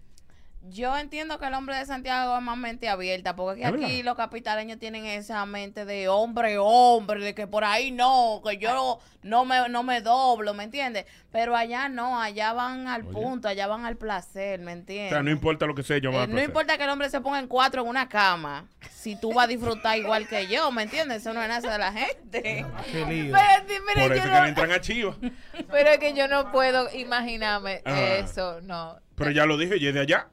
Yo 0.62 0.96
entiendo 0.98 1.40
que 1.40 1.46
el 1.48 1.54
hombre 1.54 1.78
de 1.78 1.86
Santiago 1.86 2.36
es 2.38 2.44
más 2.44 2.58
mente 2.58 2.90
abierta, 2.90 3.34
porque 3.36 3.62
¿Es 3.62 3.68
aquí 3.68 3.78
verdad? 3.82 4.04
los 4.04 4.16
capitaleños 4.18 4.78
tienen 4.78 5.06
esa 5.06 5.46
mente 5.46 5.86
de 5.86 6.10
hombre, 6.10 6.58
hombre, 6.60 7.22
de 7.24 7.34
que 7.34 7.48
por 7.48 7.64
ahí 7.64 7.92
no, 7.92 8.42
que 8.46 8.58
yo 8.58 9.00
no 9.24 9.46
me, 9.46 9.70
no 9.70 9.84
me 9.84 10.02
doblo, 10.02 10.54
¿me 10.54 10.66
entiendes? 10.66 11.06
Pero 11.32 11.56
allá 11.56 11.88
no, 11.88 12.22
allá 12.22 12.52
van 12.54 12.88
al 12.88 13.04
Oye. 13.04 13.14
punto, 13.14 13.48
allá 13.48 13.68
van 13.68 13.86
al 13.86 13.96
placer, 13.96 14.60
¿me 14.60 14.74
O 14.74 14.76
entiendes? 14.76 15.10
sea, 15.12 15.24
no 15.24 15.32
importa 15.32 15.66
lo 15.66 15.74
que 15.74 15.82
sea, 15.82 15.98
yo 15.98 16.12
Eh, 16.12 16.28
no 16.28 16.42
importa 16.44 16.78
que 16.78 16.84
el 16.84 16.90
hombre 16.90 17.10
se 17.10 17.22
ponga 17.22 17.40
en 17.40 17.48
cuatro 17.48 17.82
en 17.84 17.88
una 17.88 18.10
cama, 18.10 18.68
si 18.92 19.16
tú 19.16 19.34
vas 19.34 19.46
a 19.46 19.48
disfrutar 19.48 19.98
igual 19.98 20.28
que 20.28 20.48
yo, 20.48 20.72
¿me 20.72 20.84
entiendes? 20.84 21.22
Eso 21.22 21.34
no 21.34 21.42
es 21.42 21.48
nada 21.48 21.72
de 21.72 21.78
la 21.78 21.94
gente. 21.94 22.66
Qué 22.92 23.06
lío. 23.06 23.34
Pero, 23.34 23.66
sí, 23.68 23.76
mira, 23.88 24.02
Por 24.08 24.10
yo 24.10 24.22
eso 24.22 24.28
no- 24.28 24.34
que 24.36 24.42
le 24.42 24.50
entran 24.50 24.72
a 24.72 24.82
pero 25.72 25.90
es 25.90 25.98
que 26.00 26.14
yo 26.14 26.28
no 26.28 26.52
puedo 26.52 26.94
imaginarme 26.94 27.82
Ah. 27.86 28.02
eso, 28.18 28.60
no. 28.62 28.98
Pero 29.16 29.32
ya 29.32 29.46
lo 29.46 29.58
dije, 29.58 29.78
y 29.78 29.88
es 29.88 29.94
de 29.94 30.02
allá. 30.02 30.28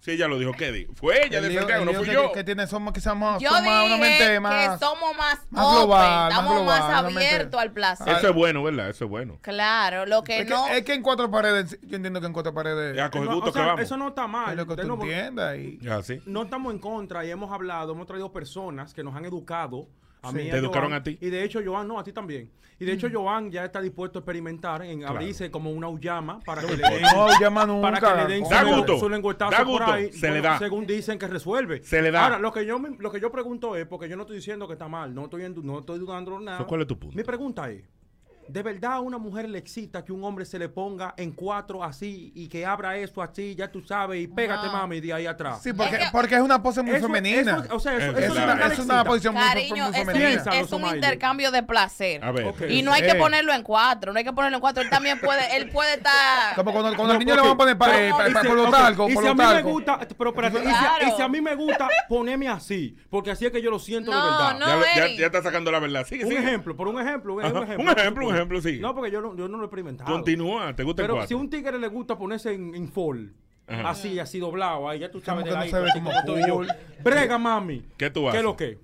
Sí, 0.00 0.12
ella 0.12 0.28
lo 0.28 0.38
dijo, 0.38 0.52
¿qué 0.52 0.72
di? 0.72 0.86
Fue 0.94 1.26
ella 1.26 1.38
El 1.40 1.48
de 1.48 1.58
Santiago, 1.58 1.82
el 1.82 1.92
no 1.92 1.94
fui 1.98 2.06
que, 2.08 2.12
yo. 2.14 2.32
que 2.32 2.42
tiene 2.42 2.66
somos 2.66 2.94
que 2.94 3.02
somos, 3.02 3.40
Yo 3.42 3.50
somos 3.50 3.66
una 3.66 3.82
dije 3.82 3.98
mente 3.98 4.26
que 4.32 4.40
más, 4.40 4.80
somos 4.80 5.14
más, 5.14 5.38
más 5.50 5.64
open, 5.66 5.76
global, 5.78 6.00
más 6.08 6.30
estamos 6.30 6.52
global, 6.54 6.80
más 6.80 6.88
una 6.88 7.02
mente- 7.02 7.26
abiertos 7.28 7.60
al 7.60 7.72
placer. 7.72 8.08
Eso 8.08 8.28
es 8.30 8.34
bueno, 8.34 8.62
¿verdad? 8.62 8.88
Eso 8.88 9.04
es 9.04 9.10
bueno. 9.10 9.38
Claro, 9.42 10.06
lo 10.06 10.24
que 10.24 10.38
es, 10.40 10.48
no... 10.48 10.64
que, 10.68 10.78
es 10.78 10.84
que 10.84 10.94
en 10.94 11.02
cuatro 11.02 11.30
paredes, 11.30 11.78
yo 11.82 11.96
entiendo 11.96 12.18
que 12.20 12.26
en 12.28 12.32
cuatro 12.32 12.54
paredes 12.54 12.96
Ya, 12.96 13.10
coge 13.10 13.26
gusto 13.26 13.50
o 13.50 13.52
sea, 13.52 13.62
que 13.62 13.66
vamos. 13.68 13.82
Eso 13.82 13.96
no 13.98 14.08
está 14.08 14.26
mal. 14.26 14.50
es 14.52 14.56
lo 14.56 14.64
que 14.66 14.72
Usted 14.72 14.82
tú 14.84 14.96
no- 14.96 15.02
entiendas. 15.02 15.58
Y, 15.58 15.78
Ya, 15.82 16.02
sí. 16.02 16.18
no 16.24 16.42
estamos 16.44 16.72
en 16.72 16.78
contra 16.78 17.22
y 17.26 17.30
hemos 17.30 17.52
hablado, 17.52 17.92
hemos 17.92 18.06
traído 18.06 18.32
personas 18.32 18.94
que 18.94 19.04
nos 19.04 19.14
han 19.14 19.26
educado. 19.26 19.86
A 20.22 20.30
Sí. 20.30 20.36
mí 20.36 20.42
y 20.42 20.50
¿Te 20.50 20.56
educaron 20.58 20.90
Joan, 20.90 21.00
a 21.00 21.02
ti? 21.02 21.18
Y 21.20 21.30
de 21.30 21.44
hecho, 21.44 21.60
Joan, 21.64 21.88
no, 21.88 21.98
a 21.98 22.04
ti 22.04 22.12
también. 22.12 22.50
Y 22.78 22.84
de 22.86 22.92
hecho, 22.92 23.08
Joan 23.12 23.50
ya 23.50 23.64
está 23.66 23.80
dispuesto 23.82 24.18
a 24.18 24.20
experimentar 24.20 24.82
en 24.82 25.00
Claro. 25.00 25.14
abrirse 25.16 25.50
como 25.50 25.70
una 25.70 25.88
uyama 25.88 26.40
para 26.40 26.62
que 26.62 26.76
le 26.76 26.82
den. 26.88 27.02
no 27.02 27.66
nunca. 27.66 27.90
Para 27.90 28.00
que 28.00 28.22
le 28.28 28.34
den 28.34 28.44
Da 28.48 28.60
su, 28.62 28.68
gusto. 28.76 28.98
su 28.98 29.08
lengüetazo 29.10 29.50
Da 29.50 29.58
por 29.58 29.66
gusto. 29.66 29.92
ahí, 29.92 30.12
Se 30.12 30.30
le 30.30 30.40
da. 30.40 30.58
según 30.58 30.86
dicen 30.86 31.18
que 31.18 31.26
resuelve. 31.26 31.82
Se 31.84 32.00
le 32.00 32.10
da. 32.10 32.24
Ahora, 32.24 32.38
lo 32.38 32.52
que 32.52 32.64
yo 32.64 32.78
me- 32.78 32.96
lo 32.98 33.10
que 33.10 33.20
yo 33.20 33.30
pregunto 33.30 33.76
es, 33.76 33.86
porque 33.86 34.08
yo 34.08 34.16
no 34.16 34.22
estoy 34.22 34.36
diciendo 34.36 34.66
que 34.66 34.72
está 34.74 34.88
mal, 34.88 35.14
no 35.14 35.24
estoy, 35.24 35.44
en 35.44 35.54
no 35.62 35.80
estoy 35.80 35.98
dudando 35.98 36.38
nada. 36.40 36.64
¿Cuál 36.66 36.80
es 36.82 36.86
tu 36.86 36.98
punto? 36.98 37.16
Mi 37.16 37.22
pregunta 37.22 37.70
es, 37.70 37.82
¿de 38.52 38.62
verdad 38.62 38.92
a 38.94 39.00
una 39.00 39.18
mujer 39.18 39.48
le 39.48 39.58
excita 39.58 40.04
que 40.04 40.12
un 40.12 40.24
hombre 40.24 40.44
se 40.44 40.58
le 40.58 40.68
ponga 40.68 41.14
en 41.16 41.32
cuatro 41.32 41.82
así 41.84 42.32
y 42.34 42.48
que 42.48 42.66
abra 42.66 42.96
eso 42.96 43.22
así, 43.22 43.54
ya 43.54 43.70
tú 43.70 43.80
sabes, 43.82 44.20
y 44.22 44.26
pégate 44.26 44.66
No. 44.66 44.72
mami 44.72 45.00
de 45.00 45.12
ahí 45.12 45.26
atrás? 45.26 45.60
Sí, 45.62 45.72
porque, 45.72 45.96
Es 45.96 46.04
que- 46.04 46.08
porque 46.12 46.34
es 46.34 46.40
una 46.40 46.62
pose 46.62 46.82
muy 46.82 46.94
Eso- 46.96 47.06
femenina. 47.06 47.62
eso- 47.64 47.76
o 47.76 47.80
sea, 47.80 47.96
eso, 47.96 48.18
Es 48.18 48.24
es, 48.24 48.30
una, 48.30 48.66
es 48.66 48.78
una 48.78 49.04
posición 49.04 49.34
muy, 49.34 49.42
Cariño, 49.44 49.70
muy 49.70 49.80
es 49.80 49.86
un, 49.88 49.94
femenina. 49.94 50.28
Piénsalo, 50.30 50.56
es 50.56 50.72
un 50.72 50.86
intercambio 50.86 51.50
de 51.50 51.62
placer. 51.62 52.24
A 52.24 52.32
ver. 52.32 52.46
Ok. 52.46 52.62
Y 52.68 52.82
no 52.82 52.92
hay 52.92 53.02
que 53.02 53.14
ponerlo 53.14 53.52
en 53.52 53.62
cuatro, 53.62 54.12
no 54.12 54.18
hay 54.18 54.24
que 54.24 54.32
ponerlo 54.32 54.56
en 54.56 54.60
cuatro. 54.60 54.82
Él 54.82 54.90
también 54.90 55.20
puede, 55.20 55.56
él 55.56 55.68
puede 55.70 55.94
estar... 55.94 56.54
Como 56.56 56.72
cuando, 56.72 56.88
cuando 56.96 57.06
No, 57.06 57.12
al 57.12 57.18
niño 57.18 57.34
le 57.36 57.42
van 57.42 57.50
a 57.52 57.56
poner 57.56 57.78
pa, 57.78 57.86
Pero- 57.86 57.98
eh, 57.98 58.10
pa- 58.10 58.28
Y 58.28 58.32
si- 58.42 58.48
por 58.48 58.56
los 58.56 58.66
ok, 58.66 58.72
talcos, 58.72 59.10
y 59.10 59.14
por 59.14 59.22
si 59.24 59.28
a 59.30 59.34
mí 59.34 59.44
me 59.54 59.62
gusta, 59.62 59.98
pero 60.18 60.30
espérate, 60.30 60.58
y 60.58 60.60
si- 60.62 60.66
Claro. 60.68 61.06
y, 61.06 61.10
si, 61.12 61.22
a 61.22 61.28
mí 61.28 61.40
me 61.40 61.54
gusta 61.54 61.88
ponerme 62.08 62.48
así, 62.48 62.96
porque 63.10 63.30
así 63.30 63.46
es 63.46 63.52
que 63.52 63.62
yo 63.62 63.70
lo 63.70 63.78
siento 63.78 64.10
de 64.10 64.16
verdad. 64.16 64.58
no. 64.58 64.66
ya, 64.96 65.06
ya, 65.16 65.26
está 65.26 65.42
sacando 65.42 65.70
la 65.70 65.78
verdad. 65.78 66.06
Un 66.10 66.32
ejemplo, 66.32 66.76
por 66.76 66.88
un 66.88 67.00
ejemplo, 67.00 67.34
un 67.34 67.40
Ajá, 67.44 67.48
ejemplo. 67.64 67.82
un 67.92 67.98
ejemplo, 67.98 68.26
un 68.26 68.34
ejemplo, 68.34 68.39
sí. 68.62 68.78
No, 68.80 68.94
porque 68.94 69.10
yo 69.10 69.20
no, 69.20 69.36
yo 69.36 69.48
no 69.48 69.56
lo 69.58 69.64
he 69.64 69.66
experimentado. 69.66 70.10
Continúa, 70.12 70.74
¿te 70.74 70.82
gusta 70.84 71.02
el 71.02 71.04
Pero 71.06 71.14
cuatro? 71.14 71.28
si 71.28 71.34
a 71.34 71.36
un 71.36 71.50
tigre 71.50 71.78
le 71.78 71.88
gusta 71.88 72.16
ponerse 72.16 72.52
en, 72.52 72.74
en 72.74 72.88
fall, 72.92 73.32
Ajá. 73.66 73.90
así, 73.90 74.18
así 74.18 74.38
doblado, 74.38 74.88
ahí 74.88 74.98
ya 75.00 75.10
tú 75.10 75.20
sabes 75.20 75.44
de 75.44 75.50
que 75.50 75.56
no 75.56 75.62
ahí, 75.62 75.70
se 75.70 75.80
ve 75.80 75.88
así 75.90 76.00
como 76.00 76.10
cool. 76.54 76.68
Brega, 77.02 77.38
mami. 77.38 77.84
¿Qué 77.96 78.10
tú 78.10 78.22
¿Qué 78.22 78.28
haces? 78.28 78.38
es 78.38 78.44
lo 78.44 78.56
que? 78.56 78.78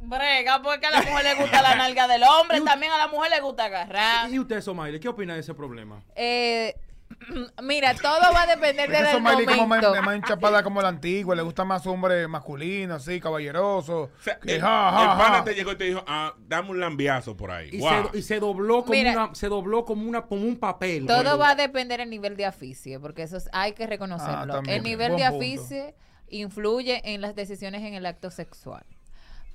Brega, 0.00 0.62
porque 0.62 0.86
a 0.86 0.90
la 0.92 1.02
mujer 1.02 1.24
le 1.24 1.34
gusta 1.34 1.60
la 1.60 1.74
nalga 1.76 2.06
del 2.06 2.22
hombre, 2.22 2.60
también 2.60 2.92
a 2.92 2.98
la 2.98 3.08
mujer 3.08 3.30
le 3.30 3.40
gusta 3.40 3.64
agarrar. 3.64 4.30
¿Y 4.30 4.38
usted, 4.38 4.60
Somaile, 4.60 5.00
qué 5.00 5.08
opina 5.08 5.34
de 5.34 5.40
ese 5.40 5.54
problema? 5.54 6.02
Eh, 6.14 6.74
mira, 7.62 7.94
todo 7.94 8.20
va 8.34 8.42
a 8.42 8.46
depender 8.46 8.90
Esa 8.90 9.02
del 9.02 9.12
Somaili 9.12 9.44
como 9.46 9.66
más, 9.66 9.82
momento. 9.82 10.02
más 10.02 10.14
enchapada 10.16 10.62
como 10.62 10.80
la 10.82 10.88
antigua, 10.88 11.34
le 11.34 11.42
gusta 11.42 11.64
más 11.64 11.86
hombre 11.86 12.26
masculino, 12.28 12.94
así, 12.94 13.18
caballeroso. 13.20 14.10
que 14.42 14.56
El, 14.56 14.60
ja, 14.60 14.90
ja, 14.92 15.02
el 15.02 15.18
pana 15.18 15.38
ja. 15.38 15.44
te 15.44 15.54
llegó 15.54 15.72
y 15.72 15.76
te 15.76 15.84
dijo, 15.84 16.02
ah, 16.06 16.34
dame 16.46 16.70
un 16.70 16.80
lambiazo 16.80 17.36
por 17.36 17.50
ahí. 17.50 17.70
Y, 17.72 17.80
se, 17.80 18.18
y 18.18 18.22
se 18.22 18.40
dobló 18.40 18.82
como 18.82 18.92
Mira. 18.92 19.12
una, 19.12 19.34
se 19.34 19.48
dobló 19.48 19.84
como 19.84 20.08
una, 20.08 20.22
como 20.22 20.42
un 20.42 20.58
papel. 20.58 21.06
Todo 21.06 21.38
va 21.38 21.50
a 21.50 21.54
depender 21.54 22.00
del 22.00 22.10
nivel 22.10 22.36
de 22.36 22.44
aficie, 22.46 22.98
porque 23.00 23.22
eso 23.22 23.36
es- 23.36 23.48
hay 23.52 23.72
que 23.72 23.86
reconocerlo. 23.86 24.54
Ah, 24.56 24.62
el 24.66 24.82
nivel 24.82 25.12
Buen 25.12 25.22
de 25.22 25.28
punto. 25.30 25.44
aficie 25.44 25.94
influye 26.28 27.00
en 27.14 27.20
las 27.20 27.34
decisiones 27.34 27.82
en 27.82 27.94
el 27.94 28.04
acto 28.06 28.30
sexual. 28.30 28.84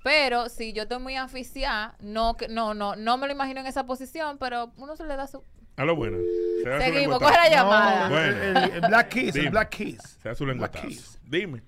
Pero 0.04 0.50
si 0.50 0.74
yo 0.74 0.84
estoy 0.84 1.00
muy 1.00 1.16
aficiada, 1.16 1.96
no, 2.02 2.36
que- 2.36 2.48
no, 2.50 2.74
no, 2.74 2.96
no 2.98 3.18
me 3.18 3.28
lo 3.28 3.34
imagino 3.34 3.62
en 3.62 3.68
esa 3.68 3.86
posición, 3.86 4.38
pero 4.38 4.72
uno 4.78 4.96
se 4.98 5.06
le 5.06 5.16
da 5.16 5.28
su... 5.28 5.44
A 5.76 5.86
lo 5.86 5.96
su 5.96 6.22
Seguimos, 6.80 7.20
coge 7.20 7.34
la 7.34 7.50
llamada. 7.50 8.10
No, 8.10 8.18
el- 8.20 8.34
el- 8.58 8.72
el 8.74 8.82
Black 8.82 9.10
Kiss, 9.10 9.28
el 9.28 9.34
Dime. 9.34 9.50
Black 9.50 9.70
Kiss. 9.70 10.02
Se 10.22 10.30
da 10.30 10.36
su 10.36 10.46
lengüetazo. 10.46 11.20
Dime. 11.28 11.62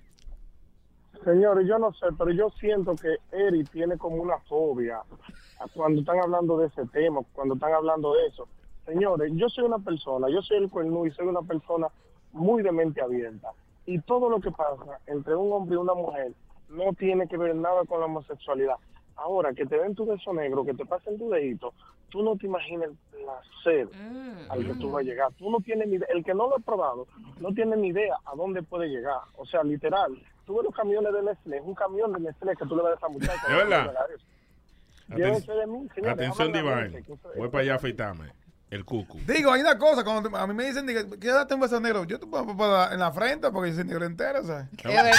Señores, 1.24 1.66
yo 1.66 1.78
no 1.78 1.92
sé, 1.94 2.06
pero 2.16 2.30
yo 2.30 2.50
siento 2.60 2.94
que 2.94 3.16
Eri 3.32 3.64
tiene 3.64 3.98
como 3.98 4.16
una 4.16 4.38
fobia 4.48 5.00
cuando 5.74 6.00
están 6.00 6.20
hablando 6.20 6.56
de 6.58 6.68
ese 6.68 6.86
tema, 6.86 7.20
cuando 7.32 7.54
están 7.54 7.72
hablando 7.72 8.14
de 8.14 8.26
eso. 8.28 8.46
Señores, 8.84 9.32
yo 9.34 9.48
soy 9.48 9.64
una 9.64 9.78
persona, 9.80 10.28
yo 10.30 10.40
soy 10.42 10.58
el 10.58 10.70
cuernú 10.70 11.04
y 11.06 11.10
soy 11.10 11.26
una 11.26 11.42
persona 11.42 11.88
muy 12.32 12.62
de 12.62 12.70
mente 12.70 13.00
abierta. 13.02 13.48
Y 13.86 13.98
todo 14.02 14.28
lo 14.30 14.40
que 14.40 14.52
pasa 14.52 15.00
entre 15.06 15.34
un 15.34 15.52
hombre 15.52 15.74
y 15.74 15.78
una 15.78 15.94
mujer 15.94 16.32
no 16.68 16.92
tiene 16.92 17.26
que 17.26 17.36
ver 17.36 17.56
nada 17.56 17.84
con 17.88 17.98
la 17.98 18.06
homosexualidad. 18.06 18.76
Ahora, 19.16 19.52
que 19.52 19.64
te 19.66 19.78
den 19.78 19.94
tu 19.94 20.06
beso 20.06 20.32
negro, 20.34 20.64
que 20.64 20.74
te 20.74 20.84
pasen 20.84 21.18
tu 21.18 21.30
dedito, 21.30 21.72
tú 22.10 22.22
no 22.22 22.36
te 22.36 22.46
imaginas 22.46 22.90
el 22.90 22.96
placer 23.24 23.88
al 24.50 24.66
que 24.66 24.74
tú 24.74 24.90
vas 24.90 25.00
a 25.00 25.04
llegar. 25.04 25.32
Tú 25.38 25.50
no 25.50 25.58
tienes 25.60 25.88
ni 25.88 25.96
idea, 25.96 26.08
el 26.14 26.22
que 26.24 26.34
no 26.34 26.48
lo 26.48 26.56
ha 26.56 26.60
probado, 26.60 27.06
no 27.40 27.52
tiene 27.52 27.76
ni 27.76 27.88
idea 27.88 28.14
a 28.24 28.34
dónde 28.36 28.62
puede 28.62 28.88
llegar. 28.88 29.20
O 29.36 29.46
sea, 29.46 29.62
literal, 29.64 30.12
tú 30.44 30.54
ves 30.56 30.64
los 30.64 30.74
camiones 30.74 31.12
de 31.12 31.22
Nestlé, 31.22 31.56
es 31.58 31.64
un 31.64 31.74
camión 31.74 32.12
de 32.12 32.20
Nestlé 32.20 32.54
que 32.56 32.66
tú 32.66 32.76
le 32.76 32.82
das 32.82 32.92
a 32.92 32.96
esa 32.96 33.08
muchacha. 33.08 33.42
Es 33.48 33.56
verdad. 33.56 33.94
Atención, 35.08 35.56
de 35.58 35.66
mí, 35.66 35.88
Divine. 36.58 37.04
Voy 37.36 37.48
para 37.48 37.62
allá 37.62 37.72
a 37.72 37.76
afeitarme. 37.76 38.32
El 38.68 38.84
cucu. 38.84 39.18
Digo, 39.26 39.52
hay 39.52 39.60
una 39.60 39.78
cosa, 39.78 40.02
cuando 40.02 40.28
te- 40.28 40.36
a 40.36 40.44
mí 40.48 40.52
me 40.52 40.66
dicen, 40.66 40.84
diga, 40.86 41.02
¿qué 41.20 41.28
edad 41.28 41.46
tengo 41.46 41.62
beso 41.62 41.78
negro? 41.80 42.02
Yo 42.02 42.18
te 42.18 42.26
puedo 42.26 42.90
en 42.92 42.98
la 42.98 43.12
frente 43.12 43.48
porque 43.52 43.70
yo 43.70 43.76
soy 43.76 43.84
negro 43.84 44.04
entero, 44.04 44.42
¿sabes? 44.42 44.66
¿Es 44.72 44.82
verdad? 44.84 45.12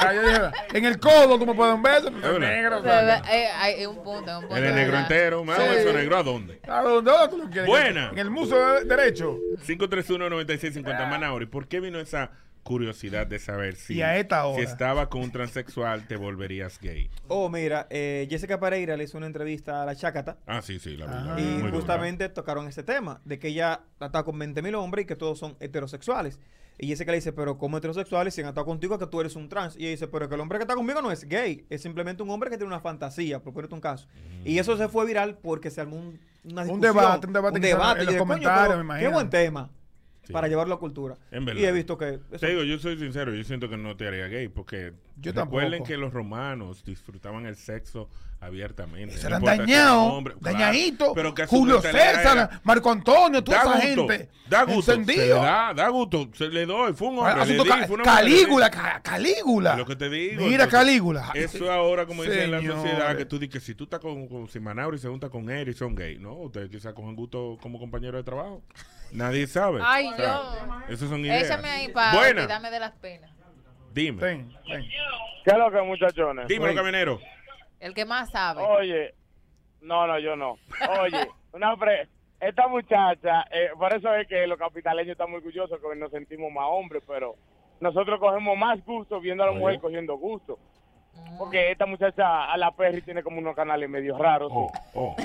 Ah, 0.00 0.52
en 0.72 0.84
el 0.84 0.98
codo 0.98 1.38
tú 1.38 1.46
me 1.46 1.54
puedes 1.54 1.70
dar 1.70 1.74
un 1.76 1.82
beso, 1.82 2.10
porque 2.12 2.26
Es 2.26 2.32
verdad. 2.32 2.48
negro, 2.48 2.78
Eh, 2.78 2.82
¿sabes? 2.84 3.22
eh, 3.30 3.46
hay 3.56 3.86
un 3.86 3.96
punto, 4.02 4.34
un 4.38 4.40
punto. 4.42 4.56
Él 4.56 4.64
es 4.64 4.74
negro 4.74 4.92
¿verdad? 4.92 5.00
entero. 5.02 5.44
¿Me 5.44 5.52
hago 5.52 5.62
Sí. 5.64 5.78
eso 5.78 5.92
negro 5.92 6.16
a 6.16 6.22
dónde? 6.22 6.60
¿A 6.68 6.82
dónde 6.82 7.12
tú 7.30 7.38
lo 7.38 7.44
quieres? 7.50 7.66
Buena. 7.66 8.10
En 8.10 8.18
el 8.18 8.30
muso 8.30 8.56
de- 8.56 8.84
derecho. 8.84 9.38
531-9650. 9.66 11.06
Manauri, 11.06 11.46
¿por 11.46 11.68
qué 11.68 11.80
vino 11.80 11.98
esa 11.98 12.30
curiosidad 12.62 13.26
de 13.26 13.40
saber 13.40 13.74
si, 13.74 13.94
Y 13.94 14.02
a 14.02 14.16
esta 14.18 14.44
hora. 14.46 14.56
si 14.58 14.64
estaba 14.64 15.08
con 15.08 15.22
un 15.22 15.32
transexual 15.32 16.06
te 16.06 16.14
volverías 16.16 16.78
gay? 16.80 17.10
Oh, 17.28 17.48
mira, 17.48 17.88
eh, 17.90 18.26
Jessica 18.30 18.60
Pereira 18.60 18.96
le 18.96 19.04
hizo 19.04 19.18
una 19.18 19.26
entrevista 19.26 19.82
a 19.82 19.86
la 19.86 19.96
Chácata. 19.96 20.36
Ah, 20.46 20.62
sí, 20.62 20.78
sí, 20.78 20.96
la 20.96 21.06
vi, 21.06 21.12
la 21.12 21.40
Y 21.40 21.58
dura. 21.60 21.70
justamente 21.72 22.28
tocaron 22.28 22.68
ese 22.68 22.82
tema, 22.84 23.20
de 23.24 23.38
que 23.40 23.48
ella 23.48 23.80
estado 24.00 24.24
con 24.24 24.38
20 24.38 24.62
mil 24.62 24.74
hombres 24.76 25.04
y 25.04 25.06
que 25.06 25.16
todos 25.16 25.38
son 25.40 25.56
heterosexuales. 25.58 26.38
Y 26.82 26.88
Jessica 26.88 27.12
le 27.12 27.18
dice, 27.18 27.32
pero 27.32 27.58
como 27.58 27.78
heterosexuales 27.78 28.34
si 28.34 28.40
han 28.40 28.48
estado 28.48 28.64
contigo 28.66 28.98
que 28.98 29.06
tú 29.06 29.20
eres 29.20 29.36
un 29.36 29.48
trans? 29.48 29.76
Y 29.76 29.82
ella 29.82 29.90
dice, 29.90 30.08
pero 30.08 30.28
que 30.28 30.34
el 30.34 30.40
hombre 30.40 30.58
que 30.58 30.64
está 30.64 30.74
conmigo 30.74 31.00
no 31.00 31.12
es 31.12 31.28
gay, 31.28 31.64
es 31.70 31.80
simplemente 31.80 32.24
un 32.24 32.30
hombre 32.30 32.50
que 32.50 32.56
tiene 32.56 32.66
una 32.66 32.80
fantasía, 32.80 33.40
por 33.40 33.52
ponerte 33.54 33.74
un 33.76 33.80
caso. 33.80 34.08
Y 34.44 34.58
eso 34.58 34.76
se 34.76 34.88
fue 34.88 35.06
viral 35.06 35.38
porque 35.38 35.70
se 35.70 35.80
armó 35.80 35.96
un, 35.96 36.18
una 36.42 36.62
Un 36.62 36.80
discusión, 36.80 36.80
debate, 36.80 37.26
un 37.28 37.32
debate 37.32 37.60
se 37.62 37.72
armó 37.72 37.84
en 37.92 38.02
Y 38.02 38.04
los 38.06 38.14
yo, 38.14 38.18
"Coño, 38.18 38.28
comentarios, 38.28 38.76
me 38.78 38.82
imagino". 38.84 39.08
Qué 39.08 39.14
buen 39.14 39.30
tema 39.30 39.70
para 40.32 40.48
llevarlo 40.48 40.74
a 40.74 40.78
cultura. 40.80 41.16
En 41.30 41.44
verdad. 41.44 41.60
Y 41.60 41.64
he 41.66 41.72
visto 41.72 41.96
que... 41.98 42.14
eso- 42.30 42.38
Te 42.40 42.48
digo, 42.48 42.64
yo 42.64 42.78
soy 42.80 42.98
sincero, 42.98 43.32
yo 43.34 43.44
siento 43.44 43.68
que 43.68 43.76
no 43.76 43.96
te 43.96 44.08
haría 44.08 44.26
gay 44.28 44.48
porque 44.48 44.92
Yo 45.16 45.32
recuerden 45.32 45.70
tampoco. 45.72 45.84
que 45.88 45.96
los 45.96 46.12
romanos 46.12 46.84
disfrutaban 46.84 47.46
el 47.46 47.54
sexo 47.56 48.08
abiertamente. 48.42 49.16
Se 49.16 49.30
No 49.30 49.38
claro, 49.40 51.14
pero 51.14 51.32
que 51.32 51.42
a 51.42 51.46
su 51.46 51.56
Julio 51.56 51.80
César, 51.80 52.36
era, 52.36 52.60
Marco 52.64 52.90
Antonio, 52.90 53.42
toda 53.44 53.58
da 53.58 53.62
esa 53.62 53.86
gusto, 53.86 54.08
gente. 54.08 54.28
Da 54.48 54.64
gusto. 54.64 54.82
Se 54.82 54.96
le 54.96 55.02
encendido. 55.02 55.36
da, 55.42 55.72
da 55.74 55.88
gusto. 55.88 56.28
Se 56.34 56.48
le 56.48 56.66
doy. 56.66 56.92
Fue 56.92 57.08
un 57.08 57.18
hombre. 57.18 57.34
le 57.36 57.42
Asunto 57.42 57.62
di, 57.62 57.68
ca- 57.68 57.86
fue 57.86 57.94
una 57.94 58.04
mujer, 58.04 58.24
le 58.24 58.30
di. 58.30 58.36
Calígula, 58.36 58.70
ca- 58.70 59.00
Calígula. 59.02 59.76
Lo 59.76 59.86
que 59.86 59.96
te 59.96 60.10
digo. 60.10 60.42
Mira, 60.42 60.64
entonces, 60.64 60.72
Calígula. 60.72 61.30
Eso 61.34 61.70
ahora, 61.70 62.04
como 62.06 62.24
dice 62.24 62.44
en 62.44 62.50
la 62.50 62.62
sociedad, 62.62 63.16
que 63.16 63.24
tú 63.24 63.38
dices 63.38 63.54
que 63.54 63.60
si 63.60 63.74
tú 63.74 63.84
estás 63.84 64.00
con, 64.00 64.26
con 64.26 64.48
Simanauri 64.48 64.96
y 64.96 65.00
se 65.00 65.08
junta 65.08 65.28
con 65.30 65.48
él 65.48 65.68
y 65.68 65.74
son 65.74 65.94
gay, 65.94 66.18
¿no? 66.18 66.34
Ustedes 66.34 66.68
quizás 66.68 66.92
cogen 66.94 67.14
gusto 67.14 67.58
como 67.62 67.78
compañero 67.78 68.16
de 68.16 68.24
trabajo. 68.24 68.62
Nadie 69.12 69.46
sabe. 69.46 69.80
Ay, 69.84 70.08
O 70.08 70.16
sea, 70.16 70.26
yo. 70.26 70.94
Esas 70.94 71.08
son 71.08 71.20
ideas. 71.20 71.44
Échame 71.44 71.68
ahí 71.68 71.88
para 71.92 72.46
dame 72.46 72.70
de 72.70 72.80
las 72.80 72.92
penas. 72.92 73.30
Dime. 73.94 74.46
¿Qué 75.44 75.50
es 75.50 75.58
lo 75.58 75.70
que, 75.70 75.82
muchachones? 75.82 76.48
Dímelo, 76.48 76.74
camionero. 76.74 77.20
El 77.82 77.94
que 77.94 78.04
más 78.04 78.30
sabe. 78.30 78.62
Oye, 78.62 79.12
no, 79.80 80.06
no, 80.06 80.16
yo 80.20 80.36
no. 80.36 80.56
Oye, 81.00 81.28
una 81.52 81.76
pre 81.76 82.08
esta 82.38 82.68
muchacha, 82.68 83.44
eh, 83.50 83.70
por 83.76 83.92
eso 83.92 84.14
es 84.14 84.28
que 84.28 84.46
los 84.46 84.56
capitaleños 84.56 85.12
están 85.12 85.30
muy 85.30 85.38
orgullosos 85.38 85.80
que 85.80 85.96
nos 85.96 86.10
sentimos 86.12 86.52
más 86.52 86.66
hombres, 86.68 87.02
pero 87.06 87.34
nosotros 87.80 88.20
cogemos 88.20 88.56
más 88.56 88.84
gusto 88.84 89.20
viendo 89.20 89.42
a 89.42 89.46
la 89.46 89.52
Oye. 89.52 89.60
mujer 89.60 89.80
cogiendo 89.80 90.16
gusto. 90.16 90.58
Porque 91.38 91.72
esta 91.72 91.86
muchacha 91.86 92.52
a 92.52 92.56
la 92.56 92.70
Perry 92.72 93.02
tiene 93.02 93.22
como 93.22 93.38
unos 93.38 93.56
canales 93.56 93.88
medio 93.88 94.16
raros. 94.16 94.52
Oh, 94.52 95.16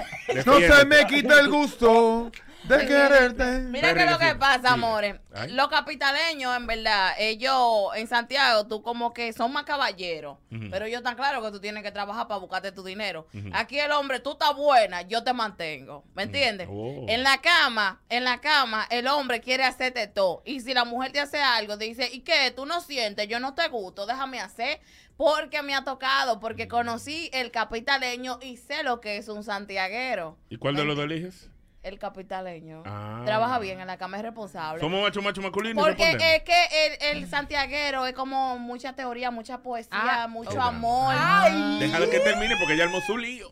No 0.46 0.60
se 0.60 0.86
me 0.86 1.06
quita 1.06 1.40
el 1.40 1.50
gusto 1.50 2.32
de 2.64 2.86
quererte. 2.86 3.60
Mira 3.60 3.94
que 3.94 4.06
lo 4.06 4.18
que 4.18 4.36
pasa, 4.36 4.74
amores. 4.74 5.16
Ay. 5.34 5.52
Los 5.52 5.68
capitaleños, 5.68 6.56
en 6.56 6.68
verdad, 6.68 7.14
ellos 7.20 7.92
en 7.96 8.08
Santiago, 8.08 8.68
tú 8.68 8.82
como 8.82 9.14
que 9.14 9.32
son 9.34 9.54
más 9.54 9.64
caballeros. 9.64 10.38
Pero 10.50 10.86
ellos 10.86 11.00
están 11.00 11.16
claros 11.16 11.44
que 11.46 11.52
tú 11.52 11.60
tienes 11.60 11.84
que 11.84 11.92
trabajar 11.92 12.28
para 12.28 12.40
buscarte 12.40 12.72
tu 12.72 12.84
dinero. 12.84 13.28
Aquí 13.54 13.80
el 13.80 13.92
hombre, 13.92 14.20
tú 14.20 14.32
estás 14.32 14.56
buena, 14.56 15.02
yo 15.04 15.24
te 15.24 15.34
mantengo. 15.34 16.04
¿Me 16.16 16.24
entiendes? 16.24 16.68
Oh. 16.70 17.06
En 17.08 17.24
la 17.24 17.38
cama, 17.38 18.02
en 18.10 18.24
la 18.24 18.40
cama, 18.40 18.88
el 18.90 19.08
hombre 19.08 19.40
quiere 19.40 19.64
hacerte 19.64 20.08
todo. 20.08 20.42
Y 20.46 20.62
si 20.62 20.74
la 20.74 20.86
mujer 20.86 21.12
te 21.12 21.20
hace 21.20 21.42
algo, 21.42 21.78
te 21.78 21.86
dice, 21.86 22.10
¿y 22.12 22.22
qué? 22.22 22.52
Tú 22.56 22.66
no 22.66 22.82
sientes, 22.82 23.28
yo 23.28 23.40
no 23.40 23.54
te 23.54 23.68
gusto, 23.68 24.06
déjame 24.06 24.40
hacer. 24.40 24.80
Porque 25.18 25.64
me 25.64 25.74
ha 25.76 25.84
tocado, 25.84 26.40
porque 26.40 26.68
conocí 26.68 27.30
el 27.34 27.50
capitaleño 27.52 28.38
y 28.42 28.58
sé 28.58 28.84
lo 28.84 29.02
que 29.02 29.18
es 29.18 29.28
un 29.30 29.44
santiaguero. 29.44 30.38
¿Y 30.50 30.58
cuál 30.58 30.76
de 30.76 30.86
los 30.86 30.96
dos 30.96 31.06
eliges? 31.06 31.50
El 31.84 32.00
capitaleño. 32.00 32.84
Ah. 32.86 33.24
Trabaja 33.26 33.60
bien 33.60 33.80
en 33.80 33.88
la 33.88 33.98
cama, 33.98 34.18
es 34.18 34.24
responsable. 34.24 34.80
Somos 34.82 35.02
macho, 35.02 35.22
macho 35.22 35.42
masculino 35.42 35.82
Porque 35.82 36.12
es 36.12 36.44
que 36.44 36.98
el, 37.12 37.18
el 37.18 37.30
santiaguero 37.30 38.06
es 38.06 38.14
como 38.14 38.60
mucha 38.60 38.94
teoría, 38.94 39.32
mucha 39.32 39.60
poesía, 39.64 40.28
mucho 40.30 40.52
ok. 40.52 40.58
amor. 40.60 41.16
Déjalo 41.80 42.10
que 42.10 42.20
termine 42.20 42.56
porque 42.60 42.74
ella 42.74 42.84
armó 42.84 43.00
su 43.02 43.18
lío. 43.18 43.50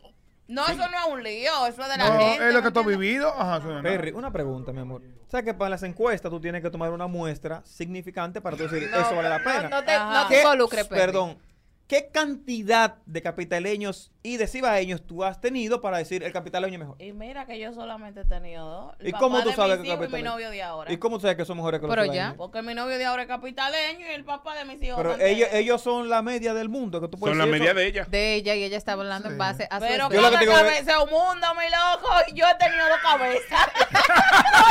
No, 0.48 0.64
eso 0.68 0.76
no 0.76 0.84
es 0.98 1.06
un 1.12 1.22
lío, 1.24 1.66
eso 1.66 1.82
es 1.82 1.88
de 1.88 1.96
la 1.96 2.08
No, 2.08 2.18
gente. 2.20 2.48
es 2.48 2.54
lo 2.54 2.62
que 2.62 2.70
tú 2.70 2.80
has 2.80 2.86
vivido. 2.86 3.28
Ajá, 3.36 3.56
eso 3.56 3.66
no. 3.74 3.82
Perry, 3.82 4.12
una 4.12 4.30
pregunta, 4.30 4.72
mi 4.72 4.80
amor. 4.80 5.02
O 5.26 5.30
sea 5.30 5.42
que 5.42 5.54
para 5.54 5.70
las 5.70 5.82
encuestas 5.82 6.30
tú 6.30 6.38
tienes 6.40 6.62
que 6.62 6.70
tomar 6.70 6.92
una 6.92 7.08
muestra 7.08 7.62
significante 7.64 8.40
para 8.40 8.56
tú 8.56 8.68
decir, 8.68 8.88
No, 8.90 8.98
eso 9.00 9.16
vale 9.16 9.28
la 9.28 9.42
pena. 9.42 9.68
no 9.68 9.82
te- 9.82 9.98
no 9.98 10.28
te 10.28 10.34
¿Qué- 10.34 10.42
involucres, 10.42 10.84
Perry. 10.86 11.00
Perdón. 11.00 11.38
¿Qué 11.86 12.08
cantidad 12.12 12.96
de 13.06 13.22
capitaleños 13.22 14.10
y 14.26 14.38
de 14.38 14.48
cibaeños 14.48 15.06
tú 15.06 15.22
has 15.22 15.40
tenido 15.40 15.80
para 15.80 15.98
decir 15.98 16.24
el 16.24 16.32
capitaleño 16.32 16.74
es 16.74 16.80
mejor? 16.80 16.96
Y 17.00 17.12
mira 17.12 17.46
que 17.46 17.60
yo 17.60 17.72
solamente 17.72 18.22
he 18.22 18.24
tenido 18.24 18.66
dos. 18.68 18.94
El 18.98 19.06
¿Y 19.08 19.12
papá 19.12 19.22
cómo 19.22 19.42
tú 19.44 19.50
de 19.50 19.54
sabes 19.54 19.78
mis 19.78 19.88
que 19.88 19.94
hijos 19.94 20.08
y 20.08 20.12
mi 20.16 20.22
novio 20.22 20.50
de 20.50 20.62
ahora. 20.62 20.92
¿Y 20.92 20.96
cómo 20.96 21.18
tú 21.18 21.22
sabes 21.22 21.36
que 21.36 21.44
son 21.44 21.56
mejores 21.58 21.78
que 21.80 21.86
los 21.86 21.94
Pero 21.94 22.10
cibaeños? 22.10 22.34
Porque 22.34 22.60
mi 22.62 22.74
novio 22.74 22.98
de 22.98 23.04
ahora 23.04 23.22
es 23.22 23.28
capitaleño 23.28 24.04
y 24.04 24.10
el 24.10 24.24
papá 24.24 24.56
de 24.56 24.64
mis 24.64 24.82
hijos 24.82 24.96
Pero 24.96 25.10
también. 25.10 25.30
ellos, 25.30 25.48
ellos 25.52 25.80
son 25.80 26.08
la 26.08 26.22
media 26.22 26.54
del 26.54 26.68
mundo. 26.68 27.00
Que 27.00 27.06
tú 27.06 27.18
puedes 27.18 27.38
decir 27.38 27.62
eso. 27.62 27.78
ella. 27.78 28.04
De 28.06 28.34
ella 28.34 28.54
y 28.56 28.64
ella 28.64 28.76
estaba 28.76 29.02
hablando 29.02 29.28
en 29.28 29.38
base 29.38 29.68
a 29.70 29.78
su 29.78 29.86
Pero 29.86 30.04
lo 30.04 30.10
que 30.10 30.16
cada 30.16 30.62
cabeza 30.64 30.90
es 30.92 30.98
un 30.98 31.10
mundo, 31.10 31.46
mi 31.54 31.70
loco. 31.70 32.08
Y 32.26 32.34
yo 32.34 32.46
he 32.48 32.54
tenido 32.56 32.88
dos 32.88 32.98
cabezas. 32.98 33.68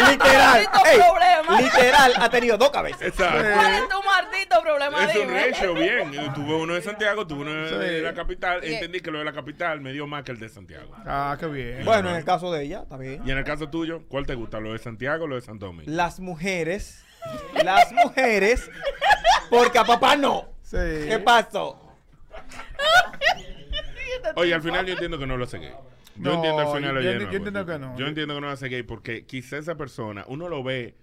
Literal. 0.11 0.67
Ey, 0.85 1.63
literal, 1.63 2.13
ha 2.19 2.29
tenido 2.29 2.57
dos 2.57 2.69
cabezas. 2.71 3.01
Exacto. 3.03 3.39
¿Cuál 3.53 3.73
es 3.73 3.89
tu 3.89 4.03
maldito 4.03 4.61
problema? 4.61 5.03
Es 5.05 5.15
un 5.15 5.21
Dime. 5.27 5.47
ratio, 5.47 5.73
bien. 5.73 6.33
Tuve 6.33 6.55
uno 6.55 6.73
de 6.73 6.81
Santiago, 6.81 7.25
tuve 7.25 7.41
uno 7.41 7.77
de 7.79 8.01
la 8.01 8.13
capital. 8.13 8.63
Entendí 8.63 8.99
que 8.99 9.11
lo 9.11 9.19
de 9.19 9.25
la 9.25 9.31
capital 9.31 9.44
me 9.81 9.93
dio 9.93 10.07
más 10.07 10.23
que 10.23 10.31
el 10.31 10.39
de 10.39 10.49
Santiago. 10.49 10.91
Ah, 11.05 11.37
qué 11.39 11.45
bien. 11.47 11.85
Bueno, 11.85 12.09
en 12.09 12.15
el 12.17 12.23
caso 12.25 12.51
de 12.51 12.63
ella, 12.63 12.81
está 12.83 12.97
bien. 12.97 13.21
Y 13.25 13.31
en 13.31 13.37
el 13.37 13.43
caso 13.43 13.69
tuyo, 13.69 14.03
¿cuál 14.07 14.25
te 14.25 14.35
gusta? 14.35 14.59
¿Lo 14.59 14.73
de 14.73 14.79
Santiago 14.79 15.25
o 15.25 15.27
lo 15.27 15.35
de 15.35 15.41
Santo 15.41 15.67
Domingo? 15.67 15.91
Las 15.91 16.19
mujeres, 16.19 17.03
las 17.63 17.91
mujeres, 17.91 18.69
porque 19.49 19.77
a 19.79 19.83
papá 19.85 20.15
no. 20.15 20.49
Sí. 20.61 20.77
¿Qué 20.77 21.19
pasó? 21.23 21.81
Oye, 24.35 24.53
al 24.53 24.61
final 24.61 24.85
yo 24.85 24.93
entiendo 24.93 25.17
que 25.19 25.27
no 25.27 25.37
lo 25.37 25.43
hace 25.45 25.59
gay. 25.59 25.71
Yo 26.15 26.31
No, 26.31 26.33
entiendo 26.35 26.59
al 26.61 26.77
final 26.77 26.93
yo 26.95 26.99
oye, 26.99 27.11
enti- 27.17 27.25
no, 27.25 27.31
yo 27.31 27.37
entiendo 27.37 27.65
que 27.65 27.79
no. 27.79 27.97
Yo 27.97 28.07
entiendo 28.07 28.33
que 28.35 28.41
no 28.41 28.47
lo 28.47 28.53
hace 28.53 28.69
gay 28.69 28.83
porque 28.83 29.25
quizá 29.25 29.57
esa 29.57 29.75
persona, 29.75 30.23
uno 30.27 30.49
lo 30.49 30.63
ve 30.63 30.95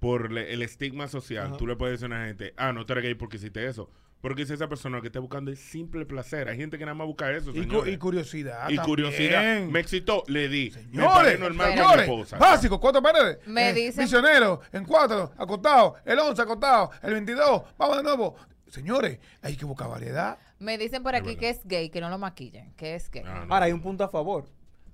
por 0.00 0.32
le- 0.32 0.52
el 0.52 0.62
estigma 0.62 1.06
social, 1.08 1.48
Ajá. 1.48 1.56
tú 1.56 1.66
le 1.66 1.76
puedes 1.76 2.00
decir 2.00 2.12
a 2.12 2.16
una 2.16 2.26
gente, 2.26 2.54
ah, 2.56 2.72
no 2.72 2.84
te 2.86 2.92
eres 2.94 3.04
gay 3.04 3.14
porque 3.14 3.36
hiciste 3.36 3.66
eso. 3.66 3.90
Porque 4.24 4.46
si 4.46 4.54
esa 4.54 4.66
persona 4.68 5.02
que 5.02 5.08
está 5.08 5.20
buscando 5.20 5.50
es 5.52 5.60
simple 5.60 6.06
placer. 6.06 6.48
Hay 6.48 6.56
gente 6.56 6.78
que 6.78 6.86
nada 6.86 6.94
más 6.94 7.06
busca 7.06 7.30
eso, 7.30 7.50
Y, 7.50 7.52
cu- 7.56 7.60
señores. 7.60 7.92
y 7.94 7.98
curiosidad. 7.98 8.70
Y 8.70 8.76
también. 8.76 8.84
curiosidad. 8.84 9.60
Me 9.66 9.80
excitó, 9.80 10.22
le 10.28 10.48
di. 10.48 10.70
me 10.70 10.80
Señores, 10.82 11.10
paré 11.12 11.38
normal 11.38 11.66
con 11.66 11.74
mi 11.76 11.82
señores, 11.82 12.08
esposa. 12.08 12.38
básico, 12.38 12.80
cuatro 12.80 13.02
paredes. 13.02 13.38
Me 13.46 13.68
Eh, 13.68 13.74
dicen- 13.74 14.02
Misionero, 14.02 14.62
en 14.72 14.86
cuatro, 14.86 15.30
acostado, 15.36 15.96
el 16.06 16.18
11 16.18 16.40
acostado, 16.40 16.90
el 17.02 17.12
22, 17.12 17.62
vamos 17.76 17.98
de 17.98 18.02
nuevo. 18.02 18.34
Señores, 18.66 19.18
hay 19.42 19.56
que 19.56 19.66
buscar 19.66 19.90
variedad. 19.90 20.38
Me 20.58 20.78
dicen 20.78 21.02
por 21.02 21.14
aquí 21.14 21.36
que 21.36 21.50
es 21.50 21.60
gay, 21.66 21.90
que 21.90 22.00
no 22.00 22.08
lo 22.08 22.16
maquillen, 22.16 22.72
que 22.76 22.94
es 22.94 23.10
gay. 23.10 23.24
Ah, 23.26 23.44
Ahora, 23.46 23.66
hay 23.66 23.72
un 23.72 23.82
punto 23.82 24.04
a 24.04 24.08
favor. 24.08 24.46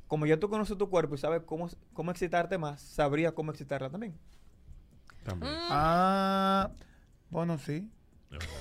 Como 0.08 0.26
ya 0.26 0.38
tú 0.40 0.50
conoces 0.50 0.76
tu 0.76 0.90
cuerpo 0.90 1.14
y 1.14 1.18
sabes 1.18 1.42
cómo, 1.46 1.70
cómo 1.92 2.10
excitarte 2.10 2.58
más, 2.58 2.80
sabrías 2.82 3.32
cómo 3.32 3.52
excitarla 3.52 3.88
también. 3.90 4.18
También. 5.22 5.52
Ah, 5.70 6.70
bueno, 7.30 7.56
sí. 7.58 7.88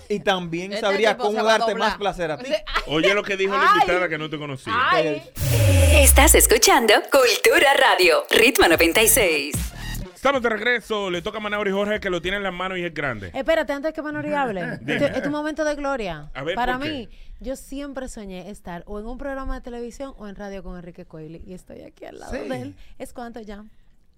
Y 0.07 0.19
también 0.21 0.73
Este 0.73 0.85
se 0.97 1.17
cómo 1.17 1.43
darte 1.43 1.75
más 1.75 1.97
placer 1.97 2.31
a 2.31 2.37
ti. 2.37 2.51
Oye 2.87 3.13
lo 3.13 3.23
que 3.23 3.37
dijo 3.37 3.55
la 3.55 3.71
invitada 3.75 4.09
que 4.09 4.17
no 4.17 4.29
te 4.29 4.37
conocía. 4.37 4.73
Estás 5.93 6.33
escuchando 6.35 6.93
Cultura 7.11 7.73
Radio, 7.75 8.25
Ritmo 8.31 8.67
96. 8.67 9.55
Estamos 10.15 10.41
de 10.41 10.49
regreso. 10.49 11.09
Le 11.09 11.21
toca 11.21 11.37
a 11.37 11.41
Manauri 11.41 11.71
Jorge 11.71 11.99
que 11.99 12.09
lo 12.09 12.21
tiene 12.21 12.37
en 12.37 12.43
las 12.43 12.53
manos 12.53 12.77
y 12.77 12.83
es 12.83 12.93
grande. 12.93 13.31
Espérate, 13.33 13.71
antes 13.71 13.93
que 13.93 14.01
Manori 14.01 14.33
hable. 14.33 14.61
Este- 14.85 15.05
es 15.17 15.23
tu 15.23 15.29
momento 15.29 15.63
de 15.63 15.75
gloria. 15.75 16.29
A 16.33 16.43
ver, 16.43 16.55
Para 16.55 16.77
¿por 16.77 16.83
qué? 16.87 16.91
mí, 16.91 17.09
yo 17.39 17.55
siempre 17.55 18.09
soñé 18.09 18.49
estar 18.49 18.83
o 18.87 18.99
en 18.99 19.05
un 19.05 19.17
programa 19.17 19.55
de 19.55 19.61
televisión 19.61 20.13
o 20.17 20.27
en 20.27 20.35
radio 20.35 20.61
con 20.63 20.75
Enrique 20.75 21.05
Coili. 21.05 21.41
Y 21.45 21.53
estoy 21.53 21.81
aquí 21.83 22.05
al 22.05 22.19
lado 22.19 22.33
Sí. 22.33 22.49
de 22.49 22.61
él. 22.61 22.75
¿Es 22.97 23.13
cuánto 23.13 23.39
ya? 23.39 23.63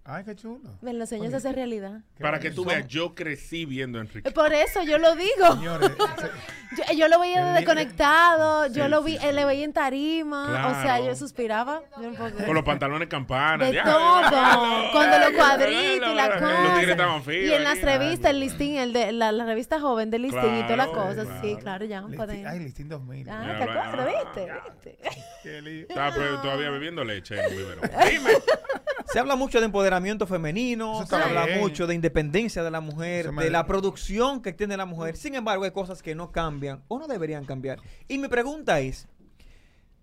Ay, 0.04 0.24
qué 0.24 0.36
chulo. 0.36 0.62
Ven, 0.82 0.98
los 0.98 1.10
sueños 1.10 1.30
se 1.30 1.38
hacen 1.38 1.54
realidad. 1.54 2.02
Para 2.20 2.40
que 2.40 2.50
tú 2.50 2.66
veas, 2.66 2.88
yo 2.88 3.14
crecí 3.14 3.66
viendo 3.66 4.00
a 4.00 4.02
Enrique. 4.02 4.32
Por 4.32 4.52
eso 4.52 4.82
yo 4.84 4.98
lo 4.98 5.16
digo. 5.16 5.48
Señores, 5.54 5.92
Yo, 6.78 6.94
yo 6.96 7.08
lo 7.10 7.20
veía 7.20 7.50
El- 7.50 7.56
desconectado, 7.56 8.66
yo 8.68 8.86
Sí, 8.86 8.90
lo 8.90 9.00
sí, 9.04 9.18
vi, 9.20 9.28
eh, 9.28 9.34
le 9.34 9.44
veía 9.44 9.66
en 9.66 9.74
tarima, 9.74 10.68
o 10.70 10.82
sea, 10.82 11.02
yo 11.02 11.14
suspiraba. 11.18 11.82
yo 12.02 12.12
Con 12.46 12.56
los 12.56 12.64
pantalones 12.64 13.10
campana. 13.10 13.66
de 13.66 13.74
ya. 13.74 13.84
todo, 13.84 14.22
con 14.94 15.12
de 15.12 15.20
los 15.20 15.32
cuadritos 15.32 16.10
y 16.12 16.16
la 16.16 16.30
Los 16.30 16.40
cosa. 16.40 16.74
tigres 16.76 16.90
estaban 16.92 17.24
fríos. 17.24 17.52
Y 17.52 17.54
en 17.56 17.64
las 17.66 17.82
revistas, 17.82 18.32
el 18.32 18.40
listín, 18.40 18.78
el 18.78 18.94
de 18.94 19.12
la, 19.12 19.34
la 19.34 19.46
revista 19.46 19.82
joven 19.82 20.10
del 20.12 20.22
listín 20.22 20.56
y 20.60 20.64
todas 20.64 20.78
las 20.78 20.88
Claro, 20.88 21.08
cosas. 21.10 21.28
Sí, 21.42 21.58
claro. 21.60 21.84
ya. 21.86 22.02
Listín- 22.04 22.16
pueden- 22.16 22.48
Ay, 22.48 22.60
listín 22.60 22.88
2000. 22.88 23.30
Ah, 23.30 23.56
¿te 23.60 23.66
va- 23.66 23.84
acuerdas? 23.88 24.08
¿Viste? 24.24 24.52
¿Viste? 24.72 25.00
Qué. 25.44 25.82
Estaba 25.90 26.14
pero 26.16 26.40
todavía 26.42 26.70
bebiendo 26.70 27.04
leche 27.04 27.36
en 27.38 27.44
el. 27.54 27.58
Dime. 28.12 28.32
Se 29.12 29.20
habla 29.20 29.36
mucho 29.36 29.60
de 29.60 29.66
empoderamiento 29.66 29.91
femenino, 30.28 31.02
Eso 31.02 31.06
se 31.08 31.16
habla 31.16 31.46
bien. 31.46 31.60
mucho 31.60 31.88
de 31.88 31.96
independencia 31.96 32.64
de 32.64 32.72
la 32.72 32.82
mujer, 32.82 33.32
de 33.32 33.50
la 33.50 33.66
producción 33.66 34.42
que 34.42 34.54
tiene 34.54 34.78
la 34.78 34.86
mujer. 34.86 35.18
Sin 35.18 35.36
embargo, 35.36 35.64
hay 35.66 35.72
cosas 35.72 36.02
que 36.02 36.16
no 36.16 36.32
cambian 36.32 36.84
o 36.88 37.00
no 37.00 37.08
deberían 37.08 37.46
cambiar. 37.46 37.80
Y 38.08 38.18
mi 38.18 38.28
pregunta 38.28 38.80
es, 38.80 39.08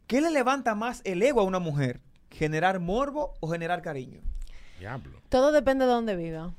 ¿qué 0.07 0.21
le 0.21 0.31
levanta 0.31 0.75
más 0.75 1.01
el 1.05 1.23
ego 1.23 1.41
a 1.41 1.45
una 1.45 1.59
mujer? 1.59 2.01
¿Generar 2.31 2.79
morbo 2.81 3.35
o 3.41 3.49
generar 3.51 3.81
cariño? 3.83 4.21
Diablo. 4.79 5.21
Todo 5.29 5.53
depende 5.53 5.87
de 5.87 5.91
dónde 5.91 6.17
viva. 6.17 6.53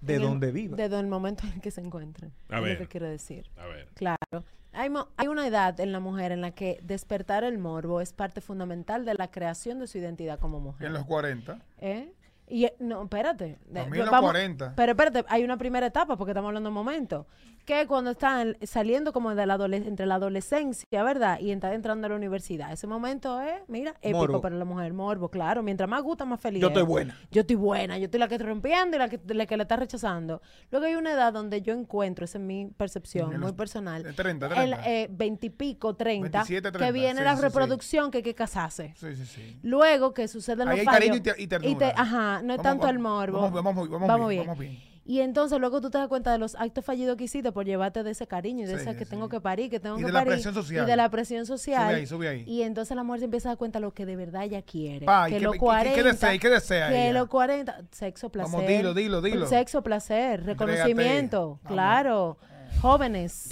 De 0.00 0.18
dónde 0.18 0.52
viva. 0.52 0.76
De 0.76 0.84
el 0.84 1.06
momento 1.06 1.44
en 1.46 1.60
que 1.60 1.70
se 1.70 1.80
encuentren. 1.80 2.32
A 2.50 2.58
es 2.58 2.62
ver. 2.62 2.72
lo 2.74 2.78
que 2.80 2.88
quiero 2.88 3.08
decir. 3.08 3.50
A 3.56 3.66
ver. 3.66 3.88
Claro. 3.94 4.44
Hay, 4.72 4.90
mo- 4.90 5.08
hay 5.16 5.28
una 5.28 5.46
edad 5.46 5.78
en 5.80 5.92
la 5.92 6.00
mujer 6.00 6.32
en 6.32 6.40
la 6.40 6.50
que 6.50 6.80
despertar 6.82 7.44
el 7.44 7.58
morbo 7.58 8.00
es 8.00 8.12
parte 8.12 8.40
fundamental 8.40 9.04
de 9.04 9.14
la 9.14 9.30
creación 9.30 9.78
de 9.78 9.86
su 9.86 9.98
identidad 9.98 10.38
como 10.40 10.60
mujer. 10.60 10.88
En 10.88 10.92
los 10.92 11.04
40. 11.04 11.58
¿Eh? 11.78 12.12
Y 12.48 12.68
no, 12.78 13.02
espérate. 13.04 13.58
A 13.70 13.72
De- 13.84 13.86
mí 13.90 13.96
en 13.98 14.04
los 14.04 14.10
vamos- 14.10 14.30
40. 14.32 14.74
Pero 14.76 14.92
espérate, 14.92 15.24
hay 15.28 15.44
una 15.44 15.56
primera 15.56 15.86
etapa 15.86 16.16
porque 16.16 16.32
estamos 16.32 16.48
hablando 16.48 16.68
de 16.68 16.70
un 16.70 16.74
momento. 16.74 17.26
Que 17.64 17.86
cuando 17.86 18.10
están 18.10 18.58
saliendo 18.62 19.14
como 19.14 19.34
de 19.34 19.46
la 19.46 19.54
entre 19.54 20.04
la 20.04 20.16
adolescencia, 20.16 21.02
¿verdad? 21.02 21.40
Y 21.40 21.50
está 21.50 21.72
entrando 21.72 22.06
a 22.06 22.10
la 22.10 22.16
universidad. 22.16 22.70
Ese 22.70 22.86
momento 22.86 23.40
es, 23.40 23.54
mira, 23.68 23.94
épico 24.02 24.18
Morbo. 24.18 24.40
para 24.42 24.54
la 24.56 24.66
mujer. 24.66 24.92
Morbo, 24.92 25.30
claro. 25.30 25.62
Mientras 25.62 25.88
más 25.88 26.02
gusta, 26.02 26.26
más 26.26 26.38
feliz. 26.40 26.60
Yo 26.60 26.66
es. 26.68 26.72
estoy 26.72 26.82
buena. 26.82 27.18
Yo 27.30 27.40
estoy 27.40 27.56
buena. 27.56 27.96
Yo 27.96 28.04
estoy 28.04 28.20
la 28.20 28.28
que 28.28 28.34
estoy 28.34 28.48
rompiendo 28.50 28.96
y 28.96 28.98
la 28.98 29.08
que, 29.08 29.18
la 29.28 29.46
que 29.46 29.56
le 29.56 29.62
está 29.62 29.76
rechazando. 29.76 30.42
Luego 30.70 30.84
hay 30.86 30.94
una 30.96 31.12
edad 31.12 31.32
donde 31.32 31.62
yo 31.62 31.72
encuentro, 31.72 32.26
esa 32.26 32.36
es 32.36 32.44
mi 32.44 32.66
percepción 32.76 33.30
muy 33.30 33.38
los- 33.38 33.52
personal. 33.54 34.02
de 34.02 34.12
30, 34.12 34.46
El 34.48 34.52
30. 34.52 34.82
eh, 34.90 35.08
20 35.10 35.46
y 35.46 35.50
pico, 35.50 35.94
30. 35.96 36.40
27, 36.40 36.68
que 36.70 36.78
30, 36.78 36.92
viene 36.92 37.18
sí, 37.20 37.24
la 37.24 37.36
sí, 37.36 37.42
reproducción 37.42 38.10
que 38.10 38.18
hay 38.18 38.22
que 38.24 38.34
casarse. 38.34 38.92
Sí, 38.96 39.16
sí, 39.16 39.24
sí. 39.24 39.58
Luego 39.62 40.12
que 40.12 40.28
suceden 40.28 40.66
los 40.68 40.74
Ahí 40.74 40.80
hay 40.80 40.84
fallos. 40.84 40.98
cariño 41.00 41.16
y 41.16 41.20
te- 41.20 41.42
y 41.42 41.46
ternura. 41.46 41.94
ajá, 41.96 42.33
no 42.42 42.54
es 42.54 42.58
Vamos- 42.58 42.62
tanto 42.62 42.88
el 42.88 42.98
vamos- 42.98 43.18
morbo. 43.28 43.40
vamos- 43.50 43.62
vamos- 43.88 44.08
vamos 44.08 44.28
bien, 44.28 44.42
vamos 44.46 44.58
bien. 44.58 44.94
Y 45.06 45.20
entonces 45.20 45.60
luego 45.60 45.82
tú 45.82 45.90
te 45.90 45.98
das 45.98 46.08
cuenta 46.08 46.32
de 46.32 46.38
los 46.38 46.54
actos 46.54 46.82
fallidos 46.82 47.18
que 47.18 47.24
hiciste 47.24 47.52
por 47.52 47.66
llevarte 47.66 48.02
de 48.02 48.12
ese 48.12 48.26
cariño 48.26 48.64
y 48.64 48.66
de 48.66 48.76
Sí, 48.76 48.80
ese 48.88 48.96
que 48.96 49.04
sí. 49.04 49.10
tengo 49.10 49.28
que 49.28 49.38
parir, 49.38 49.68
que 49.68 49.78
tengo 49.78 49.96
Y 49.96 50.00
que 50.00 50.06
de 50.06 50.12
la 50.12 50.20
parir. 50.20 50.32
presión 50.32 50.54
social. 50.54 50.84
Y 50.84 50.86
de 50.90 50.96
la 50.96 51.10
presión 51.10 51.44
social. 51.44 51.88
Sube 51.90 51.94
ahí, 52.00 52.06
sube 52.06 52.28
ahí. 52.28 52.44
Y 52.46 52.62
entonces 52.62 52.96
la 52.96 53.02
mujer 53.02 53.18
se 53.20 53.24
empieza 53.26 53.50
a 53.50 53.52
dar 53.52 53.58
cuenta 53.58 53.80
de 53.80 53.82
lo 53.82 53.92
que 53.92 54.06
de 54.06 54.16
verdad 54.16 54.44
ella 54.44 54.62
quiere. 54.62 55.04
Pa, 55.04 55.28
¿y 55.28 55.32
que 55.32 55.38
qué- 55.40 55.44
los 55.44 55.50
y 55.56 55.58
qué- 55.58 55.58
qué 55.58 55.64
40. 55.66 56.02
desea? 56.04 56.34
¿Y 56.34 56.38
qué 56.38 56.48
desea 56.48 56.88
Que 56.88 57.02
ella? 57.10 57.18
los 57.20 57.28
40. 57.28 57.82
Sexo, 57.90 58.30
placer. 58.30 58.50
Vamos, 58.54 58.66
dilo, 58.66 58.94
dilo, 58.94 59.20
dilo. 59.20 59.46
Sexo, 59.46 59.82
placer, 59.82 60.40
Entrégate. 60.40 60.64
reconocimiento. 60.72 61.40
Vamos. 61.40 61.60
Claro. 61.66 62.38
Jóvenes. 62.80 63.50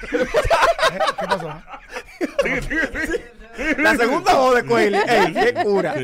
¿Qué 0.10 1.26
pasó? 1.26 1.50
La 3.78 3.96
segunda 3.96 4.34
voz 4.34 4.54
de 4.56 4.64
Coelho. 4.64 4.98
Ey, 5.08 5.32
qué 5.32 5.54
cura. 5.64 5.94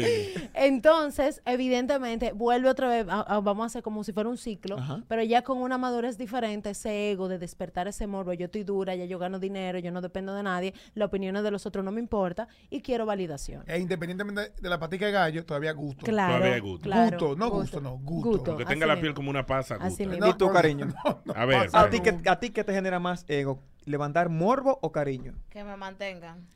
Entonces, 0.54 1.40
evidentemente, 1.44 2.32
vuelve 2.32 2.68
otra 2.68 2.88
vez, 2.88 3.06
a- 3.08 3.20
a- 3.22 3.40
vamos 3.40 3.64
a 3.64 3.66
hacer 3.66 3.82
como 3.82 4.04
si 4.04 4.12
fuera 4.12 4.28
un 4.28 4.36
ciclo, 4.38 4.78
Ajá. 4.78 5.02
pero 5.08 5.22
ya 5.22 5.42
con 5.42 5.58
una 5.58 5.78
madurez 5.78 6.18
diferente, 6.18 6.70
ese 6.70 7.10
ego 7.10 7.28
de 7.28 7.38
despertar 7.38 7.88
ese 7.88 8.06
morbo, 8.06 8.32
yo 8.32 8.46
estoy 8.46 8.64
dura, 8.64 8.94
ya 8.94 9.04
yo 9.04 9.18
gano 9.18 9.38
dinero, 9.38 9.78
yo 9.78 9.90
no 9.90 10.00
dependo 10.00 10.34
de 10.34 10.42
nadie, 10.42 10.74
las 10.94 11.06
opiniones 11.08 11.42
de 11.42 11.50
los 11.50 11.66
otros 11.66 11.84
no 11.84 11.90
me 11.92 12.00
importa 12.00 12.48
y 12.70 12.80
quiero 12.80 13.06
validación. 13.06 13.64
E 13.66 13.78
independientemente 13.78 14.52
de 14.60 14.68
la 14.68 14.78
patica 14.78 15.06
de 15.06 15.12
gallo, 15.12 15.44
todavía 15.44 15.72
gusto. 15.72 16.04
Claro, 16.04 16.36
Todavía 16.36 16.60
gusto. 16.60 16.84
claro, 16.84 17.18
Gusto, 17.18 17.36
no 17.36 17.50
gusto, 17.50 17.80
no, 17.80 17.90
gusto. 17.98 18.30
Gusto, 18.30 18.56
Que 18.56 18.64
tenga 18.64 18.84
así 18.84 18.88
la 18.88 18.94
mismo. 18.94 19.00
piel 19.02 19.14
como 19.14 19.30
una 19.30 19.46
pasa. 19.46 19.76
Así 19.80 20.06
mismo. 20.06 20.26
¿Y 20.26 20.34
tú, 20.34 20.50
cariño? 20.52 20.88
A 21.34 21.44
ver. 21.44 21.68
¿A 21.72 21.88
ti, 21.90 22.00
ver. 22.00 22.16
qué, 22.22 22.28
¿A 22.30 22.38
ti 22.40 22.50
qué 22.50 22.64
te 22.64 22.72
genera 22.72 22.98
más 22.98 23.24
ego? 23.28 23.62
¿Levantar 23.84 24.28
morbo 24.28 24.78
o 24.82 24.92
cariño? 24.92 25.34
Que 25.50 25.64
me 25.64 25.76
mantengan. 25.76 26.46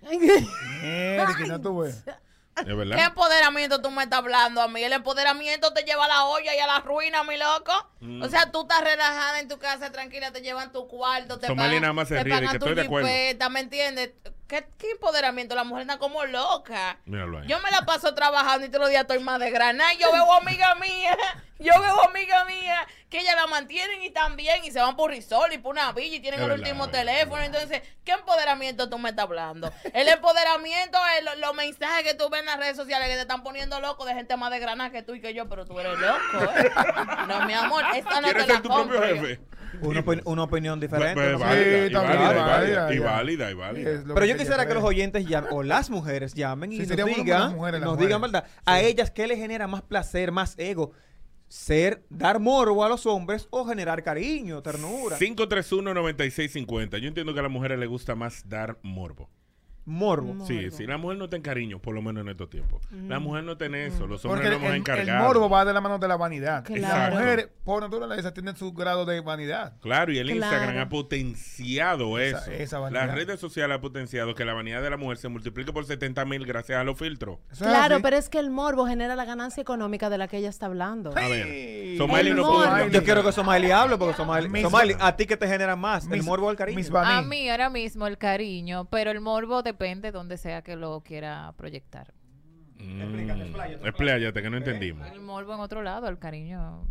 Mierda, 0.82 1.34
que 1.36 1.46
no. 1.46 1.84
¿Es 1.84 2.04
¿Qué 2.64 3.02
empoderamiento 3.02 3.82
tú 3.82 3.90
me 3.90 4.04
estás 4.04 4.20
hablando 4.20 4.62
a 4.62 4.68
mí? 4.68 4.82
El 4.82 4.92
empoderamiento 4.92 5.74
te 5.74 5.82
lleva 5.82 6.06
a 6.06 6.08
la 6.08 6.24
olla 6.24 6.54
y 6.54 6.58
a 6.58 6.66
la 6.66 6.80
ruina, 6.80 7.22
mi 7.22 7.36
loco. 7.36 7.72
Mm. 8.00 8.22
O 8.22 8.28
sea, 8.28 8.50
tú 8.50 8.62
estás 8.62 8.82
relajada 8.82 9.40
en 9.40 9.48
tu 9.48 9.58
casa, 9.58 9.92
tranquila, 9.92 10.32
te 10.32 10.40
llevan 10.40 10.72
tu 10.72 10.88
cuarto, 10.88 11.38
te 11.38 11.48
Somali 11.48 11.68
pagan, 11.68 11.82
nada 11.82 11.92
más 11.92 12.08
se 12.08 12.16
te 12.16 12.24
ríe 12.24 12.34
pagan 12.34 12.52
que 12.52 12.58
tu 12.58 12.64
estoy 12.64 12.74
de 12.76 12.86
acuerdo. 12.86 13.08
jipeta, 13.08 13.48
¿me 13.50 13.60
entiendes? 13.60 14.12
¿Qué, 14.48 14.64
¿Qué 14.78 14.90
empoderamiento? 14.92 15.54
La 15.56 15.64
mujer 15.64 15.82
anda 15.82 15.98
como 15.98 16.24
loca. 16.24 16.98
Míralo 17.04 17.38
ahí. 17.40 17.48
Yo 17.48 17.58
me 17.60 17.70
la 17.70 17.82
paso 17.82 18.14
trabajando 18.14 18.64
y 18.64 18.68
todos 18.68 18.82
los 18.82 18.90
días 18.90 19.02
estoy 19.02 19.18
más 19.18 19.40
de 19.40 19.50
grana. 19.50 19.92
Yo 19.94 20.12
veo 20.12 20.32
amiga 20.34 20.74
mía, 20.76 21.16
yo 21.58 21.72
veo 21.80 22.00
amiga 22.04 22.44
mía 22.44 22.86
que 23.10 23.18
ella 23.20 23.34
la 23.34 23.46
mantienen 23.48 24.02
y 24.02 24.10
también 24.10 24.64
y 24.64 24.70
se 24.70 24.80
van 24.80 24.94
por 24.96 25.10
Risol 25.10 25.52
y 25.52 25.58
por 25.58 25.72
una 25.72 25.90
villa 25.92 26.16
y 26.16 26.20
tienen 26.20 26.38
Es 26.40 26.44
el 26.44 26.50
verdad, 26.50 26.64
último 26.66 26.84
es 26.84 26.92
verdad, 26.92 27.06
teléfono. 27.12 27.42
Entonces, 27.42 27.82
¿qué 28.04 28.12
empoderamiento 28.12 28.88
tú 28.88 28.98
me 28.98 29.10
estás 29.10 29.24
hablando? 29.24 29.72
El 29.92 30.06
empoderamiento 30.08 30.98
es 31.18 31.24
lo- 31.24 31.34
los 31.36 31.54
mensajes 31.54 32.04
que 32.04 32.14
tú 32.14 32.28
ves 32.30 32.40
en 32.40 32.46
las 32.46 32.58
redes 32.58 32.76
sociales 32.76 33.08
que 33.08 33.14
te 33.14 33.20
están 33.22 33.42
poniendo 33.42 33.80
loco 33.80 34.04
de 34.04 34.14
gente 34.14 34.36
más 34.36 34.50
de 34.52 34.60
grana 34.60 34.90
que 34.92 35.02
tú 35.02 35.14
y 35.14 35.20
que 35.20 35.34
yo, 35.34 35.48
pero 35.48 35.64
tú 35.66 35.78
eres 35.80 35.98
loco, 35.98 36.52
¿eh? 36.56 36.70
No, 37.26 37.46
mi 37.46 37.52
amor, 37.54 37.84
esta 37.94 38.20
no 38.20 38.28
te 38.28 38.34
¿Quieres 38.34 38.46
la 38.48 38.54
ser 38.54 38.62
tu 38.62 38.68
propio 38.68 39.00
compro 39.00 39.14
yo. 39.26 39.36
Una, 39.80 40.04
opi- 40.04 40.22
una 40.24 40.42
opinión 40.44 40.80
diferente. 40.80 41.14
Pues, 41.14 41.32
y 41.32 41.42
válida, 41.42 41.86
y 42.94 42.98
válida, 42.98 43.50
y 43.50 43.54
válida, 43.54 43.92
y 43.92 44.04
Pero 44.14 44.24
yo 44.26 44.36
quisiera 44.36 44.66
que 44.66 44.74
los 44.74 44.84
oyentes 44.84 45.26
llamen, 45.26 45.50
o 45.52 45.62
las 45.62 45.90
mujeres 45.90 46.34
llamen 46.34 46.72
y 46.72 46.84
Sí, 46.84 46.94
digan, 46.94 47.54
mujeres, 47.54 47.80
nos 47.80 47.98
digan, 47.98 48.20
mujeres. 48.20 48.42
¿verdad? 48.42 48.44
A 48.64 48.80
ellas, 48.80 49.10
¿qué 49.10 49.26
les 49.26 49.38
genera 49.38 49.66
más 49.66 49.82
placer, 49.82 50.32
más 50.32 50.54
ego? 50.58 50.92
Ser, 51.48 52.02
dar 52.10 52.40
morbo 52.40 52.84
a 52.84 52.88
los 52.88 53.06
hombres 53.06 53.46
o 53.50 53.64
generar 53.64 54.02
cariño, 54.02 54.62
ternura. 54.62 55.16
531-9650. 55.16 56.98
Yo 56.98 57.08
entiendo 57.08 57.32
que 57.34 57.40
a 57.40 57.42
las 57.42 57.52
mujeres 57.52 57.78
les 57.78 57.88
gusta 57.88 58.14
más 58.14 58.48
dar 58.48 58.78
morbo. 58.82 59.28
Morbo. 59.86 60.44
Sí, 60.46 60.70
si 60.72 60.84
la 60.86 60.98
mujer 60.98 61.16
no 61.18 61.24
está 61.24 61.36
en 61.36 61.42
cariño, 61.42 61.78
por 61.80 61.94
lo 61.94 62.02
menos 62.02 62.22
en 62.22 62.28
estos 62.30 62.50
tiempos. 62.50 62.82
La 62.90 63.18
mujer 63.20 63.44
no 63.44 63.56
tiene 63.56 63.86
eso, 63.86 64.06
los 64.06 64.24
hombres 64.24 64.42
Porque 64.42 64.48
no 64.50 64.56
el, 64.56 64.56
hemos 64.56 64.70
el 64.70 64.76
encargado. 64.76 65.24
morbo 65.26 65.48
va 65.48 65.64
de 65.64 65.72
la 65.72 65.80
mano 65.80 65.98
de 65.98 66.08
la 66.08 66.16
vanidad. 66.16 66.64
Claro. 66.64 67.14
Las 67.14 67.20
mujeres, 67.22 67.48
por 67.64 67.82
naturaleza, 67.82 68.34
tienen 68.34 68.56
su 68.56 68.72
grado 68.72 69.04
de 69.04 69.20
vanidad. 69.20 69.74
Claro, 69.80 70.12
y 70.12 70.18
el 70.18 70.26
Claro. 70.32 70.52
Instagram 70.56 70.78
ha 70.82 70.88
potenciado 70.88 72.18
Esa- 72.18 72.38
eso. 72.38 72.50
esa 72.50 72.78
vanidad. 72.78 73.06
Las 73.06 73.14
redes 73.14 73.40
sociales 73.40 73.76
ha 73.76 73.80
potenciado 73.80 74.34
que 74.34 74.44
la 74.44 74.54
vanidad 74.54 74.82
de 74.82 74.90
la 74.90 74.96
mujer 74.96 75.16
se 75.18 75.28
multiplique 75.28 75.72
por 75.72 75.84
70 75.84 76.24
mil 76.24 76.44
gracias 76.46 76.78
a 76.78 76.84
los 76.84 76.98
filtros. 76.98 77.38
Claro, 77.58 78.00
pero 78.02 78.16
es 78.16 78.28
que 78.28 78.38
el 78.38 78.50
morbo 78.50 78.86
genera 78.86 79.14
la 79.16 79.24
ganancia 79.24 79.60
económica 79.60 80.10
de 80.10 80.18
la 80.18 80.28
que 80.28 80.38
ella 80.38 80.48
está 80.48 80.66
hablando. 80.66 81.10
A 81.16 81.28
ver, 81.28 81.46
El 81.46 81.98
no 81.98 82.06
morbo. 82.08 82.54
puede. 82.64 82.90
Yo 82.90 83.04
quiero 83.04 83.22
que 83.24 83.32
Somali 83.32 83.70
hable 83.70 83.96
porque 83.96 84.14
Somali, 84.14 84.48
Mis- 84.48 84.62
Somali, 84.62 84.94
¿a 84.98 85.16
ti 85.16 85.26
qué 85.26 85.36
te 85.36 85.46
genera 85.46 85.76
más? 85.76 86.06
¿El 86.10 86.22
morbo 86.22 86.46
o 86.46 86.50
el 86.50 86.56
cariño? 86.56 86.76
A 86.98 87.22
mí 87.22 87.48
ahora 87.48 87.70
mismo 87.70 88.06
el 88.06 88.18
cariño, 88.18 88.86
pero 88.90 89.10
el 89.10 89.20
morbo 89.20 89.62
depende 89.76 90.10
donde 90.12 90.36
sea 90.38 90.62
que 90.62 90.74
lo 90.76 91.00
quiera 91.02 91.52
proyectar. 91.56 92.12
Mm, 92.78 93.30
Expláyate, 93.86 94.42
que 94.42 94.50
no 94.50 94.56
entendimos. 94.56 95.06
El 95.10 95.20
morbo 95.20 95.54
en 95.54 95.60
otro 95.60 95.82
lado, 95.82 96.08
el 96.08 96.18
cariño. 96.18 96.86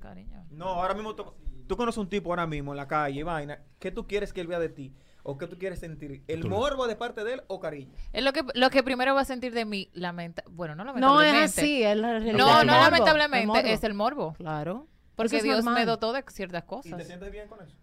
cariño. 0.00 0.44
No, 0.50 0.66
ahora 0.66 0.94
mismo 0.94 1.14
tú, 1.14 1.24
tú 1.66 1.76
conoces 1.76 1.98
un 1.98 2.08
tipo 2.08 2.30
ahora 2.30 2.46
mismo 2.46 2.72
en 2.72 2.76
la 2.78 2.86
calle, 2.88 3.22
vaina. 3.22 3.60
¿Qué 3.78 3.90
tú 3.90 4.06
quieres 4.06 4.32
que 4.32 4.40
él 4.40 4.46
vea 4.46 4.58
de 4.58 4.68
ti? 4.70 4.94
¿O 5.22 5.36
qué 5.36 5.46
tú 5.46 5.58
quieres 5.58 5.78
sentir? 5.80 6.24
¿El 6.28 6.40
Tú- 6.40 6.48
morbo 6.48 6.86
de 6.86 6.96
parte 6.96 7.22
de 7.24 7.34
él 7.34 7.42
o 7.48 7.60
cariño? 7.60 7.92
Es 8.12 8.24
lo 8.24 8.32
que, 8.32 8.42
lo 8.54 8.70
que 8.70 8.82
primero 8.82 9.14
va 9.14 9.20
a 9.20 9.24
sentir 9.26 9.52
de 9.52 9.66
mí, 9.66 9.90
lamenta 9.92 10.42
bueno, 10.50 10.74
no 10.74 10.84
No 10.84 10.92
lamentablemente. 10.94 11.44
es 11.44 11.58
así, 11.58 11.82
es 11.82 11.96
la 11.96 12.12
realidad. 12.12 12.38
No, 12.38 12.60
El 12.62 12.66
no 12.66 12.72
morbo, 12.72 12.84
lamentablemente, 12.90 13.60
el 13.60 13.66
es 13.66 13.84
el 13.84 13.92
morbo. 13.94 14.32
Claro. 14.34 14.86
Porque 15.16 15.42
Dios 15.42 15.62
me 15.64 15.84
dotó 15.84 16.14
de 16.14 16.24
ciertas 16.30 16.64
cosas. 16.64 16.92
¿Y 16.92 16.96
te 16.96 17.04
sientes 17.04 17.30
bien 17.30 17.46
con 17.48 17.60
eso? 17.60 17.76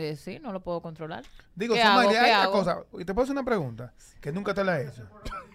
Eh, 0.00 0.16
sí, 0.16 0.38
no 0.40 0.52
lo 0.52 0.60
puedo 0.62 0.80
controlar. 0.80 1.24
Digo, 1.54 1.74
¿Qué 1.74 1.82
hago? 1.82 2.00
Somalia, 2.00 2.20
¿Qué 2.20 2.26
hay 2.26 2.32
una 2.32 2.42
hago? 2.44 2.52
cosa. 2.52 2.82
Y 2.98 3.04
te 3.04 3.12
puedo 3.12 3.24
hacer 3.24 3.32
una 3.36 3.44
pregunta 3.44 3.92
que 4.20 4.32
nunca 4.32 4.54
te 4.54 4.64
la 4.64 4.80
he 4.80 4.88
hecho. 4.88 5.06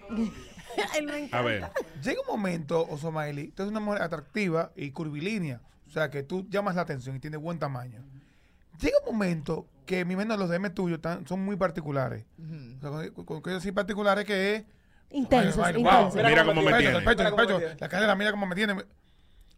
A 1.32 1.42
ver. 1.42 1.70
Llega 2.04 2.20
un 2.22 2.28
momento, 2.28 2.86
Osomaili, 2.88 3.48
tú 3.52 3.64
eres 3.64 3.72
una 3.72 3.80
mujer 3.80 4.02
atractiva 4.02 4.72
y 4.76 4.92
curvilínea. 4.92 5.62
O 5.88 5.90
sea, 5.90 6.10
que 6.10 6.22
tú 6.24 6.46
llamas 6.50 6.76
la 6.76 6.82
atención 6.82 7.16
y 7.16 7.20
tienes 7.20 7.40
buen 7.40 7.58
tamaño. 7.60 8.04
Llega 8.80 8.98
un 9.06 9.14
momento 9.14 9.68
que 9.86 10.04
mi 10.04 10.16
menos 10.16 10.38
los 10.38 10.50
DM 10.50 10.70
tuyos 10.72 11.02
tan- 11.02 11.26
son 11.28 11.40
muy 11.46 11.56
particulares. 11.56 12.26
O 12.78 12.82
sea, 12.82 13.12
con, 13.14 13.26
con 13.26 13.42
que 13.42 13.52
yo 13.52 13.62
soy 13.62 13.72
particulares 13.72 14.26
que 14.26 14.56
es... 14.56 14.64
Intensos. 15.12 15.66
Mira 15.74 16.44
cómo 16.46 16.62
me 16.62 16.72
el 16.72 16.78
pecho, 16.78 16.78
tiene. 16.78 16.98
el 16.98 17.04
pecho, 17.06 17.58
el 17.60 17.78
la 17.80 17.90
cadera, 17.90 18.16
mira 18.16 18.32
cómo 18.32 18.46
me 18.46 18.56
tiene. 18.56 18.76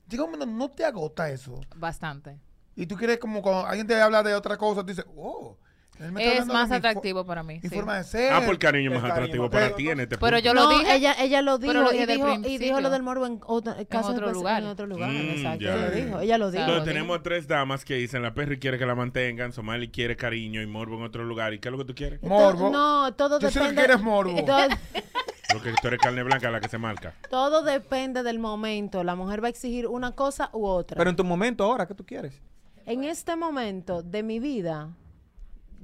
Llega 0.07 0.23
un 0.23 0.31
momento, 0.31 0.45
no 0.45 0.69
te 0.69 0.85
agota 0.85 1.29
eso. 1.31 1.59
Bastante. 1.75 2.37
Y 2.77 2.85
tú 2.85 2.95
quieres 2.95 3.17
como 3.17 3.41
cuando 3.41 3.65
alguien 3.65 3.87
te 3.87 3.99
habla 3.99 4.21
de 4.23 4.35
otra 4.35 4.55
cosa, 4.55 4.81
tú 4.81 4.87
dices, 4.87 5.05
oh. 5.15 5.57
él 5.99 6.11
me 6.11 6.23
está 6.23 6.41
Es 6.43 6.45
más 6.45 6.71
atractivo 6.71 7.25
para 7.25 7.41
mí. 7.41 7.55
Mi 7.63 7.69
sí. 7.69 7.75
forma 7.75 7.97
de 7.97 8.03
ser. 8.03 8.31
Ah, 8.31 8.41
por 8.45 8.59
cariño 8.59 8.91
más 8.91 9.03
atractivo 9.03 9.49
para 9.49 9.75
ti 9.75 9.89
en 9.89 9.99
este 10.01 10.15
Pero 10.17 10.37
yo 10.37 10.53
lo 10.53 10.65
no, 10.65 10.77
dije. 10.77 10.95
Ella, 10.95 11.15
ella 11.19 11.41
lo 11.41 11.57
dijo, 11.57 11.73
lo 11.73 11.91
y, 11.91 12.05
dijo 12.05 12.79
y 12.79 12.81
lo 12.83 12.89
del 12.91 13.01
morbo 13.01 13.25
en, 13.25 13.41
otro, 13.47 13.73
caso 13.89 14.09
otro 14.11 14.31
lugar. 14.31 14.61
En 14.61 14.69
otro 14.69 14.85
lugar, 14.85 15.09
Mm, 15.09 15.29
exacto. 15.31 15.63
ya. 15.65 15.73
Ella 15.75 15.87
lo 15.87 15.91
dijo. 15.91 16.19
Ella 16.19 16.37
lo 16.37 16.51
dijo. 16.51 16.63
Entonces 16.65 16.85
tenemos 16.85 17.23
tres 17.23 17.47
damas 17.47 17.83
que 17.83 17.95
dicen 17.95 18.21
la 18.21 18.35
Perry 18.35 18.59
quiere 18.59 18.77
que 18.77 18.85
la 18.85 18.93
mantengan, 18.93 19.51
Somali 19.53 19.89
quiere 19.89 20.15
cariño 20.15 20.61
y 20.61 20.67
morbo 20.67 20.97
en 20.97 21.03
otro 21.03 21.23
lugar. 21.23 21.55
¿Y 21.55 21.59
qué 21.59 21.69
es 21.69 21.71
lo 21.71 21.79
que 21.79 21.85
tú 21.85 21.95
quieres? 21.95 22.21
Morbo. 22.21 22.69
No, 22.69 23.11
todo 23.15 23.39
Yo 23.39 23.49
sé 23.49 23.57
lo 23.59 23.65
que 23.65 23.71
depende. 23.71 23.87
quieres 23.87 24.01
morbo. 24.03 24.45
Todo, 24.45 24.67
Porque 25.51 25.73
tú 25.81 25.87
eres 25.87 25.99
carne 25.99 26.21
blanca 26.23 26.51
la 26.51 26.59
que 26.59 26.67
se 26.69 26.77
marca. 26.77 27.13
todo 27.29 27.63
depende 27.63 28.21
del 28.21 28.37
momento. 28.37 29.03
La 29.03 29.15
mujer 29.15 29.41
va 29.41 29.47
a 29.47 29.49
exigir 29.49 29.87
una 29.87 30.11
cosa 30.11 30.49
u 30.53 30.65
otra. 30.67 30.97
Pero 30.97 31.09
en 31.09 31.15
tu 31.15 31.23
momento 31.23 31.63
ahora, 31.63 31.87
¿qué 31.87 31.95
tú 31.95 32.05
quieres? 32.05 32.39
En 32.87 33.03
este 33.03 33.35
momento 33.35 34.01
de 34.01 34.23
mi 34.23 34.39
vida, 34.39 34.95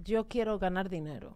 yo 0.05 0.27
quiero 0.29 0.57
ganar 0.57 0.89
dinero. 0.89 1.35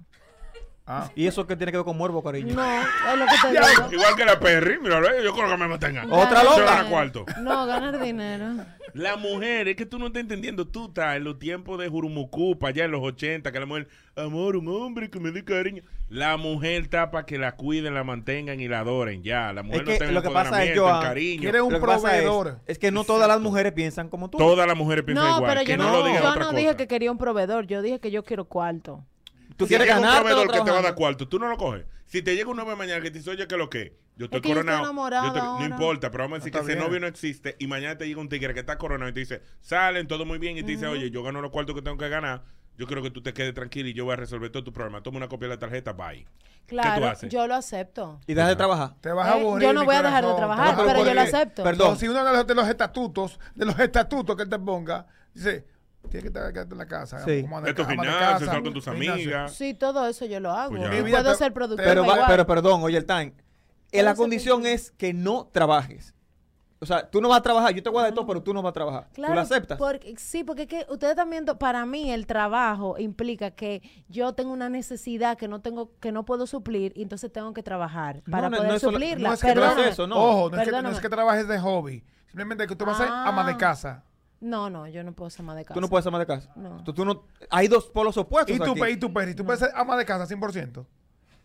Ah. 0.89 1.11
¿Y 1.13 1.27
eso 1.27 1.45
qué 1.45 1.57
tiene 1.57 1.73
que 1.73 1.77
ver 1.77 1.85
con 1.85 1.97
morbo, 1.97 2.23
cariño? 2.23 2.55
No, 2.55 2.81
es 2.81 3.19
lo 3.19 3.25
que 3.25 3.33
te 3.41 3.49
digo. 3.49 3.91
Igual 3.91 4.15
que 4.15 4.23
la 4.23 4.39
Perry, 4.39 4.79
mira, 4.81 5.01
yo 5.21 5.33
creo 5.33 5.49
que 5.49 5.57
me 5.57 5.67
mantengan. 5.67 6.09
Otra 6.09 6.41
loca. 6.45 6.85
cuarto. 6.89 7.25
No, 7.41 7.65
ganar 7.65 8.01
dinero. 8.01 8.63
La 8.93 9.17
mujer, 9.17 9.67
es 9.67 9.75
que 9.75 9.85
tú 9.85 9.99
no 9.99 10.07
estás 10.07 10.21
entendiendo. 10.21 10.65
Tú 10.65 10.85
estás 10.85 11.17
en 11.17 11.25
los 11.25 11.37
tiempos 11.37 11.77
de 11.77 11.89
Jurumucu, 11.89 12.57
para 12.57 12.69
allá 12.69 12.85
en 12.85 12.91
los 12.91 13.03
80, 13.03 13.51
que 13.51 13.59
la 13.59 13.65
mujer, 13.65 13.89
amor, 14.15 14.55
un 14.55 14.69
hombre 14.69 15.09
que 15.09 15.19
me 15.19 15.31
dé 15.31 15.43
cariño. 15.43 15.83
La 16.09 16.37
mujer 16.37 16.83
está 16.83 17.11
para 17.11 17.25
que 17.25 17.37
la 17.37 17.55
cuiden, 17.57 17.93
la 17.93 18.03
mantengan 18.05 18.59
y 18.61 18.67
la 18.69 18.79
adoren. 18.79 19.23
Ya, 19.23 19.51
la 19.51 19.61
mujer 19.61 19.81
Es 19.81 19.85
no 19.87 19.91
que 19.91 19.97
tiene 19.97 20.13
lo 20.13 20.21
que 20.21 20.29
pasa 20.29 20.63
es, 20.63 20.79
Joan, 20.79 21.01
cariño. 21.01 21.41
Quiere 21.41 21.61
un 21.61 21.73
Lo 21.73 21.79
que 21.81 21.85
pasa 21.85 22.15
es- 22.17 22.23
proveedor. 22.23 22.61
Es, 22.65 22.79
que 22.79 22.91
no 22.91 23.03
todas 23.03 23.27
las 23.27 23.41
mujeres 23.41 23.73
piensan 23.73 24.07
como 24.09 24.29
tú. 24.29 24.37
Todas 24.37 24.65
las 24.67 24.77
mujeres 24.77 25.03
piensan 25.03 25.25
No, 25.25 25.37
igual. 25.37 25.51
pero 25.53 25.65
que 25.65 25.71
yo 25.73 25.77
no, 25.77 25.83
no, 25.91 25.99
lo 25.99 26.05
digan 26.05 26.23
yo 26.23 26.29
otra 26.29 26.39
no 26.43 26.47
cosa. 26.47 26.57
dije 26.59 26.75
que 26.77 26.87
quería 26.87 27.11
un 27.11 27.17
proveedor. 27.17 27.67
Yo 27.67 27.81
dije 27.81 27.99
que 27.99 28.09
yo 28.11 28.23
quiero 28.23 28.45
cuarto. 28.45 29.03
Tú 29.57 29.65
Si 29.65 29.69
quieres 29.69 29.87
llega 29.87 29.97
un 29.97 30.03
ganar 30.05 30.21
proveedor 30.23 30.51
que 30.51 30.61
te 30.61 30.71
va 30.71 30.79
a 30.79 30.81
dar 30.83 30.95
cuarto, 30.95 31.27
tú 31.27 31.39
no 31.39 31.49
lo 31.49 31.57
coges. 31.57 31.85
Si 32.05 32.21
te 32.21 32.35
llega 32.35 32.49
un 32.49 32.55
novio 32.57 32.77
mañana 32.77 33.01
que 33.01 33.11
te 33.11 33.17
dice, 33.17 33.31
oye, 33.31 33.45
¿qué 33.47 33.55
es 33.55 33.59
lo 33.59 33.69
que? 33.69 33.97
Yo 34.15 34.25
estoy 34.25 34.37
Es 34.37 34.41
que 34.43 34.49
yo 34.49 34.59
estoy 34.59 34.71
coronado. 34.73 35.21
Yo 35.23 35.27
estoy- 35.27 35.67
no 35.67 35.75
importa, 35.75 36.09
pero 36.09 36.23
vamos 36.23 36.37
a 36.37 36.39
decir 36.39 36.51
que 36.53 36.59
ese 36.59 36.67
bien. 36.75 36.79
novio 36.79 36.99
no 37.01 37.07
existe 37.07 37.55
y 37.59 37.67
mañana 37.67 37.97
te 37.97 38.07
llega 38.07 38.21
un 38.21 38.29
tigre 38.29 38.53
que 38.53 38.61
está 38.61 38.77
coronado 38.77 39.09
y 39.09 39.13
te 39.13 39.19
dice, 39.19 39.41
salen, 39.61 40.07
todo 40.07 40.25
muy 40.25 40.37
bien 40.39 40.57
y 40.57 40.63
te 40.63 40.71
dice, 40.71 40.87
oye, 40.87 41.11
yo 41.11 41.21
gano 41.21 41.41
los 41.41 41.51
cuartos 41.51 41.75
que 41.75 41.81
tengo 41.81 41.97
que 41.97 42.07
ganar. 42.07 42.43
Yo 42.77 42.85
quiero 42.85 43.01
que 43.01 43.09
tú 43.11 43.21
te 43.21 43.33
quedes 43.33 43.53
tranquilo 43.53 43.89
y 43.89 43.93
yo 43.93 44.05
voy 44.05 44.13
a 44.13 44.17
resolver 44.17 44.51
todo 44.51 44.63
tu 44.63 44.71
problema. 44.71 45.01
Toma 45.01 45.17
una 45.17 45.27
copia 45.27 45.47
de 45.47 45.55
la 45.55 45.59
tarjeta, 45.59 45.93
bye. 45.93 46.27
Claro, 46.67 47.07
haces? 47.07 47.31
yo 47.31 47.47
lo 47.47 47.55
acepto. 47.55 48.19
Y 48.27 48.33
dejas 48.33 48.49
de 48.49 48.55
trabajar. 48.57 48.93
Te 49.01 49.09
vas 49.11 49.27
a 49.27 49.37
Eh, 49.37 49.41
aburrir. 49.41 49.67
yo 49.67 49.73
no 49.73 49.79
mi 49.81 49.85
voy 49.87 49.95
a 49.95 50.01
dejar 50.03 50.23
de 50.23 50.29
corazón, 50.31 50.37
trabajar, 50.37 50.65
te 50.65 50.71
vas 50.75 50.79
a 50.83 50.85
pero 50.85 50.99
yo 50.99 51.13
lo 51.13 51.21
aburrir. 51.21 51.35
acepto. 51.35 51.63
Perdón. 51.63 51.89
No, 51.91 51.95
si 51.95 52.07
uno 52.07 52.23
de 52.25 52.33
los, 52.33 52.47
de 52.47 52.55
los 52.55 52.67
estatutos, 52.67 53.39
de 53.55 53.65
los 53.65 53.79
estatutos 53.79 54.35
que 54.35 54.43
él 54.43 54.49
te 54.49 54.59
ponga, 54.59 55.07
dice, 55.33 55.65
tienes 56.09 56.21
que 56.23 56.27
estar 56.27 56.51
quedarte 56.53 56.73
en 56.73 56.77
la 56.77 56.85
casa. 56.85 57.23
Sí. 57.25 57.41
como 57.41 57.57
ama 57.57 57.65
de 57.65 57.71
Esto 57.71 57.85
ca- 57.87 57.93
ama 57.93 58.03
de 58.03 58.09
casa, 58.09 58.43
estar 58.45 58.61
con 58.63 58.73
tus 58.73 58.87
amigas. 58.89 59.53
Sí, 59.53 59.73
todo 59.73 60.07
eso 60.07 60.25
yo 60.25 60.39
lo 60.39 60.51
hago. 60.51 60.71
Pues 60.71 60.81
ya. 60.83 60.87
Y 60.93 60.97
Mi 60.97 61.03
vida 61.03 61.19
puedo 61.21 61.31
te- 61.31 61.37
ser 61.39 61.53
productiva 61.53 61.89
Pero, 61.89 62.01
va- 62.05 62.13
igual. 62.13 62.27
pero 62.27 62.45
perdón, 62.45 62.81
oye, 62.83 62.97
el 62.97 63.05
time. 63.05 63.33
Eh, 63.93 64.03
la 64.03 64.13
condición 64.15 64.65
es 64.65 64.91
que 64.91 65.13
no 65.13 65.47
trabajes. 65.51 66.13
O 66.79 66.85
sea, 66.85 67.09
tú 67.09 67.19
no 67.21 67.29
vas 67.29 67.39
a 67.39 67.41
trabajar, 67.41 67.73
yo 67.73 67.81
te 67.81 67.89
voy 67.89 67.99
a 68.01 68.03
dar 68.03 68.13
todo, 68.13 68.27
pero 68.27 68.43
tú 68.43 68.53
no 68.53 68.61
vas 68.61 68.69
a 68.69 68.73
trabajar. 68.73 69.07
Claro, 69.13 69.31
¿Tú 69.33 69.35
lo 69.35 69.41
aceptas? 69.41 69.77
Porque, 69.79 70.13
sí, 70.17 70.43
porque 70.43 70.63
es 70.63 70.67
que 70.67 70.85
ustedes 70.89 71.15
también, 71.15 71.43
para 71.45 71.85
mí 71.87 72.11
el 72.11 72.27
trabajo 72.27 72.99
implica 72.99 73.49
que 73.51 73.81
yo 74.09 74.33
tengo 74.33 74.51
una 74.53 74.69
necesidad 74.69 75.37
que 75.39 75.47
no 75.47 75.59
tengo, 75.61 75.89
que 75.99 76.11
no 76.11 76.23
puedo 76.23 76.45
suplir 76.45 76.93
y 76.95 77.01
entonces 77.01 77.33
tengo 77.33 77.51
que 77.53 77.63
trabajar 77.63 78.21
para 78.29 78.49
no, 78.49 78.57
poder 78.57 78.69
no 78.69 78.75
es 78.75 78.81
suplirla. 78.83 79.29
No 79.29 79.33
es 79.33 79.41
que 79.41 79.53
trabajes 79.53 79.87
eso, 79.87 80.05
no. 80.05 80.15
Ojo, 80.17 80.49
no 80.51 80.61
es, 80.61 80.69
que, 80.69 80.81
no 80.83 80.89
es 80.89 80.99
que 80.99 81.09
trabajes 81.09 81.47
de 81.47 81.59
hobby. 81.59 82.03
Simplemente 82.27 82.67
que 82.67 82.75
tú 82.75 82.85
vas 82.85 82.99
a 82.99 83.03
ser 83.05 83.11
Ah. 83.11 83.27
ama 83.27 83.43
de 83.45 83.57
casa. 83.57 84.03
No, 84.39 84.69
no, 84.69 84.87
yo 84.87 85.03
no 85.03 85.13
puedo 85.13 85.31
ser 85.31 85.43
más 85.43 85.55
de 85.55 85.63
casa. 85.65 85.73
Tú 85.73 85.81
no 85.81 85.87
puedes 85.89 86.03
ser 86.03 86.11
más 86.11 86.19
de 86.19 86.27
casa. 86.27 86.51
No. 86.55 86.83
Tú, 86.83 86.93
tú 86.93 87.03
no, 87.05 87.23
hay 87.49 87.67
dos 87.67 87.87
polos 87.87 88.15
opuestos 88.17 88.55
Y 88.55 88.59
tú, 88.59 88.71
aquí. 88.83 88.91
y 88.91 88.97
tú, 88.97 89.11
Perry, 89.11 89.33
tú 89.33 89.43
puedes 89.43 89.61
ser 89.61 89.71
ama 89.73 89.97
de 89.97 90.05
casa 90.05 90.27
100%. 90.27 90.85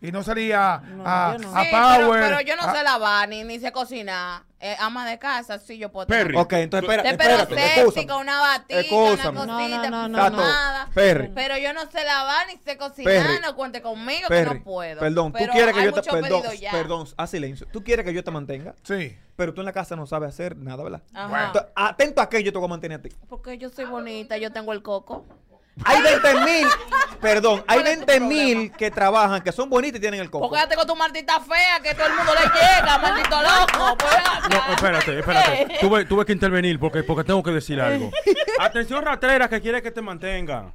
Y 0.03 0.11
no 0.13 0.23
salía 0.25 0.83
No, 0.97 1.05
a, 1.07 1.39
no. 1.41 1.57
a 1.57 1.63
Sí, 1.63 1.69
pero, 1.71 2.07
Power. 2.09 2.21
pero 2.23 2.41
yo 2.43 2.57
no 2.57 2.63
a- 2.65 2.75
sé 2.75 2.83
lavar 2.83 3.29
ni, 3.29 3.45
ni 3.45 3.59
sé 3.61 3.71
cocinar. 3.73 4.43
Eh, 4.65 4.77
ama 4.79 5.05
de 5.11 5.19
casa, 5.19 5.59
sí, 5.59 5.77
yo 5.77 5.91
puedo. 5.91 6.07
Perry. 6.07 6.37
Ok, 6.37 6.53
entonces 6.53 6.89
espera, 6.89 7.11
espérate, 7.11 7.53
sexy, 7.57 7.81
escúchame. 7.81 8.07
con 8.07 8.17
una 8.21 8.41
batita, 8.41 8.81
Escúchame. 8.81 9.41
una 9.41 9.47
No, 9.47 9.59
cosita, 9.59 9.91
no, 9.91 10.09
no, 10.09 10.09
no, 10.09 10.23
perfumada. 10.23 10.89
Perry. 10.95 11.33
Pero 11.35 11.59
yo 11.59 11.73
no 11.73 11.91
sé 11.91 12.05
lavar 12.05 12.47
ni 12.47 12.57
sé 12.63 12.77
cocinar, 12.77 13.13
Perry. 13.13 13.41
no 13.43 13.57
cuente 13.57 13.83
conmigo 13.83 14.29
Perry, 14.29 14.49
que 14.51 14.55
no 14.59 14.63
puedo. 14.63 15.01
Perdón, 15.01 15.33
tú 15.33 15.39
Pero 15.41 15.53
quieres 15.53 15.75
que 15.75 15.81
hay 15.81 15.87
yo 15.87 15.93
te 15.93 15.97
muchos 16.01 16.15
perdón, 16.15 16.43
pedidos 16.43 16.61
ya. 16.61 16.71
perdón, 16.71 17.09
haz 17.17 17.31
silencio. 17.31 17.67
Tú 17.73 17.83
quieres 17.83 18.07
que 18.07 18.15
yo 18.15 18.23
te 18.23 18.31
mantenga, 18.31 18.77
Sí. 18.85 19.19
pero 19.35 19.53
tú 19.53 19.63
en 19.63 19.65
la 19.65 19.73
casa 19.73 19.97
no 19.97 20.07
sabes 20.07 20.29
hacer 20.29 20.57
nada, 20.57 20.85
¿verdad? 20.85 21.03
Ajá. 21.13 21.47
Entonces, 21.47 21.73
atento 21.75 22.21
a 22.23 22.29
que 22.29 22.45
yo 22.45 22.53
te 22.53 22.59
voy 22.59 22.67
a 22.67 22.69
mantener 22.71 23.01
a 23.01 23.03
ti. 23.03 23.09
Porque 23.29 23.59
yo 23.59 23.69
soy 23.69 23.87
bonita, 23.87 24.37
yo 24.37 24.53
tengo 24.53 24.73
el 24.73 24.85
coco. 24.85 25.27
Hay 25.85 26.03
20 26.03 26.35
mil, 26.45 26.67
perdón, 27.21 27.65
hay 27.67 27.79
¿Cuál 27.81 27.87
es 27.93 28.01
tu 28.01 28.07
20 28.07 28.21
mil 28.21 28.73
que 28.73 28.91
trabajan, 28.91 29.41
que 29.43 29.53
son 29.53 29.71
bonitos 29.71 29.99
y 29.99 30.01
tienen 30.01 30.21
el 30.21 30.31
coco. 30.31 30.49
Porque 30.49 30.63
ya 30.63 30.69
tengo 30.69 30.85
tu 30.85 30.95
maldita 30.95 31.41
fea, 31.41 31.81
que 31.83 31.95
todo 31.95 32.07
el 32.07 32.15
mundo 32.15 32.33
le 32.35 32.43
llega, 32.61 32.99
maldito 32.99 33.37
loco. 33.43 33.97
Pues. 33.99 34.51
No, 34.51 34.75
espérate, 34.75 35.19
espérate. 35.19 35.79
Tuve, 35.81 36.05
tuve 36.05 36.27
que 36.27 36.33
intervenir 36.33 36.79
porque, 36.79 37.03
porque 37.03 37.25
tengo 37.25 37.43
que 37.43 37.53
decir 37.53 37.81
algo. 37.81 38.11
Atención, 38.61 39.03
ratrera, 39.03 39.49
que 39.49 39.61
quiere 39.61 39.83
que 39.83 39.91
te 39.91 40.03
mantengan. 40.03 40.75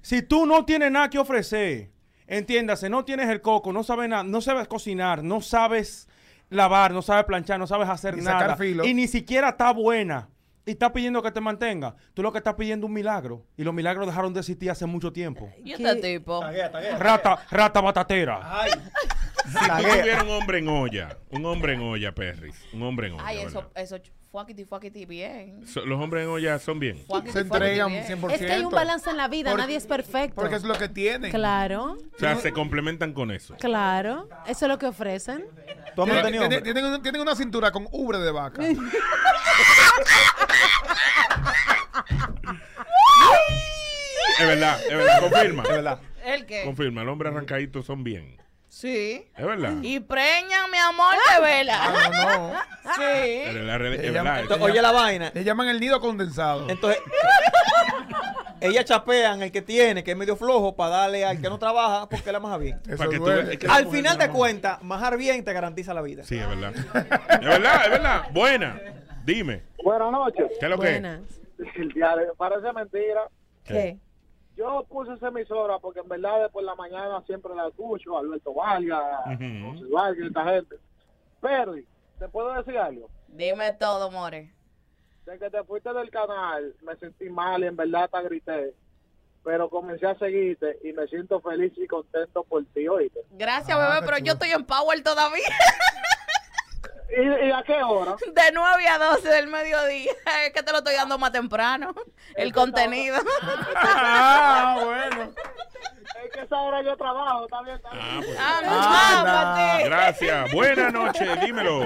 Si 0.00 0.22
tú 0.22 0.46
no 0.46 0.64
tienes 0.64 0.90
nada 0.90 1.10
que 1.10 1.18
ofrecer, 1.18 1.90
entiéndase, 2.26 2.88
no 2.88 3.04
tienes 3.04 3.28
el 3.28 3.42
coco, 3.42 3.72
no 3.72 3.84
sabes 3.84 4.08
nada, 4.08 4.22
no 4.22 4.40
sabes 4.40 4.66
cocinar, 4.66 5.22
no 5.22 5.42
sabes 5.42 6.08
lavar, 6.48 6.92
no 6.92 7.02
sabes 7.02 7.26
planchar, 7.26 7.58
no 7.58 7.66
sabes 7.66 7.88
hacer 7.88 8.16
Ni 8.16 8.22
sacar 8.22 8.40
nada. 8.42 8.56
filo. 8.56 8.84
Y 8.84 8.94
ni 8.94 9.08
siquiera 9.08 9.50
está 9.50 9.72
buena. 9.72 10.28
Y 10.68 10.72
está 10.72 10.92
pidiendo 10.92 11.22
que 11.22 11.32
te 11.32 11.40
mantenga. 11.40 11.94
Tú 12.12 12.22
lo 12.22 12.30
que 12.30 12.36
estás 12.36 12.52
pidiendo 12.52 12.84
es 12.84 12.88
un 12.88 12.94
milagro. 12.94 13.46
Y 13.56 13.64
los 13.64 13.72
milagros 13.72 14.06
dejaron 14.06 14.34
de 14.34 14.40
existir 14.40 14.70
hace 14.70 14.84
mucho 14.84 15.10
tiempo. 15.10 15.50
¿Y 15.64 15.72
este 15.72 15.96
tipo? 15.96 16.42
Rata, 16.98 17.38
rata 17.50 17.80
batatera. 17.80 18.66
Si 19.46 19.54
tú 19.54 19.76
tuvieras 19.78 20.24
un 20.24 20.28
hombre 20.28 20.58
en 20.58 20.68
olla, 20.68 21.16
un 21.30 21.46
hombre 21.46 21.72
en 21.72 21.80
olla, 21.80 22.14
Perry, 22.14 22.52
un 22.74 22.82
hombre 22.82 23.06
en 23.06 23.14
olla. 23.14 23.24
Ay, 23.26 23.38
eso, 23.38 23.70
eso, 23.74 23.96
fuaquiti, 24.30 24.64
fuaquiti, 24.64 25.04
bien. 25.06 25.66
So- 25.66 25.84
los 25.86 26.00
hombres 26.00 26.24
en 26.24 26.30
olla 26.30 26.58
son 26.58 26.78
bien. 26.78 27.04
Se 27.32 27.40
entregan 27.40 27.88
bien. 27.90 28.04
100%. 28.04 28.30
Es 28.34 28.38
que 28.40 28.52
hay 28.52 28.62
un 28.64 28.70
balance 28.70 29.08
en 29.10 29.16
la 29.16 29.28
vida, 29.28 29.50
Porque- 29.50 29.62
nadie 29.62 29.76
es 29.76 29.86
perfecto. 29.86 30.34
Porque 30.36 30.56
es 30.56 30.62
lo 30.64 30.74
que 30.74 30.88
tienen. 30.88 31.30
Claro, 31.30 31.92
O 31.92 32.18
sea, 32.18 32.36
se 32.36 32.52
complementan 32.52 33.12
con 33.12 33.30
eso. 33.30 33.54
claro. 33.56 34.28
Eso 34.46 34.66
es 34.66 34.68
lo 34.68 34.78
que 34.78 34.86
ofrecen. 34.86 35.44
¿Tú 35.94 36.02
has 36.02 36.08
Tienen, 36.30 36.84
una, 36.84 37.02
tienen 37.02 37.20
una 37.20 37.34
cintura 37.34 37.70
con 37.72 37.88
ubre 37.90 38.18
de 38.18 38.30
vaca. 38.30 38.62
Es 44.38 44.46
verdad, 44.46 44.80
es 44.82 44.96
verdad. 44.96 45.20
Confirma. 45.20 45.62
Es 45.64 45.68
verdad. 45.68 46.00
¿El 46.24 46.46
qué? 46.46 46.64
Confirma. 46.64 47.02
El 47.02 47.08
hombre 47.08 47.28
arrancadito 47.28 47.82
son 47.82 48.04
bien. 48.04 48.36
Sí. 48.68 49.26
Es 49.36 49.44
verdad. 49.46 49.72
Y 49.82 49.98
preñan, 50.00 50.70
mi 50.70 50.78
amor, 50.78 51.14
de 51.34 51.40
vela. 51.42 51.78
Ah, 51.80 52.10
no, 52.12 52.48
no. 52.50 52.58
Sí. 52.94 53.42
Pero 53.46 53.62
la 53.64 53.78
red- 53.78 54.04
es 54.04 54.12
verdad. 54.12 54.40
Entonces, 54.40 54.64
oye 54.66 54.82
la 54.82 54.92
vaina. 54.92 55.30
Le 55.34 55.42
llaman 55.44 55.68
el 55.68 55.80
nido 55.80 56.00
condensado. 56.00 56.68
Entonces, 56.68 57.00
ella 58.60 58.84
chapean 58.84 59.42
el 59.42 59.52
que 59.52 59.62
tiene, 59.62 60.02
que 60.04 60.10
es 60.12 60.16
medio 60.16 60.36
flojo, 60.36 60.76
para 60.76 60.90
darle 60.90 61.24
al 61.24 61.40
que 61.40 61.48
no 61.48 61.58
trabaja, 61.58 62.08
porque 62.08 62.30
la 62.32 62.40
maja 62.40 62.58
bien. 62.58 62.80
Eso 62.86 62.96
Para 62.98 63.10
que 63.10 63.16
tú 63.16 63.24
duele. 63.24 63.42
veas- 63.42 63.52
es 63.54 63.58
que- 63.58 63.66
Al 63.68 63.86
final 63.88 64.18
de 64.18 64.28
cuentas, 64.30 64.82
majar 64.82 65.16
bien 65.16 65.44
te 65.44 65.52
garantiza 65.52 65.94
la 65.94 66.02
vida. 66.02 66.24
Sí, 66.24 66.38
es 66.38 66.48
verdad. 66.48 66.72
Es 66.76 67.46
verdad, 67.46 67.84
es 67.84 67.90
verdad. 67.90 68.22
Buena. 68.32 68.80
Dime. 69.24 69.62
Buenas 69.84 70.10
noches. 70.10 70.46
¿Qué 70.58 70.66
es 70.66 70.70
lo 70.70 70.78
que? 70.78 70.90
Buenas. 70.90 71.20
Ya, 71.96 72.14
Parece 72.36 72.72
mentira. 72.72 73.22
¿Qué? 73.64 73.98
Yo 74.58 74.84
puse 74.88 75.12
esa 75.14 75.28
emisora 75.28 75.78
porque 75.78 76.00
en 76.00 76.08
verdad 76.08 76.42
después 76.42 76.66
la 76.66 76.74
mañana 76.74 77.22
siempre 77.26 77.54
la 77.54 77.68
escucho, 77.68 78.18
Alberto 78.18 78.52
Vargas, 78.52 79.26
Ujú. 79.26 79.70
José 79.72 79.84
Vargas, 79.92 80.26
esta 80.26 80.44
gente. 80.46 80.76
Pero, 81.40 81.74
¿te 82.18 82.28
puedo 82.28 82.52
decir 82.54 82.76
algo? 82.76 83.08
Dime 83.28 83.72
todo, 83.74 84.10
more. 84.10 84.52
de 85.26 85.38
que 85.38 85.48
te 85.50 85.62
fuiste 85.62 85.92
del 85.92 86.10
canal, 86.10 86.74
me 86.82 86.96
sentí 86.96 87.28
mal 87.30 87.62
y 87.62 87.66
en 87.68 87.76
verdad 87.76 88.04
hasta 88.04 88.20
grité. 88.22 88.74
Pero 89.44 89.70
comencé 89.70 90.06
a 90.06 90.18
seguirte 90.18 90.76
y 90.82 90.92
me 90.92 91.06
siento 91.06 91.40
feliz 91.40 91.72
y 91.76 91.86
contento 91.86 92.42
por 92.42 92.64
ti, 92.74 92.88
oíste. 92.88 93.20
Gracias, 93.30 93.78
Ah, 93.78 93.88
bebé, 93.88 94.00
qué 94.00 94.06
pero 94.06 94.18
yo 94.24 94.32
estoy 94.32 94.50
en 94.50 94.64
Power 94.64 95.00
todavía. 95.04 95.44
¿Y, 97.10 97.46
y 97.46 97.50
a 97.50 97.62
qué 97.62 97.82
hora? 97.82 98.16
De 98.26 98.42
9 98.52 98.86
a 98.88 98.98
12 98.98 99.28
del 99.28 99.46
mediodía. 99.48 100.12
Es 100.46 100.52
que 100.52 100.62
te 100.62 100.72
lo 100.72 100.78
estoy 100.78 100.94
dando 100.94 101.16
más 101.18 101.32
temprano. 101.32 101.94
El 102.36 102.52
contenido. 102.52 103.16
Ah, 103.76 104.80
bueno. 104.84 105.32
Es 106.24 106.32
que 106.32 106.40
esa 106.40 106.56
hora 106.56 106.82
yo 106.82 106.96
trabajo, 106.96 107.44
está 107.44 107.62
bien. 107.62 107.76
Está 107.76 107.90
bien. 107.90 108.36
Ah, 108.38 109.22
mámate. 109.24 109.84
Gracias. 109.84 110.52
Buenas 110.52 110.92
noches, 110.92 111.40
dímelo. 111.40 111.80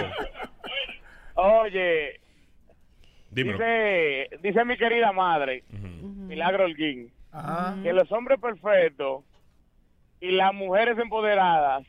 Oye, 1.35 2.21
Dímelo. 3.31 3.59
dice, 3.59 4.29
dice 4.43 4.65
mi 4.65 4.77
querida 4.77 5.13
madre, 5.13 5.65
Milagro 5.71 6.65
Holguín, 6.65 7.13
Ah. 7.33 7.75
que 7.83 7.93
los 7.93 8.11
hombres 8.13 8.39
perfectos 8.41 9.25
y 10.21 10.33
las 10.33 10.53
mujeres 10.53 10.99
empoderadas 10.99 11.85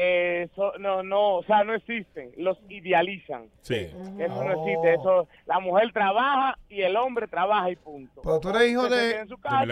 eh, 0.00 0.48
so- 0.54 0.72
no, 0.78 1.02
no, 1.02 1.36
o 1.38 1.42
sea, 1.44 1.64
no 1.64 1.74
existen, 1.74 2.30
los 2.36 2.56
idealizan. 2.68 3.48
Sí. 3.62 3.74
Eso 3.74 4.44
no 4.44 4.52
existe, 4.64 4.94
eso, 4.94 5.28
la 5.46 5.58
mujer 5.60 5.92
trabaja 5.92 6.58
y 6.68 6.82
el 6.82 6.96
hombre 6.96 7.26
trabaja 7.28 7.70
y 7.70 7.76
punto. 7.76 8.20
Pero 8.22 8.40
tú 8.40 8.50
eres 8.50 8.70
hijo 8.70 8.88
Se 8.88 8.94
de... 8.94 9.16
en 9.20 9.28
su 9.28 9.38
casa. 9.38 9.66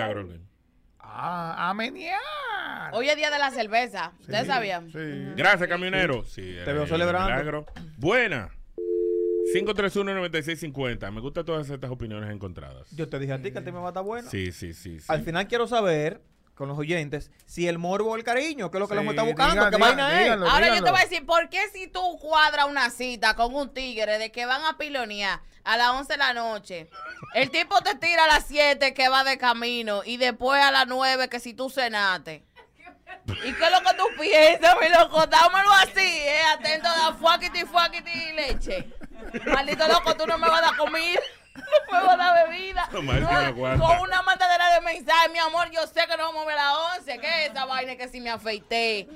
Ah, 0.99 1.71
a 1.71 1.75
menear. 1.75 2.19
Hoy 2.93 3.09
es 3.09 3.17
día 3.17 3.31
de 3.31 3.39
la 3.39 3.51
cerveza. 3.51 4.13
¿Ustedes 4.21 4.47
sabían? 4.49 4.91
Gracias, 5.37 5.69
camionero. 5.69 6.25
Sí, 6.25 6.57
Te 6.65 6.73
veo 6.73 6.83
el 6.83 6.89
celebrando. 6.89 7.31
milagro. 7.31 7.67
Buena. 7.97 8.51
531-9650. 9.55 11.11
Me 11.13 11.21
gustan 11.21 11.45
todas 11.45 11.71
estas 11.71 11.91
opiniones 11.91 12.31
encontradas. 12.31 12.91
Yo 12.91 13.09
te 13.09 13.19
dije 13.19 13.33
a 13.33 13.41
ti 13.41 13.53
que 13.53 13.59
el 13.59 13.65
tema 13.65 13.81
va 13.81 13.87
a 13.87 13.91
estar 13.91 14.03
bueno. 14.05 14.29
Sí, 14.29 14.51
sí, 14.53 14.73
sí. 14.75 14.99
sí. 15.01 15.07
Al 15.09 15.23
final 15.23 15.47
quiero 15.47 15.67
saber, 15.67 16.21
con 16.57 16.69
los 16.69 16.79
oyentes, 16.79 17.31
si 17.45 17.69
el 17.69 17.79
morbo 17.79 18.11
o 18.13 18.17
el 18.17 18.25
cariño, 18.25 18.71
que 18.71 18.79
es 18.79 18.81
lo 18.81 18.89
que 18.89 18.95
la 18.95 19.03
Sí, 19.03 19.07
mujer 19.07 19.19
está 19.21 19.23
buscando, 19.31 19.65
digan, 19.67 19.81
vaina 19.81 20.13
es. 20.19 20.25
díganlo. 20.25 20.51
Ahora 20.51 20.75
yo 20.75 20.83
te 20.83 20.91
voy 20.91 21.01
a 21.01 21.03
decir, 21.05 21.25
¿por 21.27 21.49
qué 21.51 21.61
si 21.73 21.87
tú 21.87 22.19
cuadras 22.19 22.67
una 22.67 22.89
cita 22.91 23.35
con 23.37 23.55
un 23.55 23.73
tigre 23.75 24.19
de 24.19 24.33
que 24.33 24.47
van 24.47 24.65
a 24.65 24.79
pilonear 24.79 25.41
a 25.65 25.77
las 25.77 25.89
11 25.91 26.13
de 26.15 26.17
la 26.19 26.33
noche, 26.33 26.89
el 27.35 27.51
tipo 27.51 27.81
te 27.83 27.95
tira 27.97 28.25
a 28.25 28.27
las 28.29 28.47
7 28.47 28.95
que 28.95 29.09
va 29.09 29.23
de 29.23 29.37
camino 29.37 30.03
y 30.05 30.17
después 30.17 30.63
a 30.63 30.71
las 30.71 30.87
9 30.87 31.29
que 31.29 31.41
si 31.41 31.53
tú 31.55 31.69
cenaste? 31.69 32.45
¿Y 33.45 33.53
qué 33.53 33.65
es 33.65 33.71
lo 33.71 33.81
que 33.81 33.97
tú 33.97 34.05
piensas, 34.21 34.77
mi 34.81 34.89
loco? 34.89 35.27
Dámelo 35.27 35.71
así, 35.73 36.01
eh, 36.01 36.41
atento 36.55 36.89
a 36.89 37.13
fuaquiti, 37.15 37.65
fuaquiti 37.65 38.11
y 38.11 38.33
leche. 38.33 38.89
Maldito 39.47 39.87
loco, 39.89 40.17
tú 40.17 40.27
no 40.27 40.39
me 40.39 40.49
vas 40.49 40.61
a 40.63 40.67
dar 40.67 40.77
comida. 40.77 41.21
No 41.93 42.01
me 42.01 42.07
vas 42.07 42.15
a 42.15 42.17
dar 42.17 42.49
bebida. 42.49 42.89
No, 42.93 43.77
No, 43.77 43.87
con 43.87 44.01
una 44.01 44.23
mandadera 44.23 44.75
de 44.75 44.81
mensaje, 44.83 45.29
mi 45.33 45.39
amor, 45.39 45.71
yo 45.71 45.87
sé 45.87 46.01
que 46.09 46.17
nos 46.17 46.27
vamos 46.27 46.43
a 46.43 46.47
ver 46.47 46.59
a 46.59 46.65
las 46.65 46.75
11. 46.99 47.19
¿Qué 47.19 47.45
es 47.45 47.51
esa 47.51 47.65
vaina 47.65 47.97
que 47.97 48.09
si 48.09 48.21
me 48.21 48.31
afeité? 48.31 49.09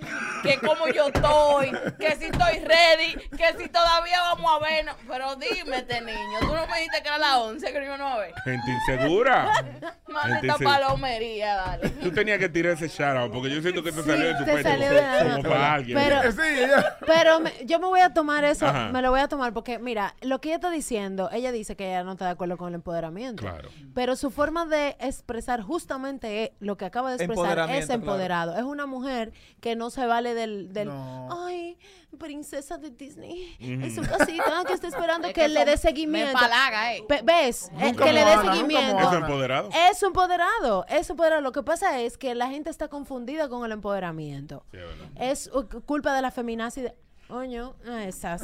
Que 0.43 0.59
como 0.59 0.87
yo 0.89 1.09
estoy, 1.09 1.73
que 1.99 2.17
si 2.17 2.25
estoy 2.27 2.59
ready, 2.61 3.15
que 3.37 3.55
si 3.59 3.69
todavía 3.69 4.21
vamos 4.23 4.51
a 4.51 4.59
ver. 4.65 4.85
No, 4.85 4.93
pero 5.09 5.37
dime, 5.37 5.79
este 5.79 6.01
niño, 6.01 6.39
tú 6.41 6.47
no 6.55 6.67
me 6.69 6.77
dijiste 6.79 7.03
que 7.03 7.09
era 7.09 7.17
a 7.17 7.19
las 7.19 7.37
11 7.37 7.73
que 7.73 7.79
no 7.81 7.85
íbamos 7.87 8.13
a 8.13 8.19
ver. 8.19 8.35
Gente 8.45 8.71
insegura. 8.71 9.53
Manda 10.09 10.41
esta 10.41 10.57
palomería, 10.59 11.55
dale. 11.57 11.89
Tú 11.91 12.11
tenías 12.13 12.39
que 12.39 12.49
tirar 12.49 12.73
ese 12.73 12.89
shout 12.89 13.17
out 13.17 13.33
porque 13.33 13.51
yo 13.51 13.61
siento 13.63 13.83
que 13.83 13.93
te 13.93 14.03
salió 14.03 14.27
de 14.29 14.35
tu 14.35 14.45
pecho 14.45 14.63
salió 14.63 14.89
de 14.91 15.03
la- 15.03 15.19
como 15.37 15.43
para 15.43 15.75
alguien. 15.75 15.99
Pero- 15.99 16.33
Sí, 16.33 16.39
ella- 16.59 16.97
Pero 17.07 17.41
me- 17.41 17.53
yo 17.65 17.79
me 17.79 17.87
voy 17.87 18.01
a 18.01 18.13
tomar 18.13 18.45
eso, 18.45 18.67
Ajá. 18.67 18.89
me 18.93 19.03
lo 19.03 19.11
voy 19.11 19.21
a 19.21 19.29
tomar 19.29 19.53
porque, 19.53 19.79
mira, 19.79 20.15
lo 20.23 20.41
que 20.41 20.49
ella 20.49 20.57
está 20.57 20.71
diciendo, 20.71 21.29
ella 21.33 21.53
dice 21.53 21.77
que 21.77 21.89
ella 21.89 22.03
no 22.05 22.13
está 22.13 22.30
de 22.31 22.35
acuerdo 22.35 22.57
con 22.57 22.69
el 22.69 22.75
empoderamiento. 22.77 23.43
Claro. 23.43 23.69
Pero 23.95 24.17
su 24.17 24.31
forma 24.31 24.67
de 24.67 24.97
expresar 25.01 25.63
justamente 25.63 26.45
es- 26.45 26.51
lo 26.61 26.77
que 26.77 26.85
acaba 26.87 27.11
de 27.15 27.17
expresar 27.25 27.71
es 27.71 27.91
empoderado. 27.91 28.57
Es 28.57 28.63
una 28.65 28.87
mujer 28.87 29.33
que 29.61 29.77
no 29.77 29.91
se 29.91 30.07
vale 30.07 30.35
del, 30.35 30.73
del 30.73 30.89
No. 30.89 31.29
ay, 31.47 31.77
princesa 32.19 32.77
de 32.79 32.91
Disney, 32.91 33.57
Ujú. 33.61 33.71
en 33.71 33.95
su 33.95 34.03
casita 34.03 34.65
que 34.67 34.73
está 34.73 34.89
esperando 34.89 35.29
Es 35.29 35.35
que, 35.35 35.43
que 35.43 35.49
le 35.49 35.65
dé 35.65 35.77
seguimiento. 35.77 36.33
me 36.35 36.41
palaga, 36.41 36.95
eh. 36.95 37.05
¿Ves? 37.25 37.71
Eh, 37.79 37.87
Nunca 37.87 38.05
que 38.05 38.13
le 38.13 38.25
dé 38.25 38.37
seguimiento. 38.39 38.99
¿Eso 38.99 39.11
Moana. 39.11 39.17
es 39.17 39.23
empoderado? 39.23 39.71
Es 39.91 40.03
empoderado, 40.03 40.87
es 40.89 41.11
empoderado. 41.11 41.41
Lo 41.43 41.53
que 41.53 41.63
pasa 41.63 42.01
es 42.01 42.19
que 42.19 42.35
la 42.35 42.49
gente 42.49 42.71
está 42.71 42.89
confundida 42.89 43.49
con 43.49 43.65
el 43.65 43.73
empoderamiento. 43.73 44.65
Sí, 44.71 44.77
es 44.79 44.83
verdad. 44.85 45.09
Es 45.17 45.51
uh, 45.55 45.67
culpa 45.87 46.15
de 46.15 46.23
la 46.23 46.31
feminazi. 46.31 46.85
Oño, 47.31 47.75
esas. 48.07 48.43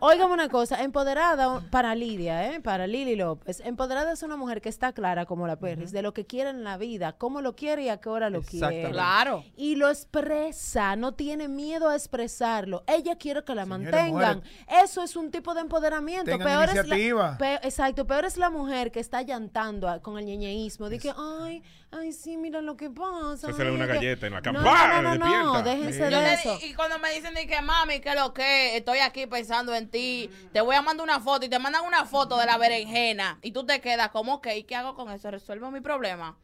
Óigame 0.00 0.34
una 0.34 0.48
cosa, 0.48 0.82
empoderada 0.82 1.62
para 1.70 1.94
Lidia, 1.94 2.52
¿eh? 2.52 2.60
para 2.60 2.86
Lili 2.86 3.16
López. 3.16 3.60
Empoderada 3.64 4.12
es 4.12 4.22
una 4.22 4.36
mujer 4.36 4.60
que 4.60 4.68
está 4.68 4.92
clara 4.92 5.24
como 5.24 5.46
la 5.46 5.56
perris, 5.56 5.90
de 5.92 6.02
lo 6.02 6.12
que 6.12 6.26
quiere 6.26 6.50
en 6.50 6.64
la 6.64 6.76
vida, 6.76 7.12
cómo 7.14 7.40
lo 7.40 7.56
quiere 7.56 7.84
y 7.84 7.88
a 7.88 7.96
qué 7.98 8.08
hora 8.10 8.28
lo 8.28 8.42
quiere. 8.42 8.90
Claro. 8.90 9.42
Y 9.56 9.76
lo 9.76 9.88
expresa, 9.88 10.96
no 10.96 11.12
tiene 11.14 11.48
miedo 11.48 11.88
a 11.88 11.94
expresarlo. 11.96 12.84
Ella 12.86 13.16
quiere 13.16 13.42
que 13.44 13.54
la 13.54 13.64
mantengan. 13.64 14.36
mujeres, 14.38 14.42
Eso 14.84 15.02
es 15.02 15.16
un 15.16 15.30
tipo 15.30 15.54
de 15.54 15.62
empoderamiento. 15.62 16.36
Peor 16.38 16.68
es 16.68 16.74
la- 16.74 16.80
iniciativa. 16.82 17.38
pe- 17.38 17.60
exacto, 17.62 18.06
peor 18.06 18.24
es 18.26 18.36
la 18.36 18.50
mujer 18.50 18.92
que 18.92 19.00
está 19.00 19.22
llantando 19.22 19.88
a- 19.88 20.00
con 20.00 20.18
el 20.18 20.26
ñeñeísmo. 20.26 20.90
De 20.90 20.98
que, 20.98 21.12
ay, 21.16 21.62
ay, 21.98 22.12
sí, 22.12 22.36
mira 22.36 22.60
lo 22.60 22.76
que 22.76 22.90
pasa. 22.90 23.52
Se 23.52 23.62
ay, 23.62 23.68
una 23.68 23.86
que-". 23.86 23.94
galleta 23.94 24.26
en 24.26 24.32
la 24.34 24.42
cama. 24.42 24.60
No, 24.60 25.02
no, 25.02 25.14
no, 25.16 25.54
no, 25.54 25.62
déjense 25.62 26.04
de 26.04 26.10
le 26.10 26.34
eso. 26.34 26.58
y 26.62 26.74
cuando 26.74 26.98
me 26.98 27.12
dicen 27.12 27.34
de 27.34 27.46
que 27.46 27.60
mami, 27.60 28.00
que 28.00 28.14
lo 28.14 28.32
que 28.32 28.76
estoy 28.76 28.98
aquí 28.98 29.26
pensando 29.26 29.74
en 29.74 29.90
ti, 29.90 30.30
te 30.52 30.60
voy 30.60 30.76
a 30.76 30.82
mandar 30.82 31.04
una 31.04 31.20
foto 31.20 31.46
y 31.46 31.48
te 31.48 31.58
mandan 31.58 31.84
una 31.84 32.04
foto 32.04 32.36
de 32.38 32.46
la 32.46 32.58
berenjena 32.58 33.38
y 33.42 33.52
tú 33.52 33.64
te 33.64 33.80
quedas 33.80 34.10
como 34.10 34.40
que, 34.40 34.56
¿y 34.56 34.64
qué 34.64 34.76
hago 34.76 34.94
con 34.94 35.10
eso? 35.10 35.30
¿Resuelvo 35.30 35.70
mi 35.70 35.80
problema? 35.80 36.36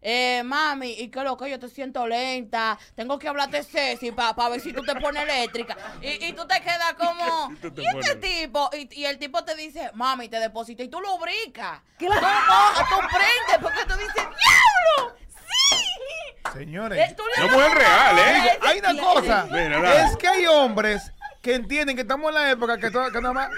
Eh, 0.00 0.42
mami, 0.44 0.92
¿y 0.92 1.08
qué 1.10 1.22
lo 1.24 1.36
que 1.36 1.50
yo 1.50 1.58
te 1.58 1.68
siento 1.68 2.06
lenta? 2.06 2.78
Tengo 2.94 3.18
que 3.18 3.26
hablarte 3.28 3.64
Ceci 3.64 4.12
para 4.12 4.48
ver 4.48 4.60
si 4.60 4.72
tú 4.72 4.82
te 4.82 4.94
pones 4.94 5.24
eléctrica. 5.24 5.76
Y, 6.00 6.26
y 6.26 6.32
tú 6.34 6.46
te 6.46 6.60
quedas 6.60 6.94
como, 6.94 7.50
Y 7.52 7.56
tú 7.56 7.72
te 7.72 7.82
¿y 7.82 7.86
este 7.86 8.16
tipo? 8.16 8.70
Y, 8.74 9.00
y 9.00 9.04
el 9.06 9.18
tipo 9.18 9.44
te 9.44 9.56
dice, 9.56 9.90
mami, 9.94 10.28
te 10.28 10.38
deposito 10.38 10.82
y 10.84 10.88
tú 10.88 11.00
lo 11.00 11.18
brincas. 11.18 11.80
Claro. 11.98 12.20
Tú 12.20 12.84
tú 12.94 13.06
prendes 13.08 13.58
porque 13.60 13.84
tú 13.86 13.94
dices, 13.98 14.14
¡diablo! 14.14 15.16
¡Sí! 15.28 16.50
Señores, 16.58 17.10
Eh, 17.10 17.14
tú 17.16 17.24
le 17.36 17.48
No 17.50 17.74
real, 17.74 18.18
¿eh? 18.18 18.58
hay 18.62 18.78
una 18.78 18.96
cosa. 19.02 19.46
Mira. 19.50 20.06
Es 20.06 20.16
que 20.16 20.28
hay 20.28 20.46
hombres 20.46 21.12
que 21.42 21.54
entienden 21.56 21.96
que 21.96 22.02
estamos 22.02 22.28
en 22.28 22.34
la 22.34 22.50
época 22.52 22.78
que, 22.78 22.90
todo- 22.90 23.10
que 23.10 23.20
nada 23.20 23.34
más... 23.34 23.50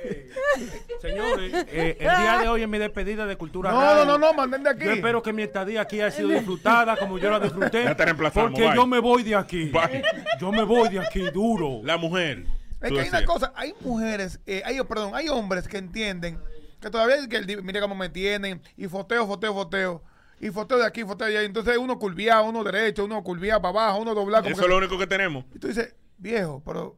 Señores, 1.00 1.52
eh, 1.68 1.96
el 1.98 2.08
día 2.08 2.38
de 2.42 2.48
hoy 2.48 2.62
es 2.62 2.68
mi 2.68 2.78
despedida 2.78 3.26
de 3.26 3.36
Cultura 3.36 3.70
No, 3.70 3.80
Radio. 3.80 4.04
no, 4.04 4.18
no, 4.18 4.26
no, 4.28 4.34
manden 4.34 4.62
de 4.62 4.70
aquí. 4.70 4.84
Yo 4.84 4.92
espero 4.92 5.22
que 5.22 5.32
mi 5.32 5.42
estadía 5.42 5.82
aquí 5.82 6.00
haya 6.00 6.10
sido 6.10 6.28
disfrutada 6.28 6.96
como 6.96 7.18
yo 7.18 7.30
la 7.30 7.40
disfruté. 7.40 7.84
Ya 7.84 7.96
te 7.96 8.04
reemplazamos, 8.04 8.50
Porque 8.50 8.66
bye. 8.66 8.74
yo 8.76 8.86
me 8.86 8.98
voy 8.98 9.22
de 9.22 9.34
aquí. 9.34 9.70
Bye. 9.70 10.02
Yo 10.40 10.52
me 10.52 10.62
voy 10.62 10.88
de 10.88 11.00
aquí 11.00 11.20
duro. 11.30 11.80
La 11.84 11.96
mujer. 11.96 12.44
Es 12.80 12.88
tú 12.88 12.94
que 12.94 13.00
hay 13.02 13.08
una 13.08 13.18
decías. 13.20 13.24
cosa, 13.24 13.52
hay 13.56 13.74
mujeres, 13.80 14.40
eh, 14.46 14.62
hay, 14.64 14.82
perdón, 14.84 15.14
hay 15.14 15.28
hombres 15.28 15.68
que 15.68 15.76
entienden 15.78 16.38
que 16.80 16.90
todavía 16.90 17.16
es 17.16 17.28
que 17.28 17.36
el 17.36 17.62
mire 17.62 17.80
cómo 17.80 17.94
me 17.94 18.08
tienen, 18.08 18.62
y 18.76 18.88
foteo, 18.88 19.26
foteo, 19.26 19.52
foteo, 19.52 20.02
y 20.40 20.48
foteo 20.48 20.78
de 20.78 20.86
aquí, 20.86 21.04
foteo 21.04 21.28
de 21.28 21.36
allá. 21.36 21.46
Entonces 21.46 21.76
uno 21.76 21.98
curviado, 21.98 22.44
uno 22.44 22.64
derecho, 22.64 23.04
uno 23.04 23.22
curviado 23.22 23.60
para 23.60 23.82
abajo, 23.84 24.00
uno 24.00 24.14
doblado. 24.14 24.48
Eso 24.48 24.62
es 24.62 24.68
lo 24.68 24.78
único 24.78 24.98
que 24.98 25.06
tenemos. 25.06 25.44
Y 25.54 25.58
tú 25.58 25.68
dices, 25.68 25.94
viejo, 26.16 26.62
pero 26.64 26.96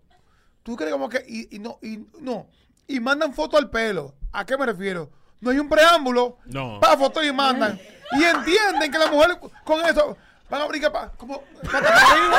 tú 0.63 0.77
crees 0.77 0.93
como 0.93 1.09
que, 1.09 1.25
y, 1.27 1.57
y 1.57 1.59
no, 1.59 1.79
y 1.83 2.07
no, 2.21 2.47
y 2.87 3.01
mandan 3.01 3.33
foto 3.33 3.57
al 3.57 3.71
pelo. 3.71 4.15
¿A 4.33 4.45
qué 4.47 4.57
me 4.57 4.67
refiero? 4.67 5.11
No 5.41 5.51
hay 5.51 5.59
un 5.59 5.69
preámbulo 5.69 6.39
No. 6.47 6.79
para 6.81 6.97
foto 6.97 7.23
y 7.23 7.33
mandan. 7.33 7.79
Y 8.13 8.23
entienden 8.25 8.91
que 8.93 8.99
las 8.99 9.11
mujeres 9.11 9.39
con 9.65 9.85
eso 9.87 10.17
van 10.49 10.61
a 10.63 10.67
brincar 10.67 10.93
para, 10.93 11.09
como, 11.13 11.43
para 11.65 11.79
arriba. 11.79 12.39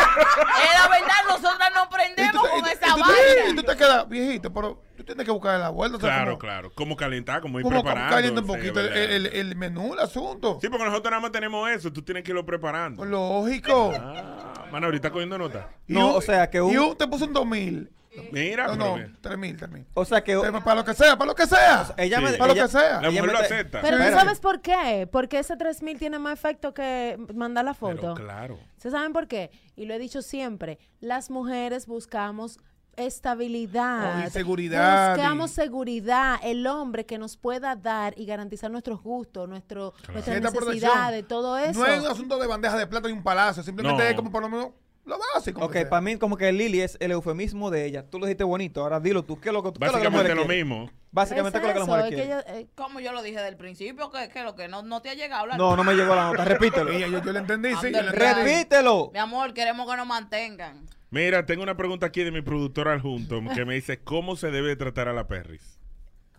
Es 0.64 0.80
la 0.80 0.88
verdad, 0.88 1.16
nosotras 1.28 1.70
no 1.74 1.90
prendemos 1.90 2.44
te- 2.44 2.50
con 2.50 2.66
esa 2.70 2.88
y 2.88 2.94
tú 2.94 3.00
vaina. 3.02 3.50
y 3.50 3.56
tú 3.56 3.64
te 3.64 3.76
quedas, 3.76 4.08
viejito, 4.08 4.54
pero 4.54 4.82
tú 4.96 5.04
tienes 5.04 5.26
que 5.26 5.32
buscar 5.32 5.60
la 5.60 5.70
vuelta. 5.70 5.98
o 5.98 6.00
sea, 6.00 6.10
Claro, 6.10 6.26
como- 6.32 6.38
claro. 6.40 6.72
Como 6.76 6.96
calentar, 6.96 7.42
como 7.42 7.60
ir 7.60 7.64
Como 7.64 7.82
preparando. 7.82 8.16
caliente 8.16 8.40
un 8.42 8.46
sí, 8.48 8.54
poquito 8.54 8.80
el, 8.80 8.90
¿verdad? 8.90 9.04
el- 9.16 9.26
el 9.28 9.56
menú, 9.56 9.94
el 9.94 10.00
asunto. 10.00 10.60
Sí, 10.62 10.70
porque 10.70 10.86
nosotros 10.86 11.10
nada 11.10 11.22
más 11.22 11.32
tenemos 11.32 11.68
eso. 11.72 11.92
Tú 11.92 12.04
tienes 12.04 12.24
que 12.24 12.32
irlo 12.32 12.46
preparando. 12.46 13.04
Lógico. 13.04 13.94
Ah, 14.00 14.66
mano, 14.72 14.86
ahorita 14.86 15.10
cogiendo 15.12 15.38
nota. 15.40 15.70
Y 15.88 15.94
No, 15.94 16.12
un- 16.12 16.16
o 16.18 16.22
sea, 16.22 16.50
que 16.52 16.62
un- 16.62 16.96
te 16.96 17.08
puso 17.08 17.26
un 17.26 17.34
2000. 17.34 17.92
Mira, 18.32 18.68
No, 18.68 18.74
pero 18.74 18.86
no, 18.86 18.96
bien. 18.96 19.18
3000, 19.22 19.58
3000. 19.58 19.86
O 19.94 20.06
sea 20.06 20.24
que... 20.24 20.38
Para 20.64 20.76
lo 20.76 20.86
que 20.86 20.94
sea, 20.94 21.18
para 21.18 21.30
lo 21.32 21.36
que 21.36 21.48
sea. 21.48 21.94
Ella 21.98 22.18
Sí. 22.20 22.24
me... 22.24 22.34
Para 22.34 22.54
lo 22.54 22.62
que 22.62 22.68
sea. 22.68 23.02
La 23.02 23.10
mujer 23.12 23.26
lo 23.32 23.38
acepta. 23.40 23.82
Pero 23.82 23.98
tú 23.98 24.04
sabes 24.12 24.40
por 24.40 24.62
qué, 24.62 25.08
porque 25.12 25.40
ese 25.40 25.58
3000 25.58 25.98
tiene 25.98 26.20
más 26.20 26.34
efecto 26.34 26.74
que 26.74 27.18
mandar 27.34 27.66
la 27.66 27.74
Pero 27.74 27.98
foto. 27.98 28.14
claro. 28.16 28.60
¿Se 28.78 28.92
saben 28.92 29.14
por 29.14 29.28
qué? 29.28 29.50
Y 29.76 29.86
lo 29.86 29.94
he 29.94 30.00
dicho 30.00 30.22
siempre, 30.22 30.78
las 31.00 31.30
mujeres 31.30 31.88
buscamos 31.88 32.60
estabilidad. 32.96 34.22
Oh, 34.24 34.28
y 34.28 34.30
seguridad, 34.30 35.16
Buscamos 35.16 35.52
y- 35.52 35.54
seguridad, 35.56 36.36
el 36.44 36.68
hombre 36.68 37.06
que 37.06 37.18
nos 37.18 37.38
pueda 37.38 37.76
dar 37.76 38.14
y 38.18 38.26
garantizar 38.26 38.70
nuestros 38.72 39.02
gustos, 39.02 39.48
nuestro, 39.50 39.94
nuestras 40.12 40.26
Cierta 40.38 40.52
protección. 40.52 40.90
necesidades, 40.92 41.28
todo 41.28 41.58
eso. 41.58 41.80
No 41.80 41.86
es 41.88 42.00
un 42.02 42.08
asunto 42.08 42.38
de 42.38 42.48
bandeja 42.48 42.78
de 42.78 42.88
plata 42.88 43.10
y 43.10 43.12
un 43.12 43.24
palacio, 43.24 43.64
simplemente 43.64 44.04
No. 44.04 44.10
es 44.10 44.16
como 44.16 44.32
por 44.32 44.42
lo 44.44 44.50
menos 44.50 44.68
Lo 45.06 45.18
básico. 45.34 45.66
Ok, 45.66 45.76
para 45.90 46.02
mí 46.02 46.16
como 46.18 46.38
que 46.38 46.52
Lili 46.54 46.80
es 46.82 46.98
el 47.02 47.12
eufemismo 47.12 47.70
de 47.70 47.86
ella. 47.86 48.10
Tú 48.10 48.20
lo 48.20 48.26
dijiste 48.26 48.44
bonito, 48.46 48.82
ahora 48.82 49.00
dilo 49.02 49.24
tú. 49.24 49.40
¿Qué 49.40 49.50
es 49.50 49.54
lo 49.54 49.62
que, 49.62 49.70
es 49.70 49.76
lo 49.78 49.82
las 49.86 49.92
Básicamente 49.94 50.36
lo 50.36 50.46
quieren? 50.46 50.68
mismo. 50.68 50.92
Básicamente 51.12 51.60
¿qué 51.60 51.68
es 51.68 51.68
lo 51.68 51.74
que 51.74 51.80
las 51.80 51.88
mujeres 51.88 52.26
quieren. 52.26 52.44
eh, 52.62 52.68
Como 52.76 53.00
yo 53.02 53.12
lo 53.12 53.22
dije 53.22 53.42
del 53.42 53.58
principio, 53.58 54.10
que, 54.10 54.30
que 54.30 54.44
lo 54.44 54.56
que 54.56 54.68
no, 54.70 54.82
no 54.82 55.02
te 55.02 55.10
ha 55.10 55.14
llegado. 55.14 55.46
la- 55.46 55.58
No, 55.58 55.76
no 55.76 55.84
me 55.84 55.94
llegó 55.94 56.16
la 56.16 56.28
nota. 56.32 56.46
Repítelo. 56.46 56.92
Yo, 56.94 57.08
yo 57.08 57.32
lo 57.34 57.38
entendí, 57.40 57.70
sí. 57.82 57.92
yo 57.92 58.02
lo 58.02 58.10
entendí. 58.12 58.20
Repítelo. 58.44 59.10
Mi 59.14 59.20
amor, 59.20 59.54
queremos 59.54 59.90
que 59.90 59.98
nos 59.98 60.08
mantengan. 60.08 60.88
Mira, 61.12 61.46
tengo 61.46 61.62
una 61.64 61.76
pregunta 61.78 62.06
aquí 62.08 62.24
de 62.24 62.32
mi 62.32 62.42
productor 62.42 62.88
adjunto 62.88 63.40
que 63.54 63.66
me 63.66 63.76
dice 63.76 64.00
cómo 64.00 64.36
se 64.36 64.50
debe 64.52 64.76
tratar 64.76 65.10
a 65.10 65.14
la 65.14 65.28
perris. 65.28 65.80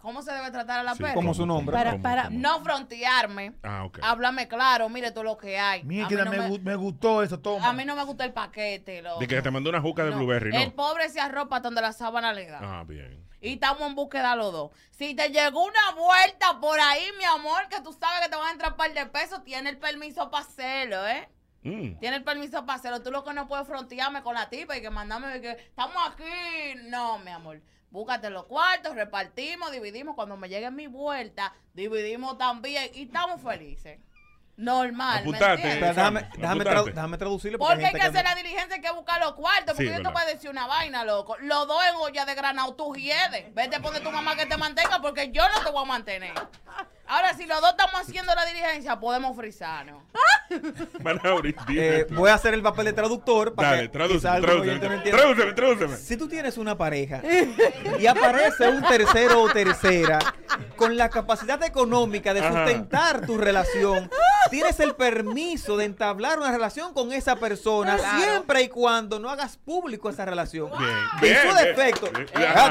¿Cómo 0.05 0.21
se 0.21 0.33
debe 0.33 0.51
tratar 0.51 0.81
a 0.81 0.83
la 0.83 0.95
Sí, 0.95 1.03
perra? 1.03 1.15
Como 1.15 1.33
su 1.33 1.47
nombre. 1.47 1.75
Para, 1.75 1.93
¿Cómo, 1.93 2.03
para, 2.03 2.25
cómo? 2.25 2.39
No 2.39 2.63
frontearme. 2.63 3.55
Ah, 3.63 3.85
ok. 3.87 4.01
Háblame 4.03 4.47
claro, 4.49 4.91
mire 4.91 5.11
todo 5.13 5.25
lo 5.25 5.39
que 5.39 5.59
hay. 5.59 5.83
Mira, 5.83 6.07
que 6.09 6.15
no 6.15 6.27
me, 6.27 6.37
me, 6.39 6.49
gu- 6.51 6.61
me 6.61 6.77
gustó 6.77 7.23
eso, 7.23 7.41
toma. 7.41 7.67
a 7.67 7.73
mí 7.73 7.87
no 7.87 7.97
me 7.97 8.05
gusta 8.05 8.23
el 8.27 8.35
paquete. 8.35 9.01
loco. 9.01 9.19
De 9.19 9.27
que 9.27 9.41
te 9.41 9.51
mandó 9.51 9.71
una 9.71 9.81
juca 9.81 10.05
de 10.05 10.11
No. 10.11 10.19
blueberry, 10.19 10.55
El 10.55 10.69
¿no? 10.69 10.75
pobre 10.75 11.09
se 11.09 11.21
arropa 11.23 11.61
donde 11.61 11.81
la 11.81 11.93
sábana 11.95 12.35
le 12.35 12.47
da. 12.49 12.59
Ah, 12.63 12.85
bien. 12.87 13.25
Y 13.41 13.55
estamos 13.55 13.81
en 13.89 13.95
búsqueda 13.95 14.37
los 14.37 14.53
dos. 14.53 14.71
Si 14.91 15.15
te 15.15 15.31
llegó 15.31 15.65
una 15.65 15.91
vuelta 15.97 16.61
por 16.61 16.79
ahí, 16.79 17.05
mi 17.19 17.25
amor, 17.25 17.67
que 17.71 17.81
tú 17.81 17.93
sabes 17.95 18.21
que 18.23 18.29
te 18.29 18.37
van 18.37 18.49
a 18.49 18.53
entrar 18.53 18.73
un 18.73 18.77
par 18.77 18.93
de 18.93 19.07
pesos, 19.07 19.43
tiene 19.43 19.71
el 19.71 19.79
permiso 19.79 20.31
para 20.31 20.45
hacerlo, 20.45 21.07
¿eh? 21.09 21.29
Mm. 21.65 21.99
Tiene 21.99 22.17
el 22.17 22.25
permiso 22.25 22.65
para 22.65 22.79
hacerlo. 22.79 23.03
Tú 23.03 23.11
lo 23.11 23.25
que 23.25 23.33
no 23.33 23.49
puedes 23.49 23.67
frontearme 23.67 24.23
con 24.23 24.35
la 24.35 24.49
tipa 24.49 24.77
y 24.77 24.83
que 24.83 24.91
mandarme 24.91 25.41
que 25.41 25.51
estamos 25.51 25.97
aquí. 26.07 26.79
No, 26.85 27.19
mi 27.19 27.31
amor. 27.31 27.61
Búscate 27.91 28.29
los 28.29 28.47
cuartos, 28.47 28.95
repartimos, 28.95 29.73
dividimos. 29.73 30.15
Cuando 30.15 30.37
me 30.37 30.49
llegue 30.49 30.71
mi 30.71 30.87
vuelta, 30.89 31.55
dividimos 31.75 32.37
también 32.39 32.91
y 32.95 33.05
estamos 33.05 33.41
felices. 33.41 33.99
Normal. 34.57 35.15
¿me 35.15 35.21
Apuntate. 35.21 35.53
entiendes? 35.55 35.79
Pero 35.81 35.95
déjame, 35.95 36.29
déjame, 36.37 36.65
tradu- 36.65 36.85
déjame 36.95 37.19
traducirlo. 37.19 37.59
Porque 37.59 37.75
hay 37.75 37.81
gente 37.81 37.99
que 37.99 38.07
hacer 38.07 38.23
no- 38.25 38.31
la 38.31 38.35
diligencia, 38.37 38.75
hay 38.77 38.81
que 38.81 38.91
buscar 38.93 39.21
los 39.21 39.33
cuartos. 39.35 39.75
Porque 39.75 39.83
Sí, 39.83 39.87
yo 39.87 39.93
te 39.97 39.99
verdad. 39.99 40.13
voy 40.13 40.23
a 40.23 40.27
decir 40.27 40.51
una 40.51 40.67
vaina, 40.67 41.05
loco. 41.05 41.37
Los 41.41 41.67
dos 41.67 41.81
en 41.89 41.97
olla 41.97 42.25
de 42.25 42.35
granado, 42.35 42.75
tú 42.75 42.95
hiedes. 42.95 43.53
Vete 43.55 43.77
a 43.77 43.81
poner 43.81 44.03
tu 44.03 44.11
mamá 44.13 44.37
que 44.37 44.47
te 44.47 44.57
mantenga 44.57 45.01
porque 45.03 45.31
yo 45.33 45.43
no 45.49 45.65
te 45.65 45.71
voy 45.73 45.83
a 45.83 45.87
mantener. 45.87 46.33
Ahora, 47.07 47.35
si 47.35 47.45
los 47.47 47.61
dos 47.61 47.71
estamos 47.71 48.01
haciendo 48.01 48.35
la 48.35 48.47
diligencia, 48.47 48.99
podemos 48.99 49.37
frizarnos. 49.37 50.03
Eh, 51.77 52.07
voy 52.11 52.31
a 52.31 52.35
hacer 52.35 52.55
el 52.55 52.63
papel 52.63 52.85
de 52.87 52.93
traductor 52.93 53.55
para 53.55 53.71
Dale, 53.71 53.83
que 53.85 53.89
tradúceme, 53.89 54.41
tradúceme, 54.41 54.89
me 54.89 55.11
tradúceme, 55.11 55.53
tradúceme. 55.53 55.97
Si 55.97 56.17
tú 56.17 56.29
tienes 56.29 56.59
una 56.59 56.77
pareja 56.77 57.23
y 57.99 58.07
aparece 58.07 58.69
un 58.69 58.83
tercero 58.83 59.43
o 59.43 59.49
tercera 59.51 60.19
con 60.77 60.97
la 60.97 61.09
capacidad 61.09 61.63
económica 61.63 62.35
de 62.35 62.41
Ajá. 62.41 62.53
sustentar 62.67 63.27
tu 63.27 63.39
relación, 63.39 64.11
tienes 64.51 64.79
el 64.81 64.95
permiso 64.95 65.77
de 65.77 65.85
entablar 65.87 66.39
una 66.39 66.51
relación 66.53 66.93
con 66.95 67.13
esa 67.13 67.37
persona 67.37 67.97
Claro. 67.97 68.19
siempre 68.23 68.63
y 68.63 68.69
cuando 68.69 69.19
no 69.19 69.31
hagas 69.31 69.57
público 69.57 70.09
esa 70.11 70.25
relación. 70.25 70.71
Bien, 70.79 70.91
en 70.91 71.21
bien, 71.21 71.39
su 71.49 71.55
defecto, 71.57 72.11
Bien, 72.11 72.27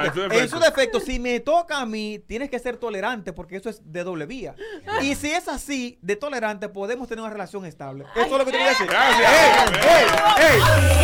en 0.07 0.13
su 0.13 0.21
en 0.23 0.29
defecto. 0.29 0.57
su 0.57 0.63
defecto, 0.63 0.99
si 0.99 1.19
me 1.19 1.39
toca 1.39 1.79
a 1.79 1.85
mí, 1.85 2.19
tienes 2.27 2.49
que 2.49 2.59
ser 2.59 2.77
tolerante 2.77 3.33
porque 3.33 3.55
eso 3.57 3.69
es 3.69 3.81
de 3.91 4.03
doble 4.03 4.25
vía. 4.25 4.55
Y 5.01 5.15
si 5.15 5.31
es 5.31 5.47
así, 5.47 5.97
de 6.01 6.15
tolerante, 6.15 6.69
podemos 6.69 7.07
tener 7.07 7.23
una 7.23 7.31
relación 7.33 7.65
estable. 7.65 8.05
Eso 8.15 8.25
es 8.25 8.31
lo 8.31 8.39
que 8.39 8.45
te 8.45 8.51
quería 8.51 8.69
decir. 8.69 8.87
Gracias. 8.87 9.31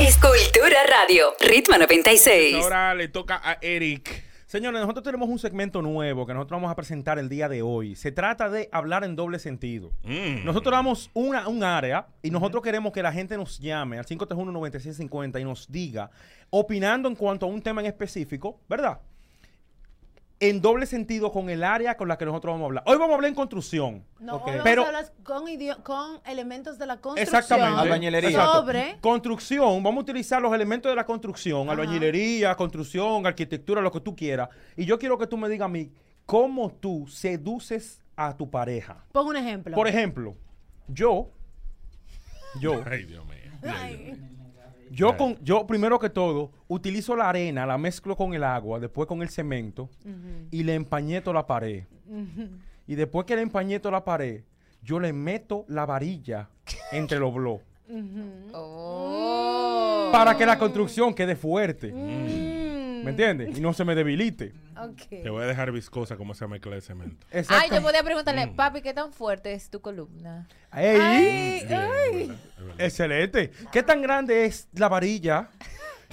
Es 0.02 0.18
Cultura 0.18 0.78
Radio, 0.88 1.34
Ritmo 1.40 1.78
96. 1.78 2.56
Ahora 2.64 2.94
le 2.96 3.08
toca 3.08 3.41
a 3.44 3.58
Eric. 3.62 4.28
Señores, 4.49 4.81
nosotros 4.81 5.03
tenemos 5.03 5.30
un 5.30 5.38
segmento 5.38 5.80
nuevo 5.80 6.26
que 6.26 6.34
nosotros 6.34 6.59
vamos 6.59 6.71
a 6.71 6.76
presentar 6.76 7.19
el 7.19 7.30
día 7.30 7.47
de 7.47 7.61
hoy. 7.61 7.95
Se 7.95 8.11
trata 8.11 8.49
de 8.49 8.67
hablar 8.71 9.03
en 9.03 9.15
doble 9.15 9.38
sentido. 9.38 9.91
Mm. 10.03 10.43
Nosotros 10.43 10.71
damos 10.71 11.11
una, 11.13 11.47
un 11.47 11.63
área 11.63 12.07
y 12.23 12.31
nosotros 12.31 12.63
queremos 12.63 12.91
que 12.91 13.03
la 13.03 13.11
gente 13.11 13.38
nos 13.38 13.59
llame 13.59 13.99
al 13.99 14.05
531-9650 14.07 15.39
y 15.39 15.43
nos 15.43 15.71
diga, 15.71 16.09
opinando 16.49 17.07
en 17.07 17.13
cuanto 17.13 17.45
a 17.45 17.49
un 17.49 17.61
tema 17.61 17.81
en 17.81 17.88
específico, 17.88 18.59
¿verdad? 18.67 18.99
En 20.41 20.61
doble 20.61 20.86
sentido 20.86 21.34
con 21.34 21.49
el 21.49 21.66
área 21.66 21.98
con 21.98 22.07
la 22.07 22.18
que 22.18 22.24
nosotros 22.24 22.53
vamos 22.53 22.64
a 22.64 22.68
hablar. 22.68 22.84
Hoy 22.88 22.95
vamos 22.98 23.11
a 23.11 23.16
hablar 23.16 23.28
en 23.30 23.36
construcción. 23.36 24.06
No, 24.20 24.38
Ok. 24.38 24.44
hoy 24.48 24.52
vamos 24.52 24.64
Pero- 24.64 24.84
a 24.84 24.88
hablar 24.88 25.11
con, 25.84 26.22
elementos 26.26 26.78
de 26.80 26.86
la 26.86 27.02
construcción. 27.02 27.36
Exactamente. 27.41 27.82
Albañilería. 27.82 28.45
Sobre 28.45 28.98
Construcción, 29.02 29.84
vamos 29.84 29.98
a 29.98 30.02
utilizar 30.02 30.41
los 30.41 30.53
elementos 30.53 30.90
de 30.90 30.95
la 30.95 31.06
construcción, 31.06 31.64
Ajá. 31.64 31.72
albañilería, 31.72 32.56
construcción, 32.56 33.28
arquitectura, 33.28 33.82
lo 33.82 33.91
que 33.91 33.99
tú 33.99 34.16
quieras. 34.16 34.48
Y 34.78 34.86
yo 34.86 34.98
quiero 34.98 35.18
que 35.18 35.28
tú 35.28 35.36
me 35.38 35.49
digas 35.49 35.66
a 35.66 35.70
mí, 35.70 35.91
¿cómo 36.26 36.72
tú 36.72 37.06
seduces 37.10 38.02
a 38.16 38.38
tu 38.38 38.49
pareja? 38.49 39.03
Pon 39.11 39.28
un 39.28 39.36
ejemplo. 39.36 39.76
Por 39.76 39.90
ejemplo, 39.90 40.36
yo, 40.88 41.32
yo, 42.61 42.82
Ay, 42.90 43.03
Dios 43.03 43.26
mío. 43.26 43.52
Ay. 43.64 44.18
Yo 44.91 45.18
con, 45.18 45.38
yo 45.44 45.66
primero 45.68 45.99
que 45.99 46.10
todo, 46.10 46.52
utilizo 46.68 47.16
la 47.16 47.30
arena, 47.30 47.66
la 47.66 47.78
mezclo 47.78 48.16
con 48.16 48.34
el 48.34 48.44
agua, 48.44 48.80
después 48.80 49.07
con 49.07 49.22
el 49.22 49.30
cemento 49.30 49.90
y 50.52 50.64
le 50.64 50.76
empañeto 50.76 51.34
la 51.34 51.45
pared. 51.45 51.84
Y 52.88 52.95
después 52.95 53.26
que 53.26 53.36
le 53.36 53.41
empañeto 53.44 53.91
la 53.91 54.03
pared, 54.03 54.44
yo 54.82 54.99
le 54.99 55.14
meto 55.14 55.66
la 55.68 55.86
varilla 55.86 56.49
entre 56.91 57.20
los 57.20 57.34
bloques. 57.34 57.66
Oh. 58.53 60.10
Para 60.11 60.36
que 60.38 60.45
la 60.45 60.57
construcción 60.57 61.14
quede 61.14 61.36
fuerte. 61.36 61.94
Mm. 63.01 63.03
¿Me 63.05 63.09
entiendes? 63.11 63.57
Y 63.57 63.61
no 63.61 63.73
se 63.73 63.85
me 63.85 63.95
debilite. 63.95 64.53
Ok. 64.77 65.09
Te 65.09 65.30
voy 65.30 65.43
a 65.43 65.47
dejar 65.47 65.71
viscosa 65.71 66.15
como 66.17 66.34
esa 66.34 66.47
mezcla 66.47 66.76
de 66.76 66.81
cemento. 66.81 67.26
Exacto. 67.31 67.63
Ay, 67.63 67.69
yo 67.77 67.81
podía 67.84 68.03
preguntarle, 68.03 68.47
papi, 68.47 68.81
¿qué 68.81 68.93
tan 68.93 69.11
fuerte 69.13 69.53
es 69.53 69.69
tu 69.69 69.81
columna? 69.81 70.47
¡Ey! 70.73 70.97
Ay, 71.01 71.65
Bien, 71.67 71.80
ay. 71.81 72.21
es 72.21 72.30
verdad, 72.30 72.35
es 72.57 72.65
verdad. 72.65 72.76
Excelente. 72.85 73.51
¿Qué 73.71 73.84
tan 73.84 74.01
grande 74.01 74.45
es 74.45 74.67
la 74.73 74.88
varilla 74.88 75.49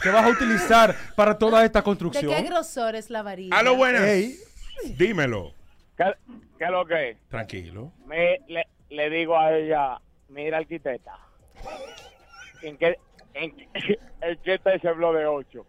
que 0.03 0.11
vas 0.11 0.25
a 0.25 0.29
utilizar 0.29 0.95
para 1.15 1.39
toda 1.39 1.65
esta 1.65 1.81
¿De 1.81 1.85
construcción? 1.85 2.33
qué 2.35 2.43
grosor 2.43 2.97
es 2.97 3.11
la 3.11 3.23
varilla? 3.23 3.57
A 3.57 3.63
lo 3.63 3.77
buenas. 3.77 4.03
Ey. 4.03 4.37
Dímelo. 4.99 5.53
¿Qué, 5.97 6.05
qué 6.59 6.65
es 6.65 6.71
lo 6.71 6.85
que 6.87 7.11
es? 7.11 7.17
Tranquilo. 7.29 7.93
Me, 8.07 8.41
le, 8.49 8.67
le 8.91 9.11
digo 9.11 9.39
a 9.39 9.57
ella, 9.57 9.99
mira 10.29 10.59
arquitecta, 10.59 11.13
¿en 12.63 12.77
qué, 12.77 12.97
en, 13.43 13.57
qué- 13.57 13.99
en 14.23 14.39
qué 14.43 14.55
está 14.55 14.75
ese 14.75 14.91
blog 14.93 15.15
de 15.17 15.27
8? 15.27 15.67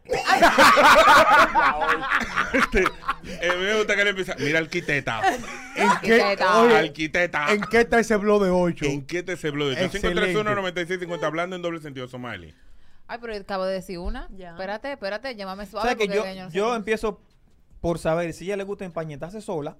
Este, 2.53 2.83
eh, 2.83 3.51
me 3.59 3.77
gusta 3.77 3.95
que 3.95 4.03
le 4.03 4.09
empieza. 4.11 4.35
Mira, 4.39 4.59
arquiteta. 4.59 5.21
¿En 5.75 5.89
qué, 6.01 6.37
oye. 6.55 6.79
¿En 7.49 7.61
qué 7.69 7.79
está 7.81 7.99
ese 7.99 8.15
blog 8.17 8.43
de 8.43 8.49
8? 8.49 8.85
¿En 8.85 9.05
qué 9.05 9.23
te 9.23 9.35
se 9.37 9.51
blog? 9.51 9.71
Excelente. 9.77 10.33
531-9650, 10.33 11.23
hablando 11.23 11.55
en 11.55 11.61
doble 11.61 11.79
sentido, 11.81 12.07
Somali. 12.07 12.53
Ay, 13.07 13.19
pero 13.21 13.35
acabo 13.35 13.65
de 13.65 13.73
decir 13.75 13.99
una. 13.99 14.27
Ya. 14.35 14.51
Espérate, 14.51 14.91
espérate, 14.91 15.35
llámame 15.35 15.63
O 15.63 15.65
suave. 15.67 15.87
sea 15.89 15.95
que 15.97 16.05
porque 16.05 16.17
yo, 16.17 16.25
ya 16.25 16.43
no 16.45 16.51
sé. 16.51 16.57
yo 16.57 16.75
empiezo 16.75 17.21
por 17.81 17.99
saber 17.99 18.33
si 18.33 18.45
a 18.45 18.47
ella 18.47 18.57
le 18.57 18.63
gusta 18.63 18.85
empañetarse 18.85 19.39
sola 19.41 19.77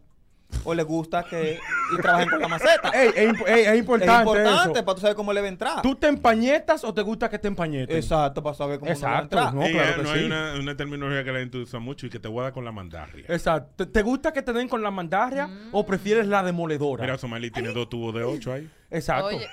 o 0.64 0.74
le 0.74 0.84
gusta 0.84 1.24
que 1.24 1.60
y 1.94 2.02
trabajen 2.02 2.30
con 2.30 2.40
la 2.42 2.48
maceta. 2.48 2.90
Ey, 2.94 3.10
es, 3.16 3.30
imp- 3.30 3.48
ey, 3.48 3.62
es 3.62 3.68
es 3.70 3.80
importante, 3.80 4.30
importante 4.30 4.72
eso. 4.80 4.86
para 4.86 4.96
tú 4.96 5.02
saber 5.02 5.16
cómo 5.16 5.34
le 5.34 5.42
va 5.42 5.46
a 5.46 5.50
entrar. 5.50 5.82
¿Tú 5.82 5.96
te 5.96 6.08
empañetas 6.08 6.84
o 6.84 6.94
te 6.94 7.02
gusta 7.02 7.30
que 7.30 7.40
te 7.40 7.48
empañeten? 7.48 7.96
Exacto, 7.96 8.42
para 8.44 8.56
saber 8.56 8.80
cómo 8.80 8.92
le 8.92 9.00
va 9.00 9.08
a 9.10 9.12
Exacto, 9.24 9.38
entrar. 9.38 9.54
no, 9.54 9.62
claro 9.62 9.90
eh, 9.90 9.94
que 9.96 10.04
no 10.04 10.10
sí. 10.14 10.20
hay 10.20 10.26
una, 10.26 10.54
una 10.60 10.76
terminología 10.78 11.24
que 11.24 11.32
la 11.32 11.40
gente 11.40 11.58
usa 11.58 11.80
mucho 11.80 12.06
y 12.08 12.10
que 12.10 12.20
te 12.20 12.28
voy 12.28 12.40
a 12.40 12.44
dar 12.44 12.54
con 12.54 12.66
la 12.66 12.72
mandarria. 12.72 13.26
Exacto. 13.30 13.86
¿Te, 13.86 13.86
te 13.92 14.02
gusta 14.02 14.32
que 14.34 14.42
te 14.42 14.54
den 14.54 14.68
con 14.68 14.82
la 14.82 14.92
mandarria 14.92 15.50
o 15.72 15.86
prefieres 15.86 16.28
la 16.28 16.44
demoledora? 16.44 17.04
Mira, 17.04 17.18
Somali 17.18 17.52
tiene 17.52 17.70
dos 17.72 17.90
tubos 17.90 18.14
de 18.14 18.24
8 18.24 18.54
ahí. 18.54 18.70
Exacto. 18.90 19.28
Oye, 19.28 19.48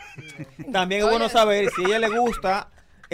También 0.73 1.01
es 1.01 1.07
Oye. 1.07 1.13
bueno 1.17 1.29
saber 1.29 1.69
si 1.75 1.85
a 1.85 1.87
ella 1.89 1.99
le 2.09 2.19
gusta 2.19 2.69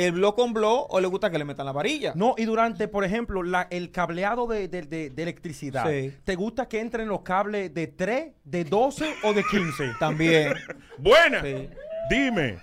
el 0.07 0.13
blog 0.13 0.35
con 0.37 0.53
blog 0.53 0.87
o 0.91 1.01
le 1.01 1.07
gusta 1.07 1.31
que 1.31 1.39
le 1.39 1.45
metan 1.45 1.67
la 1.67 1.73
varilla. 1.73 2.13
No, 2.15 2.35
y 2.39 2.45
durante, 2.45 2.89
por 2.89 3.05
ejemplo, 3.05 3.43
la- 3.43 3.67
el 3.71 3.91
cableado 3.91 4.47
de, 4.47 4.69
de- 4.69 4.83
de- 4.83 5.11
de 5.11 5.23
electricidad, 5.23 5.89
Sí. 5.89 6.13
¿te 6.25 6.35
gusta 6.37 6.69
que 6.69 6.81
entren 6.81 7.09
los 7.09 7.21
cables 7.23 7.73
de 7.75 7.87
3, 7.87 8.33
de 8.45 8.65
12 8.65 9.15
o 9.25 9.33
de 9.33 9.43
15? 9.45 9.93
También. 9.99 10.53
Buena. 10.99 11.43
Sí. 11.43 11.69
Dime. 12.11 12.59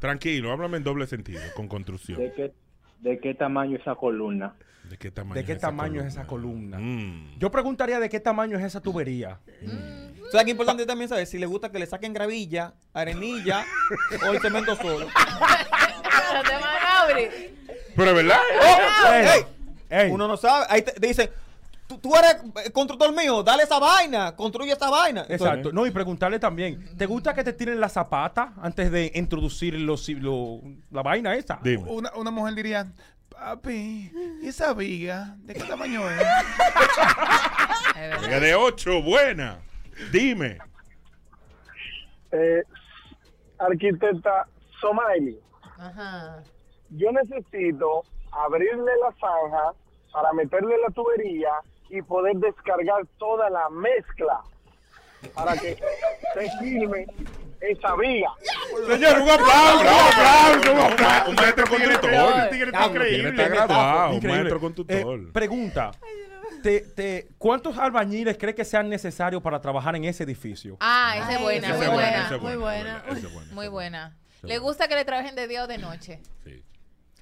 Tranquilo, 0.00 0.52
háblame 0.52 0.76
en 0.78 0.84
doble 0.84 1.06
sentido, 1.06 1.40
con 1.56 1.68
construcción. 1.68 2.18
¿De 2.18 2.32
qué, 2.32 2.52
¿De 3.00 3.18
qué 3.20 3.34
tamaño 3.34 3.76
esa 3.78 3.94
columna? 3.94 4.54
¿De 4.88 4.96
qué 4.96 5.10
tamaño, 5.10 5.34
¿De 5.34 5.44
qué 5.44 5.52
es 5.52 5.58
esa 5.58 5.68
tamaño 5.68 6.00
es 6.00 6.06
esa 6.08 6.26
columna? 6.26 6.78
Mm. 6.78 7.38
Yo 7.38 7.50
preguntaría 7.50 8.00
de 8.00 8.08
qué 8.08 8.20
tamaño 8.20 8.58
es 8.58 8.64
esa 8.64 8.80
tubería. 8.80 9.38
O 10.26 10.30
sea, 10.30 10.44
que 10.44 10.50
es 10.50 10.54
importante 10.54 10.84
también 10.86 11.08
saber 11.08 11.26
si 11.26 11.38
le 11.38 11.46
gusta 11.46 11.70
que 11.70 11.78
le 11.78 11.86
saquen 11.86 12.12
gravilla, 12.12 12.74
arenilla 12.92 13.64
o 14.28 14.32
el 14.32 14.40
cemento 14.40 14.76
solo. 14.76 15.06
Pero 17.96 18.10
es 18.10 18.16
verdad. 18.16 18.38
Ey, 19.34 19.42
Ey, 19.90 20.10
Uno 20.10 20.28
no 20.28 20.36
sabe. 20.36 20.66
Ahí 20.68 20.82
te, 20.82 20.92
te 20.92 21.06
dicen, 21.06 21.30
tú, 21.86 21.98
tú 21.98 22.14
eres 22.14 22.36
eh, 22.66 22.70
constructor 22.70 23.12
mío, 23.14 23.42
dale 23.42 23.62
esa 23.62 23.78
vaina, 23.78 24.36
construye 24.36 24.72
esa 24.72 24.90
vaina. 24.90 25.24
Exacto. 25.28 25.72
No, 25.72 25.86
y 25.86 25.90
preguntarle 25.90 26.38
también, 26.38 26.94
¿te 26.96 27.06
gusta 27.06 27.34
que 27.34 27.42
te 27.42 27.52
tiren 27.54 27.80
la 27.80 27.88
zapata 27.88 28.52
antes 28.60 28.90
de 28.92 29.10
introducir 29.14 29.74
los, 29.74 30.08
lo- 30.10 30.60
la 30.90 31.02
vaina 31.02 31.34
esa? 31.34 31.58
Dime. 31.62 31.84
Una, 31.90 32.12
una 32.16 32.30
mujer 32.30 32.54
diría, 32.54 32.86
papi, 33.38 34.10
¿y 34.42 34.48
esa 34.48 34.74
viga? 34.74 35.36
¿De 35.38 35.54
qué 35.54 35.60
tamaño 35.64 36.02
es? 36.10 36.18
Venga, 38.22 38.40
de 38.40 38.54
8, 38.54 39.02
buena. 39.02 39.58
Dime. 40.12 40.58
Eh, 42.32 42.62
arquitecta 43.58 44.46
Somaili, 44.80 45.38
Ajá. 45.78 46.42
yo 46.90 47.10
necesito 47.12 48.04
abrirle 48.30 48.92
la 49.02 49.12
zanja 49.18 49.72
para 50.12 50.32
meterle 50.32 50.76
la 50.86 50.92
tubería 50.92 51.50
y 51.88 52.02
poder 52.02 52.36
descargar 52.36 53.06
toda 53.18 53.48
la 53.50 53.68
mezcla 53.70 54.40
para 55.34 55.54
que 55.56 55.78
se 56.34 56.50
firme 56.58 57.06
esa 57.60 57.96
viga. 57.96 58.30
Señor, 58.86 59.20
un 59.20 59.30
aplauso, 59.30 59.80
un 59.80 59.86
aplauso, 59.86 60.72
un 60.72 60.80
aplauso. 60.80 61.30
Un 61.30 61.34
maestro 61.36 61.66
constructor. 61.66 62.14
Increíble. 62.86 63.28
Un 63.30 64.26
maestro 64.26 64.60
constructor. 64.60 65.20
Eh, 65.20 65.28
pregunta. 65.32 65.90
Te, 66.62 66.80
te, 66.80 67.28
¿Cuántos 67.38 67.78
albañiles 67.78 68.36
crees 68.36 68.56
que 68.56 68.64
sean 68.64 68.88
necesarios 68.88 69.40
para 69.42 69.60
trabajar 69.60 69.94
en 69.94 70.04
ese 70.04 70.24
edificio? 70.24 70.76
Ah, 70.80 71.14
esa 71.16 71.34
es 71.34 71.40
buena, 71.40 71.68
muy 71.68 71.86
es 71.86 71.92
buena, 71.92 72.38
Muy 72.40 72.56
buena, 72.56 73.04
buena. 73.06 73.52
Muy 73.52 73.68
buena. 73.68 74.16
Le 74.42 74.58
gusta 74.58 74.88
que 74.88 74.94
le 74.94 75.04
trabajen 75.04 75.34
de 75.36 75.46
día 75.46 75.64
o 75.64 75.66
de 75.66 75.78
noche. 75.78 76.20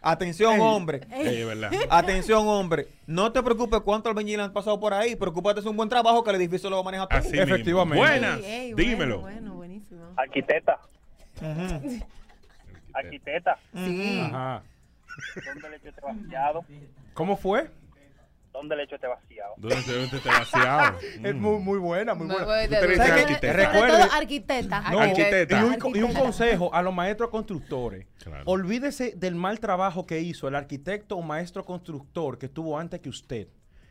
Atención, 0.02 0.54
Ey. 0.54 0.60
hombre. 0.60 1.00
Ey, 1.10 1.40
es 1.40 1.46
verdad. 1.46 1.70
Atención, 1.90 2.46
hombre. 2.46 2.86
No 3.06 3.32
te 3.32 3.42
preocupes 3.42 3.80
cuántos 3.80 4.10
albañiles 4.10 4.46
han 4.46 4.52
pasado 4.52 4.78
por 4.78 4.94
ahí. 4.94 5.16
Preocúpate, 5.16 5.60
es 5.60 5.66
un 5.66 5.76
buen 5.76 5.88
trabajo 5.88 6.22
que 6.22 6.30
el 6.30 6.36
edificio 6.36 6.70
lo 6.70 6.76
va 6.76 6.82
a 6.82 6.84
manejar 6.84 7.08
tú. 7.08 7.16
Así 7.16 7.32
mismo. 7.32 7.42
Efectivamente. 7.42 7.98
Buenas. 7.98 8.38
Ey, 8.40 8.44
ey, 8.44 8.74
Dímelo. 8.74 9.20
Bueno, 9.20 9.55
buenísimo. 9.78 10.12
Arquitecta. 10.16 10.78
Arquitecta. 12.94 13.58
Sí. 13.74 14.20
Ajá. 14.24 14.62
¿Dónde 15.46 15.70
le 15.70 15.76
echo 15.76 15.88
este 15.88 16.00
vaciado? 16.00 16.64
¿Cómo 17.14 17.36
fue? 17.36 17.70
¿Dónde 18.52 18.74
le 18.74 18.84
echo 18.84 18.94
este 18.94 19.06
vaciado? 19.06 19.52
¿Dónde 19.58 19.76
se 19.82 19.92
ve 19.92 20.04
este 20.04 20.28
vaciado? 20.28 20.98
Es 21.22 21.34
muy, 21.34 21.58
muy 21.58 21.78
buena, 21.78 22.14
muy 22.14 22.26
buena. 22.26 22.44
buena. 22.44 22.78
Usted 22.78 23.52
Recuerde, 23.52 23.92
todo 24.02 24.12
arquitecta. 24.14 24.80
No, 24.90 24.98
Arquitecta. 25.00 25.60
Y 25.60 25.62
un, 25.62 25.72
y 25.72 25.74
un 25.74 25.74
Arquitecta. 25.74 26.20
consejo 26.20 26.74
a 26.74 26.80
los 26.80 26.94
maestros 26.94 27.28
constructores. 27.30 28.06
Claro. 28.22 28.44
Olvídese 28.46 29.12
del 29.14 29.34
mal 29.34 29.60
trabajo 29.60 30.06
que 30.06 30.20
hizo 30.20 30.48
el 30.48 30.54
arquitecto 30.54 31.16
o 31.18 31.22
maestro 31.22 31.66
constructor 31.66 32.38
que 32.38 32.46
estuvo 32.46 32.78
antes 32.78 33.00
que 33.00 33.10
usted. 33.10 33.48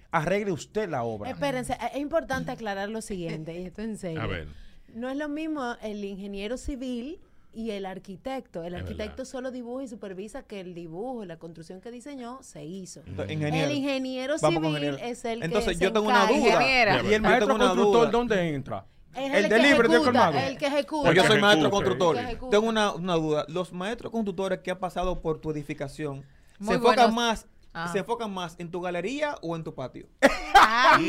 Arregle 0.10 0.52
usted 0.52 0.90
la 0.90 1.04
obra. 1.04 1.30
Espérense, 1.30 1.78
es 1.94 2.00
importante 2.00 2.50
aclarar 2.52 2.90
lo 2.90 3.02
siguiente, 3.02 3.54
y 3.60 3.66
esto 3.66 3.82
en 3.84 3.98
serio. 3.98 4.22
A 4.22 4.28
ver. 4.28 4.48
No 4.96 5.10
es 5.10 5.18
lo 5.18 5.28
mismo 5.30 5.76
el 5.82 6.04
ingeniero 6.06 6.58
civil 6.58 7.20
y 7.54 7.72
el 7.72 7.86
arquitecto. 7.86 8.64
El 8.64 8.74
Es 8.76 8.82
arquitecto 8.82 9.26
solo 9.26 9.52
dibuja 9.52 9.84
y 9.84 9.88
supervisa 9.90 10.44
que 10.44 10.60
el 10.62 10.74
dibujo 10.74 11.24
y 11.24 11.28
la 11.28 11.38
construcción 11.38 11.82
que 11.82 11.92
diseñó 11.92 12.40
se 12.42 12.64
hizo. 12.66 13.02
Ingeniero. 13.30 13.68
El 13.68 13.72
ingeniero 13.78 14.38
civil 14.38 14.56
ingeniero. 14.66 14.98
es 14.98 15.26
el 15.26 15.40
que 15.40 15.46
Entonces, 15.46 15.78
se 15.78 15.84
yo 15.84 15.92
tengo 15.94 16.08
una 16.08 16.24
encarga. 16.30 17.00
duda. 17.02 17.12
¿Y 17.12 17.14
el 17.14 17.22
maestro 17.22 17.58
constructor 17.58 17.86
duda. 18.02 18.10
dónde 18.12 18.50
entra? 18.56 18.86
Es 19.16 19.34
el 19.34 19.46
el 19.46 19.50
que 19.50 19.56
ejecuta, 19.56 20.48
el 20.48 20.58
que 20.58 20.66
ejecuta. 20.68 21.04
Pues 21.10 21.16
yo 21.16 21.24
soy 21.24 21.40
maestro 21.42 21.70
constructor. 21.70 22.18
Tengo 22.52 22.68
una, 22.68 22.94
una 22.94 23.14
duda. 23.16 23.46
Los 23.48 23.72
maestros 23.74 24.12
constructores 24.12 24.60
que 24.60 24.72
han 24.72 24.80
pasado 24.80 25.22
por 25.22 25.40
tu 25.40 25.52
edificación 25.52 26.26
Muy 26.60 26.70
se 26.70 26.74
enfocan 26.76 27.14
más, 27.14 27.48
Ah. 27.78 27.90
se 27.92 28.00
enfocan 28.00 28.34
más 28.34 28.56
en 28.60 28.72
tu 28.72 28.80
galería 28.80 29.36
o 29.42 29.54
en 29.58 29.64
tu 29.64 29.74
patio. 29.76 30.08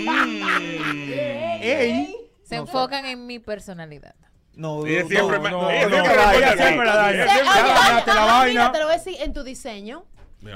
Ey. 1.61 2.15
Se 2.47 2.57
enfocan 2.57 3.05
en 3.07 3.27
mi 3.27 3.39
personalidad. 3.39 4.15
No, 4.55 4.87
Ella 4.87 5.05
siempre 5.07 5.39
me- 5.39 5.51
no, 5.51 5.71
ella 5.71 5.89
no, 5.89 5.97
siempre 5.97 6.17
no, 6.17 6.27
me 6.27 6.33
pone 6.33 6.57
siempre 6.57 6.87
la 6.87 6.97
daña. 6.97 7.29
Siempre 7.29 7.49
ah, 7.49 8.03
ah, 8.03 8.03
la 8.07 8.23
ah, 8.23 8.39
vaina. 8.39 8.73
te 8.73 8.79
lo 8.79 8.85
voy 8.87 8.95
a 8.95 8.99
decir 8.99 9.17
en 9.21 9.33
tu 9.35 9.43
diseño. 9.43 10.05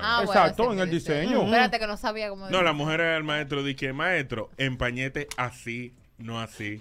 Ah, 0.01 0.23
bueno, 0.25 0.33
Exacto, 0.33 0.65
sí, 0.65 0.73
en 0.73 0.79
el 0.79 0.91
diseño. 0.91 1.43
Espérate 1.43 1.79
que 1.79 1.87
no 1.87 1.97
sabía 1.97 2.31
cómo 2.31 2.49
No, 2.49 2.63
la 2.63 2.73
mujer 2.73 3.01
era 3.01 3.17
el 3.17 3.25
maestro. 3.25 3.63
Dije, 3.63 3.93
maestro, 3.93 4.51
empañete 4.57 5.27
así, 5.37 5.95
no 6.17 6.41
así. 6.41 6.81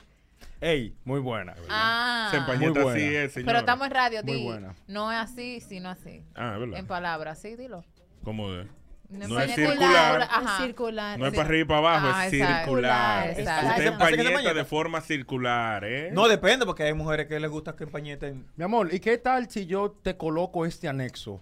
Ey, 0.62 0.96
muy 1.06 1.20
buena. 1.20 1.56
Ah. 1.70 2.28
Se 2.32 2.38
empañeta 2.38 2.80
Muy 2.82 2.90
así, 2.92 3.02
buena. 3.02 3.24
es, 3.24 3.34
señora. 3.34 3.50
Pero 3.50 3.60
estamos 3.60 3.88
en 3.88 3.94
radio, 3.94 4.24
Muy 4.24 4.34
di. 4.36 4.44
buena. 4.44 4.76
No 4.88 5.12
es 5.12 5.18
así, 5.18 5.60
sino 5.62 5.90
así. 5.90 6.24
Ah, 6.36 6.54
es 6.54 6.60
verdad. 6.60 6.80
En 6.80 6.86
palabras, 6.86 7.40
sí, 7.40 7.56
dilo. 7.56 7.84
¿Cómo 8.24 8.52
de? 8.52 8.68
No 9.10 9.28
No 9.28 9.40
es 9.40 9.56
circular, 9.56 9.78
circular. 9.80 10.22
ajá. 10.22 10.64
Circular. 10.64 11.20
No 11.20 11.26
es 11.26 11.34
para 11.34 11.46
arriba 11.48 11.62
y 11.62 11.66
para 11.66 11.80
abajo, 11.80 12.08
Ah, 12.14 12.28
es 12.28 12.34
exacto. 12.34 12.58
circular. 12.66 13.30
Exacto. 13.32 13.42
Usted 13.50 13.70
¿Hace 13.70 13.76
que 13.76 13.82
se 13.82 13.88
empañeta 14.30 14.54
de 14.54 14.66
forma 14.66 15.02
circular, 15.02 15.84
¿eh? 15.84 16.10
No 16.14 16.28
depende 16.28 16.66
porque 16.66 16.84
hay 16.84 16.94
mujeres 16.94 17.26
que 17.28 17.40
les 17.40 17.50
gusta 17.50 17.76
que 17.76 17.86
empañeten. 17.86 18.46
Mi 18.56 18.64
amor, 18.64 18.94
¿y 18.94 19.00
qué 19.00 19.18
tal 19.18 19.50
si 19.50 19.66
yo 19.66 19.92
te 20.04 20.16
coloco 20.16 20.66
este 20.66 20.88
anexo? 20.88 21.42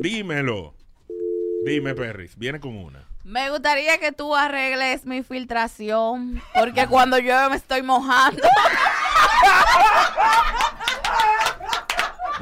Dímelo. 0.00 0.74
Dime, 1.66 1.94
Perris. 1.94 2.36
Viene 2.38 2.58
con 2.58 2.76
una. 2.76 3.04
Me 3.24 3.50
gustaría 3.50 3.98
que 3.98 4.10
tú 4.12 4.34
arregles 4.34 5.04
mi 5.06 5.22
filtración, 5.22 6.42
porque 6.54 6.86
cuando 6.88 7.18
llueve 7.18 7.50
me 7.50 7.56
estoy 7.56 7.82
mojando. 7.82 8.42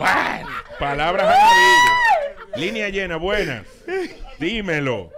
Bueno, 0.01 0.49
palabras 0.79 1.27
a 1.27 1.31
la 1.31 1.37
vida. 1.37 2.57
Línea 2.57 2.89
llena, 2.89 3.17
buenas. 3.17 3.67
Dímelo. 4.39 5.11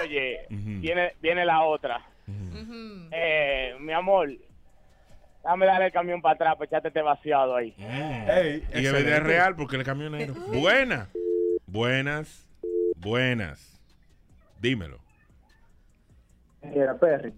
Oye, 0.00 0.46
viene, 0.48 1.14
viene 1.20 1.44
la 1.44 1.62
otra. 1.62 2.00
Eh, 3.10 3.76
mi 3.78 3.92
amor, 3.92 4.30
dame 5.44 5.66
darle 5.66 5.86
el 5.86 5.92
camión 5.92 6.22
para 6.22 6.34
atrás 6.34 6.54
para 6.54 6.64
echarte 6.64 6.88
este 6.88 7.02
vaciado 7.02 7.54
ahí. 7.54 7.74
Ey, 7.78 8.64
Y 8.74 8.86
es 8.86 9.22
real 9.22 9.54
porque 9.54 9.76
es 9.76 9.84
camionero. 9.84 10.32
Buenas. 10.48 11.08
Buenas. 11.66 12.46
Buenas. 12.96 13.78
Dímelo. 14.60 14.98
Era 16.62 16.94
Perry. 16.98 17.34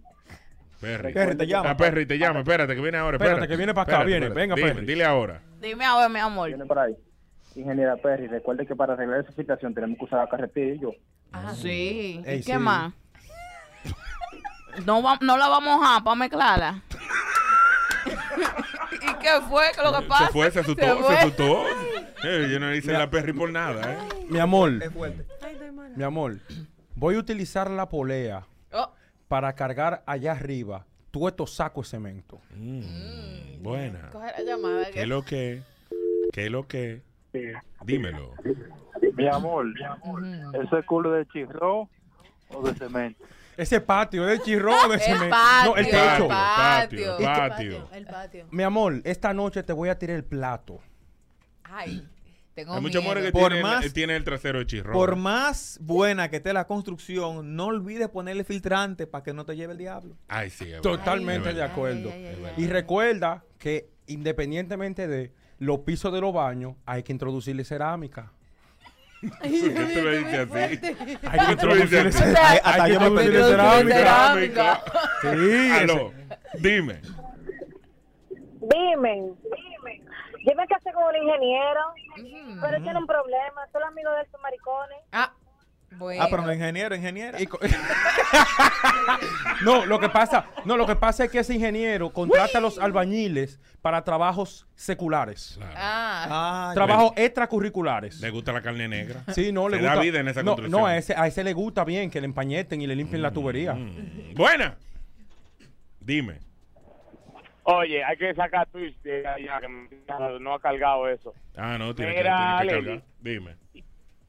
Perry. 0.84 1.12
Perry, 1.12 1.36
te 1.36 1.46
llama. 1.46 1.70
Ah, 1.70 1.76
Perry 1.76 2.06
te 2.06 2.18
llama. 2.18 2.40
Espérate, 2.40 2.74
que 2.74 2.80
viene 2.80 2.98
ahora. 2.98 3.16
Espérate, 3.16 3.48
que 3.48 3.56
viene 3.56 3.74
para 3.74 3.82
acá, 3.82 3.92
Espérate, 4.02 4.10
viene. 4.10 4.26
espérate. 4.26 4.40
Venga, 4.40 4.54
Dime, 4.56 4.68
Perry. 4.74 4.86
Dile 4.86 5.04
ahora. 5.04 5.40
Dime 5.60 5.84
ahora, 5.84 6.08
mi 6.08 6.18
amor. 6.20 6.48
Viene 6.48 6.66
por 6.66 6.78
ahí. 6.78 6.94
Ingeniera 7.56 7.96
Perry, 7.96 8.26
recuerde 8.26 8.66
que 8.66 8.74
para 8.74 8.94
arreglar 8.94 9.20
esa 9.20 9.32
situación 9.32 9.74
tenemos 9.74 9.96
que 9.98 10.04
usar 10.06 10.18
la 10.20 10.28
carretilla 10.28 10.74
y 10.74 10.78
yo. 10.80 10.90
Sí. 11.54 12.20
Ey, 12.24 12.38
¿Y 12.40 12.42
qué 12.44 12.52
sí. 12.54 12.58
más? 12.58 12.92
No, 14.86 15.00
va- 15.02 15.18
no 15.20 15.36
la 15.38 15.48
vamos 15.48 15.72
a 15.74 15.76
mojar 15.78 16.02
para 16.04 16.16
mezclarla. 16.16 16.82
¿Y 18.06 19.14
qué 19.20 19.28
fue? 19.48 19.64
¿Qué 19.74 19.80
es 19.80 19.90
lo 19.92 20.00
que 20.00 20.06
pasa? 20.08 20.26
Se 20.26 20.32
fue, 20.32 20.50
se 20.50 20.60
asustó, 20.60 21.08
se, 21.08 21.16
asustó. 21.16 21.64
Eh, 22.26 22.48
yo 22.50 22.58
no 22.58 22.70
le 22.70 22.78
hice 22.78 22.90
la 22.92 23.10
Perry 23.10 23.34
por 23.34 23.52
nada, 23.52 23.92
¿eh? 23.92 23.98
Mi 24.30 24.38
amor, 24.38 24.82
Es 24.82 24.90
fuerte. 24.90 25.26
mi 25.94 26.02
amor, 26.04 26.38
voy 26.94 27.16
a 27.16 27.18
utilizar 27.18 27.68
la 27.70 27.86
polea. 27.90 28.46
Para 29.34 29.52
cargar 29.52 30.04
allá 30.06 30.30
arriba 30.30 30.86
todo 31.10 31.26
estos 31.26 31.56
sacos 31.56 31.88
de 31.88 31.96
cemento. 31.96 32.40
Mm, 32.54 33.60
buena. 33.64 34.10
La 34.14 34.42
llamada. 34.44 34.86
¿Qué 34.92 35.02
es 35.02 35.08
lo 35.08 35.24
que? 35.24 35.60
¿Qué 36.32 36.44
es 36.46 36.52
lo 36.52 36.68
que? 36.68 37.02
Dímelo. 37.84 38.34
Mi 39.16 39.26
amor, 39.26 39.66
¿ese 40.52 40.86
culo 40.86 41.10
de 41.10 41.26
chirro 41.26 41.88
o 42.48 42.62
de 42.62 42.74
cemento? 42.74 43.24
Ese 43.56 43.80
patio 43.80 44.24
de 44.24 44.38
chirro 44.38 44.70
de 44.88 44.94
El 44.94 45.00
cemento. 45.00 45.30
patio, 45.30 45.70
no, 45.72 45.76
el 45.78 45.84
el 45.84 45.90
techo. 45.90 46.28
patio. 46.28 47.16
Patio, 47.16 47.26
patio. 47.26 47.88
El 47.92 48.06
patio. 48.06 48.46
Mi 48.52 48.62
amor, 48.62 49.00
esta 49.02 49.34
noche 49.34 49.64
te 49.64 49.72
voy 49.72 49.88
a 49.88 49.98
tirar 49.98 50.14
el 50.14 50.24
plato. 50.24 50.78
Ay, 51.64 52.08
tengo 52.54 52.74
Hay 52.74 52.84
que 52.84 53.32
Por 53.32 53.48
tiene, 53.48 53.62
más- 53.62 53.92
tiene 53.92 54.16
el 54.16 54.24
trasero 54.24 54.60
de 54.60 54.66
chirro. 54.66 54.92
Por 54.92 55.16
más 55.16 55.78
buena 55.82 56.30
que 56.30 56.36
esté 56.36 56.52
la 56.52 56.66
construcción, 56.66 57.56
no 57.56 57.66
olvides 57.66 58.08
ponerle 58.08 58.44
filtrante 58.44 59.06
para 59.06 59.24
que 59.24 59.32
no 59.32 59.44
te 59.44 59.56
lleve 59.56 59.72
el 59.72 59.78
diablo. 59.78 60.16
Ay, 60.28 60.50
sí. 60.50 60.72
es 60.72 60.80
Totalmente 60.80 61.52
de 61.52 61.62
acuerdo. 61.62 62.10
Ay, 62.12 62.26
ay, 62.26 62.44
ay, 62.46 62.64
Y 62.64 62.66
recuerda 62.68 63.44
que 63.58 63.88
independientemente 64.06 65.08
de 65.08 65.32
los 65.58 65.80
pisos 65.80 66.12
de 66.12 66.20
los 66.20 66.32
baños, 66.32 66.74
hay 66.86 67.02
que 67.02 67.12
introducirle 67.12 67.64
cerámica. 67.64 68.32
¿Por 69.20 69.40
qué 69.40 69.86
tú 69.94 70.02
le 70.02 70.18
dices 70.18 70.50
así? 70.50 70.80
Hay 71.26 71.46
que 71.46 71.52
introducirle, 71.52 71.98
hay, 72.62 72.92
que 72.92 73.42
cerámica. 73.42 73.96
Cerámica. 73.96 74.82
Sí, 75.22 75.70
Aló, 75.70 76.12
dime. 76.60 77.00
Dime, 78.60 79.32
yo 80.46 80.54
me 80.56 80.66
casé 80.66 80.92
con 80.92 81.04
un 81.04 81.16
ingeniero, 81.16 81.80
pero 82.60 82.82
tiene 82.82 82.98
un 82.98 83.06
problema, 83.06 83.62
soy 83.72 83.82
amigo 83.82 84.10
de 84.12 84.22
esos 84.22 84.40
maricones. 84.40 84.98
Ah, 85.12 85.32
bueno. 85.96 86.24
Ah, 86.24 86.26
pero 86.28 86.42
no 86.42 86.52
ingeniero, 86.52 86.94
ingeniera. 86.96 87.38
Co- 87.48 87.60
no, 89.64 89.86
lo 89.86 89.98
que 90.00 90.08
pasa, 90.08 90.46
no, 90.64 90.76
lo 90.76 90.86
que 90.86 90.96
pasa 90.96 91.24
es 91.24 91.30
que 91.30 91.38
ese 91.38 91.54
ingeniero 91.54 92.12
contrata 92.12 92.58
a 92.58 92.60
los 92.60 92.78
albañiles 92.78 93.60
para 93.80 94.02
trabajos 94.02 94.66
seculares, 94.74 95.58
Ah, 95.76 96.70
Ah, 96.70 96.74
trabajos 96.74 97.12
extracurriculares. 97.16 98.20
Le 98.20 98.30
gusta 98.30 98.52
la 98.52 98.62
carne 98.62 98.88
negra. 98.88 99.22
Sí, 99.32 99.52
no 99.52 99.68
le 99.68 99.76
Se 99.76 99.82
gusta. 99.82 99.94
da 99.96 100.00
vida 100.02 100.20
en 100.20 100.28
esa 100.28 100.42
no, 100.42 100.52
construcción. 100.52 100.80
no, 100.80 100.86
a 100.86 100.96
ese, 100.96 101.14
a 101.16 101.26
ese 101.26 101.44
le 101.44 101.52
gusta 101.52 101.84
bien 101.84 102.10
que 102.10 102.20
le 102.20 102.26
empañeten 102.26 102.80
y 102.80 102.86
le 102.86 102.96
limpien 102.96 103.22
la 103.22 103.30
tubería. 103.30 103.74
Mm, 103.74 104.34
Buena. 104.34 104.76
Dime. 106.00 106.40
Oye, 107.64 108.04
hay 108.04 108.16
que 108.16 108.34
sacar 108.34 108.66
twist 108.68 109.02
de 109.02 109.26
allá, 109.26 109.60
que 109.60 109.68
no 110.40 110.54
ha 110.54 110.60
cargado 110.60 111.08
eso. 111.08 111.34
Ah, 111.56 111.76
no, 111.78 111.94
tiene 111.94 112.12
que, 112.12 112.18
Mira, 112.18 112.58
tiene 112.60 112.72
que 112.72 112.76
Lili. 112.76 112.86
cargar. 112.86 113.08
Dime. 113.20 113.56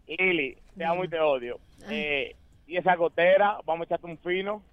Lili, 0.07 0.57
te 0.77 0.85
amo 0.85 1.03
y 1.03 1.07
te 1.09 1.19
odio. 1.19 1.59
Eh, 1.89 2.35
y 2.67 2.77
esa 2.77 2.95
gotera, 2.95 3.57
vamos 3.65 3.81
a 3.81 3.85
echarte 3.85 4.05
un 4.07 4.17
fino. 4.19 4.63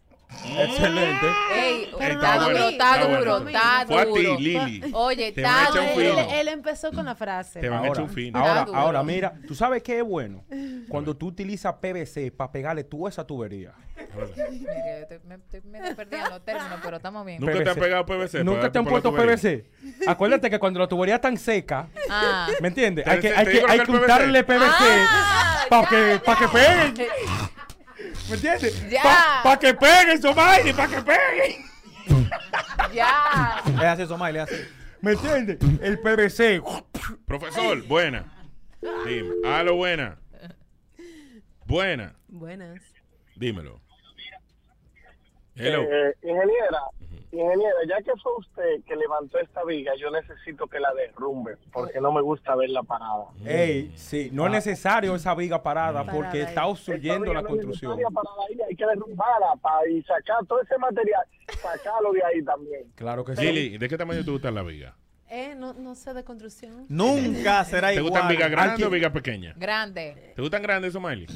Excelente. 0.44 1.26
Ey, 1.54 1.88
está 2.00 2.38
duro, 2.38 2.68
está 2.68 3.06
duro, 3.06 3.38
está 3.48 3.84
Fue 3.86 4.00
a 4.00 4.04
ti, 4.04 4.10
duro. 4.10 4.38
Lili. 4.38 4.90
Oye, 4.92 5.28
está 5.28 5.68
duro. 5.70 6.28
él, 6.32 6.48
empezó 6.48 6.90
con 6.92 7.04
la 7.04 7.14
frase. 7.14 7.60
Te 7.60 7.68
van 7.68 7.84
a 7.84 7.86
echar 7.88 7.98
Ahora, 7.98 8.02
un 8.02 8.10
fino. 8.10 8.38
ahora, 8.38 8.64
duro. 8.64 8.78
ahora, 8.78 9.02
mira, 9.02 9.34
¿tú 9.46 9.54
sabes 9.54 9.82
qué 9.82 9.98
es 9.98 10.04
bueno? 10.04 10.44
Cuando 10.88 11.16
tú 11.16 11.28
utilizas 11.28 11.74
PVC 11.74 12.32
para 12.36 12.50
pegarle 12.50 12.84
tú 12.84 13.06
esa 13.06 13.26
tubería. 13.26 13.72
Me 15.24 15.34
estoy 15.36 15.94
perdiendo 15.94 16.30
los 16.30 16.44
términos, 16.44 16.80
pero 16.82 16.96
estamos 16.96 17.24
bien. 17.24 17.40
Nunca 17.40 17.62
te 17.64 17.70
han 17.70 17.76
pegado 17.76 18.06
PVC. 18.06 18.44
Nunca 18.44 18.72
te 18.72 18.78
han 18.78 18.84
puesto? 18.84 19.12
PVC. 19.14 19.70
Acuérdate 20.06 20.50
que 20.50 20.58
cuando 20.58 20.80
la 20.80 20.88
tubería 20.88 21.14
está 21.16 21.28
tan 21.28 21.36
seca, 21.38 21.88
Ah. 22.10 22.48
¿me 22.60 22.68
entiendes? 22.68 23.06
Hay 23.06 23.20
que, 23.20 23.92
untarle 23.92 24.42
PVC 24.42 24.66
Ah, 24.68 25.66
para 25.70 26.38
que 26.38 26.48
peguen. 26.48 27.08
¿Me 28.32 28.36
entiendes? 28.36 28.90
Ya. 28.90 29.40
Para 29.44 29.58
que 29.58 29.74
peguen, 29.74 30.22
Somaili, 30.22 30.72
para 30.72 30.88
que 30.88 31.02
peguen. 31.02 31.70
Ya. 32.94 33.62
Es 33.66 33.82
así, 33.82 34.06
Somalia, 34.06 34.44
es 34.44 34.52
así. 34.52 34.62
¿Me 35.02 35.12
entiendes? 35.12 35.58
El 35.82 35.98
PVC. 35.98 36.62
Profesor, 37.26 37.82
buena. 37.86 38.24
Dime. 39.04 39.34
Aló, 39.46 39.76
buena. 39.76 40.18
Buena. 41.66 42.14
Buenas. 42.28 42.80
Dímelo. 43.36 43.82
Hello. 45.54 45.82
Eh, 45.82 46.16
ingeniera, 46.22 46.80
ingeniera, 47.32 47.74
ya 47.88 48.02
que 48.02 48.12
fue 48.22 48.32
usted 48.38 48.84
que 48.86 48.94
levantó 48.94 49.38
esta 49.38 49.64
viga, 49.64 49.92
yo 49.98 50.10
necesito 50.10 50.66
que 50.66 50.78
la 50.78 50.92
derrumbe, 50.94 51.56
porque 51.72 52.00
no 52.00 52.12
me 52.12 52.20
gusta 52.20 52.54
verla 52.54 52.82
parada. 52.82 53.24
Ey, 53.44 53.92
sí, 53.96 54.28
no 54.32 54.46
es 54.46 54.52
necesario 54.52 55.14
esa 55.14 55.34
viga 55.34 55.62
parada 55.62 56.04
porque 56.04 56.42
está 56.42 56.66
obstruyendo 56.66 57.32
la 57.32 57.40
no 57.42 57.48
es 57.48 57.52
construcción. 57.54 57.98
parada 58.12 58.36
ahí, 58.48 58.58
hay 58.68 58.76
que 58.76 58.86
derrumbarla 58.86 59.56
para 59.60 59.88
y 59.88 60.02
sacar 60.02 60.44
todo 60.46 60.60
ese 60.60 60.76
material, 60.78 61.22
sacarlo 61.60 62.12
de 62.12 62.22
ahí 62.24 62.42
también. 62.44 62.84
Claro 62.94 63.24
que 63.24 63.34
sí. 63.34 63.42
Lili, 63.44 63.78
¿de 63.78 63.88
qué 63.88 63.96
tamaño 63.96 64.24
te 64.24 64.30
gusta 64.30 64.50
la 64.50 64.62
viga? 64.62 64.94
Eh, 65.30 65.54
no, 65.56 65.72
no 65.72 65.94
sé 65.94 66.12
de 66.12 66.24
construcción. 66.24 66.84
Nunca 66.90 67.64
será 67.64 67.88
¿Te 67.88 67.94
igual. 67.94 68.10
gustan 68.10 68.28
vigas 68.28 68.50
grandes 68.50 68.86
o 68.86 68.90
vigas 68.90 69.12
pequeñas? 69.12 69.58
Grande. 69.58 70.34
¿Te 70.36 70.42
gustan 70.42 70.60
grandes, 70.60 70.92
Somaili? 70.92 71.26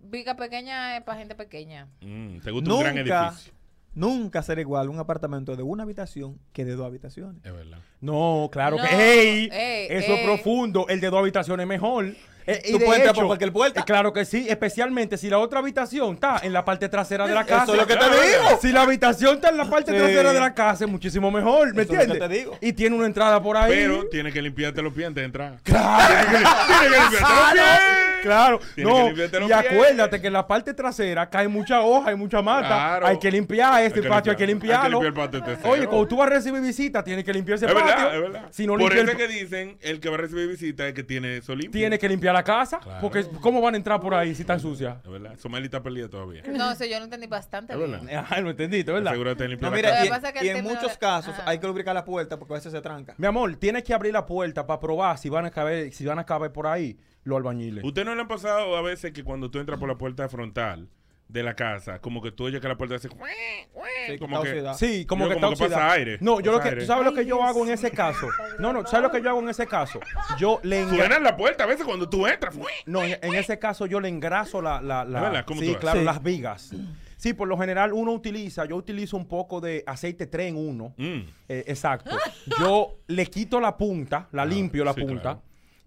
Viga 0.00 0.34
pequeña 0.34 0.96
es 0.96 1.04
para 1.04 1.18
gente 1.18 1.34
pequeña. 1.36 1.86
Mm, 2.00 2.40
¿Te 2.40 2.50
gusta 2.50 2.74
un 2.74 2.80
gran 2.80 2.98
edificio? 2.98 3.52
Nunca 3.94 4.42
será 4.42 4.60
igual 4.60 4.88
un 4.88 4.98
apartamento 4.98 5.56
de 5.56 5.62
una 5.62 5.82
habitación 5.84 6.38
que 6.52 6.64
de 6.64 6.74
dos 6.74 6.86
habitaciones. 6.86 7.44
Es 7.44 7.52
verdad. 7.52 7.78
No, 8.00 8.48
claro 8.52 8.76
No, 8.76 8.82
que. 8.84 8.94
¡Ey! 8.94 9.48
ey, 9.52 9.86
eso 9.90 10.12
es 10.14 10.20
ey. 10.20 10.24
profundo. 10.26 10.86
El 10.88 11.00
de 11.00 11.08
dos 11.10 11.20
habitaciones 11.20 11.64
es 11.64 11.68
mejor. 11.68 12.06
Eh, 12.46 12.60
y 12.66 12.72
Tú 12.72 12.78
de 12.78 12.84
puedes 12.84 13.00
entrar 13.00 13.14
por 13.14 13.26
cualquier 13.26 13.52
puerta. 13.54 13.80
eh, 13.80 13.84
claro 13.86 14.12
que 14.12 14.26
sí, 14.26 14.46
especialmente 14.50 15.16
si 15.16 15.30
la 15.30 15.38
otra 15.38 15.60
habitación 15.60 16.14
está 16.16 16.40
en 16.42 16.52
la 16.52 16.62
parte 16.62 16.90
trasera 16.90 17.26
de 17.26 17.32
la 17.34 17.46
casa. 17.46 17.62
Eso 17.72 17.72
es 17.72 17.80
lo 17.80 17.86
que 17.86 17.96
te 17.96 18.04
digo. 18.04 18.58
Si 18.60 18.70
la 18.70 18.82
habitación 18.82 19.36
está 19.36 19.48
en 19.48 19.56
la 19.56 19.64
parte 19.70 19.92
Sí. 19.92 19.96
trasera 19.96 20.32
de 20.34 20.40
la 20.40 20.52
casa, 20.54 20.84
es 20.84 20.90
muchísimo 20.90 21.30
mejor, 21.30 21.72
¿me 21.74 21.82
Eso 21.84 21.92
es 21.94 21.98
lo 22.00 22.04
que 22.04 22.12
entiendes? 22.12 22.28
te 22.28 22.34
digo. 22.36 22.58
Y 22.60 22.74
tiene 22.74 22.96
una 22.96 23.06
entrada 23.06 23.42
por 23.42 23.56
ahí. 23.56 23.72
Pero 23.72 24.06
tienes 24.10 24.34
que 24.34 24.42
limpiarte 24.42 24.82
los 24.82 24.92
pies 24.92 25.06
antes 25.06 25.22
de 25.22 25.24
entrar. 25.26 25.58
Claro, 25.62 26.14
Tienes 26.28 26.50
que 26.80 26.88
limpiarte 26.90 27.20
los 27.22 27.52
pies. 27.54 28.13
Claro, 28.24 28.60
no, 28.78 29.10
y 29.10 29.14
pies. 29.14 29.32
acuérdate 29.52 30.20
que 30.20 30.26
en 30.28 30.32
la 30.32 30.46
parte 30.46 30.72
trasera 30.74 31.28
cae 31.28 31.46
mucha 31.48 31.80
hoja 31.82 32.12
y 32.12 32.16
mucha 32.16 32.40
mata. 32.42 32.66
Claro. 32.66 33.06
Hay 33.06 33.18
que 33.18 33.30
limpiar 33.30 33.82
este 33.84 34.00
Hay 34.00 34.08
patio, 34.08 34.32
hay 34.32 34.36
que 34.36 34.46
limpiar. 34.46 34.76
Hay 34.76 34.82
que 34.84 34.88
limpiarlo. 34.90 35.02
limpiar 35.02 35.24
el 35.26 35.30
patio 35.30 35.42
trasero. 35.44 35.70
Oye, 35.74 35.86
cuando 35.86 36.08
tú 36.08 36.16
vas 36.16 36.26
a 36.26 36.30
recibir 36.30 36.60
visita, 36.62 37.04
tienes 37.04 37.24
que 37.24 37.32
limpiar 37.32 37.56
ese 37.56 37.66
Es 37.66 37.72
patio. 37.72 37.86
verdad, 37.86 38.14
es 38.16 38.20
verdad. 38.22 38.48
Si 38.50 38.66
no 38.66 38.76
Por 38.76 38.92
eso 38.92 39.02
el- 39.02 39.08
es 39.10 39.16
que 39.16 39.28
dicen, 39.28 39.76
el 39.82 40.00
que 40.00 40.08
va 40.08 40.14
a 40.14 40.18
recibir 40.18 40.48
visita 40.48 40.86
es 40.88 40.94
que 40.94 41.02
tiene 41.04 41.36
eso 41.36 41.54
limpio. 41.54 41.78
tiene 41.78 41.98
que 41.98 42.08
limpiar 42.08 42.34
la 42.34 42.42
casa. 42.42 42.78
Claro. 42.78 43.00
Porque 43.00 43.24
¿cómo 43.40 43.60
van 43.60 43.74
a 43.74 43.76
entrar 43.76 44.00
por 44.00 44.14
ahí 44.14 44.34
si 44.34 44.40
están 44.42 44.58
sucias? 44.60 44.96
Es 45.04 45.10
verdad. 45.10 45.34
Somali 45.38 45.66
está 45.66 45.82
perdida 45.82 46.08
todavía. 46.08 46.42
No, 46.48 46.70
eso 46.72 46.84
yo 46.86 46.98
lo 46.98 47.04
entendí 47.04 47.26
bastante 47.26 47.72
Es 47.74 47.78
bien. 47.78 47.90
verdad. 47.90 48.24
Ah, 48.30 48.40
lo 48.40 48.50
entendiste, 48.50 48.90
¿verdad? 48.90 49.08
Asegúrate 49.12 49.42
de 49.42 49.48
limpiar 49.50 49.70
No, 49.70 49.76
la 49.76 49.82
mira, 49.82 49.90
casa. 50.20 50.44
Y, 50.44 50.48
es 50.48 50.56
en 50.56 50.64
muchos 50.64 50.92
de- 50.92 50.98
casos 50.98 51.34
Ajá. 51.34 51.42
hay 51.46 51.58
que 51.58 51.66
lubricar 51.66 51.94
la 51.94 52.04
puerta 52.04 52.38
porque 52.38 52.54
a 52.54 52.56
veces 52.56 52.72
se 52.72 52.80
tranca. 52.80 53.14
Mi 53.18 53.26
amor, 53.26 53.54
tienes 53.56 53.82
que 53.84 53.92
abrir 53.92 54.12
la 54.12 54.24
puerta 54.24 54.66
para 54.66 54.80
probar 54.80 55.18
si 55.18 55.28
van 55.28 55.44
a 55.44 55.50
caber, 55.50 55.92
si 55.92 56.04
van 56.06 56.18
a 56.18 56.24
caber 56.24 56.50
por 56.52 56.66
ahí 56.66 56.96
los 57.24 57.36
albañiles. 57.38 57.82
¿Usted 57.84 58.04
no 58.04 58.14
le 58.14 58.22
ha 58.22 58.28
pasado 58.28 58.76
a 58.76 58.82
veces 58.82 59.12
que 59.12 59.24
cuando 59.24 59.50
tú 59.50 59.58
entras 59.58 59.78
por 59.80 59.88
la 59.88 59.96
puerta 59.96 60.28
frontal 60.28 60.88
de 61.28 61.42
la 61.42 61.54
casa, 61.56 62.00
como 62.00 62.20
que 62.22 62.30
tú 62.32 62.44
oyes 62.44 62.60
que 62.60 62.68
la 62.68 62.76
puerta 62.76 62.96
hace... 62.96 63.08
Sí, 63.08 64.18
como 64.18 64.42
que... 64.42 64.62
Sí, 64.76 65.06
como 65.06 65.24
Yo 65.24 65.30
que 65.30 65.34
como 65.40 65.52
está 65.54 65.64
que 65.64 65.70
pasa 65.70 65.92
aire. 65.92 66.18
No, 66.20 66.40
yo 66.40 66.52
lo 66.52 66.60
que, 66.60 66.68
aire. 66.68 66.80
¿tú 66.82 66.86
sabes 66.86 67.04
lo 67.04 67.14
que 67.14 67.24
yo 67.24 67.42
hago 67.42 67.64
en 67.64 67.72
ese 67.72 67.90
caso? 67.90 68.28
No, 68.58 68.72
no, 68.74 68.86
¿sabes 68.86 69.04
lo 69.04 69.10
que 69.10 69.22
yo 69.22 69.30
hago 69.30 69.40
en 69.40 69.48
ese 69.48 69.66
caso? 69.66 70.00
Yo 70.38 70.60
le 70.62 70.84
engra- 70.84 70.96
Suena 70.96 71.16
en 71.16 71.22
la 71.24 71.36
puerta 71.36 71.64
a 71.64 71.66
veces 71.66 71.86
cuando 71.86 72.08
tú 72.10 72.26
entras. 72.26 72.54
No, 72.86 73.02
en, 73.02 73.18
en 73.22 73.34
ese 73.34 73.58
caso 73.58 73.86
yo 73.86 74.00
le 74.00 74.08
engraso 74.10 74.60
la, 74.60 74.82
la, 74.82 75.04
la- 75.04 75.18
¿De 75.20 75.26
verdad? 75.26 75.44
¿Cómo 75.46 75.60
sí, 75.60 75.66
tú 75.66 75.70
haces? 75.72 75.80
claro, 75.80 75.98
Sí. 76.00 76.04
las 76.04 76.22
vigas. 76.22 76.74
Sí, 77.16 77.32
por 77.32 77.48
lo 77.48 77.56
general 77.56 77.94
uno 77.94 78.12
utiliza, 78.12 78.66
yo 78.66 78.76
utilizo 78.76 79.16
un 79.16 79.26
poco 79.26 79.62
de 79.62 79.82
aceite 79.86 80.26
3 80.26 80.50
en 80.50 80.56
1. 80.58 80.94
Mm. 80.98 81.20
exacto. 81.48 82.16
Yo 82.60 82.98
le 83.06 83.24
quito 83.26 83.60
la 83.60 83.78
punta, 83.78 84.28
la 84.32 84.44
limpio 84.44 84.84
la 84.84 84.92
sí, 84.92 85.00
punta. 85.00 85.22
claro. 85.22 85.42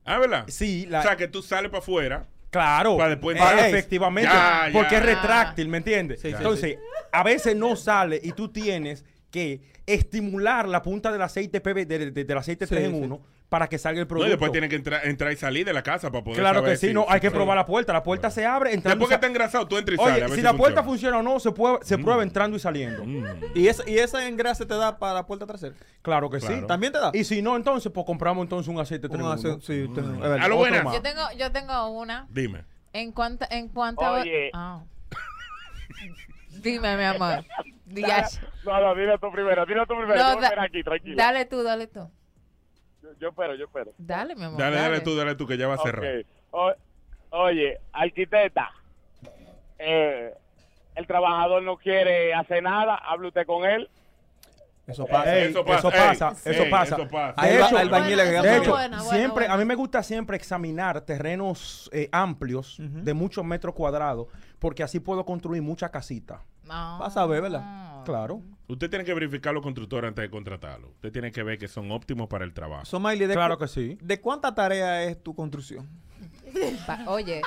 Ah, 0.07 0.19
¿verdad? 0.19 0.45
Sí, 0.47 0.85
la, 0.89 0.99
O 0.99 1.03
sea, 1.03 1.15
que 1.15 1.27
tú 1.27 1.41
sales 1.41 1.69
para 1.69 1.79
afuera. 1.83 2.25
Claro, 2.49 2.97
Para 2.97 3.09
después 3.09 3.37
eh, 3.37 3.67
efectivamente, 3.67 4.31
Ya, 4.33 4.67
ya. 4.67 4.73
porque 4.73 4.95
es 4.95 5.03
retráctil, 5.05 5.67
¿me 5.67 5.77
entiendes? 5.77 6.21
Sí, 6.21 6.29
sí, 6.29 6.35
Entonces, 6.37 6.77
a 7.11 7.21
veces 7.21 7.55
no 7.55 7.75
sale 7.75 8.19
y 8.23 8.31
tú 8.31 8.47
tienes 8.49 9.03
que 9.29 9.61
estimular 9.85 10.67
la 10.67 10.81
punta 10.81 11.11
del 11.11 11.21
aceite 11.21 11.59
PV, 11.59 11.85
de- 11.85 12.11
de- 12.11 12.23
del 12.23 12.37
aceite 12.37 12.65
Sí, 12.65 12.73
3 12.73 12.85
en 12.85 12.91
sí. 12.95 13.01
1 13.01 13.21
para 13.49 13.67
que 13.67 13.77
salga 13.77 13.99
el 14.01 14.05
No, 14.05 14.09
producto. 14.09 14.27
y 14.27 14.31
después 14.31 14.51
tienes 14.51 14.69
que 14.69 14.75
entrar, 14.75 15.05
entrar 15.07 15.31
y 15.31 15.37
salir 15.37 15.65
de 15.65 15.71
la 15.71 15.81
casa 15.81 16.11
para 16.11 16.21
poder 16.23 16.39
Claro 16.39 16.59
saber 16.59 16.71
que 16.73 16.77
sí, 16.77 16.87
si- 16.87 16.93
no, 16.93 17.05
hay 17.07 17.21
que 17.21 17.31
probar 17.31 17.55
la 17.55 17.65
puerta, 17.65 17.93
la 17.93 18.03
puerta 18.03 18.29
se 18.29 18.45
abre 18.45 18.73
entrando 18.73 18.95
Después 19.05 19.07
que 19.07 19.13
y 19.13 19.15
está 19.15 19.27
sa- 19.27 19.31
engrasado, 19.31 19.67
tú 19.67 19.77
entras 19.77 19.93
y 19.93 19.97
sales. 19.97 20.11
a 20.11 20.15
Oye, 20.15 20.27
ver 20.27 20.35
si 20.35 20.41
la 20.41 20.53
puerta 20.53 20.83
funciona. 20.83 21.17
funciona 21.17 21.31
o 21.31 21.33
no, 21.35 21.39
se, 21.39 21.51
puede, 21.51 21.77
se 21.83 21.97
prueba 21.97 22.23
entrando 22.23 22.57
y 22.57 22.59
saliendo. 22.59 23.05
Mm. 23.05 23.25
¿Y, 23.55 23.67
esa, 23.69 23.89
y 23.89 23.97
ese 23.99 24.27
engrase 24.27 24.65
te 24.65 24.75
da 24.75 24.97
para 24.99 25.13
la 25.13 25.25
puerta 25.25 25.45
trasera? 25.45 25.75
Claro 26.01 26.29
que 26.29 26.41
sí. 26.41 26.47
Claro. 26.47 26.67
¿También 26.67 26.91
te 26.91 26.99
da? 26.99 27.11
Y 27.13 27.23
si 27.23 27.41
no, 27.41 27.55
entonces, 27.55 27.89
pues 27.91 28.05
compramos 28.05 28.43
entonces 28.43 28.67
un 28.67 28.79
aceite 28.81 29.07
3 29.07 29.21
Un 29.23 29.31
en 29.31 29.37
1. 29.39 29.51
ace- 29.55 29.61
sí, 29.61 29.87
Mm. 29.87 29.99
es 29.99 30.19
verdad. 30.19 30.39
A 30.41 30.47
lo 30.49 30.57
más. 30.83 30.95
Yo 30.95 31.01
tengo, 31.01 31.21
yo 31.37 31.51
tengo 31.53 31.89
una. 31.91 32.27
Dime. 32.29 32.65
En 32.91 33.11
cuanto, 33.13 33.45
en 33.49 33.69
cuanto 33.69 34.03
a- 34.03 34.21
Oye. 34.21 34.49
Ah. 34.53 34.81
Dime, 36.61 36.97
mi 36.97 37.03
amor. 37.03 37.45
Diache. 37.85 38.39
No, 38.65 38.81
no, 38.81 38.95
dile 38.95 39.17
tú 39.19 39.31
primero, 39.31 39.65
dile 39.65 39.81
tú 39.87 39.95
primero. 39.95 40.15
No, 40.15 40.41
da- 40.41 40.51
a 40.57 40.63
aquí, 40.63 40.83
tranquila. 40.83 41.15
Dale 41.23 41.45
tú, 41.45 41.63
dale 41.63 41.87
tú. 41.87 42.09
Yo, 43.19 43.29
espero, 43.29 43.55
yo 43.55 43.65
espero. 43.65 43.91
Dale, 43.97 44.35
mi 44.35 44.43
amor. 44.43 44.59
Dale, 44.59 44.75
dale 44.77 45.01
tú, 45.01 45.15
dale 45.15 45.35
tú, 45.35 45.47
que 45.47 45.57
ya 45.57 45.67
va 45.67 45.75
a 45.75 45.77
cerrar. 45.79 46.25
O- 46.51 46.73
oye, 47.31 47.79
arquitecta, 47.91 48.71
eh, 49.79 50.33
el 50.95 51.07
trabajador 51.07 51.61
no 51.63 51.77
quiere 51.77 52.33
hacer 52.33 52.63
nada, 52.63 52.95
hable 52.95 53.27
usted 53.27 53.45
con 53.45 53.65
él. 53.65 53.89
Eso 54.87 55.05
pasa. 55.05 55.35
Ey, 55.35 55.49
Eso 55.49 55.59
eso 55.59 55.65
pasa, 55.65 55.89
pasa, 55.89 56.29
ey, 56.45 56.51
eso 56.55 56.63
ey, 56.63 56.71
pasa. 56.71 56.95
eso 56.95 57.07
pasa. 57.09 57.33
Ahí 57.35 57.51
De 57.53 57.59
va 57.59 57.65
hecho, 57.67 57.75
bueno, 57.89 58.41
De 58.41 58.57
hecho, 58.57 58.77
siempre, 59.01 59.47
a 59.47 59.57
mí 59.57 59.65
me 59.65 59.75
gusta 59.75 60.01
siempre 60.01 60.37
examinar 60.37 61.01
terrenos 61.01 61.89
eh, 61.91 62.07
amplios 62.11 62.77
de 62.79 63.13
muchos 63.13 63.43
metros 63.43 63.75
cuadrados, 63.75 64.27
porque 64.59 64.83
así 64.83 65.01
puedo 65.01 65.25
construir 65.25 65.61
muchas 65.61 65.91
casitas. 65.91 66.39
No. 66.63 66.99
Vas 66.99 67.17
a 67.17 67.25
ver, 67.25 67.41
¿verdad? 67.41 68.03
Claro. 68.05 68.41
Usted 68.67 68.89
tiene 68.89 69.05
que 69.05 69.13
verificar 69.13 69.53
los 69.53 69.63
constructores 69.63 70.09
antes 70.09 70.23
de 70.23 70.29
contratarlo. 70.29 70.89
Usted 70.89 71.11
tiene 71.11 71.31
que 71.31 71.41
ver 71.43 71.57
que 71.57 71.67
son 71.69 71.89
óptimos 71.91 72.27
para 72.27 72.43
el 72.43 72.53
trabajo. 72.53 72.85
Somaili, 72.85 73.25
¿de, 73.25 73.33
Claro 73.33 73.55
cu- 73.57 73.61
que 73.63 73.67
sí. 73.69 73.97
¿de 74.01 74.19
cuánta 74.19 74.53
tarea 74.53 75.03
es 75.05 75.21
tu 75.23 75.33
construcción? 75.33 75.87
Pa- 76.85 77.05
Oye, 77.07 77.41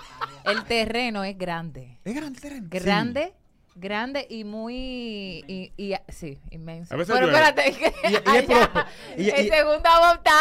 el 0.44 0.64
terreno 0.64 1.22
es 1.24 1.36
grande. 1.36 1.98
Es 2.04 2.14
grande 2.14 2.38
el 2.38 2.42
terreno. 2.42 2.68
Grande, 2.70 3.32
grande 3.74 4.26
y 4.28 4.44
muy. 4.44 5.44
Y, 5.46 5.72
y- 5.76 5.94
sí, 6.08 6.38
inmenso. 6.50 6.92
A 6.94 6.96
veces 6.96 7.14
Pero 7.14 7.26
llueve. 7.30 7.46
espérate, 7.48 7.72
que 7.78 8.08
Y- 8.08 8.12
y 8.12 8.16
es 8.16 8.22
allá. 8.50 8.86
Y- 9.16 9.22
y- 9.22 9.30
el 9.30 9.48
segundo 9.48 9.88
volta. 10.06 10.32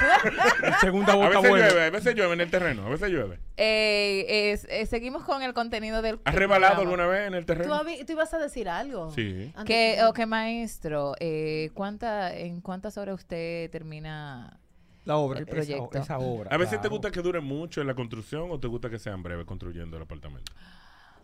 Segunda 0.80 1.12
A 1.12 1.16
boca 1.16 1.28
veces 1.28 1.48
buena. 1.50 1.68
llueve, 1.68 1.84
a 1.86 1.90
veces 1.90 2.14
llueve 2.14 2.32
en 2.34 2.40
el 2.40 2.50
terreno, 2.50 2.86
a 2.86 2.88
veces 2.88 3.10
llueve. 3.10 3.38
Eh, 3.56 4.50
es- 4.52 4.66
eh, 4.70 4.86
seguimos 4.86 5.24
con 5.24 5.42
el 5.42 5.52
contenido 5.54 6.00
del. 6.02 6.20
¿Has 6.24 6.34
rebalado 6.34 6.80
alguna 6.82 7.06
vez 7.06 7.26
en 7.28 7.34
el 7.34 7.44
¿Tú, 7.44 7.46
terreno? 7.54 7.74
habi- 7.74 8.04
tú 8.06 8.12
ibas 8.12 8.32
a 8.34 8.38
decir 8.38 8.68
algo. 8.68 9.10
Sí. 9.10 9.52
Que, 9.66 9.96
que- 9.98 10.04
ok, 10.04 10.26
maestro, 10.26 11.14
eh, 11.20 11.70
¿cuánta, 11.74 12.34
¿en 12.36 12.60
cuántas 12.60 12.96
horas 12.98 13.16
usted 13.16 13.70
termina 13.70 14.58
La 15.04 15.16
obra. 15.16 15.40
el 15.40 15.44
Esa- 15.44 15.50
proyecto? 15.54 15.98
Esa, 15.98 16.18
obra. 16.18 16.50
¿A 16.50 16.56
veces 16.56 16.72
te 16.72 16.78
claro. 16.82 16.90
gusta 16.90 17.10
que 17.10 17.20
dure 17.20 17.40
mucho 17.40 17.80
en 17.80 17.86
la 17.86 17.94
construcción 17.94 18.50
o 18.50 18.58
te 18.58 18.68
gusta 18.68 18.88
que 18.88 18.98
sean 18.98 19.22
breves 19.22 19.44
construyendo 19.46 19.96
el 19.96 20.02
apartamento? 20.04 20.52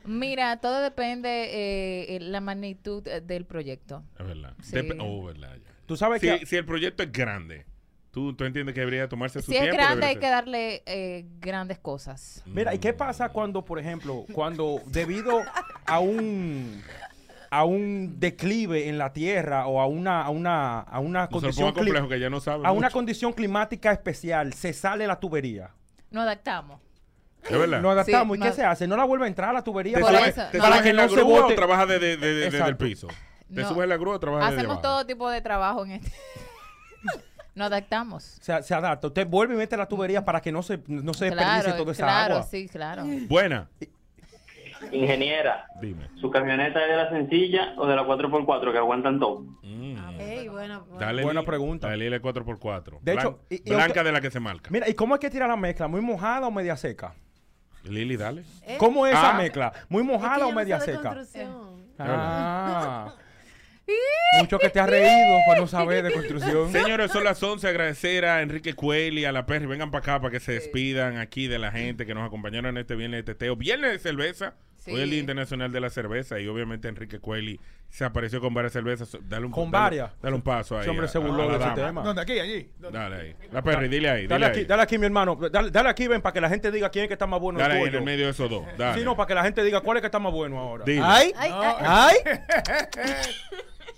Mira, 0.07 0.57
todo 0.61 0.81
depende 0.81 1.29
eh, 1.29 2.17
eh, 2.17 2.21
la 2.21 2.41
magnitud 2.41 3.07
eh, 3.09 3.21
del 3.21 3.45
proyecto. 3.45 4.03
Es 4.19 4.27
verdad. 4.27 4.55
Sí. 4.63 4.77
Dep- 4.77 4.97
oh, 5.01 5.25
verdad. 5.25 5.57
ya. 5.57 5.71
Tú 5.87 5.97
sabes 5.97 6.21
Si, 6.21 6.27
que... 6.29 6.47
si 6.47 6.57
el 6.57 6.65
proyecto 6.65 7.03
es 7.03 7.13
grande, 7.13 7.65
¿tú, 8.11 8.35
tú 8.35 8.45
entiendes 8.45 8.75
que 8.75 8.81
debería 8.81 9.09
tomarse 9.09 9.41
su 9.43 9.51
Si 9.51 9.57
es 9.57 9.63
tiempo. 9.63 9.77
grande 9.77 10.07
debería 10.07 10.09
hay 10.09 10.15
ser- 10.15 10.21
que 10.21 10.29
darle 10.31 10.83
eh, 10.87 11.27
grandes 11.41 11.79
cosas. 11.79 12.43
Mira, 12.47 12.75
¿y 12.75 12.79
qué 12.79 12.93
pasa 12.93 13.29
cuando, 13.31 13.65
por 13.65 13.79
ejemplo, 13.79 14.25
cuando 14.33 14.81
debido 14.87 15.43
a 15.87 16.01
un 16.01 16.83
a 17.49 17.65
un 17.65 18.19
declive 18.19 18.89
en 18.89 18.99
la 18.99 19.13
tierra 19.13 19.69
o 19.69 19.81
a 19.81 19.87
una 19.87 20.23
a 20.23 20.31
una 20.31 20.81
a 20.81 20.99
una 20.99 21.23
No 21.23 21.29
condición 21.31 21.73
complejo, 21.73 22.09
que 22.09 22.19
ya 22.19 22.29
no 22.29 22.41
sabe 22.41 22.67
a 22.67 22.73
una 22.73 22.91
condición 22.91 23.33
climática 23.33 23.93
especial 23.93 24.53
se 24.53 24.73
sale 24.73 25.07
la 25.07 25.21
tubería? 25.21 25.71
Nos 26.11 26.25
adaptamos. 26.25 26.81
¿Es 27.51 27.59
verdad? 27.59 27.81
Nos 27.81 27.93
adaptamos. 27.93 28.37
Sí, 28.37 28.43
¿Y 28.43 28.47
qué 28.47 28.53
se 28.53 28.65
hace? 28.65 28.87
No 28.89 28.97
la 28.97 29.05
vuelve 29.05 29.25
a 29.25 29.29
entrar 29.29 29.51
a 29.51 29.53
la 29.53 29.63
tubería 29.63 29.97
¿Te 29.97 30.03
para, 30.03 30.19
te 30.51 30.59
para 30.59 30.77
subes 30.77 30.83
que 30.83 30.93
no 30.93 31.03
la 31.03 31.09
se 31.09 31.15
grúa 31.15 31.41
bote. 31.43 31.53
o 31.53 31.57
trabajas 31.57 31.89
de, 31.89 31.99
de- 31.99 32.17
de- 32.17 32.35
de- 32.35 32.51
desde 32.51 32.67
el 32.69 32.77
piso? 32.77 33.09
¿Te 33.55 33.63
No. 33.63 33.69
subes 33.69 33.89
la 33.89 33.97
grúa 33.97 34.17
o 34.17 34.21
trabajas 34.21 34.49
Hacemos 34.49 34.63
debajo? 34.65 34.81
todo 34.83 35.07
tipo 35.07 35.31
de 35.31 35.41
trabajo 35.41 35.85
en 35.85 35.93
este. 35.93 36.13
Nos 37.55 37.67
adaptamos. 37.69 38.23
Se, 38.41 38.63
se 38.63 38.75
adapta. 38.75 39.07
Usted 39.07 39.27
vuelve 39.27 39.55
y 39.55 39.57
mete 39.57 39.77
la 39.77 39.87
tubería 39.89 40.25
para 40.25 40.41
que 40.43 40.53
no 40.53 40.63
se, 40.63 40.81
no 40.89 41.15
se 41.15 41.27
desperdicie 41.27 41.63
Claro, 41.63 41.77
toda 41.79 41.93
esa 41.93 42.03
claro, 42.03 42.35
agua. 42.35 42.47
sí, 42.47 42.69
claro. 42.69 43.05
Buena. 43.29 43.69
Ingeniera, 44.93 45.67
Dime. 45.81 46.11
¿su 46.21 46.31
camioneta 46.31 46.83
es 46.83 46.89
de 46.91 46.97
la 46.97 47.09
sencilla 47.09 47.73
o 47.79 47.87
de 47.87 47.97
la 47.97 48.03
4x4 48.05 48.73
que 48.73 48.79
aguantan 48.79 49.19
todo? 49.19 49.43
Ey, 50.19 50.49
bueno, 50.49 50.85
bueno. 50.85 50.99
Dale 51.01 51.23
Buena 51.23 51.43
pregunta. 51.45 51.89
Dale 51.89 52.05
Lili 52.11 52.19
4x4. 52.21 52.99
De 53.01 53.15
hecho, 53.15 53.39
Blan- 53.39 53.39
y- 53.49 53.71
y 53.71 53.75
blanca 53.75 54.05
de 54.05 54.13
la 54.13 54.21
que 54.21 54.31
se 54.31 54.39
marca. 54.39 54.69
Mira, 54.71 54.87
¿y 54.89 54.95
cómo 54.95 55.15
hay 55.15 55.21
que 55.21 55.31
tirar 55.31 55.49
la 55.49 55.57
mezcla? 55.57 55.89
¿Muy 55.89 56.03
mojada 56.03 56.47
o 56.47 56.51
media 56.51 56.77
seca? 56.77 57.15
Lili, 57.89 58.17
dale. 58.17 58.45
¿Cómo 58.79 59.07
es 59.07 59.13
esa 59.15 59.31
Ah. 59.37 59.39
mezcla? 59.39 59.73
¿Muy 59.89 60.03
mojada 60.03 60.37
Es 60.37 60.43
que 60.43 60.45
o 60.45 60.53
media 60.53 60.81
seca? 60.81 61.03
construcción. 61.15 61.87
Ah. 61.99 63.15
Mucho 64.41 64.59
que 64.59 64.69
te 64.69 64.81
has 64.81 64.91
reído 64.91 65.39
para 65.47 65.61
no 65.61 65.67
saber 65.69 66.03
de 66.03 66.13
construcción. 66.13 66.73
Señores, 66.73 67.11
son 67.13 67.23
las 67.23 67.41
11. 67.43 67.69
Agradecer 67.69 68.25
a 68.25 68.43
Enrique 68.43 68.75
Cueli, 68.75 69.25
a 69.25 69.33
la 69.33 69.47
Perry. 69.47 69.67
Vengan 69.67 69.91
para 69.93 70.01
acá 70.03 70.21
para 70.21 70.33
que 70.33 70.41
se 70.41 70.53
despidan 70.53 71.19
aquí 71.19 71.47
de 71.47 71.59
la 71.61 71.71
gente 71.71 72.05
que 72.05 72.13
nos 72.15 72.27
acompañaron 72.27 72.77
en 72.77 72.79
este 72.81 72.97
viernes 72.97 73.25
de 73.25 73.33
teteo. 73.35 73.55
Viernes 73.55 73.93
de 73.93 73.99
cerveza. 74.01 74.55
Sí. 74.87 74.93
Hoy 74.93 74.97
es 74.99 75.03
el 75.05 75.11
Día 75.11 75.21
Internacional 75.21 75.71
de 75.71 75.81
la 75.81 75.91
Cerveza 75.91 76.41
y 76.41 76.47
obviamente 76.47 76.89
Enrique 76.89 77.19
Cueli 77.19 77.61
se 77.91 78.05
apareció 78.05 78.41
con 78.41 78.55
varias 78.55 78.73
cervezas. 78.73 79.17
Dale 79.23 79.47
un, 79.47 79.53
Con 79.53 79.71
dale- 79.71 79.83
varias. 79.99 80.11
Dale 80.23 80.35
un 80.37 80.43
paso 80.43 80.77
ahí. 80.77 80.83
Ese 80.83 80.91
hombre 80.91 81.09
se 81.09 81.19
burló 81.19 81.49
de 81.51 81.57
ese 81.57 81.71
tema. 81.75 82.03
¿Dónde? 82.03 82.23
Aquí, 82.23 82.39
allí. 82.39 82.71
Dale 82.79 83.17
ahí. 83.17 83.37
La 83.53 83.63
Perry, 83.63 83.89
dile 83.89 84.09
ahí. 84.11 84.27
Dale 84.27 84.39
Dile 84.39 84.47
aquí, 84.47 84.59
ahí. 84.61 84.65
dale 84.65 84.83
aquí, 84.83 84.99
mi 84.99 85.07
hermano. 85.07 85.37
Dale, 85.37 85.71
dale 85.71 85.89
aquí, 85.89 86.07
ven, 86.09 86.23
para 86.23 86.33
que 86.33 86.41
la 86.41 86.49
gente 86.49 86.71
diga 86.71 86.89
quién 86.91 87.05
es 87.05 87.09
que 87.09 87.15
está 87.15 87.27
más 87.27 87.41
bueno. 87.41 87.59
Dale 87.59 87.75
el 87.75 87.81
ahí 87.83 87.89
en 87.89 87.95
el 87.97 88.03
medio 88.03 88.25
de 88.27 88.31
esos 88.31 88.49
dos. 88.49 88.65
Dale. 88.79 88.99
Sí, 88.99 89.05
no, 89.05 89.17
para 89.17 89.27
que 89.27 89.35
la 89.35 89.43
gente 89.45 89.63
diga 89.63 89.81
cuál 89.83 89.97
es 89.99 90.01
que 90.03 90.07
está 90.07 90.19
más 90.19 90.33
bueno 90.33 90.59
ahora. 90.59 90.85
Dile. 90.85 91.03
¡Ay! 91.05 91.33
Ay, 91.37 91.51
No. 91.51 91.77
ay. 91.81 92.17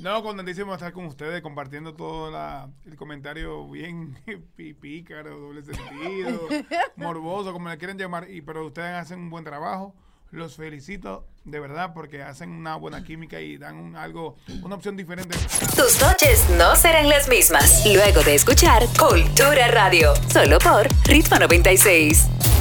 No, 0.00 0.22
contentísimo 0.22 0.72
estar 0.74 0.92
con 0.92 1.06
ustedes 1.06 1.42
compartiendo 1.42 1.92
todo 1.92 2.30
la- 2.30 2.68
el 2.86 2.94
comentario 2.94 3.68
bien 3.68 4.16
pícaro, 4.80 5.36
doble 5.40 5.62
sentido, 5.62 6.40
morboso, 6.96 7.52
como 7.52 7.68
le 7.68 7.78
quieren 7.78 7.98
llamar, 7.98 8.30
y 8.30 8.40
pero 8.40 8.64
ustedes 8.64 8.94
hacen 8.94 9.18
un 9.18 9.28
buen 9.30 9.42
trabajo. 9.44 9.92
Los 10.30 10.56
felicito 10.56 11.24
de 11.44 11.58
verdad 11.58 11.92
porque 11.94 12.22
hacen 12.22 12.50
una 12.50 12.76
buena 12.76 13.02
química 13.02 13.40
y 13.40 13.56
dan 13.56 13.96
algo, 13.96 14.36
una 14.62 14.74
opción 14.74 14.96
diferente. 14.96 15.36
Tus 15.74 16.00
noches 16.00 16.44
no 16.50 16.76
serán 16.76 17.08
las 17.08 17.28
mismas 17.28 17.84
luego 17.86 18.22
de 18.22 18.34
escuchar 18.34 18.82
Cultura 18.98 19.68
Radio, 19.68 20.12
solo 20.30 20.58
por 20.58 20.86
Ritmo 21.04 21.38
96. 21.38 22.57